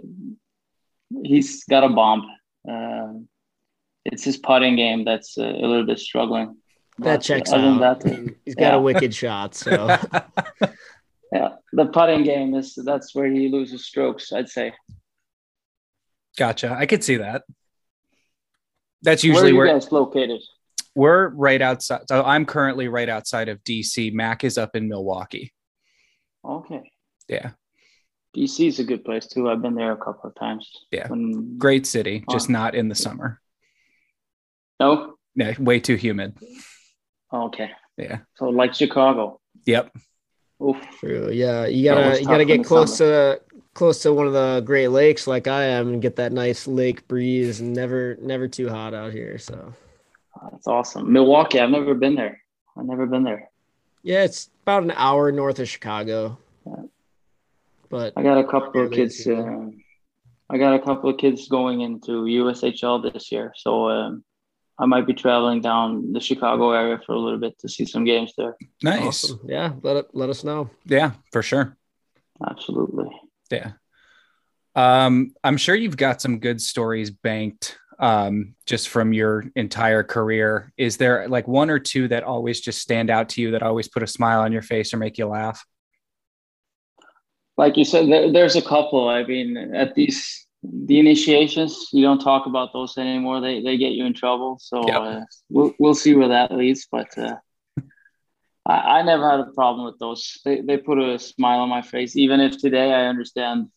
he's 1.24 1.64
got 1.66 1.84
a 1.84 1.90
bomb. 1.90 2.28
Uh, 2.68 3.14
it's 4.06 4.24
his 4.24 4.38
putting 4.38 4.76
game 4.76 5.06
that's 5.06 5.38
uh, 5.38 5.44
a 5.44 5.68
little 5.68 5.86
bit 5.86 6.00
struggling. 6.00 6.58
That 7.00 7.22
checks 7.22 7.52
out. 7.52 7.62
Than 7.62 7.80
That, 7.80 8.36
He's 8.46 8.56
got 8.56 8.72
yeah. 8.72 8.76
a 8.76 8.82
wicked 8.82 9.14
shot. 9.14 9.54
So 9.54 9.72
yeah, 11.32 11.50
the 11.74 11.86
putting 11.86 12.24
game 12.24 12.56
is 12.56 12.74
that's 12.76 13.14
where 13.14 13.30
he 13.30 13.50
loses 13.50 13.86
strokes. 13.86 14.32
I'd 14.32 14.50
say. 14.50 14.74
Gotcha. 16.38 16.76
I 16.78 16.86
could 16.86 17.04
see 17.04 17.18
that. 17.18 17.44
That's 19.02 19.24
usually 19.24 19.54
where, 19.54 19.64
are 19.64 19.68
you 19.68 19.74
where 19.74 19.80
guys 19.80 19.92
located. 19.92 20.42
We're 20.96 21.30
right 21.30 21.62
outside. 21.62 22.02
So 22.08 22.24
I'm 22.24 22.46
currently 22.46 22.88
right 22.88 23.10
outside 23.10 23.50
of 23.50 23.64
DC. 23.64 24.14
Mac 24.14 24.44
is 24.44 24.58
up 24.58 24.76
in 24.76 24.88
Milwaukee. 24.88 25.54
Okay. 26.44 26.92
Yeah. 27.28 27.52
DC 28.36 28.68
is 28.68 28.80
a 28.80 28.84
good 28.84 29.04
place 29.04 29.28
too. 29.28 29.50
I've 29.50 29.62
been 29.62 29.76
there 29.76 29.92
a 29.92 29.98
couple 29.98 30.30
of 30.30 30.36
times. 30.36 30.70
Yeah. 30.92 31.08
When, 31.08 31.58
Great 31.58 31.86
city, 31.86 32.24
just 32.32 32.50
oh. 32.50 32.54
not 32.54 32.76
in 32.76 32.88
the 32.88 32.96
summer. 32.96 33.42
No. 34.80 35.16
Yeah, 35.36 35.54
way 35.60 35.80
too 35.80 35.96
humid. 35.96 36.38
Oh, 37.32 37.46
okay. 37.46 37.72
Yeah. 37.98 38.20
So 38.36 38.50
like 38.50 38.74
Chicago. 38.74 39.40
Yep. 39.66 39.96
Oof. 40.64 40.78
True. 41.00 41.30
Yeah, 41.32 41.68
you 41.68 41.84
gotta 41.84 42.20
you 42.20 42.26
gotta 42.26 42.46
get 42.46 42.64
the 42.64 42.68
close 42.68 42.98
to 42.98 43.42
close 43.78 44.00
to 44.02 44.12
one 44.12 44.26
of 44.26 44.34
the 44.34 44.62
Great 44.66 44.88
Lakes 44.88 45.28
like 45.28 45.48
I 45.48 45.66
am 45.66 45.90
and 45.90 46.02
get 46.02 46.16
that 46.16 46.34
nice 46.34 46.66
lake 46.66 47.08
breeze 47.08 47.60
and 47.60 47.74
never 47.74 48.18
never 48.20 48.48
too 48.48 48.70
hot 48.70 48.96
out 48.96 49.14
here. 49.14 49.38
So 49.38 49.72
That's 50.52 50.68
awesome. 50.68 51.14
Milwaukee, 51.14 51.60
I've 51.60 51.70
never 51.70 51.94
been 51.94 52.16
there. 52.16 52.42
I've 52.76 52.86
never 52.86 53.06
been 53.06 53.24
there. 53.24 53.50
yeah, 54.02 54.24
it's 54.24 54.50
about 54.64 54.82
an 54.84 54.94
hour 54.96 55.32
north 55.32 55.60
of 55.60 55.70
Chicago. 55.70 56.40
Yeah. 56.66 56.84
But 57.90 58.14
I 58.18 58.24
got 58.24 58.40
a 58.40 58.44
couple 58.44 58.84
of 58.84 58.92
kids. 58.92 59.26
Uh, 59.28 59.68
I 60.50 60.58
got 60.58 60.74
a 60.74 60.80
couple 60.80 61.12
of 61.12 61.18
kids 61.18 61.48
going 61.48 61.82
into 61.82 62.24
USHL 62.24 63.14
this 63.14 63.32
year, 63.32 63.54
so 63.56 63.90
um, 63.90 64.24
I 64.80 64.88
might 64.88 65.06
be 65.06 65.14
traveling 65.14 65.62
down 65.62 66.14
the 66.14 66.20
Chicago 66.20 66.72
area 66.72 67.00
for 67.06 67.14
a 67.14 67.20
little 67.20 67.40
bit 67.40 67.60
to 67.60 67.70
see 67.70 67.86
some 67.86 68.06
games 68.06 68.34
there. 68.38 68.58
Nice. 68.82 69.04
awesome. 69.04 69.42
Yeah, 69.46 69.74
let 69.84 69.98
it, 69.98 70.08
let 70.14 70.30
us 70.30 70.44
know. 70.44 70.70
Yeah, 70.86 71.12
for 71.32 71.44
sure. 71.44 71.78
Absolutely. 72.50 73.10
Yeah. 73.52 73.72
Um, 74.76 75.34
I'm 75.44 75.58
sure 75.58 75.76
you've 75.76 75.98
got 75.98 76.22
some 76.22 76.40
good 76.40 76.62
stories 76.62 77.10
banked 77.10 77.78
um, 78.00 78.56
just 78.66 78.90
from 78.90 79.12
your 79.14 79.46
entire 79.56 80.04
career. 80.04 80.72
Is 80.78 80.98
there 80.98 81.28
like 81.28 81.48
one 81.48 81.70
or 81.70 81.80
two 81.80 82.08
that 82.10 82.24
always 82.24 82.62
just 82.62 82.80
stand 82.80 83.10
out 83.10 83.30
to 83.30 83.42
you 83.42 83.52
that 83.52 83.64
always 83.64 83.88
put 83.88 84.04
a 84.04 84.08
smile 84.08 84.42
on 84.42 84.52
your 84.52 84.62
face 84.62 84.94
or 84.94 84.98
make 84.98 85.18
you 85.18 85.26
laugh? 85.28 85.66
Like 87.58 87.76
you 87.76 87.86
said, 87.86 88.08
there, 88.08 88.32
there's 88.32 88.56
a 88.56 88.62
couple. 88.62 89.10
I 89.10 89.24
mean, 89.24 89.58
at 89.74 89.96
these 89.96 90.46
the 90.64 91.00
initiations, 91.00 91.90
you 91.92 92.04
don't 92.04 92.20
talk 92.20 92.46
about 92.46 92.72
those 92.74 92.98
anymore. 92.98 93.42
They 93.42 93.62
they 93.62 93.78
get 93.78 93.94
you 93.94 94.06
in 94.06 94.14
trouble. 94.14 94.60
So 94.62 94.88
Yep. 94.88 95.02
uh, 95.02 95.22
we'll 95.50 95.74
we'll 95.80 95.96
see 95.96 96.14
where 96.14 96.28
that 96.28 96.52
leads. 96.52 96.88
But 96.92 97.18
uh, 97.18 97.36
I, 98.68 99.00
I 99.00 99.02
never 99.02 99.30
had 99.30 99.40
a 99.40 99.52
problem 99.54 99.86
with 99.86 99.98
those. 100.00 100.40
They 100.44 100.62
they 100.62 100.78
put 100.78 101.00
a 101.00 101.18
smile 101.18 101.62
on 101.62 101.70
my 101.70 101.82
face, 101.82 102.16
even 102.16 102.40
if 102.42 102.58
today 102.58 102.94
I 102.94 103.08
understand 103.08 103.70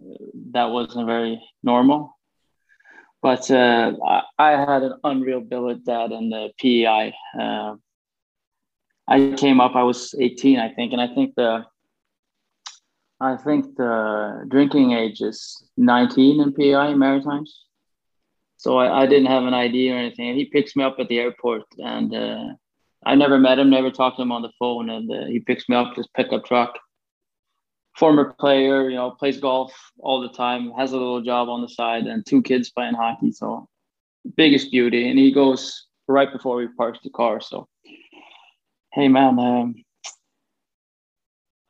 uh, 0.00 0.14
that 0.52 0.70
wasn't 0.70 1.06
very 1.06 1.42
normal. 1.62 2.16
But 3.20 3.50
uh, 3.50 3.92
I, 4.06 4.22
I 4.38 4.50
had 4.52 4.84
an 4.84 4.94
unreal 5.02 5.40
billet 5.40 5.84
dad 5.84 6.12
in 6.12 6.30
the 6.30 6.50
PEI. 6.60 7.12
Uh, 7.38 7.74
I 9.08 9.34
came 9.36 9.60
up. 9.60 9.74
I 9.74 9.82
was 9.82 10.14
18, 10.18 10.60
I 10.60 10.72
think, 10.72 10.92
and 10.92 11.00
I 11.00 11.12
think 11.12 11.34
the 11.34 11.64
I 13.20 13.36
think 13.36 13.74
the 13.76 14.44
drinking 14.48 14.92
age 14.92 15.20
is 15.20 15.64
19 15.76 16.40
in 16.40 16.52
PI 16.52 16.94
Maritimes. 16.94 17.64
So 18.58 18.78
I, 18.78 19.02
I 19.02 19.06
didn't 19.06 19.26
have 19.26 19.44
an 19.44 19.54
ID 19.54 19.90
or 19.90 19.96
anything. 19.96 20.28
And 20.28 20.38
he 20.38 20.44
picks 20.44 20.76
me 20.76 20.84
up 20.84 20.96
at 21.00 21.08
the 21.08 21.18
airport 21.18 21.64
and 21.78 22.14
uh, 22.14 22.44
I 23.04 23.14
never 23.14 23.38
met 23.38 23.58
him, 23.58 23.70
never 23.70 23.90
talked 23.90 24.16
to 24.16 24.22
him 24.22 24.32
on 24.32 24.42
the 24.42 24.52
phone. 24.58 24.90
And 24.90 25.10
uh, 25.10 25.26
he 25.26 25.40
picks 25.40 25.68
me 25.68 25.76
up, 25.76 25.96
his 25.96 26.08
pickup 26.16 26.44
truck. 26.44 26.78
Former 27.96 28.32
player, 28.38 28.88
you 28.88 28.96
know, 28.96 29.10
plays 29.10 29.40
golf 29.40 29.72
all 29.98 30.20
the 30.20 30.28
time, 30.28 30.70
has 30.72 30.92
a 30.92 30.96
little 30.96 31.22
job 31.22 31.48
on 31.48 31.62
the 31.62 31.68
side, 31.68 32.06
and 32.06 32.24
two 32.24 32.42
kids 32.42 32.70
playing 32.70 32.94
hockey. 32.94 33.32
So 33.32 33.68
biggest 34.36 34.70
beauty. 34.70 35.08
And 35.08 35.18
he 35.18 35.32
goes 35.32 35.86
right 36.06 36.32
before 36.32 36.56
we 36.56 36.68
parks 36.68 37.00
the 37.02 37.10
car. 37.10 37.40
So, 37.40 37.68
hey, 38.92 39.08
man, 39.08 39.38
um, 39.38 39.74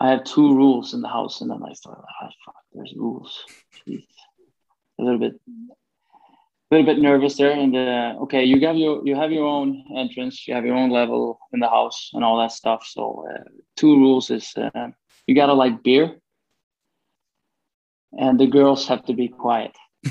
I 0.00 0.10
have 0.10 0.24
two 0.24 0.54
rules 0.54 0.94
in 0.94 1.00
the 1.00 1.08
house, 1.08 1.40
and 1.40 1.50
then 1.50 1.60
I 1.62 1.72
thought, 1.74 2.04
ah, 2.22 2.28
fuck, 2.44 2.54
there's 2.72 2.94
rules. 2.96 3.44
Jeez. 3.86 4.04
A 5.00 5.02
little 5.02 5.18
bit, 5.18 5.40
a 6.70 6.74
little 6.74 6.94
bit 6.94 7.00
nervous 7.00 7.36
there. 7.36 7.52
And 7.52 7.76
uh, 7.76 8.14
okay, 8.22 8.44
you 8.44 8.66
have 8.66 8.76
your 8.76 9.06
you 9.06 9.16
have 9.16 9.32
your 9.32 9.46
own 9.46 9.84
entrance, 9.96 10.46
you 10.46 10.54
have 10.54 10.66
your 10.66 10.76
own 10.76 10.90
level 10.90 11.38
in 11.52 11.60
the 11.60 11.68
house, 11.68 12.10
and 12.12 12.24
all 12.24 12.38
that 12.38 12.52
stuff. 12.52 12.86
So 12.86 13.26
uh, 13.30 13.44
two 13.76 13.96
rules 13.96 14.30
is 14.30 14.52
uh, 14.56 14.88
you 15.26 15.34
gotta 15.34 15.54
like 15.54 15.82
beer, 15.82 16.16
and 18.18 18.38
the 18.38 18.46
girls 18.46 18.86
have 18.88 19.04
to 19.06 19.14
be 19.14 19.28
quiet. 19.28 19.76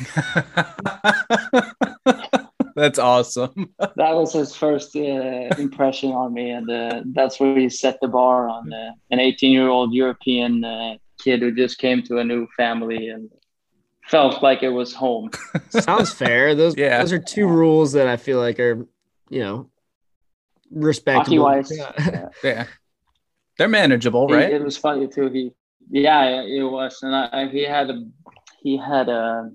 That's 2.76 3.00
awesome. 3.00 3.74
That 3.96 4.14
was 4.14 4.34
his 4.34 4.56
first 4.56 4.96
uh, 4.96 5.50
impression 5.58 6.12
on 6.12 6.34
me, 6.34 6.52
and 6.52 6.70
uh, 6.70 7.02
that's 7.06 7.40
where 7.40 7.58
he 7.58 7.70
set 7.70 7.98
the 8.02 8.08
bar 8.08 8.48
on 8.48 8.72
uh, 8.72 8.92
an 9.10 9.20
18 9.20 9.52
year 9.52 9.68
old 9.68 9.94
European 9.94 10.64
uh, 10.64 10.98
kid 11.18 11.42
who 11.42 11.52
just 11.52 11.80
came 11.80 12.04
to 12.04 12.20
a 12.20 12.24
new 12.24 12.48
family 12.56 13.10
and 13.10 13.32
felt 14.10 14.42
like 14.44 14.64
it 14.64 14.70
was 14.70 14.94
home. 14.94 15.30
Sounds 15.70 16.14
fair. 16.14 16.56
Those 16.56 16.78
Yeah. 16.78 17.00
those 17.00 17.14
are 17.14 17.20
two 17.20 17.48
rules 17.48 17.94
that 17.94 18.08
I 18.08 18.18
feel 18.18 18.40
like 18.40 18.60
are, 18.60 18.86
you 19.30 19.40
know, 19.40 19.70
respectable. 20.72 21.46
Hockey-wise, 21.46 21.72
Yeah. 21.78 22.30
yeah. 22.44 22.66
They're 23.58 23.68
manageable, 23.68 24.32
It- 24.32 24.36
right? 24.36 24.54
It, 24.54 24.64
was 24.64 24.78
funny 24.78 25.08
too. 25.08 25.30
He, 25.30 25.52
yeah, 25.90 26.42
it 26.42 26.64
was, 26.64 27.00
and 27.02 27.16
I, 27.16 27.48
he 27.50 27.64
had 27.64 27.90
a 27.90 28.04
he 28.62 28.78
had 28.78 29.10
a 29.10 29.50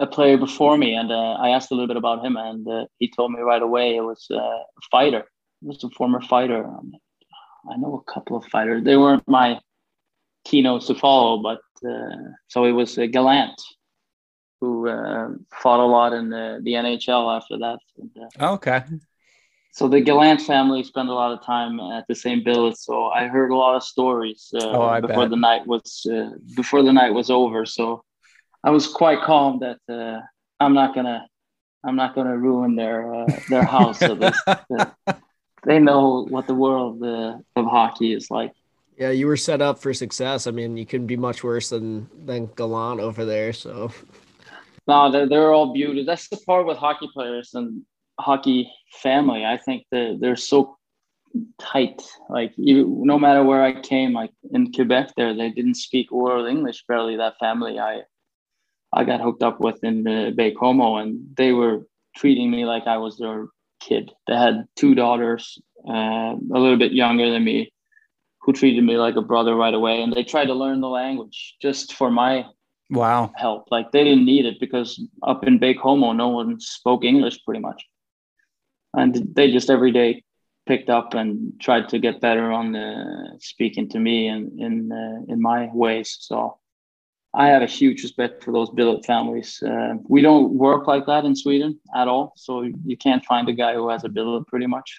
a 0.00 0.06
player 0.06 0.36
before 0.38 0.78
me, 0.78 0.94
and 0.94 1.10
uh, 1.10 1.32
I 1.34 1.48
asked 1.50 1.72
a 1.72 1.74
little 1.74 1.88
bit 1.88 1.96
about 1.96 2.24
him, 2.24 2.36
and 2.36 2.66
uh, 2.68 2.84
he 3.00 3.10
told 3.10 3.32
me 3.32 3.40
right 3.40 3.60
away 3.62 3.96
it 3.96 4.00
was 4.02 4.26
uh, 4.30 4.36
a 4.36 4.64
fighter. 4.92 5.20
It 5.62 5.66
was 5.66 5.82
a 5.82 5.90
former 5.90 6.20
fighter. 6.20 6.62
I'm 6.62 6.92
like, 6.92 7.02
I 7.72 7.76
know 7.78 8.00
a 8.06 8.12
couple 8.12 8.36
of 8.36 8.44
fighters. 8.44 8.84
They 8.84 8.96
weren't 8.96 9.26
my 9.26 9.58
keynotes 10.44 10.86
to 10.86 10.94
follow, 10.94 11.42
but 11.42 11.58
so 12.48 12.64
it 12.64 12.72
was 12.72 12.98
uh, 12.98 13.06
Gallant 13.06 13.60
who 14.60 14.88
uh, 14.88 15.28
fought 15.52 15.80
a 15.80 15.86
lot 15.86 16.12
in 16.12 16.30
the, 16.30 16.60
the 16.62 16.72
NHL 16.72 17.36
after 17.36 17.58
that. 17.58 17.78
And, 17.96 18.10
uh, 18.40 18.54
okay. 18.54 18.82
so 19.70 19.86
the 19.88 20.00
Gallant 20.00 20.40
family 20.40 20.82
spent 20.82 21.08
a 21.08 21.14
lot 21.14 21.32
of 21.32 21.44
time 21.44 21.78
at 21.80 22.04
the 22.08 22.14
same 22.14 22.42
billet. 22.42 22.76
So 22.76 23.06
I 23.06 23.28
heard 23.28 23.50
a 23.50 23.56
lot 23.56 23.76
of 23.76 23.82
stories 23.84 24.50
uh, 24.54 24.66
Oh, 24.66 25.00
before 25.00 25.24
bet. 25.24 25.30
the 25.30 25.36
night 25.36 25.66
was 25.66 26.06
uh, 26.12 26.30
before 26.56 26.82
the 26.82 26.92
night 26.92 27.10
was 27.14 27.30
over. 27.30 27.64
So 27.66 28.02
I 28.64 28.70
was 28.70 28.88
quite 28.88 29.20
calm 29.22 29.60
that 29.60 29.78
uh, 29.88 30.20
I'm 30.58 30.74
not 30.74 30.94
gonna 30.94 31.26
I'm 31.84 31.94
not 31.94 32.14
gonna 32.16 32.36
ruin 32.36 32.74
their 32.74 33.14
uh, 33.14 33.26
their 33.48 33.62
house. 33.64 34.00
so 34.00 34.14
they, 34.16 34.32
they 35.64 35.78
know 35.78 36.26
what 36.28 36.46
the 36.48 36.54
world 36.54 37.02
uh, 37.02 37.38
of 37.54 37.66
hockey 37.66 38.12
is 38.12 38.30
like. 38.30 38.52
Yeah, 38.98 39.10
you 39.10 39.28
were 39.28 39.36
set 39.36 39.62
up 39.62 39.78
for 39.78 39.94
success. 39.94 40.48
I 40.48 40.50
mean, 40.50 40.76
you 40.76 40.84
couldn't 40.84 41.06
be 41.06 41.16
much 41.16 41.44
worse 41.44 41.68
than 41.68 42.08
than 42.26 42.50
Gallant 42.56 43.00
over 43.00 43.24
there. 43.24 43.52
So 43.52 43.92
No, 44.88 45.10
they're, 45.10 45.28
they're 45.28 45.52
all 45.52 45.72
beauty. 45.72 46.04
That's 46.04 46.28
the 46.28 46.36
part 46.38 46.66
with 46.66 46.78
hockey 46.78 47.08
players 47.14 47.54
and 47.54 47.82
hockey 48.18 48.70
family. 49.00 49.44
I 49.44 49.56
think 49.56 49.84
that 49.92 50.18
they're 50.20 50.34
so 50.34 50.78
tight. 51.60 52.02
Like 52.28 52.54
no 52.56 53.18
matter 53.20 53.44
where 53.44 53.62
I 53.62 53.80
came, 53.80 54.12
like 54.12 54.32
in 54.50 54.72
Quebec, 54.72 55.12
there 55.16 55.32
they 55.32 55.50
didn't 55.50 55.76
speak 55.76 56.08
of 56.10 56.46
English. 56.46 56.84
Barely 56.88 57.16
that 57.16 57.38
family 57.38 57.78
I 57.78 58.02
I 58.92 59.04
got 59.04 59.20
hooked 59.20 59.44
up 59.44 59.60
with 59.60 59.84
in 59.84 60.02
the 60.02 60.32
Baie-Comeau, 60.36 61.02
and 61.02 61.36
they 61.36 61.52
were 61.52 61.86
treating 62.16 62.50
me 62.50 62.64
like 62.64 62.86
I 62.86 62.96
was 62.96 63.18
their 63.18 63.46
kid. 63.80 64.10
They 64.26 64.34
had 64.34 64.64
two 64.76 64.94
daughters, 64.94 65.58
uh, 65.86 66.34
a 66.34 66.58
little 66.58 66.78
bit 66.78 66.92
younger 66.92 67.30
than 67.30 67.44
me, 67.44 67.70
who 68.48 68.52
treated 68.54 68.82
me 68.82 68.96
like 68.96 69.14
a 69.16 69.20
brother 69.20 69.54
right 69.54 69.74
away, 69.74 70.00
and 70.00 70.10
they 70.10 70.24
tried 70.24 70.46
to 70.46 70.54
learn 70.54 70.80
the 70.80 70.88
language 70.88 71.56
just 71.60 71.92
for 71.92 72.10
my 72.10 72.46
Wow. 72.88 73.30
help. 73.36 73.70
Like 73.70 73.92
they 73.92 74.02
didn't 74.02 74.24
need 74.24 74.46
it 74.46 74.58
because 74.58 74.98
up 75.22 75.44
in 75.46 75.58
Baie-Comeau, 75.58 76.16
no 76.16 76.28
one 76.28 76.58
spoke 76.58 77.04
English 77.04 77.44
pretty 77.44 77.60
much. 77.60 77.84
And 78.94 79.12
they 79.34 79.52
just 79.52 79.68
every 79.68 79.92
day 79.92 80.24
picked 80.64 80.88
up 80.88 81.12
and 81.12 81.52
tried 81.60 81.90
to 81.90 81.98
get 81.98 82.22
better 82.22 82.50
on 82.50 82.72
the 82.72 83.36
speaking 83.38 83.86
to 83.90 83.98
me 83.98 84.28
and 84.28 84.58
in 84.58 84.92
uh, 84.92 85.30
in 85.30 85.42
my 85.42 85.68
ways. 85.74 86.16
So 86.18 86.56
I 87.34 87.48
have 87.48 87.60
a 87.60 87.66
huge 87.66 88.02
respect 88.02 88.42
for 88.42 88.52
those 88.54 88.70
billet 88.70 89.04
families. 89.04 89.62
Uh, 89.62 89.96
we 90.08 90.22
don't 90.22 90.54
work 90.54 90.86
like 90.86 91.04
that 91.04 91.26
in 91.26 91.36
Sweden 91.36 91.78
at 91.94 92.08
all. 92.08 92.32
So 92.36 92.62
you 92.62 92.96
can't 92.96 93.24
find 93.26 93.46
a 93.50 93.52
guy 93.52 93.74
who 93.74 93.90
has 93.90 94.04
a 94.04 94.08
billet 94.08 94.46
pretty 94.46 94.66
much. 94.66 94.98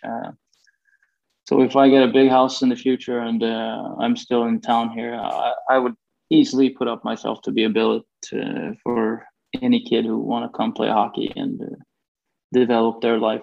So 1.50 1.64
if 1.64 1.76
I 1.76 1.90
get 1.90 2.04
a 2.04 2.08
big 2.08 2.30
house 2.30 2.62
in 2.62 2.70
the 2.70 2.76
future 2.76 3.22
and 3.22 3.42
uh, 3.42 3.96
I'm 3.98 4.16
still 4.16 4.44
in 4.44 4.62
town 4.62 4.92
here, 4.92 5.16
I, 5.16 5.56
I 5.68 5.80
would 5.80 5.96
easily 6.30 6.70
put 6.70 6.88
up 6.88 7.04
myself 7.04 7.42
to 7.42 7.52
be 7.52 7.64
a 7.64 7.70
billet 7.72 8.04
uh, 8.32 8.74
for 8.84 9.26
any 9.60 9.84
kid 9.84 10.06
who 10.06 10.20
want 10.20 10.46
to 10.46 10.56
come 10.56 10.74
play 10.74 10.90
hockey 10.90 11.34
and 11.36 11.60
uh, 11.60 11.66
develop 12.54 13.02
their 13.02 13.18
life. 13.18 13.42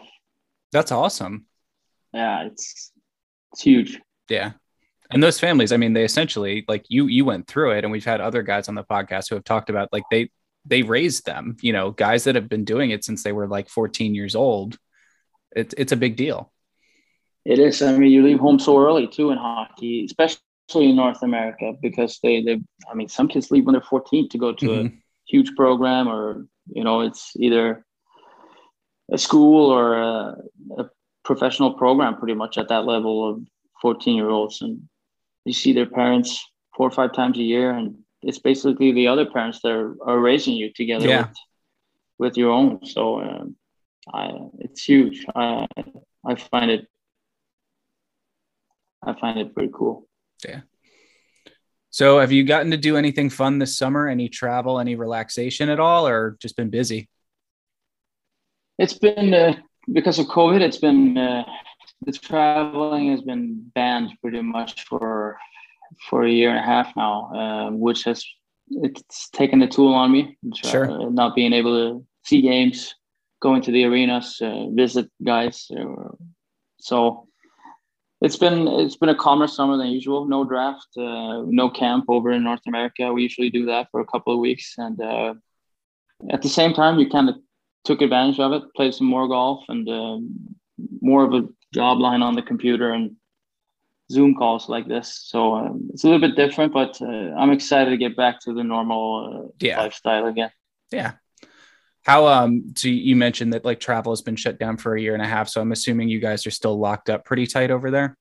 That's 0.71 0.93
awesome. 0.93 1.47
Yeah, 2.15 2.45
it's 2.45 2.93
it's 3.53 3.63
huge. 3.63 4.01
Yeah. 4.29 4.53
And 5.11 5.21
those 5.21 5.41
families, 5.41 5.73
I 5.73 5.77
mean, 5.77 5.93
they 5.93 6.05
essentially 6.05 6.65
like 6.69 6.85
you 6.89 7.09
you 7.09 7.25
went 7.25 7.49
through 7.49 7.73
it 7.73 7.83
and 7.83 7.91
we've 7.91 8.05
had 8.05 8.21
other 8.21 8.45
guys 8.45 8.69
on 8.69 8.77
the 8.77 8.85
podcast 8.85 9.31
who 9.31 9.35
have 9.35 9.43
talked 9.43 9.69
about 9.69 9.89
like 9.93 10.05
they 10.13 10.31
they 10.65 10.83
raised 10.83 11.27
them, 11.27 11.57
you 11.61 11.73
know, 11.73 11.91
guys 11.91 12.23
that 12.23 12.37
have 12.37 12.49
been 12.49 12.65
doing 12.65 12.91
it 12.91 13.05
since 13.05 13.25
they 13.25 13.33
were 13.33 13.49
like 13.49 13.69
14 13.69 14.15
years 14.15 14.37
old. 14.37 14.79
It's 15.57 15.75
it's 15.77 15.91
a 15.91 15.97
big 15.97 16.15
deal. 16.15 16.53
It 17.53 17.59
is. 17.61 17.80
I 17.80 17.97
mean, 17.97 18.11
you 18.11 18.22
leave 18.24 18.40
home 18.40 18.59
so 18.59 18.72
early 18.86 19.07
too 19.07 19.30
in 19.30 19.38
hockey, 19.38 20.05
especially 20.05 20.90
in 20.90 20.97
North 20.97 21.22
America, 21.22 21.66
because 21.80 22.18
they 22.22 22.42
they. 22.42 22.57
I 22.90 22.94
mean, 22.94 23.09
some 23.09 23.28
kids 23.28 23.51
leave 23.53 23.64
when 23.66 23.74
they're 23.74 23.82
14 23.90 24.28
to 24.30 24.38
go 24.38 24.53
to 24.53 24.66
a 24.80 24.82
Mhm. 24.84 24.92
huge 25.32 25.51
program, 25.55 26.09
or 26.09 26.47
you 26.78 26.82
know, 26.86 27.01
it's 27.07 27.32
either 27.36 27.84
a 29.12 29.18
school 29.18 29.70
or 29.70 29.86
a, 30.11 30.36
a 30.82 30.84
professional 31.24 31.72
program, 31.74 32.16
pretty 32.16 32.34
much 32.34 32.59
at 32.59 32.68
that 32.68 32.84
level 32.84 33.16
of 33.28 33.34
14 33.80 34.16
year 34.16 34.30
olds, 34.30 34.61
and 34.62 34.88
you 35.44 35.53
see 35.53 35.72
their 35.72 35.86
parents 36.01 36.30
four 36.76 36.88
or 36.88 36.90
five 37.01 37.12
times 37.12 37.38
a 37.38 37.42
year, 37.55 37.70
and 37.70 37.94
it's 38.22 38.40
basically 38.40 38.90
the 38.92 39.07
other 39.07 39.24
parents 39.26 39.61
that 39.62 39.70
are, 39.70 39.94
are 40.05 40.18
raising 40.18 40.55
you 40.57 40.72
together 40.74 41.09
Yeah. 41.09 41.20
with, 41.28 41.36
with 42.18 42.36
your 42.36 42.51
own. 42.51 42.84
So 42.84 43.20
um, 43.20 43.57
I, 44.12 44.32
it's 44.59 44.82
huge. 44.82 45.24
I, 45.36 45.66
I 46.26 46.34
find 46.34 46.70
it, 46.70 46.88
I 49.07 49.19
find 49.19 49.39
it 49.39 49.55
pretty 49.55 49.73
cool. 49.73 50.09
Yeah. 50.47 50.61
So 51.91 52.19
have 52.21 52.33
you 52.33 52.45
gotten 52.45 52.73
to 52.73 52.77
do 52.77 52.97
anything 52.97 53.31
fun 53.31 53.59
this 53.59 53.79
summer? 53.79 54.09
Any 54.09 54.29
travel, 54.29 54.79
any 54.79 54.97
relaxation 54.97 55.71
at 55.71 55.81
all, 55.81 56.07
or 56.07 56.37
just 56.41 56.57
been 56.57 56.69
busy? 56.69 57.09
It's 58.79 58.95
been 58.95 59.33
uh, 59.33 59.55
because 59.91 60.19
of 60.19 60.27
COVID. 60.27 60.61
It's 60.61 60.77
been 60.77 61.17
uh, 61.17 61.45
the 62.05 62.13
traveling 62.13 63.11
has 63.13 63.23
been 63.23 63.71
banned 63.75 64.11
pretty 64.21 64.43
much 64.43 64.85
for 64.85 65.39
for 66.11 66.25
a 66.25 66.31
year 66.31 66.51
and 66.51 66.59
a 66.59 66.63
half 66.63 66.95
now, 66.97 67.31
uh, 67.35 67.71
which 67.71 68.05
has 68.05 68.25
it's 68.69 69.31
taken 69.31 69.63
a 69.63 69.69
toll 69.69 69.95
on 69.95 70.13
me. 70.13 70.37
Tra- 70.55 70.71
Sure. 70.71 70.91
uh, 70.91 71.09
not 71.09 71.35
being 71.35 71.53
able 71.53 71.75
to 71.75 72.07
see 72.25 72.43
games, 72.43 72.95
going 73.41 73.63
to 73.63 73.71
the 73.73 73.85
arenas, 73.85 74.39
uh, 74.43 74.67
visit 74.71 75.09
guys. 75.25 75.71
Uh, 75.71 76.13
so 76.79 77.29
it's 78.21 78.37
been 78.37 78.67
it's 78.69 78.97
been 78.97 79.09
a 79.11 79.14
calmer 79.14 79.47
summer 79.47 79.77
than 79.77 79.89
usual. 79.89 80.25
No 80.27 80.45
draft, 80.45 80.89
uh, 80.97 81.43
no 81.47 81.71
camp 81.71 82.07
over 82.09 82.33
in 82.33 82.43
North 82.45 82.62
America. 82.67 83.12
We 83.12 83.23
usually 83.23 83.51
do 83.51 83.67
that 83.67 83.89
for 83.91 84.01
a 84.01 84.07
couple 84.07 84.33
of 84.33 84.41
weeks, 84.41 84.75
and 84.79 85.01
uh, 85.01 85.35
at 86.31 86.43
the 86.43 86.49
same 86.49 86.73
time, 86.73 86.99
you 86.99 87.09
kind 87.11 87.29
of 87.29 87.37
took 87.85 88.01
advantage 88.03 88.41
of 88.41 88.53
it, 88.53 88.62
played 88.75 88.95
some 88.95 89.07
more 89.07 89.29
golf, 89.29 89.64
and 89.69 89.89
um, 89.89 90.31
more 91.01 91.25
of 91.25 91.35
a 91.35 91.47
job 91.75 91.99
line 91.99 92.23
on 92.23 92.35
the 92.35 92.43
computer 92.43 92.91
and 92.93 93.17
Zoom 94.11 94.35
calls 94.35 94.69
like 94.69 94.87
this. 94.89 95.21
So 95.25 95.55
um, 95.55 95.89
it's 95.93 96.05
a 96.05 96.09
little 96.09 96.21
bit 96.27 96.37
different, 96.37 96.73
but 96.73 97.01
uh, 97.03 97.07
I'm 97.37 97.51
excited 97.51 97.91
to 97.91 97.97
get 97.97 98.17
back 98.17 98.41
to 98.41 98.55
the 98.55 98.64
normal 98.64 99.49
uh, 99.49 99.53
Yeah. 99.61 99.79
lifestyle 99.81 100.27
again. 100.27 100.51
Yeah. 100.91 101.12
How 102.07 102.29
um 102.29 102.73
so 102.77 102.87
you 102.87 103.17
mentioned 103.17 103.53
that 103.53 103.65
like 103.65 103.81
travel 103.81 104.13
has 104.13 104.23
been 104.23 104.37
shut 104.37 104.61
down 104.61 104.77
for 104.77 104.95
a 104.95 105.01
year 105.01 105.15
and 105.15 105.23
a 105.23 105.27
half. 105.27 105.49
So 105.49 105.61
I'm 105.61 105.73
assuming 105.73 106.09
you 106.09 106.21
guys 106.21 106.47
are 106.47 106.53
still 106.53 106.79
locked 106.79 107.11
up 107.11 107.25
pretty 107.25 107.49
tight 107.49 107.73
over 107.73 107.91
there. 107.91 108.17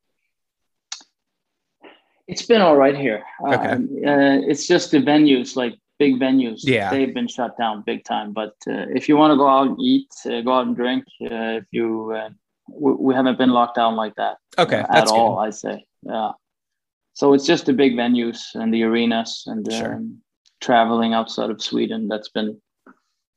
It's 2.28 2.48
been 2.48 2.62
all 2.62 2.76
right 2.76 2.98
here. 2.98 3.22
Okay. 3.48 3.56
Um, 3.56 3.84
uh, 4.04 4.42
it's 4.50 4.66
just 4.66 4.90
the 4.90 4.98
venues, 4.98 5.56
like 5.56 5.76
big 6.00 6.20
venues. 6.20 6.62
Yeah. 6.64 6.90
They've 6.90 7.14
been 7.14 7.28
shut 7.28 7.56
down 7.60 7.84
big 7.86 8.04
time. 8.04 8.34
But 8.34 8.56
uh, 8.68 8.90
if 8.96 9.08
you 9.08 9.18
want 9.18 9.34
to 9.34 9.38
go 9.38 9.48
out 9.48 9.68
and 9.68 9.80
eat, 9.80 10.12
uh, 10.26 10.42
go 10.42 10.54
out 10.54 10.66
and 10.66 10.76
drink, 10.76 11.04
uh, 11.22 11.62
if 11.62 11.66
you, 11.70 12.12
uh, 12.12 12.30
we, 12.68 12.94
we 12.94 13.14
haven't 13.14 13.38
been 13.38 13.52
locked 13.52 13.76
down 13.76 13.96
like 13.96 14.16
that. 14.16 14.38
Okay, 14.58 14.80
uh, 14.80 14.88
that's 14.92 15.12
at 15.12 15.16
all, 15.16 15.36
good. 15.36 15.42
I'd 15.42 15.54
say. 15.54 15.86
Yeah. 16.02 16.32
So 17.14 17.34
it's 17.34 17.46
just 17.46 17.68
the 17.68 17.74
big 17.74 17.94
venues 17.94 18.56
and 18.56 18.74
the 18.74 18.82
arenas 18.82 19.44
and 19.46 19.72
Sure. 19.72 19.94
um, 19.94 20.22
traveling 20.60 21.14
outside 21.14 21.52
of 21.52 21.62
Sweden 21.62 22.08
that's 22.08 22.30
been 22.30 22.60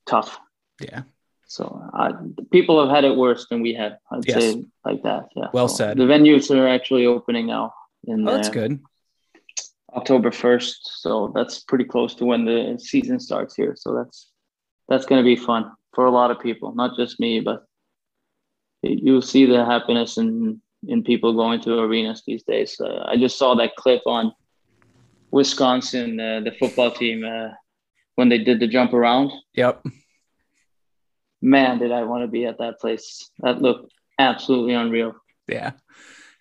tough. 0.05 0.39
Yeah. 0.79 1.03
So 1.47 1.81
I, 1.93 2.11
people 2.51 2.79
have 2.79 2.93
had 2.95 3.03
it 3.05 3.15
worse 3.15 3.47
than 3.49 3.61
we 3.61 3.73
have. 3.73 3.93
I'd 4.11 4.27
Yes. 4.27 4.35
say 4.43 4.63
like 4.85 5.01
that. 5.03 5.29
Yeah. 5.35 5.47
Well 5.53 5.67
So 5.67 5.75
said. 5.77 5.97
The 5.97 6.03
venues 6.03 6.55
are 6.55 6.67
actually 6.67 7.05
opening 7.07 7.47
now 7.47 7.73
in 8.05 8.27
Oh, 8.27 8.33
that's 8.33 8.49
uh, 8.49 8.51
good. 8.51 8.79
October 9.95 10.31
first. 10.31 11.01
So 11.01 11.31
that's 11.33 11.61
pretty 11.61 11.85
close 11.85 12.13
to 12.15 12.25
when 12.25 12.45
the 12.45 12.77
season 12.79 13.19
starts 13.19 13.55
here. 13.55 13.73
So 13.75 13.95
that's 13.95 14.31
that's 14.87 15.05
going 15.05 15.21
to 15.23 15.25
be 15.25 15.35
fun 15.35 15.71
for 15.95 16.05
a 16.05 16.11
lot 16.11 16.29
of 16.31 16.39
people, 16.39 16.73
not 16.75 16.95
just 16.95 17.19
me, 17.19 17.39
but 17.39 17.65
you'll 18.83 19.21
see 19.21 19.45
the 19.45 19.65
happiness 19.65 20.17
in 20.17 20.61
in 20.87 21.03
people 21.03 21.33
going 21.33 21.59
to 21.61 21.79
arenas 21.79 22.23
these 22.25 22.43
days. 22.43 22.79
Uh, 22.79 23.03
I 23.07 23.17
just 23.17 23.37
saw 23.37 23.55
that 23.55 23.75
clip 23.75 24.01
on 24.05 24.31
Wisconsin, 25.31 26.19
uh, 26.19 26.39
the 26.41 26.51
football 26.59 26.91
team, 26.91 27.23
uh, 27.25 27.49
when 28.19 28.27
they 28.27 28.37
did 28.37 28.59
the 28.59 28.67
jump 28.67 28.91
around. 28.93 29.31
Yep. 29.53 29.85
Man, 31.41 31.79
did 31.79 31.93
I 31.93 32.03
want 32.03 32.23
to 32.23 32.27
be 32.27 32.45
at 32.45 32.57
that 32.57 32.77
place. 32.81 33.31
That 33.39 33.61
looked 33.61 33.93
absolutely 34.19 34.73
unreal. 34.73 35.13
Yeah. 35.47 35.71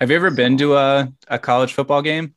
Have 0.01 0.11
you 0.11 0.17
ever 0.17 0.33
been 0.33 0.57
to 0.59 0.75
a, 0.77 1.13
a 1.29 1.39
college 1.39 1.73
football 1.73 2.03
game? 2.03 2.35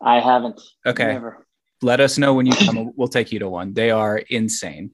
I 0.00 0.20
haven't. 0.20 0.60
Okay. 0.86 1.12
Never. 1.12 1.44
Let 1.82 1.98
us 1.98 2.18
know 2.18 2.34
when 2.34 2.46
you 2.46 2.52
come. 2.52 2.92
We'll 2.96 3.08
take 3.08 3.32
you 3.32 3.40
to 3.40 3.48
one. 3.48 3.74
They 3.74 3.90
are 3.90 4.16
insane. 4.18 4.92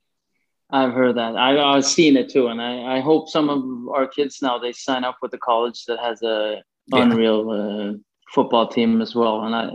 I've 0.70 0.95
heard 0.95 1.16
that. 1.16 1.37
I, 1.37 1.61
I've 1.62 1.85
seen 1.85 2.16
it 2.16 2.30
too, 2.30 2.47
and 2.49 2.61
I, 2.61 2.97
I 2.97 3.01
hope 3.01 3.28
some 3.28 3.51
of 3.51 3.62
our 3.95 4.07
kids 4.09 4.39
now 4.41 4.59
they 4.59 4.72
sign 4.72 5.05
up 5.05 5.18
with 5.20 5.32
a 5.35 5.39
college 5.39 5.85
that 5.89 5.99
has 6.01 6.22
a 6.22 6.62
Yeah. 6.87 7.03
unreal 7.03 7.39
uh, 7.51 7.93
football 8.35 8.66
team 8.68 9.03
as 9.03 9.14
well, 9.14 9.43
and 9.45 9.55
I 9.55 9.66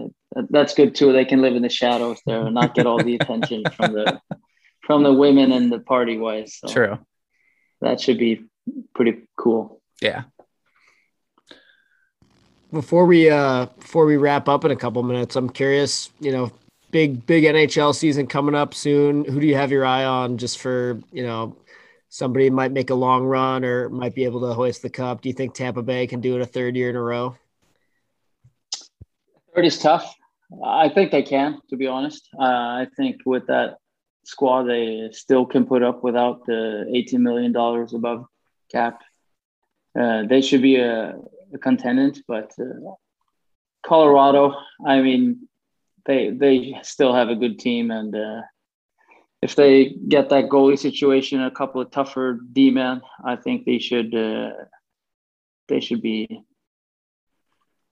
that's 0.49 0.73
good 0.73 0.95
too. 0.95 1.11
They 1.11 1.25
can 1.25 1.41
live 1.41 1.55
in 1.55 1.61
the 1.61 1.69
shadows 1.69 2.19
there 2.25 2.45
and 2.45 2.53
not 2.53 2.75
get 2.75 2.85
all 2.85 3.01
the 3.03 3.15
attention 3.15 3.63
from 3.75 3.93
the 3.93 4.21
from 4.81 5.03
the 5.03 5.13
women 5.13 5.51
and 5.51 5.71
the 5.71 5.79
party 5.79 6.17
wise. 6.17 6.55
So 6.55 6.67
True. 6.67 6.99
that 7.81 7.99
should 7.99 8.17
be 8.17 8.45
pretty 8.93 9.27
cool. 9.35 9.81
Yeah. 10.01 10.23
Before 12.71 13.05
we 13.05 13.29
uh 13.29 13.67
before 13.79 14.05
we 14.05 14.17
wrap 14.17 14.47
up 14.47 14.65
in 14.65 14.71
a 14.71 14.75
couple 14.75 15.01
minutes, 15.03 15.35
I'm 15.35 15.49
curious, 15.49 16.11
you 16.19 16.31
know, 16.31 16.51
big 16.91 17.25
big 17.25 17.43
NHL 17.43 17.95
season 17.95 18.27
coming 18.27 18.55
up 18.55 18.73
soon. 18.73 19.25
Who 19.25 19.39
do 19.39 19.47
you 19.47 19.55
have 19.55 19.71
your 19.71 19.85
eye 19.85 20.05
on 20.05 20.37
just 20.37 20.59
for, 20.59 20.99
you 21.11 21.23
know, 21.23 21.55
somebody 22.09 22.51
might 22.51 22.71
make 22.71 22.91
a 22.91 22.95
long 22.95 23.25
run 23.25 23.65
or 23.65 23.89
might 23.89 24.13
be 24.13 24.25
able 24.25 24.41
to 24.41 24.53
hoist 24.53 24.83
the 24.83 24.89
cup? 24.89 25.21
Do 25.21 25.29
you 25.29 25.33
think 25.33 25.55
Tampa 25.55 25.81
Bay 25.81 26.05
can 26.05 26.21
do 26.21 26.35
it 26.35 26.41
a 26.41 26.45
third 26.45 26.75
year 26.75 26.91
in 26.91 26.95
a 26.95 27.01
row? 27.01 27.35
Third 29.55 29.65
is 29.65 29.79
tough. 29.79 30.15
I 30.63 30.89
think 30.89 31.11
they 31.11 31.23
can, 31.23 31.59
to 31.69 31.77
be 31.77 31.87
honest. 31.87 32.27
Uh, 32.37 32.43
I 32.43 32.87
think 32.97 33.21
with 33.25 33.47
that 33.47 33.77
squad, 34.23 34.63
they 34.63 35.09
still 35.11 35.45
can 35.45 35.65
put 35.65 35.83
up 35.83 36.03
without 36.03 36.45
the 36.45 36.85
$18 36.93 37.19
million 37.19 37.55
above 37.55 38.25
cap. 38.71 39.01
Uh, 39.99 40.23
they 40.23 40.41
should 40.41 40.61
be 40.61 40.77
a, 40.77 41.15
a 41.53 41.57
contendant, 41.57 42.19
but 42.27 42.51
uh, 42.59 42.93
Colorado, 43.85 44.55
I 44.85 45.01
mean, 45.01 45.47
they 46.05 46.29
they 46.29 46.75
still 46.83 47.13
have 47.13 47.29
a 47.29 47.35
good 47.35 47.59
team, 47.59 47.91
and 47.91 48.15
uh, 48.15 48.41
if 49.41 49.55
they 49.55 49.95
get 50.07 50.29
that 50.29 50.49
goalie 50.49 50.77
situation, 50.77 51.41
a 51.41 51.51
couple 51.51 51.81
of 51.81 51.91
tougher 51.91 52.39
D 52.51 52.71
men, 52.71 53.01
I 53.23 53.35
think 53.35 53.65
they 53.65 53.79
should 53.79 54.13
uh, 54.13 54.51
they 55.67 55.79
should 55.79 56.01
be 56.01 56.43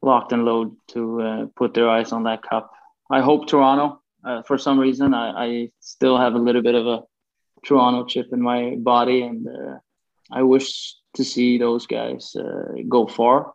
locked 0.01 0.31
and 0.31 0.45
load 0.45 0.75
to 0.89 1.21
uh, 1.21 1.45
put 1.55 1.73
their 1.73 1.89
eyes 1.89 2.11
on 2.11 2.23
that 2.23 2.43
cup. 2.43 2.71
I 3.09 3.21
hope 3.21 3.47
Toronto. 3.47 4.01
Uh, 4.23 4.41
for 4.43 4.57
some 4.57 4.79
reason, 4.79 5.13
I, 5.13 5.45
I 5.45 5.69
still 5.79 6.17
have 6.17 6.33
a 6.33 6.39
little 6.39 6.61
bit 6.61 6.75
of 6.75 6.85
a 6.87 7.03
Toronto 7.65 8.05
chip 8.05 8.27
in 8.31 8.41
my 8.41 8.75
body, 8.77 9.21
and 9.21 9.47
uh, 9.47 9.77
I 10.31 10.43
wish 10.43 10.95
to 11.15 11.23
see 11.23 11.57
those 11.57 11.87
guys 11.87 12.35
uh, 12.35 12.73
go 12.87 13.07
far. 13.07 13.53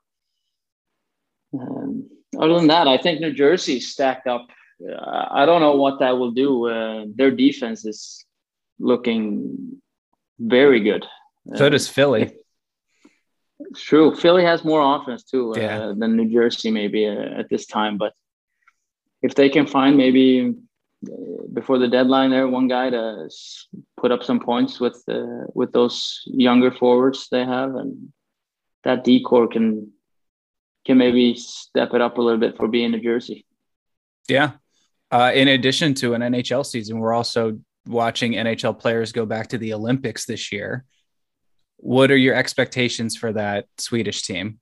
Um, 1.53 2.09
other 2.38 2.55
than 2.55 2.68
that, 2.68 2.88
I 2.88 2.97
think 2.97 3.20
New 3.20 3.32
Jersey 3.32 3.80
stacked 3.80 4.26
up. 4.26 4.47
Uh, 4.82 5.26
I 5.30 5.47
don't 5.47 5.61
know 5.61 5.76
what 5.76 6.01
that 6.01 6.18
will 6.18 6.30
do. 6.30 6.68
Uh, 6.68 7.05
their 7.14 7.30
defense 7.30 7.84
is 7.84 8.24
looking 8.78 9.80
very 10.38 10.80
good. 10.80 11.05
So 11.55 11.69
does 11.69 11.89
Philly. 11.89 12.32
It's 13.70 13.82
true. 13.82 14.14
Philly 14.14 14.44
has 14.44 14.64
more 14.64 14.97
offense 14.97 15.24
too 15.24 15.52
uh, 15.55 15.94
than 15.94 16.16
New 16.16 16.30
Jersey 16.32 16.70
maybe 16.70 17.06
uh, 17.06 17.39
at 17.40 17.48
this 17.48 17.66
time, 17.66 17.98
but 17.98 18.12
if 19.22 19.34
they 19.34 19.48
can 19.48 19.66
find 19.66 19.97
maybe 19.97 20.55
uh, 21.06 21.43
before 21.52 21.78
the 21.78 21.89
deadline 21.89 22.30
there 22.30 22.48
one 22.48 22.68
guy 22.68 22.90
to 22.90 23.28
put 23.97 24.12
up 24.12 24.22
some 24.22 24.40
points 24.40 24.80
with 24.80 25.02
uh, 25.09 25.47
with 25.55 25.72
those 25.72 26.22
younger 26.26 26.70
forwards 26.70 27.28
they 27.30 27.44
have, 27.44 27.74
and 27.74 28.12
that 28.84 29.05
D 29.05 29.22
corps 29.22 29.48
can 29.48 29.93
can 30.84 30.98
maybe 30.98 31.34
step 31.34 31.94
it 31.94 32.01
up 32.01 32.18
a 32.18 32.22
little 32.22 32.40
bit 32.40 32.56
for 32.56 32.68
being 32.68 32.90
New 32.90 33.01
Jersey. 33.01 33.47
Yeah. 34.28 34.52
Uh, 35.10 35.30
in 35.34 35.48
addition 35.48 35.94
to 35.94 36.14
an 36.14 36.22
NHL 36.22 36.64
season, 36.64 36.98
we're 36.98 37.12
also 37.12 37.59
watching 37.86 38.32
NHL 38.32 38.78
players 38.78 39.12
go 39.12 39.26
back 39.26 39.48
to 39.48 39.59
the 39.59 39.74
Olympics 39.74 40.24
this 40.24 40.52
year. 40.52 40.84
What 41.82 42.10
are 42.10 42.16
your 42.16 42.34
expectations 42.34 43.16
for 43.16 43.32
that 43.32 43.66
Swedish 43.76 44.22
team? 44.22 44.60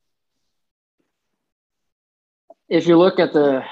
if 2.70 2.86
you 2.86 2.96
look 2.96 3.18
at 3.18 3.32
the 3.32 3.62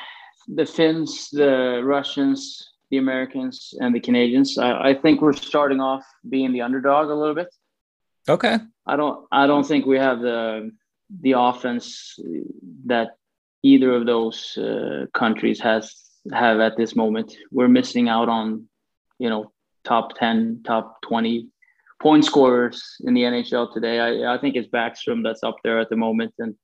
the 0.48 0.66
Finns, 0.66 1.28
the 1.30 1.82
Russians, 1.84 2.72
the 2.90 2.96
Americans, 2.96 3.74
and 3.80 3.94
the 3.94 4.00
Canadians, 4.00 4.58
I, 4.58 4.90
I 4.90 4.94
think 4.94 5.20
we're 5.20 5.34
starting 5.34 5.80
off 5.80 6.04
being 6.28 6.52
the 6.52 6.62
underdog 6.62 7.10
a 7.10 7.14
little 7.14 7.34
bit. 7.34 7.48
Okay. 8.28 8.58
I 8.86 8.96
don't 8.96 9.26
I 9.30 9.46
don't 9.46 9.64
think 9.64 9.86
we 9.86 9.98
have 9.98 10.20
the 10.20 10.72
the 11.20 11.32
offense 11.32 12.18
that 12.86 13.16
either 13.62 13.94
of 13.94 14.04
those 14.06 14.58
uh, 14.58 15.06
countries 15.14 15.60
has 15.60 15.94
have 16.32 16.60
at 16.60 16.76
this 16.76 16.96
moment. 16.96 17.34
We're 17.50 17.68
missing 17.68 18.08
out 18.08 18.28
on 18.28 18.68
you 19.18 19.30
know 19.30 19.52
top 19.84 20.18
10, 20.18 20.62
top 20.64 21.00
20 21.02 21.48
point 22.00 22.24
scorers 22.24 22.96
in 23.04 23.14
the 23.14 23.22
NHL 23.22 23.72
today. 23.72 23.98
I, 23.98 24.34
I 24.34 24.38
think 24.38 24.56
it's 24.56 24.68
Backstrom 24.68 25.22
that's 25.22 25.42
up 25.42 25.56
there 25.64 25.78
at 25.80 25.90
the 25.90 25.96
moment 25.96 26.34
and 26.38 26.54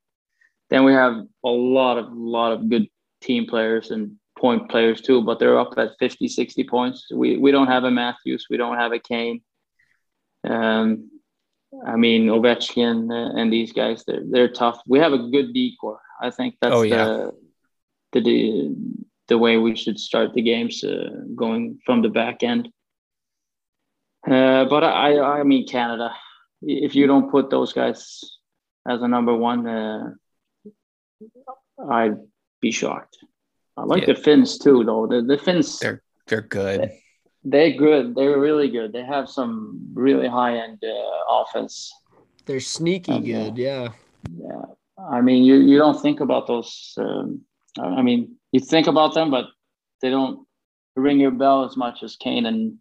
then 0.70 0.85
we 0.85 0.93
have 0.93 1.15
a 1.44 1.48
lot 1.48 1.98
of 1.98 2.12
lot 2.12 2.52
of 2.52 2.69
good 2.69 2.86
team 3.20 3.47
players 3.47 3.90
and 3.90 4.16
point 4.39 4.69
players 4.69 5.01
too, 5.01 5.23
but 5.23 5.39
they're 5.39 5.59
up 5.59 5.74
at 5.77 5.93
50, 5.98 6.28
60 6.28 6.65
points. 6.65 7.06
We 7.12 7.36
we 7.36 7.51
don't 7.51 7.69
have 7.69 7.85
a 7.85 7.90
Matthews, 7.90 8.47
we 8.51 8.56
don't 8.56 8.77
have 8.77 8.93
a 8.93 8.98
Kane. 8.98 9.43
Um, 10.43 11.11
I 11.86 11.97
mean 11.97 12.27
Ovechkin 12.27 13.12
and 13.12 13.52
these 13.52 13.73
guys, 13.73 14.05
they're 14.06 14.24
they're 14.28 14.52
tough. 14.52 14.81
We 14.86 14.98
have 14.98 15.12
a 15.12 15.19
good 15.19 15.52
D 15.52 15.77
corps. 15.81 16.01
I 16.20 16.31
think 16.31 16.56
that's 16.61 16.74
oh, 16.74 16.82
yeah. 16.82 17.28
the, 18.12 18.20
the 18.20 18.77
the 19.28 19.39
way 19.39 19.56
we 19.56 19.74
should 19.74 19.98
start 19.98 20.35
the 20.35 20.43
games, 20.43 20.85
uh, 20.85 21.11
going 21.35 21.78
from 21.86 22.02
the 22.02 22.11
back 22.11 22.43
end. 22.43 22.69
Uh, 24.27 24.65
but 24.65 24.83
I 24.85 25.21
I 25.21 25.43
mean 25.43 25.67
Canada, 25.67 26.15
if 26.63 26.95
you 26.95 27.07
don't 27.07 27.31
put 27.31 27.51
those 27.51 27.73
guys 27.73 28.21
as 28.89 29.03
a 29.03 29.09
number 29.09 29.35
one, 29.35 29.67
uh, 29.67 30.11
I'd 31.91 32.17
be 32.61 32.71
shocked. 32.71 33.19
I 33.77 33.85
like 33.85 34.07
yeah. 34.07 34.15
the 34.15 34.21
Finns 34.21 34.59
too, 34.59 34.85
though. 34.85 35.07
The 35.07 35.23
the 35.23 35.37
Finns 35.37 35.79
they're 35.79 36.03
they're 36.27 36.41
good. 36.41 36.91
They, 37.45 37.75
are 37.75 37.77
good. 37.77 38.15
They're 38.15 38.39
really 38.39 38.71
good. 38.71 38.93
They 38.93 39.05
have 39.05 39.29
some 39.29 39.91
really 39.93 40.29
high 40.29 40.57
end 40.57 40.83
uh, 40.83 41.43
offense. 41.43 41.93
They're 42.47 42.61
sneaky 42.61 43.13
and, 43.13 43.25
uh, 43.25 43.45
good. 43.51 43.59
yeah. 43.59 43.89
Yeah. 44.39 44.63
I 44.99 45.21
mean, 45.21 45.45
you 45.45 45.57
you 45.57 45.79
don't 45.79 46.01
think 46.01 46.21
about 46.21 46.47
those. 46.47 46.95
Um, 46.97 47.43
I 47.79 48.03
mean, 48.03 48.37
you 48.53 48.61
think 48.61 48.87
about 48.87 49.15
them, 49.15 49.31
but 49.31 49.47
they 50.01 50.11
don't 50.11 50.47
ring 50.97 51.19
your 51.19 51.33
bell 51.33 51.65
as 51.65 51.77
much 51.77 52.03
as 52.03 52.17
Kane 52.17 52.47
and 52.47 52.79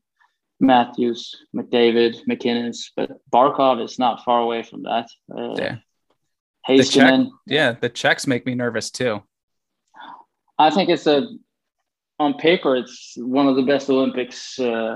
Matthews, 0.64 1.36
McDavid, 1.56 2.26
MacKinnon's. 2.26 2.92
But 2.96 3.12
Barkov 3.32 3.84
is 3.84 4.00
not 4.00 4.24
far 4.24 4.42
away 4.42 4.64
from 4.64 4.84
that. 4.84 5.10
Uh, 5.36 5.56
yeah. 5.56 5.76
Heiskanen. 6.68 7.30
yeah, 7.46 7.74
the 7.74 7.90
Czechs 7.90 8.26
make 8.26 8.46
me 8.46 8.56
nervous 8.56 8.90
too. 8.90 9.22
I 10.58 10.70
think 10.70 10.90
it's 10.90 11.08
a 11.08 11.28
on 12.20 12.36
paper 12.36 12.76
it's 12.76 13.16
one 13.18 13.48
of 13.48 13.56
the 13.58 13.64
best 13.64 13.90
Olympics 13.90 14.58
uh, 14.60 14.96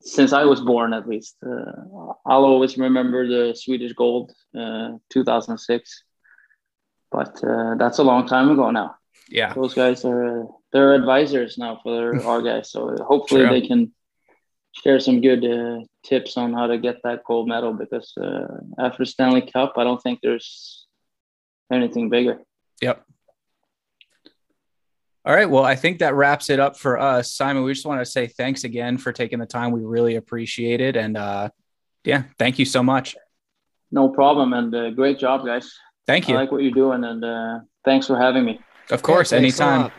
since 0.00 0.32
I 0.32 0.44
was 0.44 0.60
born, 0.60 0.92
at 0.92 1.08
least. 1.08 1.36
Uh, 1.46 2.12
I'll 2.26 2.44
always 2.44 2.76
remember 2.76 3.28
the 3.28 3.54
Swedish 3.54 3.92
gold, 3.92 4.32
uh, 4.58 4.92
2006, 5.10 6.02
but 7.12 7.42
uh, 7.44 7.76
that's 7.76 7.98
a 7.98 8.02
long 8.02 8.26
time 8.26 8.50
ago 8.50 8.70
now. 8.70 8.96
Yeah, 9.28 9.54
those 9.54 9.74
guys 9.74 10.04
are 10.04 10.46
they're 10.72 10.94
advisors 10.94 11.56
now 11.56 11.78
for 11.82 12.20
our 12.26 12.42
guys, 12.42 12.70
so 12.72 12.96
hopefully 13.06 13.42
True. 13.42 13.50
they 13.50 13.66
can 13.66 13.92
share 14.82 15.00
some 15.00 15.20
good 15.20 15.44
uh, 15.44 15.80
tips 16.04 16.36
on 16.36 16.52
how 16.52 16.66
to 16.66 16.78
get 16.78 17.02
that 17.04 17.22
gold 17.24 17.48
medal 17.48 17.72
because 17.72 18.12
uh, 18.20 18.46
after 18.78 19.04
Stanley 19.04 19.42
Cup, 19.42 19.74
I 19.76 19.84
don't 19.84 20.02
think 20.02 20.20
there's 20.22 20.86
anything 21.72 22.10
bigger. 22.10 22.40
Yep. 22.82 23.04
All 25.26 25.34
right. 25.34 25.48
Well, 25.48 25.64
I 25.64 25.74
think 25.74 26.00
that 26.00 26.14
wraps 26.14 26.50
it 26.50 26.60
up 26.60 26.76
for 26.76 26.98
us. 26.98 27.32
Simon, 27.32 27.62
we 27.62 27.72
just 27.72 27.86
want 27.86 28.00
to 28.00 28.06
say 28.06 28.26
thanks 28.26 28.64
again 28.64 28.98
for 28.98 29.10
taking 29.10 29.38
the 29.38 29.46
time. 29.46 29.70
We 29.70 29.80
really 29.80 30.16
appreciate 30.16 30.82
it. 30.82 30.96
And 30.96 31.16
uh, 31.16 31.48
yeah, 32.04 32.24
thank 32.38 32.58
you 32.58 32.66
so 32.66 32.82
much. 32.82 33.16
No 33.90 34.10
problem. 34.10 34.52
And 34.52 34.74
uh, 34.74 34.90
great 34.90 35.18
job, 35.18 35.46
guys. 35.46 35.72
Thank 36.06 36.28
you. 36.28 36.34
I 36.34 36.40
like 36.40 36.52
what 36.52 36.62
you're 36.62 36.72
doing. 36.72 37.04
And 37.04 37.24
uh, 37.24 37.60
thanks 37.86 38.06
for 38.06 38.18
having 38.18 38.44
me. 38.44 38.60
Of 38.90 39.00
course, 39.00 39.32
yeah, 39.32 39.38
anytime. 39.38 39.90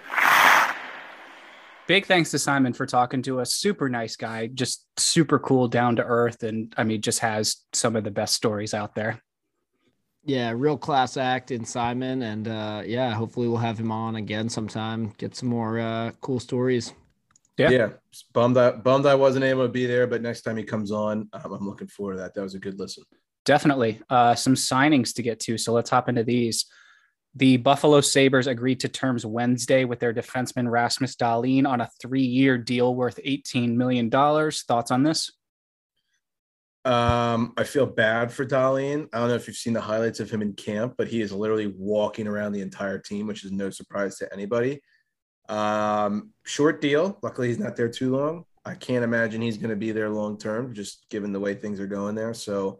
Big 1.87 2.05
thanks 2.05 2.31
to 2.31 2.39
Simon 2.39 2.73
for 2.73 2.85
talking 2.85 3.21
to 3.23 3.39
us. 3.39 3.53
Super 3.53 3.89
nice 3.89 4.15
guy, 4.15 4.47
just 4.47 4.87
super 4.97 5.37
cool, 5.37 5.67
down 5.67 5.95
to 5.97 6.03
earth. 6.03 6.43
And 6.43 6.73
I 6.77 6.83
mean, 6.83 7.01
just 7.01 7.19
has 7.19 7.57
some 7.73 7.95
of 7.95 8.03
the 8.03 8.11
best 8.11 8.33
stories 8.33 8.73
out 8.73 8.95
there 8.95 9.21
yeah, 10.25 10.51
real 10.55 10.77
class 10.77 11.17
act 11.17 11.51
in 11.51 11.63
Simon, 11.63 12.23
and 12.23 12.47
uh, 12.47 12.81
yeah, 12.83 13.11
hopefully 13.11 13.47
we'll 13.47 13.57
have 13.57 13.79
him 13.79 13.91
on 13.91 14.15
again 14.15 14.49
sometime. 14.49 15.13
Get 15.17 15.35
some 15.35 15.49
more 15.49 15.79
uh, 15.79 16.11
cool 16.21 16.39
stories. 16.39 16.93
Yeah, 17.57 17.69
yeah. 17.69 17.89
Bummed 18.33 18.57
I 18.57 18.71
bummed 18.71 19.05
I 19.05 19.15
wasn't 19.15 19.45
able 19.45 19.63
to 19.63 19.71
be 19.71 19.85
there, 19.85 20.07
but 20.07 20.23
next 20.23 20.41
time 20.41 20.57
he 20.57 20.63
comes 20.63 20.91
on, 20.91 21.29
um, 21.31 21.53
I'm 21.53 21.67
looking 21.67 21.87
forward 21.87 22.13
to 22.13 22.19
that. 22.19 22.33
That 22.33 22.41
was 22.41 22.55
a 22.55 22.59
good 22.59 22.79
listen. 22.79 23.03
Definitely, 23.45 24.01
uh, 24.09 24.33
some 24.33 24.55
signings 24.55 25.13
to 25.15 25.21
get 25.21 25.39
to. 25.41 25.57
So 25.59 25.71
let's 25.71 25.91
hop 25.91 26.09
into 26.09 26.23
these. 26.23 26.65
The 27.37 27.57
Buffalo 27.57 27.99
Sabres 27.99 28.47
agreed 28.47 28.79
to 28.79 28.87
terms 28.87 29.25
Wednesday 29.25 29.83
with 29.83 29.99
their 29.99 30.13
defenseman 30.13 30.71
Rasmus 30.71 31.17
Dahlin 31.17 31.67
on 31.67 31.81
a 31.81 31.89
three-year 32.01 32.57
deal 32.57 32.95
worth 32.95 33.19
$18 33.25 33.75
million. 33.75 34.09
Thoughts 34.09 34.89
on 34.91 35.03
this? 35.03 35.31
Um, 36.85 37.53
I 37.57 37.63
feel 37.63 37.87
bad 37.87 38.31
for 38.31 38.45
Dahlin. 38.45 39.09
I 39.11 39.19
don't 39.19 39.29
know 39.29 39.35
if 39.35 39.47
you've 39.47 39.57
seen 39.57 39.73
the 39.73 39.81
highlights 39.81 40.19
of 40.19 40.29
him 40.29 40.41
in 40.41 40.53
camp, 40.53 40.93
but 40.97 41.07
he 41.07 41.19
is 41.19 41.33
literally 41.33 41.73
walking 41.75 42.27
around 42.27 42.53
the 42.53 42.61
entire 42.61 42.99
team, 42.99 43.27
which 43.27 43.43
is 43.43 43.51
no 43.51 43.69
surprise 43.69 44.17
to 44.19 44.31
anybody. 44.31 44.81
Um, 45.49 46.31
short 46.45 46.79
deal. 46.81 47.17
Luckily, 47.21 47.49
he's 47.49 47.59
not 47.59 47.75
there 47.75 47.89
too 47.89 48.15
long. 48.15 48.45
I 48.63 48.75
can't 48.75 49.03
imagine 49.03 49.41
he's 49.41 49.57
going 49.57 49.71
to 49.71 49.75
be 49.75 49.91
there 49.91 50.09
long 50.09 50.37
term, 50.37 50.73
just 50.73 51.09
given 51.09 51.33
the 51.33 51.39
way 51.39 51.53
things 51.53 51.79
are 51.79 51.87
going 51.87 52.15
there. 52.15 52.33
So 52.33 52.79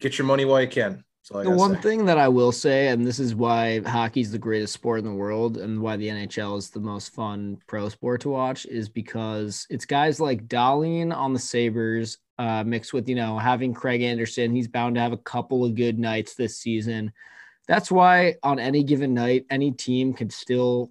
get 0.00 0.18
your 0.18 0.26
money 0.26 0.44
while 0.44 0.60
you 0.60 0.68
can. 0.68 1.04
The 1.30 1.50
one 1.50 1.76
say. 1.76 1.80
thing 1.80 2.04
that 2.04 2.18
I 2.18 2.28
will 2.28 2.52
say, 2.52 2.88
and 2.88 3.06
this 3.06 3.18
is 3.18 3.34
why 3.34 3.80
hockey's 3.80 4.30
the 4.30 4.38
greatest 4.38 4.74
sport 4.74 4.98
in 4.98 5.06
the 5.06 5.12
world 5.12 5.56
and 5.56 5.80
why 5.80 5.96
the 5.96 6.08
NHL 6.08 6.58
is 6.58 6.68
the 6.68 6.80
most 6.80 7.14
fun 7.14 7.56
pro 7.66 7.88
sport 7.88 8.20
to 8.22 8.28
watch, 8.28 8.66
is 8.66 8.90
because 8.90 9.66
it's 9.70 9.86
guys 9.86 10.20
like 10.20 10.46
Dahlin 10.48 11.16
on 11.16 11.32
the 11.32 11.38
Sabres 11.38 12.18
uh, 12.38 12.62
mixed 12.64 12.92
with 12.92 13.08
you 13.08 13.14
know 13.14 13.38
having 13.38 13.72
Craig 13.72 14.02
Anderson. 14.02 14.54
He's 14.54 14.68
bound 14.68 14.96
to 14.96 15.00
have 15.00 15.12
a 15.12 15.18
couple 15.18 15.64
of 15.64 15.74
good 15.74 15.98
nights 15.98 16.34
this 16.34 16.58
season. 16.58 17.12
That's 17.68 17.90
why 17.90 18.34
on 18.42 18.58
any 18.58 18.84
given 18.84 19.14
night, 19.14 19.46
any 19.48 19.72
team 19.72 20.12
can 20.12 20.28
still 20.28 20.90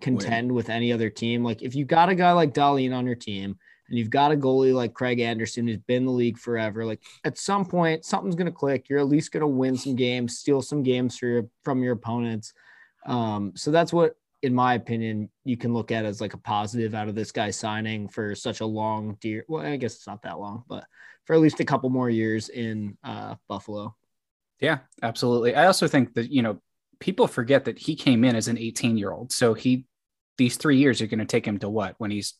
contend 0.00 0.48
Win. 0.48 0.54
with 0.54 0.70
any 0.70 0.92
other 0.92 1.10
team. 1.10 1.42
Like 1.42 1.62
if 1.62 1.74
you 1.74 1.84
got 1.84 2.10
a 2.10 2.14
guy 2.14 2.30
like 2.32 2.54
Dahlin 2.54 2.96
on 2.96 3.06
your 3.06 3.16
team 3.16 3.58
and 3.94 3.98
you've 4.00 4.10
got 4.10 4.32
a 4.32 4.36
goalie 4.36 4.74
like 4.74 4.92
Craig 4.92 5.20
Anderson 5.20 5.68
who's 5.68 5.78
been 5.78 5.98
in 5.98 6.06
the 6.06 6.10
league 6.10 6.36
forever, 6.36 6.84
like 6.84 7.00
at 7.22 7.38
some 7.38 7.64
point 7.64 8.04
something's 8.04 8.34
gonna 8.34 8.50
click. 8.50 8.88
You're 8.88 8.98
at 8.98 9.06
least 9.06 9.30
gonna 9.30 9.46
win 9.46 9.76
some 9.76 9.94
games, 9.94 10.38
steal 10.38 10.60
some 10.60 10.82
games 10.82 11.22
your, 11.22 11.46
from 11.62 11.80
your 11.80 11.92
opponents. 11.92 12.52
Um, 13.06 13.52
so 13.54 13.70
that's 13.70 13.92
what 13.92 14.16
in 14.42 14.52
my 14.52 14.74
opinion, 14.74 15.30
you 15.44 15.56
can 15.56 15.72
look 15.72 15.92
at 15.92 16.04
as 16.04 16.20
like 16.20 16.34
a 16.34 16.38
positive 16.38 16.92
out 16.92 17.08
of 17.08 17.14
this 17.14 17.30
guy 17.30 17.50
signing 17.50 18.08
for 18.08 18.34
such 18.34 18.60
a 18.60 18.66
long 18.66 19.16
deal. 19.20 19.42
Well, 19.48 19.64
I 19.64 19.76
guess 19.76 19.94
it's 19.94 20.06
not 20.08 20.22
that 20.22 20.40
long, 20.40 20.64
but 20.68 20.84
for 21.24 21.34
at 21.34 21.40
least 21.40 21.60
a 21.60 21.64
couple 21.64 21.88
more 21.88 22.10
years 22.10 22.48
in 22.48 22.98
uh, 23.04 23.36
Buffalo. 23.48 23.94
Yeah, 24.60 24.78
absolutely. 25.02 25.54
I 25.54 25.66
also 25.66 25.86
think 25.86 26.14
that, 26.14 26.32
you 26.32 26.42
know, 26.42 26.60
people 26.98 27.26
forget 27.28 27.64
that 27.66 27.78
he 27.78 27.94
came 27.94 28.24
in 28.24 28.36
as 28.36 28.48
an 28.48 28.58
18 28.58 28.98
year 28.98 29.12
old. 29.12 29.32
So 29.32 29.54
he, 29.54 29.86
these 30.36 30.56
three 30.56 30.78
years 30.78 31.00
are 31.00 31.06
going 31.06 31.20
to 31.20 31.24
take 31.24 31.46
him 31.46 31.58
to 31.60 31.68
what 31.68 31.94
when 31.98 32.10
he's 32.10 32.34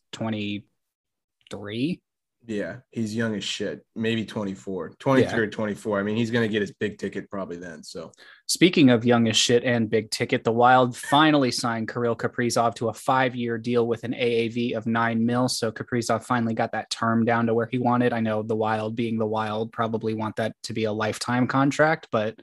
23? 1.51 2.01
Yeah, 2.47 2.77
he's 2.91 3.17
young 3.17 3.35
as 3.35 3.45
shit. 3.45 3.87
Maybe 3.97 4.25
24, 4.25 4.91
23 4.99 5.31
yeah. 5.31 5.37
or 5.39 5.47
24. 5.47 5.99
I 5.99 6.03
mean, 6.03 6.17
he's 6.17 6.31
going 6.31 6.47
to 6.47 6.53
get 6.53 6.61
his 6.61 6.73
big 6.73 6.99
ticket 6.99 7.31
probably 7.31 7.57
then. 7.57 7.83
So, 7.83 8.13
speaking 8.47 8.91
of 8.91 9.07
young 9.07 9.29
as 9.29 9.37
shit 9.37 9.65
and 9.65 9.89
big 9.89 10.11
ticket, 10.11 10.45
the 10.45 10.53
Wild 10.53 10.95
finally 10.95 11.51
signed 11.51 11.89
Kirill 11.89 12.17
Kaprizov 12.17 12.75
to 12.77 12.91
a 12.91 12.95
five 12.95 13.35
year 13.35 13.57
deal 13.57 13.87
with 13.87 14.05
an 14.05 14.13
AAV 14.13 14.77
of 14.77 14.87
nine 14.87 15.25
mil. 15.25 15.49
So, 15.49 15.73
Kaprizov 15.73 16.25
finally 16.25 16.53
got 16.53 16.73
that 16.73 16.91
term 16.91 17.25
down 17.25 17.47
to 17.47 17.55
where 17.55 17.69
he 17.71 17.79
wanted. 17.79 18.13
I 18.13 18.21
know 18.21 18.43
the 18.43 18.57
Wild, 18.57 18.95
being 18.95 19.19
the 19.19 19.27
Wild, 19.27 19.73
probably 19.73 20.13
want 20.13 20.37
that 20.37 20.55
to 20.65 20.75
be 20.75 20.85
a 20.85 20.93
lifetime 20.93 21.47
contract, 21.47 22.09
but 22.13 22.39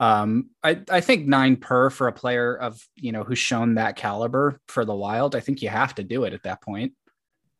um, 0.00 0.50
I, 0.62 0.80
I 0.90 1.00
think 1.00 1.26
nine 1.26 1.56
per 1.56 1.90
for 1.90 2.06
a 2.06 2.12
player 2.12 2.56
of, 2.56 2.80
you 2.94 3.12
know, 3.12 3.24
who's 3.24 3.38
shown 3.40 3.74
that 3.74 3.96
caliber 3.96 4.60
for 4.68 4.84
the 4.84 4.94
Wild, 4.94 5.34
I 5.34 5.40
think 5.40 5.60
you 5.60 5.68
have 5.68 5.94
to 5.96 6.04
do 6.04 6.24
it 6.24 6.32
at 6.32 6.44
that 6.44 6.62
point. 6.62 6.92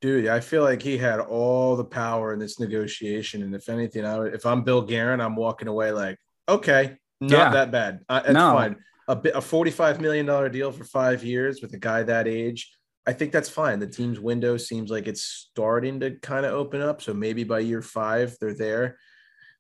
Dude, 0.01 0.29
I 0.29 0.41
feel 0.41 0.63
like 0.63 0.81
he 0.81 0.97
had 0.97 1.19
all 1.19 1.77
the 1.77 1.85
power 1.85 2.33
in 2.33 2.39
this 2.39 2.61
negotiation. 2.61 3.43
And 3.43 3.55
if 3.55 3.69
anything, 3.69 4.05
I 4.05 4.27
if 4.27 4.47
I'm 4.47 4.63
Bill 4.63 4.83
Guerin, 4.83 5.21
I'm 5.21 5.35
walking 5.35 5.67
away 5.67 5.91
like, 5.91 6.19
okay, 6.49 6.97
not 7.21 7.31
yeah. 7.31 7.51
that 7.51 7.73
bad. 7.73 8.01
Uh, 8.09 8.23
it's 8.25 8.35
no. 8.35 8.53
fine. 8.53 8.77
A, 9.09 9.17
bit, 9.17 9.35
a 9.35 9.41
$45 9.41 10.01
million 10.01 10.53
deal 10.53 10.71
for 10.71 10.85
five 10.85 11.25
years 11.25 11.63
with 11.63 11.73
a 11.73 11.79
guy 11.79 12.03
that 12.03 12.29
age. 12.29 12.71
I 13.07 13.13
think 13.13 13.33
that's 13.33 13.49
fine. 13.49 13.79
The 13.79 13.87
team's 13.87 14.21
window 14.21 14.57
seems 14.57 14.91
like 14.91 15.09
it's 15.09 15.25
starting 15.25 15.99
to 16.01 16.13
kind 16.21 16.45
of 16.45 16.53
open 16.53 16.83
up. 16.83 17.01
So 17.01 17.15
maybe 17.15 17.43
by 17.43 17.61
year 17.61 17.81
five, 17.81 18.37
they're 18.39 18.55
there. 18.55 18.99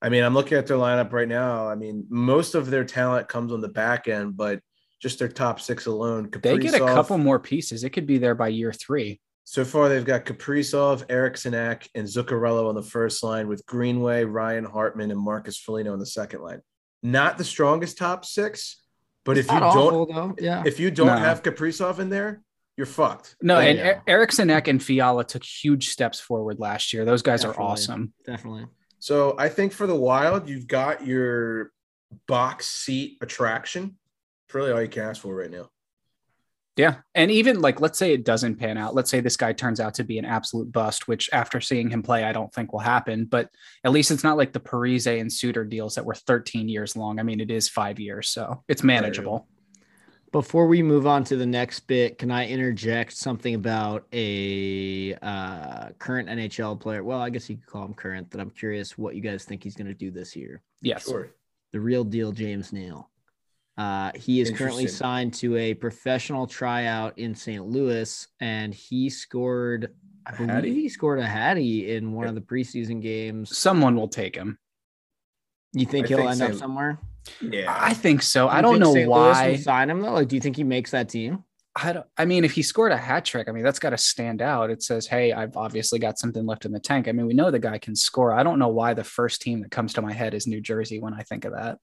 I 0.00 0.10
mean, 0.10 0.22
I'm 0.22 0.34
looking 0.34 0.58
at 0.58 0.66
their 0.66 0.76
lineup 0.76 1.12
right 1.12 1.26
now. 1.26 1.66
I 1.66 1.74
mean, 1.74 2.06
most 2.08 2.54
of 2.54 2.70
their 2.70 2.84
talent 2.84 3.26
comes 3.26 3.52
on 3.52 3.60
the 3.60 3.68
back 3.68 4.06
end, 4.06 4.36
but 4.36 4.60
just 5.00 5.18
their 5.18 5.28
top 5.28 5.60
six 5.60 5.86
alone. 5.86 6.30
Kaprizov, 6.30 6.42
they 6.42 6.58
get 6.58 6.74
a 6.74 6.78
couple 6.78 7.18
more 7.18 7.38
pieces. 7.40 7.84
It 7.84 7.90
could 7.90 8.06
be 8.06 8.18
there 8.18 8.34
by 8.34 8.48
year 8.48 8.72
three. 8.72 9.20
So 9.50 9.64
far, 9.64 9.88
they've 9.88 10.04
got 10.04 10.26
Kaprizov, 10.26 11.06
Eriksson 11.08 11.54
Ek, 11.54 11.88
and 11.94 12.06
Zuccarello 12.06 12.68
on 12.68 12.74
the 12.74 12.82
first 12.82 13.22
line 13.22 13.48
with 13.48 13.64
Greenway, 13.64 14.24
Ryan 14.24 14.66
Hartman, 14.66 15.10
and 15.10 15.18
Marcus 15.18 15.56
Foligno 15.56 15.94
on 15.94 15.98
the 15.98 16.04
second 16.04 16.42
line. 16.42 16.60
Not 17.02 17.38
the 17.38 17.44
strongest 17.44 17.96
top 17.96 18.26
six, 18.26 18.82
but 19.24 19.38
it's 19.38 19.48
if 19.48 19.54
you 19.54 19.60
don't, 19.60 20.38
yeah. 20.38 20.64
if 20.66 20.78
you 20.78 20.90
don't 20.90 21.06
no. 21.06 21.16
have 21.16 21.42
Kaprizov 21.42 21.98
in 21.98 22.10
there, 22.10 22.42
you're 22.76 22.84
fucked. 22.84 23.36
No, 23.40 23.56
oh, 23.56 23.60
and 23.60 23.78
yeah. 23.78 24.00
Eriksson 24.06 24.50
Ek 24.50 24.68
and 24.68 24.82
Fiala 24.82 25.24
took 25.24 25.42
huge 25.42 25.88
steps 25.88 26.20
forward 26.20 26.58
last 26.58 26.92
year. 26.92 27.06
Those 27.06 27.22
guys 27.22 27.40
Definitely. 27.40 27.64
are 27.64 27.68
awesome. 27.70 28.12
Definitely. 28.26 28.66
So 28.98 29.34
I 29.38 29.48
think 29.48 29.72
for 29.72 29.86
the 29.86 29.96
Wild, 29.96 30.46
you've 30.46 30.66
got 30.66 31.06
your 31.06 31.72
box 32.26 32.66
seat 32.66 33.16
attraction. 33.22 33.96
It's 34.46 34.54
really 34.54 34.72
all 34.72 34.82
you 34.82 34.88
can 34.88 35.04
ask 35.04 35.22
for 35.22 35.34
right 35.34 35.50
now. 35.50 35.70
Yeah. 36.78 36.98
And 37.16 37.28
even 37.32 37.60
like, 37.60 37.80
let's 37.80 37.98
say 37.98 38.12
it 38.12 38.24
doesn't 38.24 38.54
pan 38.54 38.78
out. 38.78 38.94
Let's 38.94 39.10
say 39.10 39.18
this 39.18 39.36
guy 39.36 39.52
turns 39.52 39.80
out 39.80 39.94
to 39.94 40.04
be 40.04 40.16
an 40.16 40.24
absolute 40.24 40.70
bust, 40.70 41.08
which 41.08 41.28
after 41.32 41.60
seeing 41.60 41.90
him 41.90 42.04
play, 42.04 42.22
I 42.22 42.32
don't 42.32 42.54
think 42.54 42.72
will 42.72 42.78
happen. 42.78 43.24
But 43.24 43.50
at 43.82 43.90
least 43.90 44.12
it's 44.12 44.22
not 44.22 44.36
like 44.36 44.52
the 44.52 44.60
Parise 44.60 45.20
and 45.20 45.30
Suter 45.30 45.64
deals 45.64 45.96
that 45.96 46.04
were 46.04 46.14
13 46.14 46.68
years 46.68 46.94
long. 46.94 47.18
I 47.18 47.24
mean, 47.24 47.40
it 47.40 47.50
is 47.50 47.68
five 47.68 47.98
years, 47.98 48.28
so 48.28 48.62
it's 48.68 48.84
manageable. 48.84 49.48
Before 50.30 50.68
we 50.68 50.80
move 50.82 51.04
on 51.06 51.24
to 51.24 51.36
the 51.36 51.46
next 51.46 51.80
bit, 51.80 52.16
can 52.16 52.30
I 52.30 52.46
interject 52.46 53.14
something 53.14 53.56
about 53.56 54.06
a 54.12 55.14
uh, 55.20 55.88
current 55.98 56.28
NHL 56.28 56.78
player? 56.78 57.02
Well, 57.02 57.20
I 57.20 57.30
guess 57.30 57.50
you 57.50 57.56
could 57.56 57.66
call 57.66 57.86
him 57.86 57.94
current. 57.94 58.30
That 58.30 58.40
I'm 58.40 58.50
curious 58.50 58.96
what 58.96 59.16
you 59.16 59.20
guys 59.20 59.44
think 59.44 59.64
he's 59.64 59.74
going 59.74 59.88
to 59.88 59.94
do 59.94 60.12
this 60.12 60.36
year. 60.36 60.62
Yes. 60.80 61.08
Sure. 61.08 61.30
The 61.72 61.80
real 61.80 62.04
deal, 62.04 62.30
James 62.30 62.72
Neal. 62.72 63.10
Uh, 63.78 64.10
he 64.16 64.40
is 64.40 64.50
currently 64.50 64.88
signed 64.88 65.32
to 65.32 65.56
a 65.56 65.72
professional 65.72 66.48
tryout 66.48 67.16
in 67.16 67.32
St. 67.32 67.64
Louis, 67.64 68.26
and 68.40 68.74
he 68.74 69.08
scored. 69.08 69.94
I 70.26 70.32
believe 70.32 70.50
Hattie. 70.50 70.74
he 70.74 70.88
scored 70.88 71.20
a 71.20 71.26
hattie 71.26 71.94
in 71.94 72.12
one 72.12 72.26
of 72.26 72.34
the 72.34 72.40
preseason 72.40 73.00
games. 73.00 73.56
Someone 73.56 73.94
will 73.94 74.08
take 74.08 74.34
him. 74.34 74.58
You 75.72 75.86
think 75.86 76.06
I 76.06 76.08
he'll 76.08 76.18
think 76.18 76.30
end 76.32 76.42
up 76.42 76.54
somewhere? 76.54 76.98
Yeah. 77.40 77.74
I 77.74 77.94
think 77.94 78.22
so. 78.22 78.46
Do 78.46 78.52
I 78.52 78.60
don't 78.60 78.74
think 78.74 78.80
know 78.80 78.92
St. 78.92 79.08
Louis 79.08 79.14
will 79.16 79.30
why. 79.30 79.56
sign 79.56 79.90
him 79.90 80.00
though. 80.00 80.12
Like, 80.12 80.28
do 80.28 80.34
you 80.34 80.40
think 80.40 80.56
he 80.56 80.64
makes 80.64 80.90
that 80.90 81.08
team? 81.08 81.44
I 81.80 81.92
don't. 81.92 82.06
I 82.16 82.24
mean, 82.24 82.44
if 82.44 82.52
he 82.52 82.62
scored 82.62 82.90
a 82.90 82.96
hat 82.96 83.24
trick, 83.24 83.48
I 83.48 83.52
mean 83.52 83.62
that's 83.62 83.78
got 83.78 83.90
to 83.90 83.98
stand 83.98 84.42
out. 84.42 84.70
It 84.70 84.82
says, 84.82 85.06
"Hey, 85.06 85.32
I've 85.32 85.56
obviously 85.56 86.00
got 86.00 86.18
something 86.18 86.44
left 86.44 86.64
in 86.64 86.72
the 86.72 86.80
tank." 86.80 87.06
I 87.06 87.12
mean, 87.12 87.26
we 87.26 87.34
know 87.34 87.52
the 87.52 87.60
guy 87.60 87.78
can 87.78 87.94
score. 87.94 88.32
I 88.32 88.42
don't 88.42 88.58
know 88.58 88.68
why 88.68 88.94
the 88.94 89.04
first 89.04 89.40
team 89.40 89.62
that 89.62 89.70
comes 89.70 89.92
to 89.94 90.02
my 90.02 90.12
head 90.12 90.34
is 90.34 90.48
New 90.48 90.60
Jersey 90.60 90.98
when 90.98 91.14
I 91.14 91.22
think 91.22 91.44
of 91.44 91.52
that. 91.52 91.78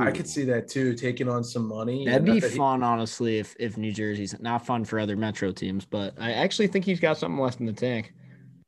I 0.00 0.12
could 0.12 0.28
see 0.28 0.44
that 0.44 0.68
too, 0.68 0.94
taking 0.94 1.28
on 1.28 1.42
some 1.42 1.66
money. 1.66 2.06
That'd 2.06 2.24
be 2.24 2.38
that 2.38 2.52
he- 2.52 2.56
fun, 2.56 2.82
honestly, 2.84 3.38
if 3.38 3.56
if 3.58 3.76
New 3.76 3.92
Jersey's 3.92 4.38
not 4.40 4.64
fun 4.64 4.84
for 4.84 5.00
other 5.00 5.16
Metro 5.16 5.50
teams, 5.50 5.84
but 5.84 6.14
I 6.20 6.32
actually 6.32 6.68
think 6.68 6.84
he's 6.84 7.00
got 7.00 7.18
something 7.18 7.40
left 7.40 7.58
in 7.60 7.66
the 7.66 7.72
tank. 7.72 8.14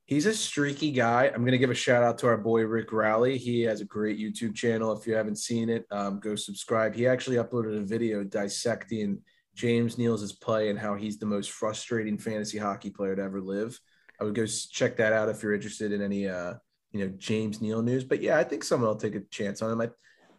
He's 0.07 0.27
a 0.27 0.35
streaky 0.35 0.91
guy. 0.91 1.31
I'm 1.33 1.45
gonna 1.45 1.59
give 1.59 1.71
a 1.71 1.75
shout 1.75 2.03
out 2.03 2.19
to 2.19 2.27
our 2.27 2.37
boy 2.37 2.63
Rick 2.63 2.93
Rowley. 2.93 3.39
He 3.39 3.63
has 3.63 3.81
a 3.81 3.85
great 3.85 4.19
YouTube 4.19 4.55
channel. 4.55 4.93
If 4.93 5.07
you 5.07 5.15
haven't 5.15 5.37
seen 5.37 5.69
it, 5.69 5.87
um, 5.93 6.19
go 6.19 6.35
subscribe. 6.35 6.95
He 6.95 7.07
actually 7.07 7.37
uploaded 7.37 7.79
a 7.79 7.85
video 7.85 8.25
dissecting 8.25 9.21
James 9.55 9.97
Neal's 9.97 10.33
play 10.33 10.69
and 10.69 10.79
how 10.79 10.97
he's 10.97 11.19
the 11.19 11.27
most 11.27 11.53
frustrating 11.53 12.19
fantasy 12.19 12.59
hockey 12.59 12.91
player 12.91 13.15
to 13.15 13.23
ever 13.23 13.41
live. 13.41 13.79
I 14.21 14.25
would 14.25 14.35
go 14.35 14.47
check 14.47 14.97
that 14.97 15.13
out 15.13 15.29
if 15.29 15.43
you're 15.43 15.55
interested 15.55 15.93
in 15.93 16.03
any 16.03 16.29
uh, 16.29 16.55
you 16.91 17.01
know 17.01 17.13
James 17.17 17.61
Neal 17.61 17.83
news. 17.83 18.05
But 18.05 18.21
yeah, 18.21 18.37
I 18.37 18.45
think 18.45 18.65
someone 18.65 18.89
will 18.89 18.97
take 18.97 19.15
a 19.15 19.21
chance 19.31 19.63
on 19.63 19.71
him. 19.71 19.81
I, 19.81 19.91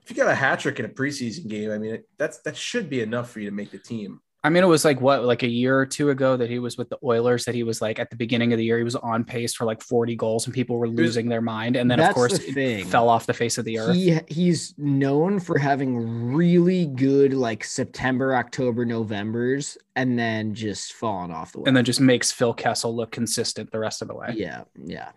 if 0.06 0.12
you 0.12 0.16
got 0.16 0.30
a 0.30 0.36
hat 0.36 0.60
trick 0.60 0.80
in 0.80 0.86
a 0.86 0.90
preseason 0.90 1.48
game, 1.48 1.72
I 1.72 1.80
mean 1.80 1.96
it, 1.96 2.10
that's 2.18 2.38
that 2.40 2.56
should 2.56 2.90
be 2.90 3.02
enough 3.02 3.32
for 3.32 3.40
you 3.40 3.50
to 3.50 3.56
make 3.56 3.72
the 3.72 3.80
team. 3.80 4.22
I 4.44 4.50
mean, 4.50 4.64
it 4.64 4.68
was 4.68 4.86
like 4.86 5.02
what, 5.02 5.24
like 5.24 5.42
a 5.42 5.48
year 5.48 5.76
or 5.76 5.88
two 5.88 6.12
ago 6.12 6.38
that 6.38 6.52
he 6.52 6.60
was 6.60 6.78
with 6.78 6.88
the 6.90 7.00
Oilers. 7.04 7.46
That 7.46 7.56
he 7.56 7.64
was 7.64 7.82
like 7.82 7.98
at 7.98 8.12
the 8.12 8.16
beginning 8.16 8.54
of 8.54 8.60
the 8.60 8.64
year, 8.64 8.78
he 8.78 8.84
was 8.84 8.96
on 8.96 9.24
pace 9.24 9.56
for 9.56 9.66
like 9.66 9.82
40 9.82 10.16
goals, 10.16 10.46
and 10.46 10.54
people 10.54 10.78
were 10.78 10.88
losing 10.88 11.30
their 11.30 11.42
mind. 11.42 11.76
And 11.76 11.90
then, 11.90 11.98
That's 11.98 12.10
of 12.10 12.16
course, 12.16 12.38
the 12.38 12.62
it 12.62 12.86
fell 12.86 13.10
off 13.10 13.26
the 13.26 13.34
face 13.34 13.58
of 13.58 13.66
the 13.66 13.80
earth. 13.80 13.96
He 13.96 14.20
he's 14.28 14.76
known 14.78 15.40
for 15.40 15.58
having 15.58 16.32
really 16.36 16.86
good 16.86 17.34
like 17.34 17.64
September, 17.64 18.36
October, 18.36 18.86
Novembers, 18.86 19.80
and 19.96 20.20
then 20.20 20.54
just 20.54 20.94
falling 20.94 21.32
off 21.32 21.52
the 21.52 21.62
way. 21.62 21.64
and 21.66 21.76
then 21.76 21.84
just 21.84 22.00
makes 22.00 22.32
Phil 22.32 22.54
Kessel 22.54 22.96
look 22.96 23.12
consistent 23.12 23.72
the 23.72 23.80
rest 23.80 24.04
of 24.04 24.08
the 24.08 24.16
way. 24.16 24.32
yeah, 24.36 24.66
yeah. 24.76 25.10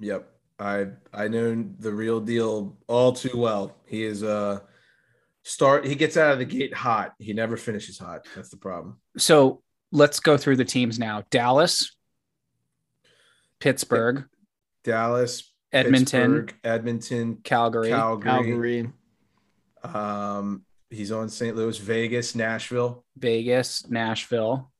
Yep. 0.00 0.28
I 0.58 0.86
I 1.12 1.28
know 1.28 1.64
the 1.78 1.92
real 1.92 2.20
deal 2.20 2.76
all 2.86 3.12
too 3.12 3.36
well. 3.36 3.76
He 3.86 4.04
is 4.04 4.22
uh 4.22 4.60
start 5.42 5.86
he 5.86 5.94
gets 5.94 6.16
out 6.16 6.32
of 6.32 6.38
the 6.38 6.44
gate 6.44 6.74
hot. 6.74 7.14
He 7.18 7.32
never 7.32 7.56
finishes 7.56 7.98
hot. 7.98 8.26
That's 8.34 8.50
the 8.50 8.56
problem. 8.56 8.98
So 9.18 9.62
let's 9.90 10.20
go 10.20 10.36
through 10.36 10.56
the 10.56 10.64
teams 10.64 10.98
now. 10.98 11.24
Dallas, 11.30 11.96
Pittsburgh, 13.60 14.26
Dallas, 14.84 15.52
Edmonton, 15.72 16.46
Pittsburgh, 16.46 16.54
Edmonton, 16.62 17.38
Calgary. 17.42 17.88
Calgary. 17.88 18.30
Calgary. 18.30 18.90
Um 19.82 20.64
he's 20.90 21.10
on 21.10 21.28
St. 21.28 21.56
Louis, 21.56 21.76
Vegas, 21.78 22.36
Nashville. 22.36 23.04
Vegas, 23.16 23.88
Nashville, 23.90 24.70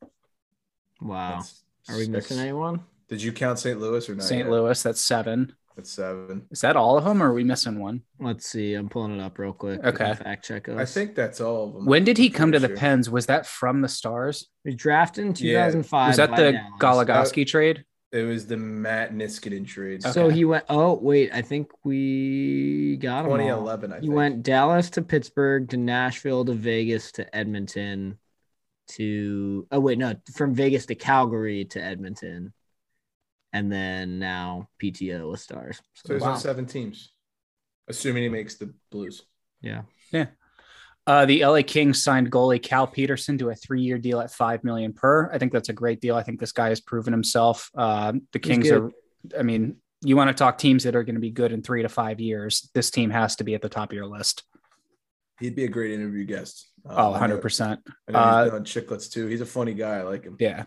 Wow. 1.00 1.36
That's 1.36 1.62
Are 1.88 1.96
we 1.96 2.08
missing 2.08 2.38
anyone? 2.38 2.80
Did 3.08 3.22
you 3.22 3.32
count 3.32 3.58
St. 3.58 3.78
Louis 3.78 4.08
or 4.08 4.14
not? 4.14 4.24
St. 4.24 4.40
yet? 4.40 4.50
Louis. 4.50 4.82
That's 4.82 5.00
seven. 5.00 5.54
That's 5.76 5.90
seven. 5.90 6.46
Is 6.52 6.60
that 6.60 6.76
all 6.76 6.96
of 6.96 7.04
them, 7.04 7.20
or 7.22 7.30
are 7.30 7.34
we 7.34 7.42
missing 7.42 7.80
one? 7.80 8.02
Let's 8.20 8.46
see. 8.46 8.74
I'm 8.74 8.88
pulling 8.88 9.18
it 9.18 9.20
up 9.20 9.38
real 9.38 9.52
quick. 9.52 9.82
Okay. 9.82 10.14
Fact 10.14 10.44
check 10.44 10.68
us. 10.68 10.78
I 10.78 10.84
think 10.84 11.16
that's 11.16 11.40
all 11.40 11.68
of 11.68 11.74
them. 11.74 11.86
When 11.86 12.04
did 12.04 12.16
he 12.16 12.30
come 12.30 12.52
to 12.52 12.60
the 12.60 12.68
sure. 12.68 12.76
Pens? 12.76 13.10
Was 13.10 13.26
that 13.26 13.44
from 13.46 13.80
the 13.80 13.88
Stars? 13.88 14.48
he 14.62 14.70
was 14.70 14.76
drafted 14.76 15.24
in 15.24 15.30
Yeah. 15.46 15.66
2005. 15.66 16.08
Was 16.08 16.16
that 16.18 16.30
the 16.36 16.52
Dallas. 16.52 16.70
Goligoski 16.78 17.46
trade? 17.46 17.84
It 18.12 18.22
was 18.22 18.46
the 18.46 18.56
Matt 18.56 19.12
Niskanen 19.12 19.66
trade. 19.66 20.04
So 20.04 20.28
he 20.28 20.44
went. 20.44 20.64
Oh 20.68 20.94
wait, 20.94 21.30
I 21.34 21.42
think 21.42 21.72
we 21.82 22.96
got 22.98 23.24
him. 23.24 23.32
all. 23.32 23.38
2011, 23.38 23.92
I 23.92 24.00
He 24.00 24.08
went 24.08 24.44
Dallas 24.44 24.90
to 24.90 25.02
Pittsburgh 25.02 25.68
to 25.70 25.76
Nashville 25.76 26.44
to 26.44 26.52
Vegas 26.52 27.10
to 27.12 27.36
Edmonton 27.36 28.18
to 28.86 29.66
oh 29.72 29.80
wait 29.80 29.98
no 29.98 30.14
from 30.34 30.54
Vegas 30.54 30.86
to 30.86 30.94
Calgary 30.94 31.64
to 31.64 31.82
Edmonton, 31.82 32.52
and 33.54 33.72
then 33.72 34.18
now 34.18 34.68
PTO 34.82 35.30
with 35.30 35.40
Stars. 35.40 35.80
So 35.94 36.12
he's 36.14 36.22
Wow. 36.22 36.32
on 36.32 36.38
seven 36.38 36.66
teams. 36.66 37.12
Assuming 37.88 38.24
he 38.24 38.28
makes 38.28 38.56
the 38.56 38.74
Blues. 38.90 39.22
yeah, 39.62 39.82
Yeah. 40.12 40.26
Uh, 41.06 41.26
the 41.26 41.44
LA 41.44 41.62
Kings 41.62 42.02
signed 42.02 42.32
goalie 42.32 42.62
Cal 42.62 42.86
Petersen 42.86 43.36
to 43.38 43.50
a 43.50 43.54
three-year 43.54 43.98
deal 43.98 44.20
at 44.20 44.30
five 44.32 44.64
million 44.64 44.92
per. 44.94 45.30
I 45.30 45.36
think 45.38 45.52
that's 45.52 45.68
a 45.68 45.72
great 45.74 46.00
deal. 46.00 46.16
I 46.16 46.22
think 46.22 46.40
this 46.40 46.52
guy 46.52 46.70
has 46.70 46.80
proven 46.80 47.12
himself. 47.12 47.70
Uh, 47.76 48.14
the 48.32 48.38
Kings 48.38 48.70
are. 48.70 48.90
I 49.38 49.42
mean, 49.42 49.76
you 50.02 50.16
want 50.16 50.28
to 50.28 50.34
talk 50.34 50.56
teams 50.58 50.84
that 50.84 50.96
are 50.96 51.04
going 51.04 51.14
to 51.16 51.20
be 51.20 51.30
good 51.30 51.52
in 51.52 51.62
three 51.62 51.82
to 51.82 51.90
five 51.90 52.20
years. 52.20 52.70
This 52.74 52.90
team 52.90 53.10
has 53.10 53.36
to 53.36 53.44
be 53.44 53.54
at 53.54 53.60
the 53.62 53.68
top 53.68 53.90
of 53.90 53.96
your 53.96 54.06
list. 54.06 54.44
He'd 55.40 55.54
be 55.54 55.64
a 55.64 55.68
great 55.68 55.90
interview 55.92 56.24
guest. 56.24 56.70
Um, 56.86 56.96
Oh, 56.96 57.10
100 57.10 57.42
percent. 57.42 57.80
I 58.08 58.12
know 58.12 58.18
Uh, 58.18 58.42
he's 58.44 58.50
been 58.52 58.58
on 58.60 58.64
Chicklets 58.64 59.12
too. 59.12 59.26
He's 59.26 59.40
a 59.42 59.46
funny 59.46 59.74
guy. 59.74 59.96
I 59.98 60.02
like 60.02 60.24
him. 60.24 60.36
Yeah. 60.40 60.64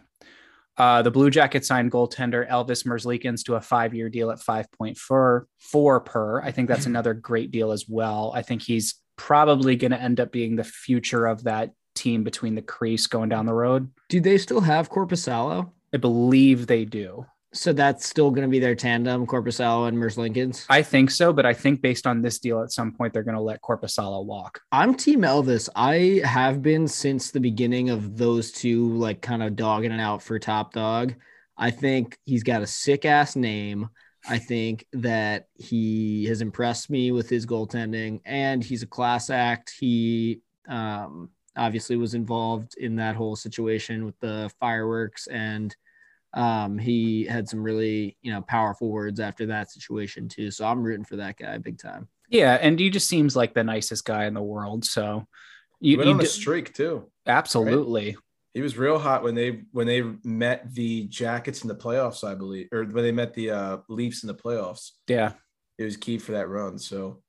Uh, 0.77 1.01
the 1.01 1.11
Blue 1.11 1.29
Jackets 1.29 1.67
signed 1.67 1.91
goaltender 1.91 2.47
Elvis 2.49 2.85
Merzlikins 2.85 3.43
to 3.45 3.55
a 3.55 3.61
five-year 3.61 4.09
deal 4.09 4.29
at 4.31 4.39
5.4 4.39 6.05
per. 6.05 6.41
I 6.41 6.51
think 6.51 6.67
that's 6.67 6.85
another 6.85 7.13
great 7.13 7.51
deal 7.51 7.71
as 7.71 7.85
well. 7.87 8.31
I 8.35 8.41
think 8.43 8.61
he's 8.61 8.95
probably 9.15 9.75
going 9.75 9.91
to 9.91 10.01
end 10.01 10.19
up 10.19 10.31
being 10.31 10.55
the 10.55 10.63
future 10.63 11.25
of 11.25 11.43
that 11.45 11.71
team 11.95 12.23
between 12.23 12.53
the 12.53 12.61
crease 12.61 13.07
going 13.07 13.29
down 13.29 13.47
the 13.47 13.53
road. 13.53 13.89
do 14.09 14.21
they 14.21 14.37
still 14.37 14.61
have 14.61 14.89
Korpisalo? 14.89 15.71
I 15.93 15.97
believe 15.97 16.67
they 16.67 16.85
do. 16.85 17.25
So 17.53 17.71
that's 17.71 18.07
still 18.07 18.29
going 18.29 18.47
to 18.47 18.51
be 18.51 18.59
their 18.59 18.75
tandem, 18.75 19.25
Korpisalo 19.25 19.87
and 19.87 19.97
Merzlikins. 19.97 20.65
I 20.69 20.81
think 20.81 21.09
so, 21.09 21.31
but 21.31 21.45
I 21.45 21.53
think 21.53 21.81
based 21.81 22.05
on 22.05 22.21
this 22.21 22.39
deal, 22.39 22.61
at 22.61 22.71
some 22.71 22.91
point 22.91 23.13
they're 23.13 23.23
going 23.23 23.37
to 23.37 23.41
let 23.41 23.61
Korpisalo 23.61 24.25
walk. 24.25 24.61
I'm 24.71 24.93
Team 24.93 25.21
Elvis. 25.21 25.69
I 25.75 26.21
have 26.25 26.61
been 26.61 26.87
since 26.87 27.31
the 27.31 27.39
beginning 27.39 27.89
of 27.89 28.17
those 28.17 28.51
two, 28.51 28.93
like 28.95 29.21
kind 29.21 29.41
of 29.41 29.55
dogging 29.55 29.91
it 29.93 30.01
out 30.01 30.21
for 30.21 30.37
top 30.39 30.73
dog. 30.73 31.15
I 31.57 31.71
think 31.71 32.19
he's 32.25 32.43
got 32.43 32.61
a 32.61 32.67
sick 32.67 33.05
ass 33.05 33.35
name. 33.35 33.89
I 34.29 34.39
think 34.39 34.85
that 34.93 35.47
he 35.55 36.25
has 36.25 36.41
impressed 36.41 36.89
me 36.89 37.11
with 37.11 37.29
his 37.29 37.45
goaltending 37.45 38.19
and 38.25 38.61
he's 38.61 38.83
a 38.83 38.87
class 38.87 39.29
act. 39.29 39.73
He 39.79 40.41
um, 40.67 41.29
obviously 41.55 41.95
was 41.95 42.13
involved 42.13 42.75
in 42.77 42.97
that 42.97 43.15
whole 43.15 43.37
situation 43.37 44.05
with 44.05 44.19
the 44.19 44.51
fireworks 44.59 45.27
and 45.27 45.73
um, 46.33 46.77
he 46.77 47.25
had 47.25 47.47
some 47.47 47.63
really, 47.63 48.17
you 48.21 48.31
know, 48.31 48.41
powerful 48.41 48.89
words 48.89 49.19
after 49.19 49.45
that 49.47 49.71
situation 49.71 50.27
too. 50.27 50.51
So 50.51 50.65
I'm 50.67 50.83
rooting 50.83 51.05
for 51.05 51.15
that 51.17 51.37
guy 51.37 51.57
big 51.57 51.77
time. 51.79 52.07
Yeah, 52.29 52.55
and 52.61 52.77
he 52.79 52.89
just 52.89 53.07
seems 53.07 53.35
like 53.35 53.53
the 53.53 53.63
nicest 53.63 54.05
guy 54.05 54.25
in 54.25 54.33
the 54.33 54.41
world. 54.41 54.83
So 54.85 55.25
He 55.79 55.91
you, 55.91 55.97
went 55.97 56.07
you 56.09 56.13
on 56.15 56.19
a 56.19 56.23
do- 56.23 56.29
streak 56.29 56.73
too. 56.73 57.09
absolutely. 57.25 58.17
He 58.53 58.61
was 58.61 58.75
real 58.77 58.97
hot 58.97 59.21
when 59.23 59.35
they 59.35 59.61
when 59.71 59.85
they 59.85 60.01
met 60.23 60.73
the 60.73 61.03
Jackets 61.07 61.61
in 61.61 61.67
the 61.67 61.75
playoffs, 61.75 62.23
I 62.27 62.33
believe, 62.33 62.67
or 62.71 62.83
when 62.85 63.03
they 63.03 63.11
met 63.11 63.33
the 63.35 63.51
uh, 63.51 63.77
Leafs 63.87 64.23
in 64.23 64.27
the 64.27 64.33
playoffs. 64.33 64.91
Yeah. 65.07 65.33
It 65.77 65.83
was 65.83 65.95
key 65.95 66.17
for 66.17 66.31
that 66.31 66.49
run. 66.49 66.79
So 66.79 67.21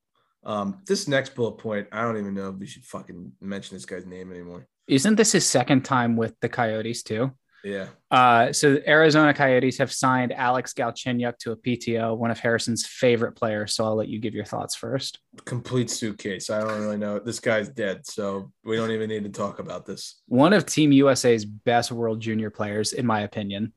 um, 0.45 0.81
this 0.87 1.07
next 1.07 1.35
bullet 1.35 1.59
point, 1.59 1.87
I 1.93 2.01
don't 2.03 2.16
even 2.16 2.33
know 2.35 2.49
if 2.49 2.55
we 2.57 2.66
should 2.66 2.85
fucking 2.85 3.33
mention 3.43 3.77
this 3.77 3.85
guy's 3.85 4.07
name 4.07 4.31
anymore. 4.31 4.66
Isn't 4.87 5.16
this 5.16 5.33
his 5.33 5.45
second 5.45 5.85
time 5.85 6.16
with 6.16 6.35
the 6.41 6.49
Coyotes 6.49 7.03
too? 7.03 7.31
Yeah. 7.64 7.89
Uh, 8.10 8.52
so 8.52 8.74
the 8.74 8.89
Arizona 8.89 9.35
Coyotes 9.35 9.78
have 9.78 9.93
signed 9.93 10.32
Alex 10.32 10.72
Galchenyuk 10.72 11.36
to 11.39 11.52
a 11.52 11.56
PTO, 11.56 12.16
one 12.16 12.30
of 12.30 12.39
Harrison's 12.39 12.86
favorite 12.86 13.32
players. 13.32 13.74
So 13.74 13.85
I'll 13.85 13.97
let 13.97 14.09
you 14.09 14.20
give 14.20 14.32
your 14.35 14.44
thoughts 14.44 14.76
first. 14.76 15.18
Complete 15.44 15.90
suitcase. 15.90 16.51
I 16.51 16.60
don't 16.60 16.80
really 16.80 16.97
know. 16.97 17.18
This 17.18 17.40
guy's 17.40 17.68
dead, 17.68 18.06
so 18.06 18.52
we 18.64 18.76
don't 18.76 18.93
even 18.93 19.09
need 19.09 19.24
to 19.24 19.30
talk 19.30 19.59
about 19.59 19.86
this. 19.86 20.20
One 20.26 20.52
of 20.52 20.66
Team 20.66 20.93
USA's 20.93 21.44
best 21.44 21.90
World 21.90 22.20
Junior 22.20 22.51
players, 22.51 22.93
in 22.93 23.05
my 23.05 23.20
opinion. 23.22 23.72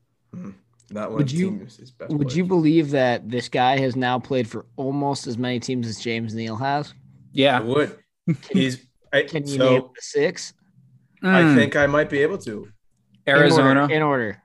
Not 0.90 1.10
one 1.10 1.18
Would 1.18 1.26
of 1.28 1.32
you- 1.32 1.50
Team 1.50 1.60
USA's 1.62 1.90
best 1.90 2.10
Would 2.12 2.18
players. 2.28 2.36
you 2.36 2.44
believe 2.44 2.90
that 2.92 3.28
this 3.28 3.48
guy 3.48 3.78
has 3.78 3.96
now 3.96 4.18
played 4.18 4.46
for 4.48 4.66
almost 4.76 5.26
as 5.26 5.36
many 5.38 5.58
teams 5.58 5.86
as 5.88 5.98
James 6.00 6.34
Neal 6.34 6.56
has? 6.56 6.94
Yeah, 7.32 7.58
I 7.58 7.62
Yeah, 7.62 7.66
would. 7.66 7.98
He's 8.52 8.86
I, 9.12 9.22
Can 9.24 9.42
you 9.46 9.58
so 9.58 9.70
name 9.70 9.82
the 9.94 10.00
six? 10.02 10.54
I 11.22 11.42
Mm, 11.42 11.54
think 11.54 11.76
I 11.76 11.86
might 11.86 12.08
be 12.08 12.20
able 12.20 12.38
to. 12.38 12.68
Arizona. 13.26 13.70
in 13.70 13.76
order. 13.78 13.94
In 13.94 14.02
order. 14.02 14.42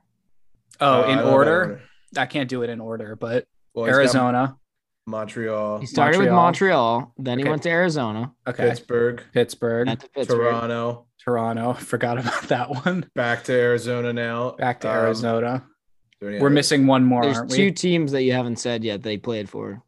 oh, 0.81 1.03
Uh, 1.03 1.07
in 1.11 1.17
don't 1.19 1.27
order. 1.33 1.81
I 2.17 2.25
can't 2.25 2.49
do 2.49 2.63
it 2.63 2.69
in 2.69 2.79
order, 2.79 3.15
but 3.15 3.45
Well, 3.73 3.85
Arizona. 3.87 4.57
Montreal, 5.05 5.79
He 5.79 5.85
started 5.85 6.19
with 6.19 6.29
Montreal. 6.29 6.99
Montreal, 7.01 7.13
then 7.17 7.39
he 7.39 7.45
went 7.45 7.63
to 7.63 7.69
Arizona, 7.69 8.33
Okay. 8.45 8.67
Pittsburgh, 8.69 9.23
Pittsburgh, 9.33 9.87
Pittsburgh. 10.13 10.27
Toronto, 10.27 11.05
Toronto. 11.23 11.73
Forgot 11.79 12.17
about 12.19 12.43
that 12.49 12.69
one. 12.85 13.09
back 13.15 13.45
to 13.45 13.53
Arizona 13.53 14.11
now. 14.11 14.51
Back 14.51 14.81
to 14.81 14.89
Um, 14.89 14.95
Arizona. 14.97 15.55
is 15.55 16.17
there 16.19 16.29
any 16.31 16.39
We're 16.39 16.47
others? 16.47 16.55
missing 16.55 16.87
one 16.87 17.05
more, 17.05 17.23
There's 17.23 17.37
aren't 17.37 17.51
two 17.51 17.65
we? 17.67 17.71
teams 17.71 18.11
that 18.11 18.23
you 18.23 18.33
haven't 18.33 18.57
said 18.57 18.83
yet 18.83 19.01
they 19.01 19.17
played 19.17 19.49
for. 19.49 19.81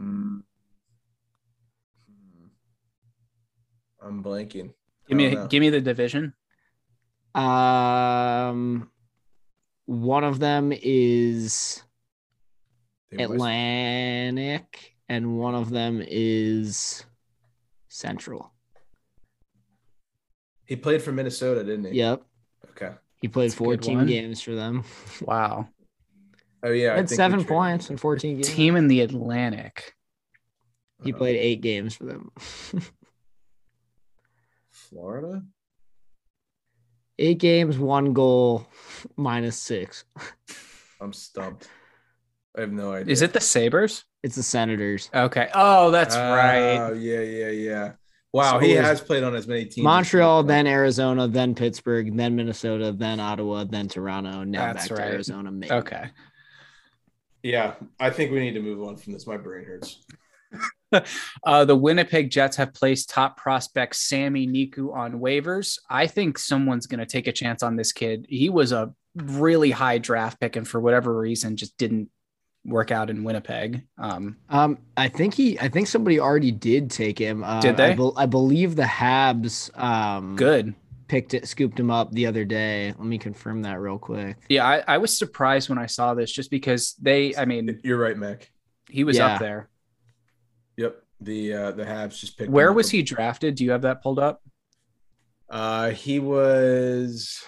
Mm. 0.00 0.42
I'm 4.02 4.22
blanking. 4.24 4.72
Give 5.06 5.16
me 5.18 5.28
I 5.28 5.34
know. 5.34 5.46
give 5.48 5.60
me 5.60 5.68
the 5.70 5.80
division. 5.82 6.32
Um, 7.34 8.90
one 9.86 10.24
of 10.24 10.38
them 10.38 10.72
is 10.72 11.82
They 13.10 13.18
must- 13.18 13.32
Atlantic, 13.32 14.96
and 15.08 15.38
one 15.38 15.54
of 15.54 15.70
them 15.70 16.02
is 16.06 17.04
Central. 17.88 18.52
He 20.66 20.76
played 20.76 21.02
for 21.02 21.10
Minnesota, 21.12 21.64
didn't 21.64 21.86
he? 21.92 21.98
Yep, 21.98 22.22
Okay. 22.70 22.94
he 23.20 23.26
played 23.28 23.50
That's 23.50 23.58
14 23.58 24.06
games 24.06 24.40
for 24.40 24.54
them. 24.54 24.84
Wow. 25.22 25.68
Oh 26.62 26.70
yeah, 26.70 26.74
He 26.74 26.86
I 26.88 26.96
had 26.96 27.08
think 27.08 27.16
seven 27.16 27.44
points 27.44 27.88
in 27.90 27.96
14 27.96 28.36
games. 28.36 28.48
Team 28.48 28.76
in 28.76 28.86
the 28.86 29.00
Atlantic. 29.00 29.94
He 31.02 31.12
Uh, 31.12 31.16
played 31.16 31.36
eight 31.36 31.62
games 31.62 31.94
for 31.96 32.04
them. 32.04 32.30
Florida. 34.70 35.42
Eight 37.20 37.38
games, 37.38 37.78
one 37.78 38.12
goal, 38.12 38.66
minus 39.16 39.56
six. 39.56 40.04
I'm 41.00 41.12
stumped. 41.12 41.68
I 42.56 42.60
have 42.62 42.72
no 42.72 42.92
idea. 42.92 43.12
Is 43.12 43.22
it 43.22 43.32
the 43.32 43.40
Sabres? 43.40 44.04
It's 44.22 44.34
the 44.36 44.42
Senators. 44.42 45.08
Okay. 45.14 45.48
Oh, 45.54 45.90
that's 45.90 46.16
Oh, 46.16 46.34
right. 46.34 46.92
Yeah, 46.94 47.20
yeah, 47.20 47.48
yeah. 47.50 47.92
Wow, 48.32 48.52
So 48.54 48.58
he 48.60 48.72
is- 48.72 48.84
has 48.84 49.00
played 49.00 49.22
on 49.24 49.34
as 49.34 49.46
many 49.48 49.64
teams. 49.64 49.84
Montreal, 49.84 50.42
Florida. 50.42 50.48
then 50.48 50.66
Arizona, 50.66 51.26
then 51.28 51.54
Pittsburgh, 51.54 52.16
then 52.16 52.36
Minnesota, 52.36 52.92
then 52.92 53.18
Ottawa, 53.20 53.64
then 53.64 53.88
Toronto, 53.88 54.44
now 54.44 54.72
That's 54.72 54.88
back 54.88 54.98
right. 54.98 55.04
to 55.06 55.12
Arizona. 55.12 55.50
Maybe. 55.50 55.72
Okay. 55.72 56.10
Yeah, 57.42 57.74
I 57.98 58.10
think 58.10 58.30
we 58.32 58.40
need 58.40 58.52
to 58.54 58.60
move 58.62 58.82
on 58.86 58.96
from 58.96 59.14
this. 59.14 59.26
My 59.26 59.36
brain 59.36 59.64
hurts. 59.64 59.98
Uh, 61.44 61.64
the 61.64 61.76
Winnipeg 61.76 62.30
Jets 62.30 62.56
have 62.56 62.74
placed 62.74 63.10
top 63.10 63.36
prospect 63.36 63.96
Sami 63.96 64.46
Niku 64.46 64.94
on 64.94 65.20
waivers. 65.20 65.78
I 65.88 66.06
think 66.06 66.38
someone's 66.38 66.86
going 66.86 67.00
to 67.00 67.06
take 67.06 67.26
a 67.26 67.32
chance 67.32 67.62
on 67.62 67.76
this 67.76 67.92
kid. 67.92 68.26
He 68.28 68.50
was 68.50 68.72
a 68.72 68.92
really 69.16 69.70
high 69.70 69.98
draft 69.98 70.40
pick, 70.40 70.56
and 70.56 70.66
for 70.66 70.80
whatever 70.80 71.16
reason, 71.16 71.56
just 71.56 71.76
didn't 71.78 72.10
work 72.64 72.90
out 72.90 73.08
in 73.08 73.24
Winnipeg. 73.24 73.82
Um, 73.98 74.36
Um, 74.48 74.78
I 74.96 75.08
think 75.08 75.34
he. 75.34 75.58
I 75.58 75.68
think 75.68 75.86
somebody 75.86 76.20
already 76.20 76.50
did 76.52 76.90
take 76.90 77.18
him. 77.18 77.42
Uh, 77.42 77.60
Did 77.60 77.76
they? 77.76 77.92
I, 77.92 77.94
bel- 77.94 78.14
I 78.16 78.26
believe 78.26 78.76
the 78.76 78.82
Habs. 78.82 79.76
Um, 79.78 80.36
good. 80.36 80.74
Picked 81.08 81.34
it, 81.34 81.48
scooped 81.48 81.80
him 81.80 81.90
up 81.90 82.12
the 82.12 82.26
other 82.26 82.44
day. 82.44 82.88
Let 82.96 83.00
me 83.06 83.18
confirm 83.18 83.62
that 83.62 83.80
real 83.80 83.98
quick. 83.98 84.36
Yeah, 84.48 84.64
I, 84.64 84.84
I 84.86 84.98
was 84.98 85.16
surprised 85.16 85.68
when 85.68 85.78
I 85.78 85.86
saw 85.86 86.14
this 86.14 86.30
just 86.30 86.50
because 86.52 86.94
they, 87.00 87.34
I 87.34 87.46
mean, 87.46 87.80
You're 87.82 87.98
right, 87.98 88.16
Mac. 88.16 88.48
he 88.88 89.02
was 89.02 89.16
Yeah. 89.16 89.34
up 89.34 89.40
there. 89.40 89.68
Yep. 90.80 91.02
The 91.20 91.52
uh 91.52 91.70
the 91.72 91.84
Habs 91.84 92.18
just 92.18 92.38
picked. 92.38 92.50
Where 92.50 92.72
was 92.72 92.86
up. 92.88 92.92
he 92.92 93.02
drafted? 93.02 93.54
Do 93.56 93.64
you 93.64 93.72
have 93.72 93.82
that 93.82 94.02
pulled 94.02 94.18
up? 94.18 94.40
Uh 95.50 95.90
he 95.90 96.18
was 96.20 97.42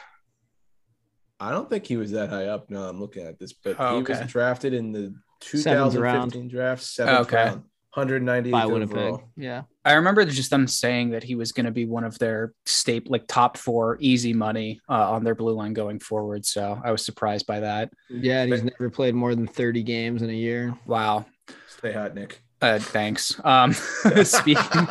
I 1.40 1.50
don't 1.50 1.68
think 1.70 1.86
he 1.86 1.96
was 1.96 2.10
that 2.12 2.28
high 2.28 2.46
up 2.46 2.68
No, 2.70 2.82
I'm 2.88 3.00
looking 3.00 3.26
at 3.26 3.38
this, 3.38 3.52
but 3.54 3.76
Oh, 3.78 3.96
he 3.96 4.02
okay. 4.02 4.20
was 4.20 4.30
drafted 4.30 4.74
in 4.74 4.92
the 4.92 5.14
2015 5.40 6.48
draft, 6.48 6.82
seventh 6.82 7.26
Okay. 7.28 7.36
round, 7.36 7.62
198 7.94 8.52
By 8.52 8.66
Winnipeg. 8.66 8.96
overall. 8.96 9.22
Yeah. 9.36 9.62
I 9.84 9.94
remember 9.94 10.24
just 10.26 10.50
them 10.50 10.68
saying 10.68 11.10
that 11.10 11.24
he 11.24 11.34
was 11.34 11.50
going 11.52 11.66
to 11.66 11.72
be 11.72 11.84
one 11.86 12.04
of 12.04 12.18
their 12.18 12.52
state 12.66 13.10
like 13.10 13.26
top 13.26 13.56
four 13.56 13.96
easy 14.00 14.32
money 14.34 14.80
uh, 14.88 15.10
on 15.10 15.24
their 15.24 15.34
blue 15.34 15.54
line 15.54 15.72
going 15.72 15.98
forward. 15.98 16.44
So 16.46 16.80
I 16.84 16.92
was 16.92 17.04
surprised 17.04 17.46
by 17.46 17.60
that. 17.60 17.90
Yeah, 18.08 18.42
and 18.42 18.52
he's 18.52 18.62
never 18.62 18.88
played 18.90 19.14
more 19.16 19.34
than 19.34 19.46
30 19.48 19.82
games 19.82 20.22
in 20.22 20.30
a 20.30 20.34
year. 20.34 20.76
Wow. 20.86 21.26
Stay 21.66 21.92
hot, 21.92 22.14
Nick. 22.14 22.40
Uh, 22.62 22.78
thanks. 22.78 23.38
Um, 23.44 23.72
speaking 24.22 24.88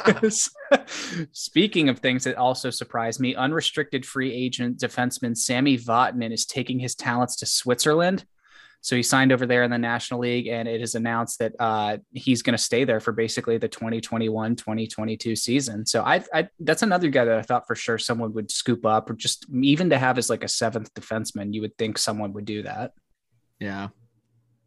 speaking 1.31 1.89
of 1.89 1.99
things 1.99 2.26
that 2.26 2.35
also 2.35 2.69
surprised 2.69 3.19
me, 3.19 3.34
unrestricted 3.34 4.06
free 4.06 4.34
agent 4.34 4.77
defenseman 4.77 5.35
Sami 5.35 5.77
Vatanen 5.77 6.34
is 6.34 6.45
taking 6.45 6.80
his 6.80 6.95
talents 6.95 7.38
to 7.38 7.45
Switzerland. 7.45 8.26
So 8.84 8.95
he 8.95 9.03
signed 9.03 9.31
over 9.31 9.45
there 9.45 9.61
in 9.64 9.69
the 9.69 9.77
National 9.77 10.22
League, 10.22 10.48
and 10.48 10.68
it 10.68 10.81
is 10.81 10.95
announced 10.95 11.38
that 11.38 11.53
uh, 11.60 11.98
he's 12.14 12.41
going 12.41 12.57
to 12.57 12.64
stay 12.64 12.84
there 12.84 12.99
for 12.99 13.11
basically 13.11 13.60
the 13.60 13.69
2021-2022 13.69 15.38
season. 15.38 15.85
So 15.85 16.02
I, 16.02 16.23
I, 16.34 16.49
that's 16.60 16.81
another 16.81 17.10
guy 17.10 17.23
that 17.26 17.38
I 17.38 17.43
thought 17.43 17.68
for 17.68 17.76
sure 17.76 17.99
someone 17.99 18.34
would 18.34 18.49
scoop 18.49 18.84
up, 18.85 19.07
or 19.10 19.14
just 19.14 19.45
even 19.53 19.91
to 19.91 19.99
have 19.99 20.18
as 20.18 20.31
like 20.31 20.43
a 20.43 20.48
seventh 20.48 20.91
defenseman. 20.95 21.53
You 21.53 21.61
would 21.61 21.77
think 21.77 21.99
someone 21.99 22.34
would 22.34 22.45
do 22.45 22.64
that. 22.64 22.93
Yeah. 23.60 23.89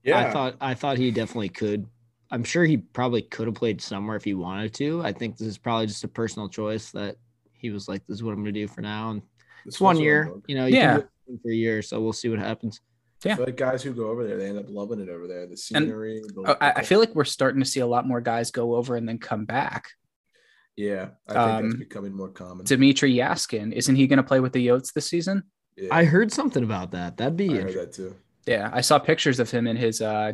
Yeah. 0.04 0.20
I 0.20 0.30
thought 0.30 0.56
I 0.60 0.74
thought 0.74 0.96
he 0.96 1.10
definitely 1.10 1.48
could. 1.48 1.86
I'm 2.34 2.42
sure 2.44 2.64
he 2.64 2.78
probably 2.78 3.22
could 3.22 3.46
have 3.46 3.54
played 3.54 3.80
somewhere 3.80 4.16
if 4.16 4.24
he 4.24 4.34
wanted 4.34 4.74
to. 4.74 5.02
I 5.02 5.12
think 5.12 5.36
this 5.36 5.46
is 5.46 5.56
probably 5.56 5.86
just 5.86 6.02
a 6.02 6.08
personal 6.08 6.48
choice 6.48 6.90
that 6.90 7.16
he 7.52 7.70
was 7.70 7.88
like, 7.88 8.04
"This 8.06 8.16
is 8.16 8.22
what 8.24 8.32
I'm 8.32 8.42
going 8.42 8.52
to 8.52 8.60
do 8.60 8.66
for 8.66 8.80
now." 8.80 9.10
And 9.10 9.22
This 9.64 9.74
it's 9.74 9.80
one 9.80 9.98
year, 9.98 10.28
one. 10.30 10.42
you 10.48 10.56
know. 10.56 10.66
You 10.66 10.76
Yeah. 10.76 10.98
can 10.98 11.08
do 11.28 11.38
for 11.42 11.50
a 11.50 11.54
year, 11.54 11.80
so 11.80 12.00
we'll 12.00 12.12
see 12.12 12.28
what 12.28 12.40
happens. 12.40 12.80
I 13.24 13.36
feel 13.36 13.46
like 13.46 13.56
guys 13.56 13.82
who 13.82 13.94
go 13.94 14.08
over 14.08 14.26
there, 14.26 14.36
they 14.36 14.48
end 14.48 14.58
up 14.58 14.66
loving 14.68 14.98
it 15.00 15.08
over 15.08 15.26
there. 15.28 15.46
The 15.46 15.56
scenery. 15.56 16.20
the- 16.26 16.42
Oh, 16.44 16.56
I, 16.60 16.72
I 16.76 16.82
feel 16.82 16.98
like 17.00 17.14
we're 17.14 17.24
starting 17.24 17.62
to 17.62 17.66
see 17.68 17.80
a 17.80 17.86
lot 17.86 18.06
more 18.06 18.20
guys 18.20 18.50
go 18.50 18.74
over 18.74 18.96
and 18.96 19.08
then 19.08 19.18
come 19.18 19.44
back. 19.46 19.90
yeah, 20.76 21.10
I 21.28 21.32
think 21.32 21.34
that's 21.34 21.74
um, 21.74 21.78
becoming 21.78 22.12
more 22.12 22.28
common. 22.30 22.66
Dmitrij 22.66 23.14
Jaskin, 23.16 23.72
isn't 23.72 23.94
he 23.96 24.06
going 24.08 24.16
to 24.18 24.22
play 24.24 24.40
with 24.40 24.52
the 24.52 24.66
Yotes 24.66 24.92
this 24.92 25.06
season? 25.08 25.44
Yeah, 25.76 25.88
I 25.92 26.04
heard 26.04 26.32
something 26.32 26.64
about 26.64 26.90
that. 26.90 27.16
That'd 27.16 27.36
be 27.36 27.50
I 27.58 27.62
heard 27.62 27.74
that 27.74 27.92
too. 27.92 28.16
Yeah, 28.46 28.70
I 28.72 28.80
saw 28.80 28.98
pictures 28.98 29.40
of 29.40 29.50
him 29.50 29.66
in 29.66 29.76
his 29.76 30.02
uh 30.02 30.32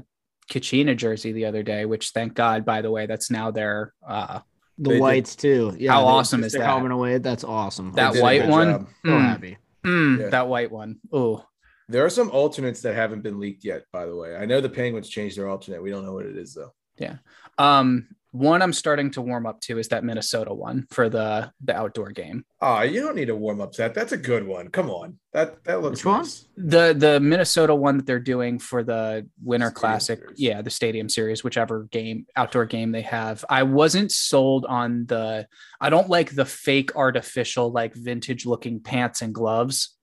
Kachina 0.50 0.94
jersey 0.96 1.32
the 1.32 1.46
other 1.46 1.62
day, 1.62 1.84
which 1.86 2.10
thank 2.10 2.34
God, 2.34 2.64
by 2.66 2.82
the 2.82 2.90
way, 2.90 3.06
that's 3.06 3.30
now 3.30 3.50
their 3.50 3.94
uh 4.06 4.40
The 4.78 4.88
They 4.90 4.94
did- 4.96 5.00
whites 5.00 5.36
too. 5.36 5.76
Yeah, 5.78 5.92
How 5.92 6.04
awesome 6.04 6.40
just 6.40 6.46
is 6.48 6.52
their 6.54 6.62
that? 6.62 6.68
Helmet 6.68 6.92
away. 6.92 7.18
That's 7.18 7.44
awesome. 7.44 7.92
That 7.92 8.08
They 8.12 8.14
did 8.14 8.20
a 8.20 8.22
white 8.22 8.40
good 8.42 8.50
one? 8.50 8.66
job. 8.70 8.88
So 9.04 9.10
Mm, 9.12 9.20
happy. 9.20 9.58
mm, 9.84 10.20
Yeah. 10.20 10.28
that 10.30 10.48
white 10.48 10.70
one. 10.72 10.96
Oh, 11.12 11.44
There 11.88 12.04
are 12.04 12.10
some 12.10 12.30
alternates 12.30 12.82
that 12.82 12.94
haven't 12.94 13.22
been 13.22 13.38
leaked 13.40 13.64
yet, 13.64 13.82
by 13.92 14.06
the 14.06 14.14
way. 14.14 14.36
I 14.36 14.44
know 14.46 14.60
the 14.60 14.68
Penguins 14.68 15.08
changed 15.08 15.36
their 15.36 15.48
alternate. 15.48 15.82
We 15.82 15.90
don't 15.90 16.04
know 16.04 16.12
what 16.14 16.24
it 16.26 16.36
is 16.36 16.54
though. 16.54 16.72
Yeah. 16.98 17.16
Um, 17.58 18.08
one 18.32 18.62
I'm 18.62 18.72
starting 18.72 19.10
to 19.12 19.22
warm 19.22 19.44
up 19.44 19.60
to 19.62 19.78
is 19.78 19.88
that 19.88 20.04
Minnesota 20.04 20.54
one 20.54 20.86
for 20.90 21.08
the 21.08 21.50
the 21.64 21.74
outdoor 21.76 22.10
game. 22.12 22.44
Oh, 22.60 22.80
you 22.82 23.00
don't 23.02 23.16
need 23.16 23.24
to 23.26 23.34
warm 23.34 23.60
up 23.60 23.72
to 23.72 23.78
that. 23.82 23.94
That's 23.94 24.12
a 24.12 24.16
good 24.16 24.46
one. 24.46 24.68
Come 24.68 24.88
on. 24.88 25.18
That 25.32 25.64
that 25.64 25.82
looks 25.82 26.00
Which 26.00 26.04
one? 26.06 26.18
nice. 26.20 26.46
The 26.56 26.94
the 26.96 27.18
Minnesota 27.18 27.74
one 27.74 27.96
that 27.96 28.06
they're 28.06 28.20
doing 28.20 28.58
for 28.60 28.84
the 28.84 29.26
Winter 29.42 29.66
Stadium 29.66 29.74
Classic, 29.80 30.18
Series. 30.20 30.40
yeah, 30.40 30.62
the 30.62 30.70
Stadium 30.70 31.08
Series, 31.08 31.42
whichever 31.42 31.84
game 31.90 32.26
outdoor 32.36 32.66
game 32.66 32.92
they 32.92 33.02
have. 33.02 33.44
I 33.50 33.64
wasn't 33.64 34.12
sold 34.12 34.64
on 34.66 35.06
the. 35.06 35.48
I 35.80 35.90
don't 35.90 36.08
like 36.08 36.30
the 36.34 36.44
fake 36.44 36.94
artificial 36.94 37.72
like 37.72 37.94
vintage 37.94 38.46
looking 38.46 38.78
pants 38.80 39.22
and 39.22 39.34
gloves. 39.34 39.96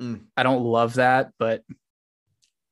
Mm. 0.00 0.22
I 0.36 0.42
don't 0.42 0.62
love 0.64 0.94
that, 0.94 1.32
but 1.38 1.62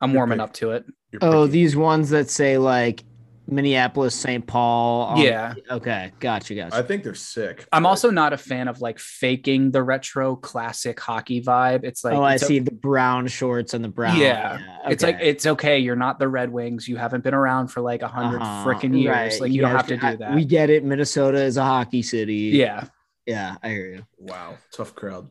I'm 0.00 0.12
Your 0.12 0.20
warming 0.20 0.38
pick. 0.38 0.44
up 0.44 0.52
to 0.54 0.70
it. 0.70 0.86
You're 1.12 1.22
Oh, 1.24 1.42
picky. 1.42 1.52
these 1.52 1.76
ones 1.76 2.10
that 2.10 2.30
say 2.30 2.56
like 2.56 3.04
Minneapolis, 3.50 4.14
St. 4.14 4.46
Paul. 4.46 5.06
on- 5.06 5.18
Yeah. 5.18 5.54
Okay. 5.70 6.12
Gotcha. 6.20 6.54
Gotcha. 6.54 6.76
I 6.76 6.82
think 6.82 7.02
they're 7.02 7.14
sick. 7.14 7.66
I'm 7.72 7.84
but- 7.84 7.88
also 7.88 8.10
not 8.10 8.32
a 8.32 8.36
fan 8.36 8.68
of 8.68 8.80
like 8.80 8.98
faking 8.98 9.70
the 9.70 9.82
retro 9.82 10.36
classic 10.36 11.00
hockey 11.00 11.42
vibe. 11.42 11.84
It's 11.84 12.04
like 12.04 12.14
oh, 12.14 12.22
I 12.22 12.34
it's 12.34 12.42
o- 12.44 12.46
see 12.46 12.58
the 12.58 12.70
brown 12.72 13.26
shorts 13.26 13.72
and 13.74 13.82
the 13.82 13.88
brown. 13.88 14.18
Yeah. 14.18 14.58
It's 14.88 15.02
like 15.02 15.18
it's 15.20 15.46
okay. 15.46 15.78
You're 15.78 15.96
not 15.96 16.18
the 16.18 16.28
Red 16.28 16.50
Wings. 16.52 16.86
You 16.86 16.96
haven't 16.96 17.24
been 17.24 17.34
around 17.34 17.68
for 17.68 17.80
like 17.80 18.02
a 18.02 18.08
100 18.08 18.42
Uh-huh, 18.42 18.64
freaking 18.68 19.00
years. 19.00 19.14
right. 19.14 19.40
Like 19.40 19.52
you 19.52 19.62
don't 19.62 19.70
have 19.70 19.86
to 19.88 19.98
I- 20.06 20.10
do 20.12 20.16
that. 20.18 20.34
We 20.34 20.44
get 20.44 20.68
it. 20.70 20.84
Minnesota 20.84 21.42
is 21.42 21.56
a 21.56 21.64
hockey 21.64 22.02
city. 22.02 22.50
yeah. 22.54 22.84
Yeah, 23.26 23.56
I 23.62 23.68
hear 23.68 23.86
you. 23.86 24.06
wow, 24.18 24.56
tough 24.72 24.94
crowd. 24.94 25.28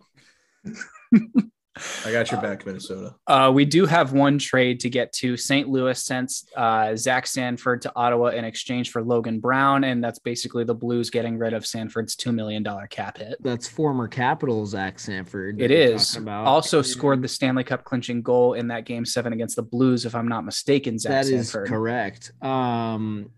I 2.05 2.11
got 2.11 2.31
your 2.31 2.41
back, 2.41 2.65
Minnesota. 2.65 3.15
Uh, 3.27 3.51
we 3.53 3.65
do 3.65 3.85
have 3.85 4.13
one 4.13 4.37
trade 4.37 4.79
to 4.81 4.89
get 4.89 5.11
to. 5.13 5.35
St. 5.37 5.67
Louis 5.67 6.01
sent 6.03 6.31
uh, 6.55 6.95
Zach 6.95 7.27
Sanford 7.27 7.81
to 7.83 7.91
Ottawa 7.95 8.27
in 8.27 8.45
exchange 8.45 8.91
for 8.91 9.03
Logan 9.03 9.39
Brown, 9.39 9.83
and 9.83 10.03
that's 10.03 10.19
basically 10.19 10.63
the 10.63 10.75
Blues 10.75 11.09
getting 11.09 11.37
rid 11.37 11.53
of 11.53 11.65
Sanford's 11.65 12.15
two 12.15 12.31
million 12.31 12.63
dollar 12.63 12.87
cap 12.87 13.17
hit. 13.17 13.37
That's 13.41 13.67
former 13.67 14.07
Capital 14.07 14.65
Zach 14.65 14.99
Sanford. 14.99 15.59
It 15.61 15.67
that 15.67 15.73
we're 15.73 15.93
is 15.93 16.07
talking 16.11 16.23
about. 16.23 16.45
also 16.45 16.79
And 16.79 16.87
scored 16.87 17.21
the 17.21 17.27
Stanley 17.27 17.63
Cup 17.63 17.83
clinching 17.83 18.21
goal 18.21 18.53
in 18.53 18.67
that 18.69 18.85
game 18.85 19.05
seven 19.05 19.33
against 19.33 19.55
the 19.55 19.63
Blues, 19.63 20.05
if 20.05 20.15
I'm 20.15 20.27
not 20.27 20.45
mistaken. 20.45 20.97
Zach 20.99 21.11
That 21.11 21.25
is 21.33 21.51
Sanford. 21.51 21.67
correct. 21.69 22.31
Um, 22.41 23.29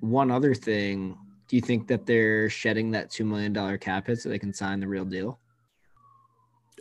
one 0.00 0.30
other 0.30 0.54
thing, 0.54 1.16
do 1.48 1.56
you 1.56 1.62
think 1.62 1.88
that 1.88 2.06
they're 2.06 2.48
shedding 2.50 2.90
that 2.92 3.10
two 3.10 3.24
million 3.24 3.52
dollar 3.52 3.78
cap 3.78 4.06
hit 4.06 4.18
so 4.20 4.28
they 4.28 4.38
can 4.38 4.52
sign 4.52 4.80
the 4.80 4.88
real 4.88 5.04
deal? 5.04 5.38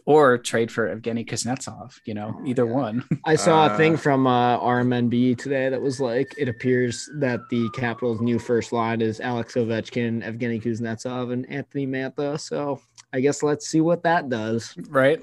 Or 0.06 0.38
trade 0.38 0.70
for 0.72 0.94
Evgeny 0.94 1.26
Kuznetsov, 1.26 2.00
you 2.06 2.14
know, 2.14 2.40
either 2.46 2.66
one. 2.66 3.06
I 3.24 3.36
saw 3.36 3.74
a 3.74 3.78
thing 3.78 3.94
Uh, 3.94 3.98
from 3.98 4.28
uh, 4.28 4.60
RMNB 4.60 5.38
today 5.38 5.70
that 5.70 5.82
was 5.82 6.00
like 6.02 6.34
it 6.38 6.50
appears 6.50 7.10
that 7.20 7.40
the 7.50 7.70
Capitals' 7.74 8.20
new 8.20 8.38
first 8.38 8.74
line 8.74 9.02
is 9.02 9.22
Alex 9.22 9.54
Ovechkin, 9.56 10.22
Evgeny 10.24 10.62
Kuznetsov, 10.62 11.32
and 11.32 11.50
Anthony 11.50 11.88
Mantha. 11.88 12.40
So 12.40 12.82
I 13.14 13.22
guess 13.22 13.44
let's 13.44 13.68
see 13.68 13.80
what 13.82 14.04
that 14.04 14.28
does. 14.30 14.74
right? 14.90 15.22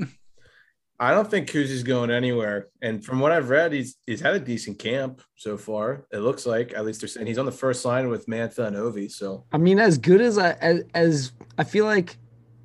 I 1.03 1.13
don't 1.15 1.31
think 1.31 1.49
Kuzi's 1.49 1.83
going 1.83 2.11
anywhere. 2.11 2.69
And 2.83 3.03
from 3.03 3.21
what 3.21 3.33
I've 3.33 3.49
read, 3.49 3.73
he's 3.73 3.97
he's 4.07 4.21
had 4.21 4.35
a 4.35 4.41
decent 4.41 4.79
camp 4.79 5.23
so 5.37 5.57
far. 5.57 6.05
It 6.13 6.19
looks 6.19 6.45
like 6.45 6.75
at 6.75 6.85
least 6.85 7.01
they're 7.01 7.09
saying 7.09 7.27
he's 7.27 7.39
on 7.39 7.47
the 7.47 7.53
first 7.53 7.85
line 7.87 8.09
with 8.09 8.27
Mantha 8.27 8.67
and 8.67 8.77
Ovi. 8.77 9.11
So 9.11 9.45
I 9.51 9.57
mean, 9.59 9.79
as 9.79 9.97
good 9.97 10.21
as 10.21 10.37
I 10.37 10.53
as, 10.53 10.83
as 10.95 11.33
I 11.57 11.65
feel 11.65 11.87
like 11.87 12.19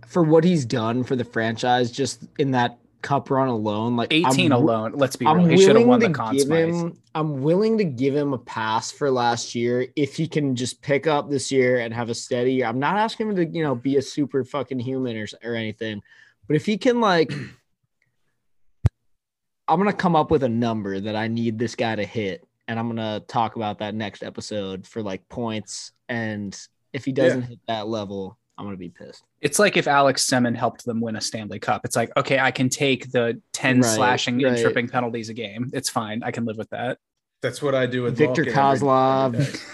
for 0.06 0.24
what 0.24 0.44
he's 0.44 0.66
done 0.66 1.04
for 1.04 1.16
the 1.16 1.24
franchise, 1.24 1.92
just 1.92 2.26
in 2.38 2.52
that 2.52 2.78
cup 3.06 3.30
run 3.30 3.48
alone, 3.48 3.96
like 3.96 4.12
18 4.12 4.52
I'm, 4.52 4.60
alone. 4.60 4.94
Let's 4.96 5.16
be 5.16 5.28
I'm 5.28 5.46
real. 5.46 5.50
He 5.50 5.58
should 5.64 5.76
have 5.76 5.86
won 5.86 6.00
the 6.00 6.08
him. 6.08 6.98
I'm 7.14 7.44
willing 7.44 7.78
to 7.78 7.84
give 7.84 8.16
him 8.16 8.34
a 8.34 8.38
pass 8.40 8.92
for 8.92 9.12
last 9.12 9.54
year 9.54 9.88
if 9.96 10.16
he 10.16 10.28
can 10.28 10.56
just 10.56 10.82
pick 10.82 11.06
up 11.06 11.30
this 11.30 11.52
year 11.52 11.80
and 11.80 11.94
have 11.94 12.10
a 12.10 12.16
steady 12.16 12.54
year. 12.54 12.66
I'm 12.66 12.80
not 12.80 12.98
asking 12.98 13.30
him 13.30 13.36
to, 13.36 13.46
you 13.46 13.64
know, 13.64 13.76
be 13.76 13.98
a 13.98 14.02
super 14.02 14.44
fucking 14.44 14.80
human 14.80 15.16
or 15.16 15.28
or 15.44 15.54
anything, 15.54 16.02
but 16.48 16.56
if 16.56 16.66
he 16.66 16.78
can 16.78 17.00
like. 17.00 17.32
I'm 19.68 19.80
gonna 19.80 19.94
come 19.94 20.16
up 20.16 20.30
with 20.30 20.44
a 20.44 20.50
number 20.50 21.00
that 21.00 21.16
I 21.16 21.28
need 21.28 21.58
this 21.58 21.76
guy 21.76 21.96
to 21.96 22.06
hit, 22.06 22.48
and 22.68 22.78
I'm 22.78 22.88
gonna 22.88 23.22
talk 23.22 23.56
about 23.56 23.80
that 23.80 23.96
next 23.96 24.22
episode 24.22 24.86
for 24.86 25.02
like 25.02 25.28
points. 25.28 25.92
And 26.08 26.56
if 26.94 27.04
he 27.04 27.12
doesn't 27.12 27.42
hit 27.42 27.60
that 27.68 27.88
level, 27.88 28.38
I'm 28.58 28.66
gonna 28.66 28.78
be 28.78 28.90
pissed. 28.90 29.24
It's 29.42 29.60
like 29.60 29.76
if 29.78 29.88
Alex 29.88 30.26
Semin 30.26 30.56
helped 30.56 30.86
them 30.86 31.02
win 31.02 31.16
a 31.16 31.22
Stanley 31.22 31.60
Cup. 31.60 31.82
It's 31.84 31.96
like, 31.96 32.12
okay, 32.16 32.40
I 32.40 32.52
can 32.52 32.70
take 32.70 33.12
the 33.12 33.42
10 33.54 33.82
Right, 33.82 33.96
slashing 33.96 34.44
and 34.44 34.58
tripping 34.58 34.88
penalties 34.88 35.30
a 35.30 35.34
game. 35.34 35.70
It's 35.74 35.90
fine. 35.90 36.24
I 36.24 36.32
can 36.32 36.46
live 36.46 36.58
with 36.58 36.70
that. 36.70 36.98
that's 37.42 37.62
what 37.62 37.76
I 37.76 37.86
do 37.86 38.04
with 38.04 38.18
Victor 38.18 38.46
Malkin 38.46 38.54
Kozlov. 38.54 39.72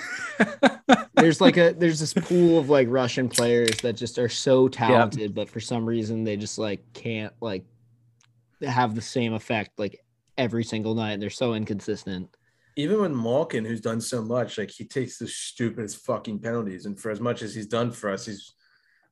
there's 1.14 1.40
like 1.40 1.58
a 1.58 1.74
there's 1.78 1.99
this 1.99 2.14
pool 2.14 2.58
of 2.58 2.70
like 2.70 2.88
Russian 2.90 3.30
players 3.30 3.78
that 3.82 3.94
just 3.94 4.18
are 4.18 4.30
so 4.30 4.68
talented, 4.68 5.36
but 5.36 5.49
for 5.49 5.60
some 5.60 5.86
reason 5.86 6.24
they 6.24 6.36
just 6.36 6.58
like 6.58 6.82
can't 6.94 7.34
like 7.41 7.64
have 8.66 8.95
the 8.95 9.02
same 9.02 9.34
effect 9.34 9.72
like 9.78 10.03
every 10.38 10.64
single 10.64 10.95
night. 10.95 11.20
They're 11.20 11.30
so 11.30 11.53
inconsistent. 11.53 12.36
Even 12.78 13.02
with 13.02 13.12
Malkin, 13.12 13.66
who's 13.66 13.82
done 13.82 14.02
so 14.02 14.24
much, 14.24 14.58
like 14.58 14.72
he 14.72 14.86
takes 14.86 15.18
the 15.18 15.28
stupidest 15.28 16.06
fucking 16.06 16.40
penalties. 16.40 16.86
And 16.86 16.98
for 16.98 17.12
as 17.12 17.20
much 17.20 17.41
as 17.41 17.53
he's 17.53 17.68
done 17.68 17.91
for 17.91 18.10
us, 18.10 18.26
he's 18.26 18.53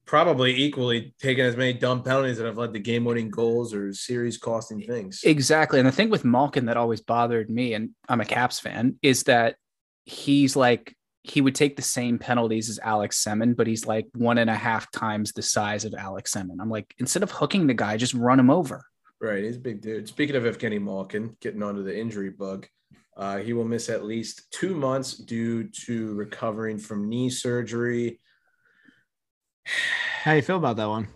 probably 0.10 0.56
equally 0.56 1.14
taken 1.22 1.45
as 1.45 1.56
many 1.56 1.72
dumb 1.72 2.02
penalties 2.02 2.40
that 2.40 2.45
have 2.48 2.57
led 2.57 2.73
to 2.73 2.80
game-winning 2.80 3.30
goals 3.30 3.76
or 3.76 3.94
series-costing 3.94 4.81
things. 4.81 5.22
Exactly. 5.23 5.77
And 5.77 5.88
the 5.88 5.91
thing 5.91 6.10
with 6.10 6.26
Malkin 6.26 6.65
that 6.65 6.77
always 6.77 6.99
bothered 6.99 7.48
me, 7.48 7.76
and 7.76 7.91
I'm 8.10 8.19
a 8.19 8.26
Caps 8.26 8.60
fan, 8.60 8.95
is 9.03 9.22
that 9.26 9.56
he's 10.06 10.56
like 10.56 10.95
he 11.22 11.41
would 11.41 11.53
take 11.53 11.76
the 11.76 11.84
same 11.84 12.18
penalties 12.18 12.72
as 12.72 12.80
Alex 12.80 13.23
Semin, 13.23 13.56
but 13.56 13.68
he's 13.68 13.86
like 13.86 14.07
one 14.15 14.40
and 14.40 14.49
a 14.49 14.56
half 14.56 14.90
times 14.90 15.31
the 15.31 15.44
size 15.44 15.86
of 15.86 15.94
Alex 15.94 16.34
Semin. 16.34 16.57
I'm 16.60 16.72
like, 16.72 16.91
instead 16.98 17.22
of 17.22 17.30
hooking 17.30 17.68
the 17.68 17.76
guy, 17.76 17.95
just 17.95 18.15
run 18.15 18.40
him 18.40 18.49
over. 18.49 18.84
Right, 19.22 19.44
he's 19.44 19.57
a 19.57 19.60
big 19.60 19.80
dude. 19.80 20.07
Speaking 20.07 20.36
of 20.36 20.44
Evgeny 20.44 20.81
Malkin, 20.81 21.38
getting 21.40 21.61
onto 21.61 21.84
the 21.84 21.95
injury 21.95 22.31
bug, 22.31 22.65
uh, 23.15 23.38
he 23.38 23.53
will 23.53 23.65
miss 23.65 23.90
at 23.90 24.06
least 24.06 24.49
two 24.49 24.73
months 24.73 25.18
due 25.18 25.65
to 25.86 26.15
recovering 26.15 26.80
from 26.80 27.07
knee 27.07 27.30
surgery. 27.30 28.19
How 30.24 30.34
you 30.34 30.41
feel 30.41 30.58
about 30.58 30.78
that 30.78 30.90
one? 30.90 31.08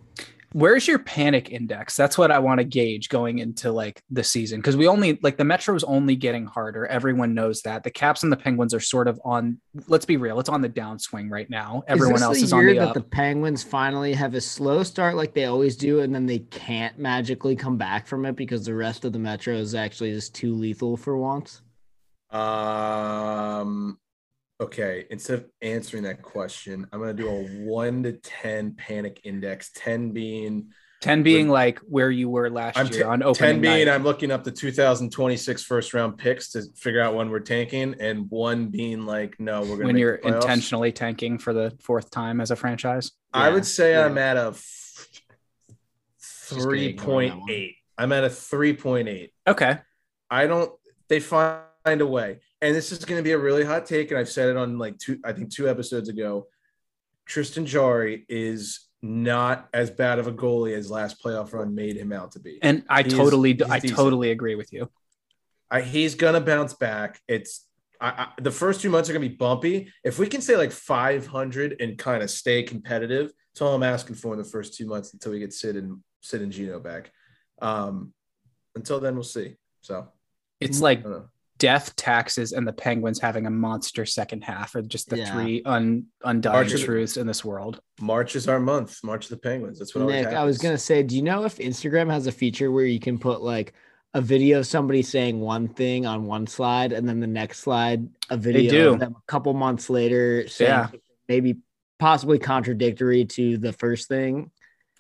Where's 0.54 0.88
your 0.88 1.00
panic 1.00 1.50
index? 1.50 1.96
That's 1.98 2.16
what 2.16 2.30
I 2.30 2.38
want 2.38 2.60
to 2.60 2.64
gauge 2.64 3.10
going 3.10 3.40
into 3.40 3.72
like 3.72 4.04
the 4.12 4.24
season 4.24 4.60
because 4.60 4.78
we 4.78 4.88
only 4.88 5.18
like 5.24 5.36
the 5.36 5.44
Metro's 5.44 5.84
only 5.84 6.16
getting 6.16 6.46
harder. 6.46 6.86
Everyone 6.86 7.34
knows 7.34 7.64
that. 7.64 7.84
The 7.84 7.90
Caps 7.90 8.22
and 8.22 8.32
the 8.32 8.38
Penguins 8.38 8.72
are 8.72 8.80
sort 8.80 9.08
of 9.08 9.20
on. 9.26 9.60
Let's 9.88 10.06
be 10.06 10.18
real, 10.18 10.40
it's 10.40 10.50
on 10.50 10.62
the 10.62 10.70
downswing 10.70 11.32
right 11.32 11.50
now. 11.50 11.82
Everyone 11.88 12.16
is 12.16 12.22
this 12.22 12.28
else 12.28 12.38
the 12.38 12.44
is 12.44 12.54
on 12.54 12.62
year 12.62 12.74
the 12.76 12.80
that 12.82 12.88
up. 12.90 12.94
the 12.94 13.02
Penguins 13.02 13.64
finally 13.64 14.14
have 14.14 14.36
a 14.36 14.42
slow 14.42 14.84
start 14.84 15.16
like 15.16 15.34
they 15.34 15.46
always 15.46 15.76
do, 15.76 16.02
and 16.02 16.14
then 16.14 16.28
they 16.28 16.40
can't 16.40 17.00
magically 17.00 17.56
come 17.56 17.78
back 17.78 18.06
from 18.06 18.24
it 18.24 18.36
because 18.36 18.64
the 18.64 18.76
rest 18.76 19.06
of 19.06 19.12
the 19.12 19.20
Metro 19.20 19.56
is 19.56 19.74
actually 19.74 20.12
just 20.14 20.36
too 20.36 20.54
lethal 20.54 20.98
for 20.98 21.18
once. 21.18 21.64
Um, 22.30 23.98
okay, 24.64 25.06
instead 25.10 25.40
of 25.40 25.46
answering 25.62 26.04
that 26.04 26.22
question, 26.22 26.88
I'm 26.92 27.00
gonna 27.00 27.14
do 27.14 27.30
a 27.30 27.44
one 27.64 28.04
to 28.04 28.14
ten 28.14 28.74
panic 28.76 29.22
index. 29.24 29.72
Ten 29.74 30.12
being 30.12 30.72
10 31.02 31.22
being 31.22 31.50
like 31.50 31.80
where 31.80 32.10
you 32.10 32.30
were 32.30 32.50
last 32.50 32.78
I'm 32.78 32.88
year 32.88 33.00
t- 33.00 33.04
on 33.04 33.22
opening 33.24 33.56
ten 33.56 33.62
being 33.62 33.86
night. 33.88 33.94
I'm 33.94 34.04
looking 34.04 34.32
up 34.32 34.46
the 34.46 34.52
2026 34.52 35.64
first 35.64 35.94
round 35.94 36.18
picks 36.18 36.52
to 36.52 36.64
figure 36.78 37.02
out 37.02 37.14
when 37.14 37.30
we're 37.30 37.42
tanking, 37.42 37.96
and 38.00 38.30
one 38.30 38.68
being 38.68 39.06
like 39.06 39.38
no, 39.40 39.62
we're 39.62 39.76
gonna 39.76 39.86
when 39.86 39.96
make 39.96 40.00
you're 40.00 40.20
the 40.24 40.36
intentionally 40.36 40.94
tanking 40.94 41.38
for 41.38 41.54
the 41.54 41.78
fourth 41.82 42.10
time 42.10 42.40
as 42.40 42.52
a 42.52 42.56
franchise. 42.56 43.12
I 43.34 43.50
would 43.50 43.66
say 43.66 43.92
yeah. 43.92 44.06
I'm 44.06 44.18
at 44.18 44.38
a 44.38 44.48
f- 44.48 45.08
Just 46.20 46.50
gonna 46.52 46.62
three 46.64 46.86
ignore 46.88 47.06
point 47.06 47.34
that 47.34 47.40
one. 47.40 47.52
eight. 47.52 47.76
I'm 47.98 48.12
at 48.14 48.24
a 48.24 48.30
three 48.30 48.74
point 48.74 49.10
eight. 49.10 49.34
Okay. 49.46 49.80
I 50.30 50.48
don't. 50.48 50.72
They 51.10 51.20
find 51.20 51.60
a 51.86 52.06
way, 52.06 52.40
and 52.62 52.76
this 52.76 52.92
is 52.92 53.04
going 53.04 53.20
to 53.20 53.24
be 53.24 53.32
a 53.32 53.38
really 53.38 53.64
hot 53.64 53.86
take, 53.86 54.12
and 54.12 54.20
I've 54.20 54.30
said 54.30 54.50
it 54.50 54.58
on 54.58 54.78
like 54.78 54.98
two, 54.98 55.20
I 55.24 55.34
think 55.34 55.54
two 55.54 55.70
episodes 55.70 56.10
ago. 56.10 56.48
Tristan 57.26 57.66
Jarry 57.66 58.26
is 58.28 58.88
not 59.02 59.68
as 59.74 59.90
bad 59.90 60.20
of 60.20 60.28
a 60.28 60.32
goalie 60.32 60.76
as 60.76 60.90
last 60.90 61.22
playoff 61.22 61.54
run 61.54 61.76
made 61.76 61.98
him 61.98 62.12
out 62.14 62.32
to 62.34 62.40
be. 62.40 62.60
And 62.62 62.84
I 62.90 63.04
totally, 63.04 63.52
I 63.70 63.80
decent. 63.80 63.98
totally 63.98 64.32
agree 64.32 64.56
with 64.56 64.72
you. 64.72 64.90
I, 65.70 65.82
he's 65.82 66.16
gonna 66.16 66.42
bounce 66.42 66.74
back. 66.74 67.20
It's 67.28 67.66
I, 68.00 68.10
I, 68.10 68.28
the 68.42 68.52
first 68.52 68.82
two 68.82 68.90
months 68.90 69.10
are 69.10 69.14
gonna 69.14 69.28
be 69.28 69.36
bumpy. 69.36 69.92
If 70.04 70.20
we 70.20 70.28
can 70.28 70.42
say 70.42 70.56
like 70.56 70.72
500 70.72 71.78
and 71.82 71.98
kind 71.98 72.24
of 72.24 72.30
stay 72.30 72.64
competitive, 72.64 73.32
that's 73.54 73.62
all 73.62 73.76
I'm 73.76 73.84
asking 73.84 74.16
for 74.16 74.34
in 74.34 74.40
the 74.40 74.46
first 74.46 74.76
two 74.76 74.86
months 74.86 75.14
until 75.14 75.32
we 75.32 75.40
get 75.40 75.52
Sid 75.54 75.76
and 75.76 76.00
Sid 76.22 76.42
and 76.42 76.52
Gino 76.52 76.80
back. 76.80 77.12
Um, 77.62 78.14
until 78.76 79.00
then, 79.00 79.16
we'll 79.16 79.24
see. 79.24 79.56
So 79.82 80.08
It's 80.60 80.82
like. 80.82 81.04
Death, 81.60 81.96
taxes, 81.96 82.52
and 82.52 82.68
the 82.68 82.74
Penguins 82.74 83.20
having 83.20 83.46
a 83.46 83.50
monster 83.50 84.06
second 84.06 84.44
half 84.44 84.76
are 84.76 84.82
just 84.82 85.10
the 85.10 85.18
Yeah. 85.20 85.32
three 85.34 85.62
un, 85.66 86.06
undying 86.24 86.56
Archer- 86.56 86.78
truths 86.78 87.16
in 87.18 87.28
this 87.28 87.46
world. 87.46 87.80
March 88.02 88.36
is 88.36 88.48
our 88.48 88.60
month. 88.60 89.00
March 89.04 89.26
of 89.26 89.30
the 89.30 89.38
Penguins. 89.38 89.80
That's 89.80 89.96
what 89.96 90.06
Nick, 90.08 90.28
I 90.28 90.44
was 90.44 90.58
gonna 90.58 90.78
say, 90.78 91.04
do 91.04 91.16
you 91.16 91.22
know 91.22 91.46
if 91.46 91.58
Instagram 91.58 92.10
has 92.12 92.28
a 92.28 92.32
feature 92.32 92.72
where 92.72 92.86
you 92.86 93.00
can 93.00 93.18
put 93.18 93.42
like 93.42 93.74
a 94.16 94.22
video 94.22 94.60
of 94.60 94.68
somebody 94.68 95.02
saying 95.02 95.40
one 95.40 95.68
thing 95.68 96.06
on 96.06 96.26
one 96.26 96.46
slide 96.46 96.92
and 96.92 97.08
then 97.08 97.20
the 97.20 97.28
next 97.28 97.60
slide 97.60 98.08
a 98.30 98.38
video 98.38 98.72
do. 98.72 98.94
of 98.94 99.00
them 99.00 99.16
a 99.18 99.22
couple 99.32 99.54
months 99.54 99.90
later 99.90 100.48
saying 100.48 100.70
Yeah. 100.70 100.90
maybe 101.28 101.58
possibly 101.98 102.38
contradictory 102.38 103.26
to 103.26 103.58
the 103.58 103.74
first 103.74 104.08
thing? 104.08 104.52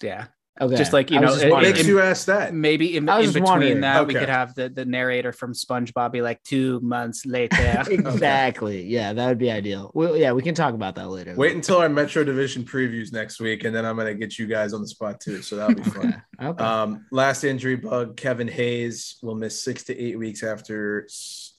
Yeah. 0.01 0.27
Okay. 0.61 0.75
Just 0.75 0.93
like, 0.93 1.09
you 1.09 1.19
know, 1.19 1.33
it- 1.33 1.43
What 1.45 1.51
wondering. 1.51 1.73
makes 1.73 1.87
you 1.87 1.99
ask 1.99 2.27
that? 2.27 2.53
Maybe 2.53 2.95
in, 2.95 3.09
I 3.09 3.21
in 3.21 3.27
between 3.27 3.43
wondering. 3.43 3.81
that, 3.81 4.05
we 4.05 4.13
could 4.13 4.29
have 4.29 4.53
the, 4.53 4.69
the 4.69 4.85
narrator 4.85 5.31
from 5.31 5.53
SpongeBob 5.53 6.11
be 6.11 6.21
like, 6.21 6.43
two 6.43 6.79
months 6.81 7.25
later. 7.25 7.83
exactly. 7.89 8.83
Yeah, 8.83 9.13
that 9.13 9.27
would 9.27 9.39
be 9.39 9.49
ideal. 9.49 9.89
Well, 9.95 10.15
yeah, 10.15 10.31
we 10.31 10.43
can 10.43 10.53
talk 10.53 10.75
about 10.75 10.95
that 10.95 11.09
later. 11.09 11.33
Wait 11.35 11.55
until 11.55 11.77
our 11.77 11.89
Metro 11.89 12.23
Division 12.23 12.63
previews 12.63 13.11
next 13.11 13.39
week, 13.39 13.63
and 13.63 13.75
then 13.75 13.83
I'm 13.85 13.97
gonna 13.97 14.13
get 14.13 14.37
you 14.37 14.45
guys 14.45 14.73
on 14.73 14.81
the 14.81 14.87
spot 14.87 15.19
too. 15.19 15.41
So 15.41 15.55
that'll 15.55 15.75
be 15.75 15.83
fun. 15.89 16.23
Okay. 16.39 16.47
Okay. 16.49 16.63
Um, 16.63 17.05
last 17.11 17.43
injury 17.43 17.75
bug, 17.75 18.15
Kevin 18.17 18.47
Hayes 18.47 19.15
will 19.23 19.35
miss 19.35 19.63
six 19.63 19.83
to 19.85 19.97
eight 19.97 20.19
weeks 20.19 20.43
after 20.43 21.07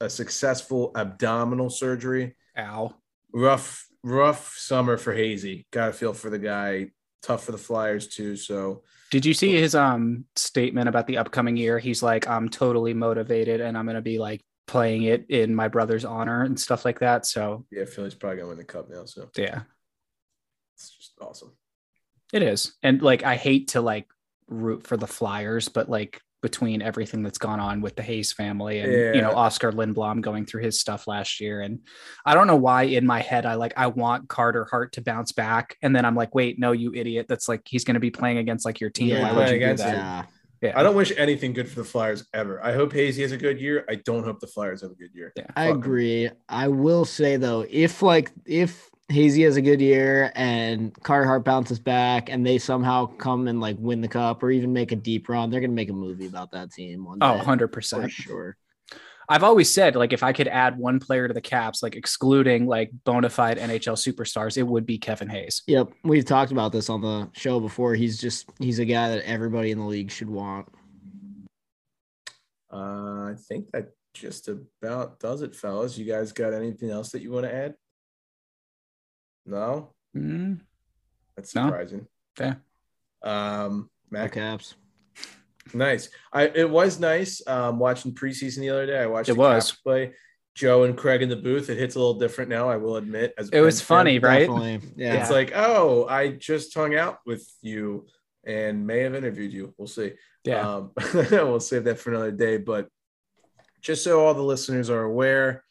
a 0.00 0.08
successful 0.08 0.92
abdominal 0.94 1.70
surgery. 1.70 2.36
Ow. 2.58 2.94
Rough, 3.32 3.88
rough 4.04 4.54
summer 4.56 4.96
for 4.96 5.12
Hazy. 5.12 5.66
Got 5.72 5.86
to 5.86 5.92
feel 5.92 6.12
for 6.12 6.30
the 6.30 6.38
guy. 6.38 6.90
Tough 7.24 7.44
for 7.44 7.52
the 7.52 7.58
Flyers 7.58 8.06
too. 8.08 8.36
So 8.36 8.82
Did 9.10 9.24
you 9.24 9.32
see 9.32 9.52
his 9.52 9.74
um 9.74 10.26
statement 10.36 10.90
about 10.90 11.06
the 11.06 11.16
upcoming 11.16 11.56
year? 11.56 11.78
He's 11.78 12.02
like, 12.02 12.28
I'm 12.28 12.50
totally 12.50 12.92
motivated 12.92 13.62
and 13.62 13.78
I'm 13.78 13.86
gonna 13.86 14.02
be 14.02 14.18
like 14.18 14.44
playing 14.66 15.04
it 15.04 15.26
in 15.30 15.54
my 15.54 15.68
brother's 15.68 16.04
honor 16.04 16.42
and 16.42 16.60
stuff 16.60 16.84
like 16.84 16.98
that. 17.00 17.24
So 17.24 17.64
yeah, 17.70 17.86
Philly's 17.86 18.14
probably 18.14 18.36
gonna 18.36 18.48
win 18.50 18.58
the 18.58 18.64
cup 18.64 18.90
now. 18.90 19.06
So 19.06 19.30
yeah, 19.38 19.62
it's 20.76 20.90
just 20.96 21.12
awesome. 21.18 21.52
it 22.34 22.42
is. 22.42 22.74
And 22.82 23.00
like 23.00 23.22
I 23.24 23.36
hate 23.36 23.68
to 23.68 23.80
like 23.80 24.06
root 24.48 24.86
for 24.86 24.98
the 24.98 25.06
Flyers, 25.06 25.70
but 25.70 25.88
like 25.88 26.20
between 26.44 26.82
everything 26.82 27.22
that's 27.22 27.38
gone 27.38 27.58
on 27.58 27.80
with 27.80 27.96
the 27.96 28.02
Hayes 28.02 28.30
family 28.34 28.80
and 28.80 28.92
you 29.16 29.22
know 29.22 29.32
Oskar 29.32 29.72
Lindblom 29.72 30.20
going 30.20 30.44
through 30.44 30.62
his 30.62 30.78
stuff 30.78 31.06
last 31.06 31.40
year. 31.40 31.62
And 31.62 31.80
I 32.26 32.34
don't 32.34 32.46
know 32.46 32.54
why 32.56 32.82
in 32.82 33.06
my 33.06 33.20
head 33.22 33.46
I 33.46 33.54
like 33.54 33.72
I 33.78 33.86
want 33.86 34.28
Carter 34.28 34.66
Hart 34.70 34.92
to 34.92 35.00
bounce 35.00 35.32
back. 35.32 35.76
And 35.82 35.96
then 35.96 36.04
I'm 36.04 36.14
like, 36.14 36.34
wait, 36.34 36.58
no, 36.58 36.72
you 36.72 36.92
idiot. 36.94 37.24
That's 37.30 37.48
like 37.48 37.62
he's 37.64 37.82
gonna 37.84 37.98
be 37.98 38.10
playing 38.10 38.36
against 38.36 38.66
like 38.66 38.78
your 38.78 38.90
team. 38.90 39.08
Yeah, 39.08 39.22
why 39.22 39.32
would 39.32 39.48
you 39.48 39.58
do 39.58 39.64
against 39.64 39.84
that? 39.84 39.94
it. 39.94 39.96
yeah. 39.96 40.24
Yeah. 40.62 40.72
I 40.78 40.82
don't 40.82 40.94
wish 40.96 41.12
anything 41.18 41.52
good 41.52 41.68
for 41.68 41.76
the 41.80 41.84
Flyers 41.84 42.26
ever. 42.32 42.64
I 42.64 42.72
hope 42.72 42.92
Hazy 42.92 43.20
has 43.22 43.32
a 43.32 43.36
good 43.36 43.60
year. 43.60 43.84
I 43.88 43.96
don't 43.96 44.24
hope 44.24 44.40
the 44.40 44.46
Flyers 44.46 44.80
have 44.82 44.92
a 44.92 44.94
good 44.94 45.10
year. 45.14 45.32
Yeah. 45.36 45.44
I 45.56 45.66
Fuck 45.66 45.72
'em. 45.74 45.78
agree. 45.80 46.30
I 46.48 46.68
will 46.68 47.04
say 47.04 47.36
though, 47.36 47.66
if 47.68 48.00
like 48.02 48.30
if 48.46 48.88
Hazy 49.08 49.42
has 49.42 49.56
a 49.56 49.62
good 49.62 49.80
year 49.80 50.32
and 50.34 50.94
Carter 51.02 51.26
Hart 51.26 51.44
bounces 51.44 51.78
back 51.78 52.30
and 52.30 52.44
they 52.44 52.58
somehow 52.58 53.06
come 53.06 53.48
and 53.48 53.60
like 53.60 53.76
win 53.78 54.00
the 54.00 54.08
cup 54.08 54.42
or 54.42 54.50
even 54.50 54.72
make 54.72 54.92
a 54.92 54.96
deep 54.96 55.28
run, 55.28 55.50
they're 55.50 55.60
gonna 55.60 55.72
make 55.72 55.90
a 55.90 55.94
movie 55.94 56.26
about 56.26 56.52
that 56.52 56.72
team 56.72 57.04
one 57.04 57.18
day. 57.18 57.26
Oh, 57.26 57.36
100 57.36 57.68
for 57.68 57.72
percent. 57.72 58.10
sure. 58.10 58.56
I've 59.28 59.44
always 59.44 59.72
said 59.72 59.94
like 59.96 60.12
if 60.12 60.22
I 60.22 60.32
could 60.32 60.48
add 60.48 60.78
one 60.78 61.00
player 61.00 61.28
to 61.28 61.34
the 61.34 61.40
Caps, 61.40 61.82
like 61.82 61.96
excluding 61.96 62.66
like 62.66 62.90
bona 63.04 63.28
fide 63.30 63.58
NHL 63.58 63.96
superstars, 63.96 64.56
it 64.56 64.62
would 64.62 64.86
be 64.86 64.98
Kevin 64.98 65.28
Hayes. 65.28 65.62
Yep. 65.66 65.92
We've 66.02 66.24
talked 66.24 66.52
about 66.52 66.72
this 66.72 66.88
on 66.88 67.00
the 67.00 67.28
show 67.32 67.60
before. 67.60 67.94
He's 67.94 68.18
just 68.18 68.48
he's 68.58 68.78
a 68.78 68.84
guy 68.84 69.10
that 69.10 69.24
everybody 69.24 69.70
in 69.70 69.78
the 69.78 69.86
league 69.86 70.10
should 70.10 70.30
want. 70.30 70.68
Uh, 72.72 73.30
I 73.30 73.34
think 73.48 73.70
that 73.72 73.90
just 74.14 74.48
about 74.48 75.20
does 75.20 75.42
it, 75.42 75.54
fellas. 75.54 75.96
You 75.96 76.04
guys 76.04 76.32
got 76.32 76.52
anything 76.52 76.90
else 76.90 77.10
that 77.10 77.22
you 77.22 77.30
want 77.30 77.46
to 77.46 77.54
add? 77.54 77.74
No, 79.46 79.92
Mm, 80.16 80.60
that's 81.36 81.54
No. 81.54 81.66
surprising. 81.66 82.06
Yeah. 82.38 82.54
Um, 83.22 83.90
The 84.10 84.18
Mac, 84.18 84.32
Caps. 84.32 84.74
nice. 85.72 86.08
I 86.32 86.44
it 86.48 86.68
was 86.70 87.00
nice 87.00 87.42
um, 87.46 87.78
watching 87.78 88.12
preseason 88.14 88.58
the 88.60 88.70
other 88.70 88.86
day. 88.86 88.98
I 89.02 89.06
watched 89.06 89.28
It 89.28 89.34
the 89.34 89.40
was. 89.40 89.70
Caps 89.70 89.80
play. 89.82 90.14
Joe 90.54 90.84
and 90.84 90.96
Craig 90.96 91.20
in 91.20 91.28
the 91.28 91.34
booth. 91.36 91.68
It 91.68 91.78
hits 91.78 91.96
a 91.96 91.98
little 91.98 92.14
different 92.14 92.48
now. 92.48 92.68
I 92.68 92.76
will 92.76 92.96
admit. 92.96 93.34
As 93.36 93.48
It 93.50 93.60
was 93.60 93.74
Pens 93.76 93.80
fan. 93.82 93.96
funny, 93.98 94.18
right? 94.20 94.46
Definitely. 94.46 94.80
Yeah. 94.96 95.20
It's 95.20 95.30
like, 95.30 95.50
oh, 95.54 96.06
I 96.06 96.28
just 96.28 96.72
hung 96.74 96.94
out 96.94 97.18
with 97.26 97.44
you 97.60 98.06
and 98.46 98.86
may 98.86 99.00
have 99.00 99.16
interviewed 99.16 99.52
you. 99.52 99.74
We'll 99.76 99.88
see. 99.88 100.12
Yeah. 100.44 100.60
Um, 100.76 100.92
we'll 101.14 101.58
save 101.58 101.82
that 101.84 101.98
for 101.98 102.10
another 102.10 102.30
day. 102.30 102.58
But 102.58 102.86
just 103.82 104.04
so 104.04 104.24
all 104.24 104.32
the 104.34 104.42
listeners 104.42 104.90
are 104.90 105.02
aware, 105.02 105.63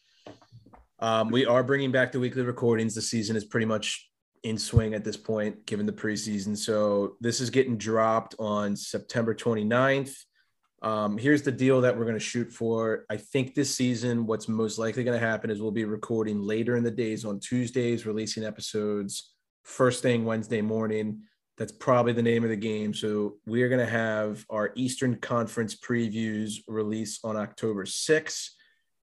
um, 1.03 1.29
we 1.29 1.45
are 1.45 1.63
bringing 1.63 1.91
back 1.91 2.11
the 2.11 2.19
weekly 2.19 2.43
recordings. 2.43 2.95
The 2.95 3.01
season 3.01 3.35
is 3.35 3.45
pretty 3.45 3.65
much 3.65 4.09
in 4.43 4.57
swing 4.57 4.93
at 4.93 5.03
this 5.03 5.17
point, 5.17 5.65
given 5.65 5.85
the 5.85 5.91
preseason. 5.91 6.57
So 6.57 7.17
this 7.21 7.41
is 7.41 7.49
getting 7.49 7.77
dropped 7.77 8.35
on 8.39 8.75
September 8.75 9.35
29th. 9.35 10.15
Um, 10.81 11.17
here's 11.17 11.43
the 11.43 11.51
deal 11.51 11.81
that 11.81 11.97
we're 11.97 12.05
going 12.05 12.15
to 12.15 12.19
shoot 12.19 12.51
for. 12.51 13.05
I 13.09 13.17
think 13.17 13.53
this 13.53 13.73
season, 13.73 14.25
what's 14.25 14.47
most 14.47 14.79
likely 14.79 15.03
going 15.03 15.17
to 15.17 15.25
happen 15.25 15.49
is 15.49 15.61
we'll 15.61 15.71
be 15.71 15.85
recording 15.85 16.41
later 16.41 16.75
in 16.75 16.83
the 16.83 16.91
days 16.91 17.23
on 17.23 17.39
Tuesdays, 17.39 18.05
releasing 18.05 18.43
episodes 18.43 19.33
first 19.63 20.01
thing 20.01 20.25
Wednesday 20.25 20.61
morning. 20.61 21.21
That's 21.57 21.71
probably 21.71 22.13
the 22.13 22.21
name 22.21 22.43
of 22.43 22.49
the 22.49 22.55
game. 22.55 22.93
So 22.93 23.35
we 23.45 23.63
are 23.63 23.69
going 23.69 23.85
to 23.85 23.91
have 23.91 24.45
our 24.49 24.71
Eastern 24.75 25.17
Conference 25.17 25.75
previews 25.75 26.55
release 26.67 27.19
on 27.23 27.37
October 27.37 27.85
6th, 27.85 28.49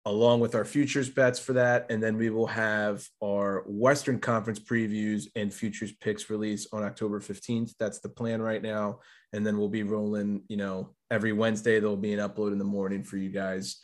along 0.05 0.41
with 0.41 0.53
our 0.53 0.65
futures 0.65 1.09
bets 1.09 1.39
for 1.39 1.53
that. 1.53 1.85
And 1.89 2.03
then 2.03 2.17
we 2.17 2.29
will 2.29 2.47
have 2.47 3.07
our 3.23 3.63
Western 3.65 4.19
Conference 4.19 4.59
previews 4.59 5.27
and 5.35 5.53
futures 5.53 5.93
picks 5.93 6.29
release 6.29 6.67
on 6.73 6.83
October 6.83 7.21
15th. 7.21 7.73
That's 7.79 7.99
the 7.99 8.09
plan 8.09 8.41
right 8.41 8.61
now. 8.61 8.99
And 9.31 9.45
then 9.47 9.57
we'll 9.57 9.69
be 9.69 9.83
rolling, 9.83 10.43
you 10.49 10.57
know, 10.57 10.93
every 11.09 11.31
Wednesday, 11.31 11.79
there'll 11.79 11.95
be 11.95 12.13
an 12.13 12.19
upload 12.19 12.51
in 12.51 12.57
the 12.57 12.65
morning 12.65 13.03
for 13.03 13.17
you 13.17 13.29
guys. 13.29 13.77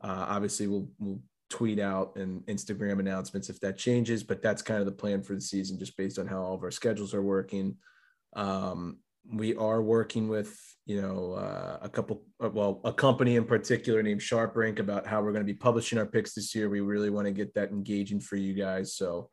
Uh, 0.00 0.26
obviously, 0.28 0.68
we'll, 0.68 0.88
we'll 0.98 1.20
tweet 1.50 1.80
out 1.80 2.16
and 2.16 2.42
Instagram 2.46 3.00
announcements 3.00 3.48
if 3.48 3.58
that 3.60 3.76
changes, 3.76 4.22
but 4.22 4.42
that's 4.42 4.62
kind 4.62 4.80
of 4.80 4.86
the 4.86 4.92
plan 4.92 5.22
for 5.22 5.34
the 5.34 5.40
season, 5.40 5.78
just 5.78 5.96
based 5.96 6.18
on 6.18 6.26
how 6.26 6.40
all 6.40 6.54
of 6.54 6.62
our 6.62 6.70
schedules 6.70 7.14
are 7.14 7.22
working. 7.22 7.76
Um, 8.36 8.98
we 9.32 9.54
are 9.56 9.82
working 9.82 10.28
with, 10.28 10.58
you 10.86 11.00
know, 11.00 11.32
uh, 11.32 11.78
a 11.82 11.88
couple, 11.88 12.22
uh, 12.42 12.50
well, 12.50 12.80
a 12.84 12.92
company 12.92 13.36
in 13.36 13.44
particular 13.44 14.02
named 14.02 14.22
Sharp 14.22 14.54
Rank 14.56 14.78
about 14.78 15.06
how 15.06 15.22
we're 15.22 15.32
going 15.32 15.46
to 15.46 15.52
be 15.52 15.58
publishing 15.58 15.98
our 15.98 16.06
picks 16.06 16.34
this 16.34 16.54
year. 16.54 16.68
We 16.68 16.80
really 16.80 17.10
want 17.10 17.26
to 17.26 17.32
get 17.32 17.54
that 17.54 17.70
engaging 17.70 18.20
for 18.20 18.36
you 18.36 18.52
guys. 18.54 18.94
So, 18.94 19.30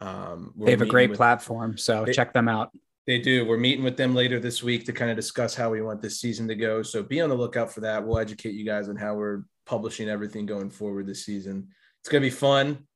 um, 0.00 0.52
They 0.58 0.70
have 0.72 0.82
a 0.82 0.86
great 0.86 1.10
with- 1.10 1.16
platform, 1.18 1.76
so 1.78 2.04
They- 2.04 2.12
check 2.12 2.32
them 2.32 2.48
out. 2.48 2.70
they 3.06 3.18
do. 3.18 3.44
We're 3.46 3.56
meeting 3.56 3.82
with 3.84 3.96
them 3.96 4.14
later 4.14 4.38
this 4.38 4.62
week 4.62 4.84
to 4.86 4.92
kind 4.92 5.10
of 5.10 5.16
discuss 5.16 5.54
how 5.54 5.70
we 5.70 5.80
want 5.82 6.00
this 6.02 6.20
season 6.20 6.46
to 6.48 6.54
go. 6.54 6.82
So 6.82 7.02
be 7.02 7.20
on 7.20 7.28
the 7.30 7.34
lookout 7.34 7.72
for 7.72 7.80
that. 7.80 8.06
We'll 8.06 8.18
educate 8.18 8.54
you 8.54 8.64
guys 8.64 8.88
on 8.88 8.94
how 8.96 9.14
we're 9.14 9.42
publishing 9.66 10.08
everything 10.08 10.46
going 10.46 10.70
forward 10.70 11.06
this 11.06 11.24
season. 11.24 11.68
It's 12.00 12.08
going 12.08 12.22
to 12.22 12.26
be 12.26 12.34
fun. 12.34 12.86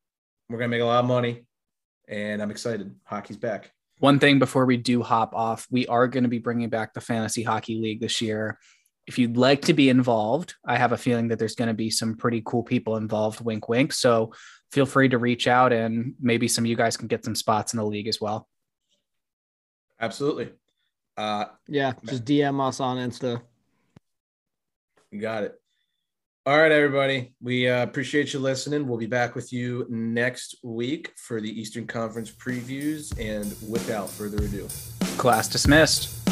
We're 0.49 0.59
going 0.59 0.71
to 0.71 0.77
make 0.77 0.83
a 0.83 0.87
lot 0.87 1.03
of 1.03 1.09
money, 1.09 1.47
and 2.07 2.41
I'm 2.43 2.51
excited. 2.51 2.95
Hockey's 3.05 3.39
back. 3.39 3.73
One 4.05 4.19
thing 4.19 4.39
before 4.39 4.67
we 4.67 4.77
do 4.77 5.03
hop 5.03 5.35
off, 5.35 5.67
we 5.71 5.87
are 5.87 6.07
going 6.07 6.25
to 6.25 6.29
be 6.29 6.39
bringing 6.39 6.69
back 6.69 6.93
the 6.93 7.01
Fantasy 7.01 7.43
Hockey 7.43 7.81
League 7.81 8.01
this 8.03 8.21
year. 8.21 8.59
If 9.07 9.19
you'd 9.19 9.39
like 9.39 9.63
to 9.63 9.73
be 9.73 9.89
involved, 9.89 10.57
I 10.63 10.77
have 10.77 10.93
a 10.93 10.99
feeling 10.99 11.29
that 11.29 11.39
there's 11.39 11.55
going 11.55 11.69
to 11.69 11.75
be 11.75 11.89
some 11.89 12.19
pretty 12.19 12.43
cool 12.45 12.63
people 12.63 12.99
involved. 12.99 13.41
Wink, 13.41 13.67
wink. 13.67 13.95
So 13.95 14.35
feel 14.73 14.85
free 14.85 15.09
to 15.09 15.17
reach 15.17 15.49
out, 15.49 15.73
and 15.73 16.17
maybe 16.21 16.49
some 16.49 16.65
of 16.65 16.69
you 16.69 16.77
guys 16.77 16.99
can 16.99 17.09
get 17.09 17.25
some 17.25 17.35
spots 17.35 17.73
in 17.73 17.79
the 17.79 17.87
league 17.87 18.07
as 18.07 18.21
well. 18.21 18.47
Absolutely. 19.99 20.53
Uh, 21.17 21.47
Yeah. 21.67 21.95
Just 22.05 22.27
DM 22.27 22.61
us 22.61 22.81
on 22.81 22.99
Insta. 22.99 23.41
you 25.11 25.19
got 25.19 25.45
it. 25.45 25.55
All 26.47 26.59
right, 26.59 26.71
everybody. 26.71 27.33
We 27.41 27.71
uh, 27.71 27.85
appreciate 27.85 28.35
you 28.35 28.39
listening. 28.39 28.87
We'll 28.87 28.99
be 28.99 29.07
back 29.07 29.35
with 29.35 29.51
you 29.51 29.87
next 29.89 30.57
week 30.63 31.11
for 31.17 31.41
the 31.41 31.49
Eastern 31.49 31.87
Conference 31.87 32.31
previews. 32.31 33.19
And 33.19 33.57
without 33.67 34.11
further 34.11 34.45
ado, 34.45 34.69
Class 35.17 35.49
dismissed. 35.49 36.24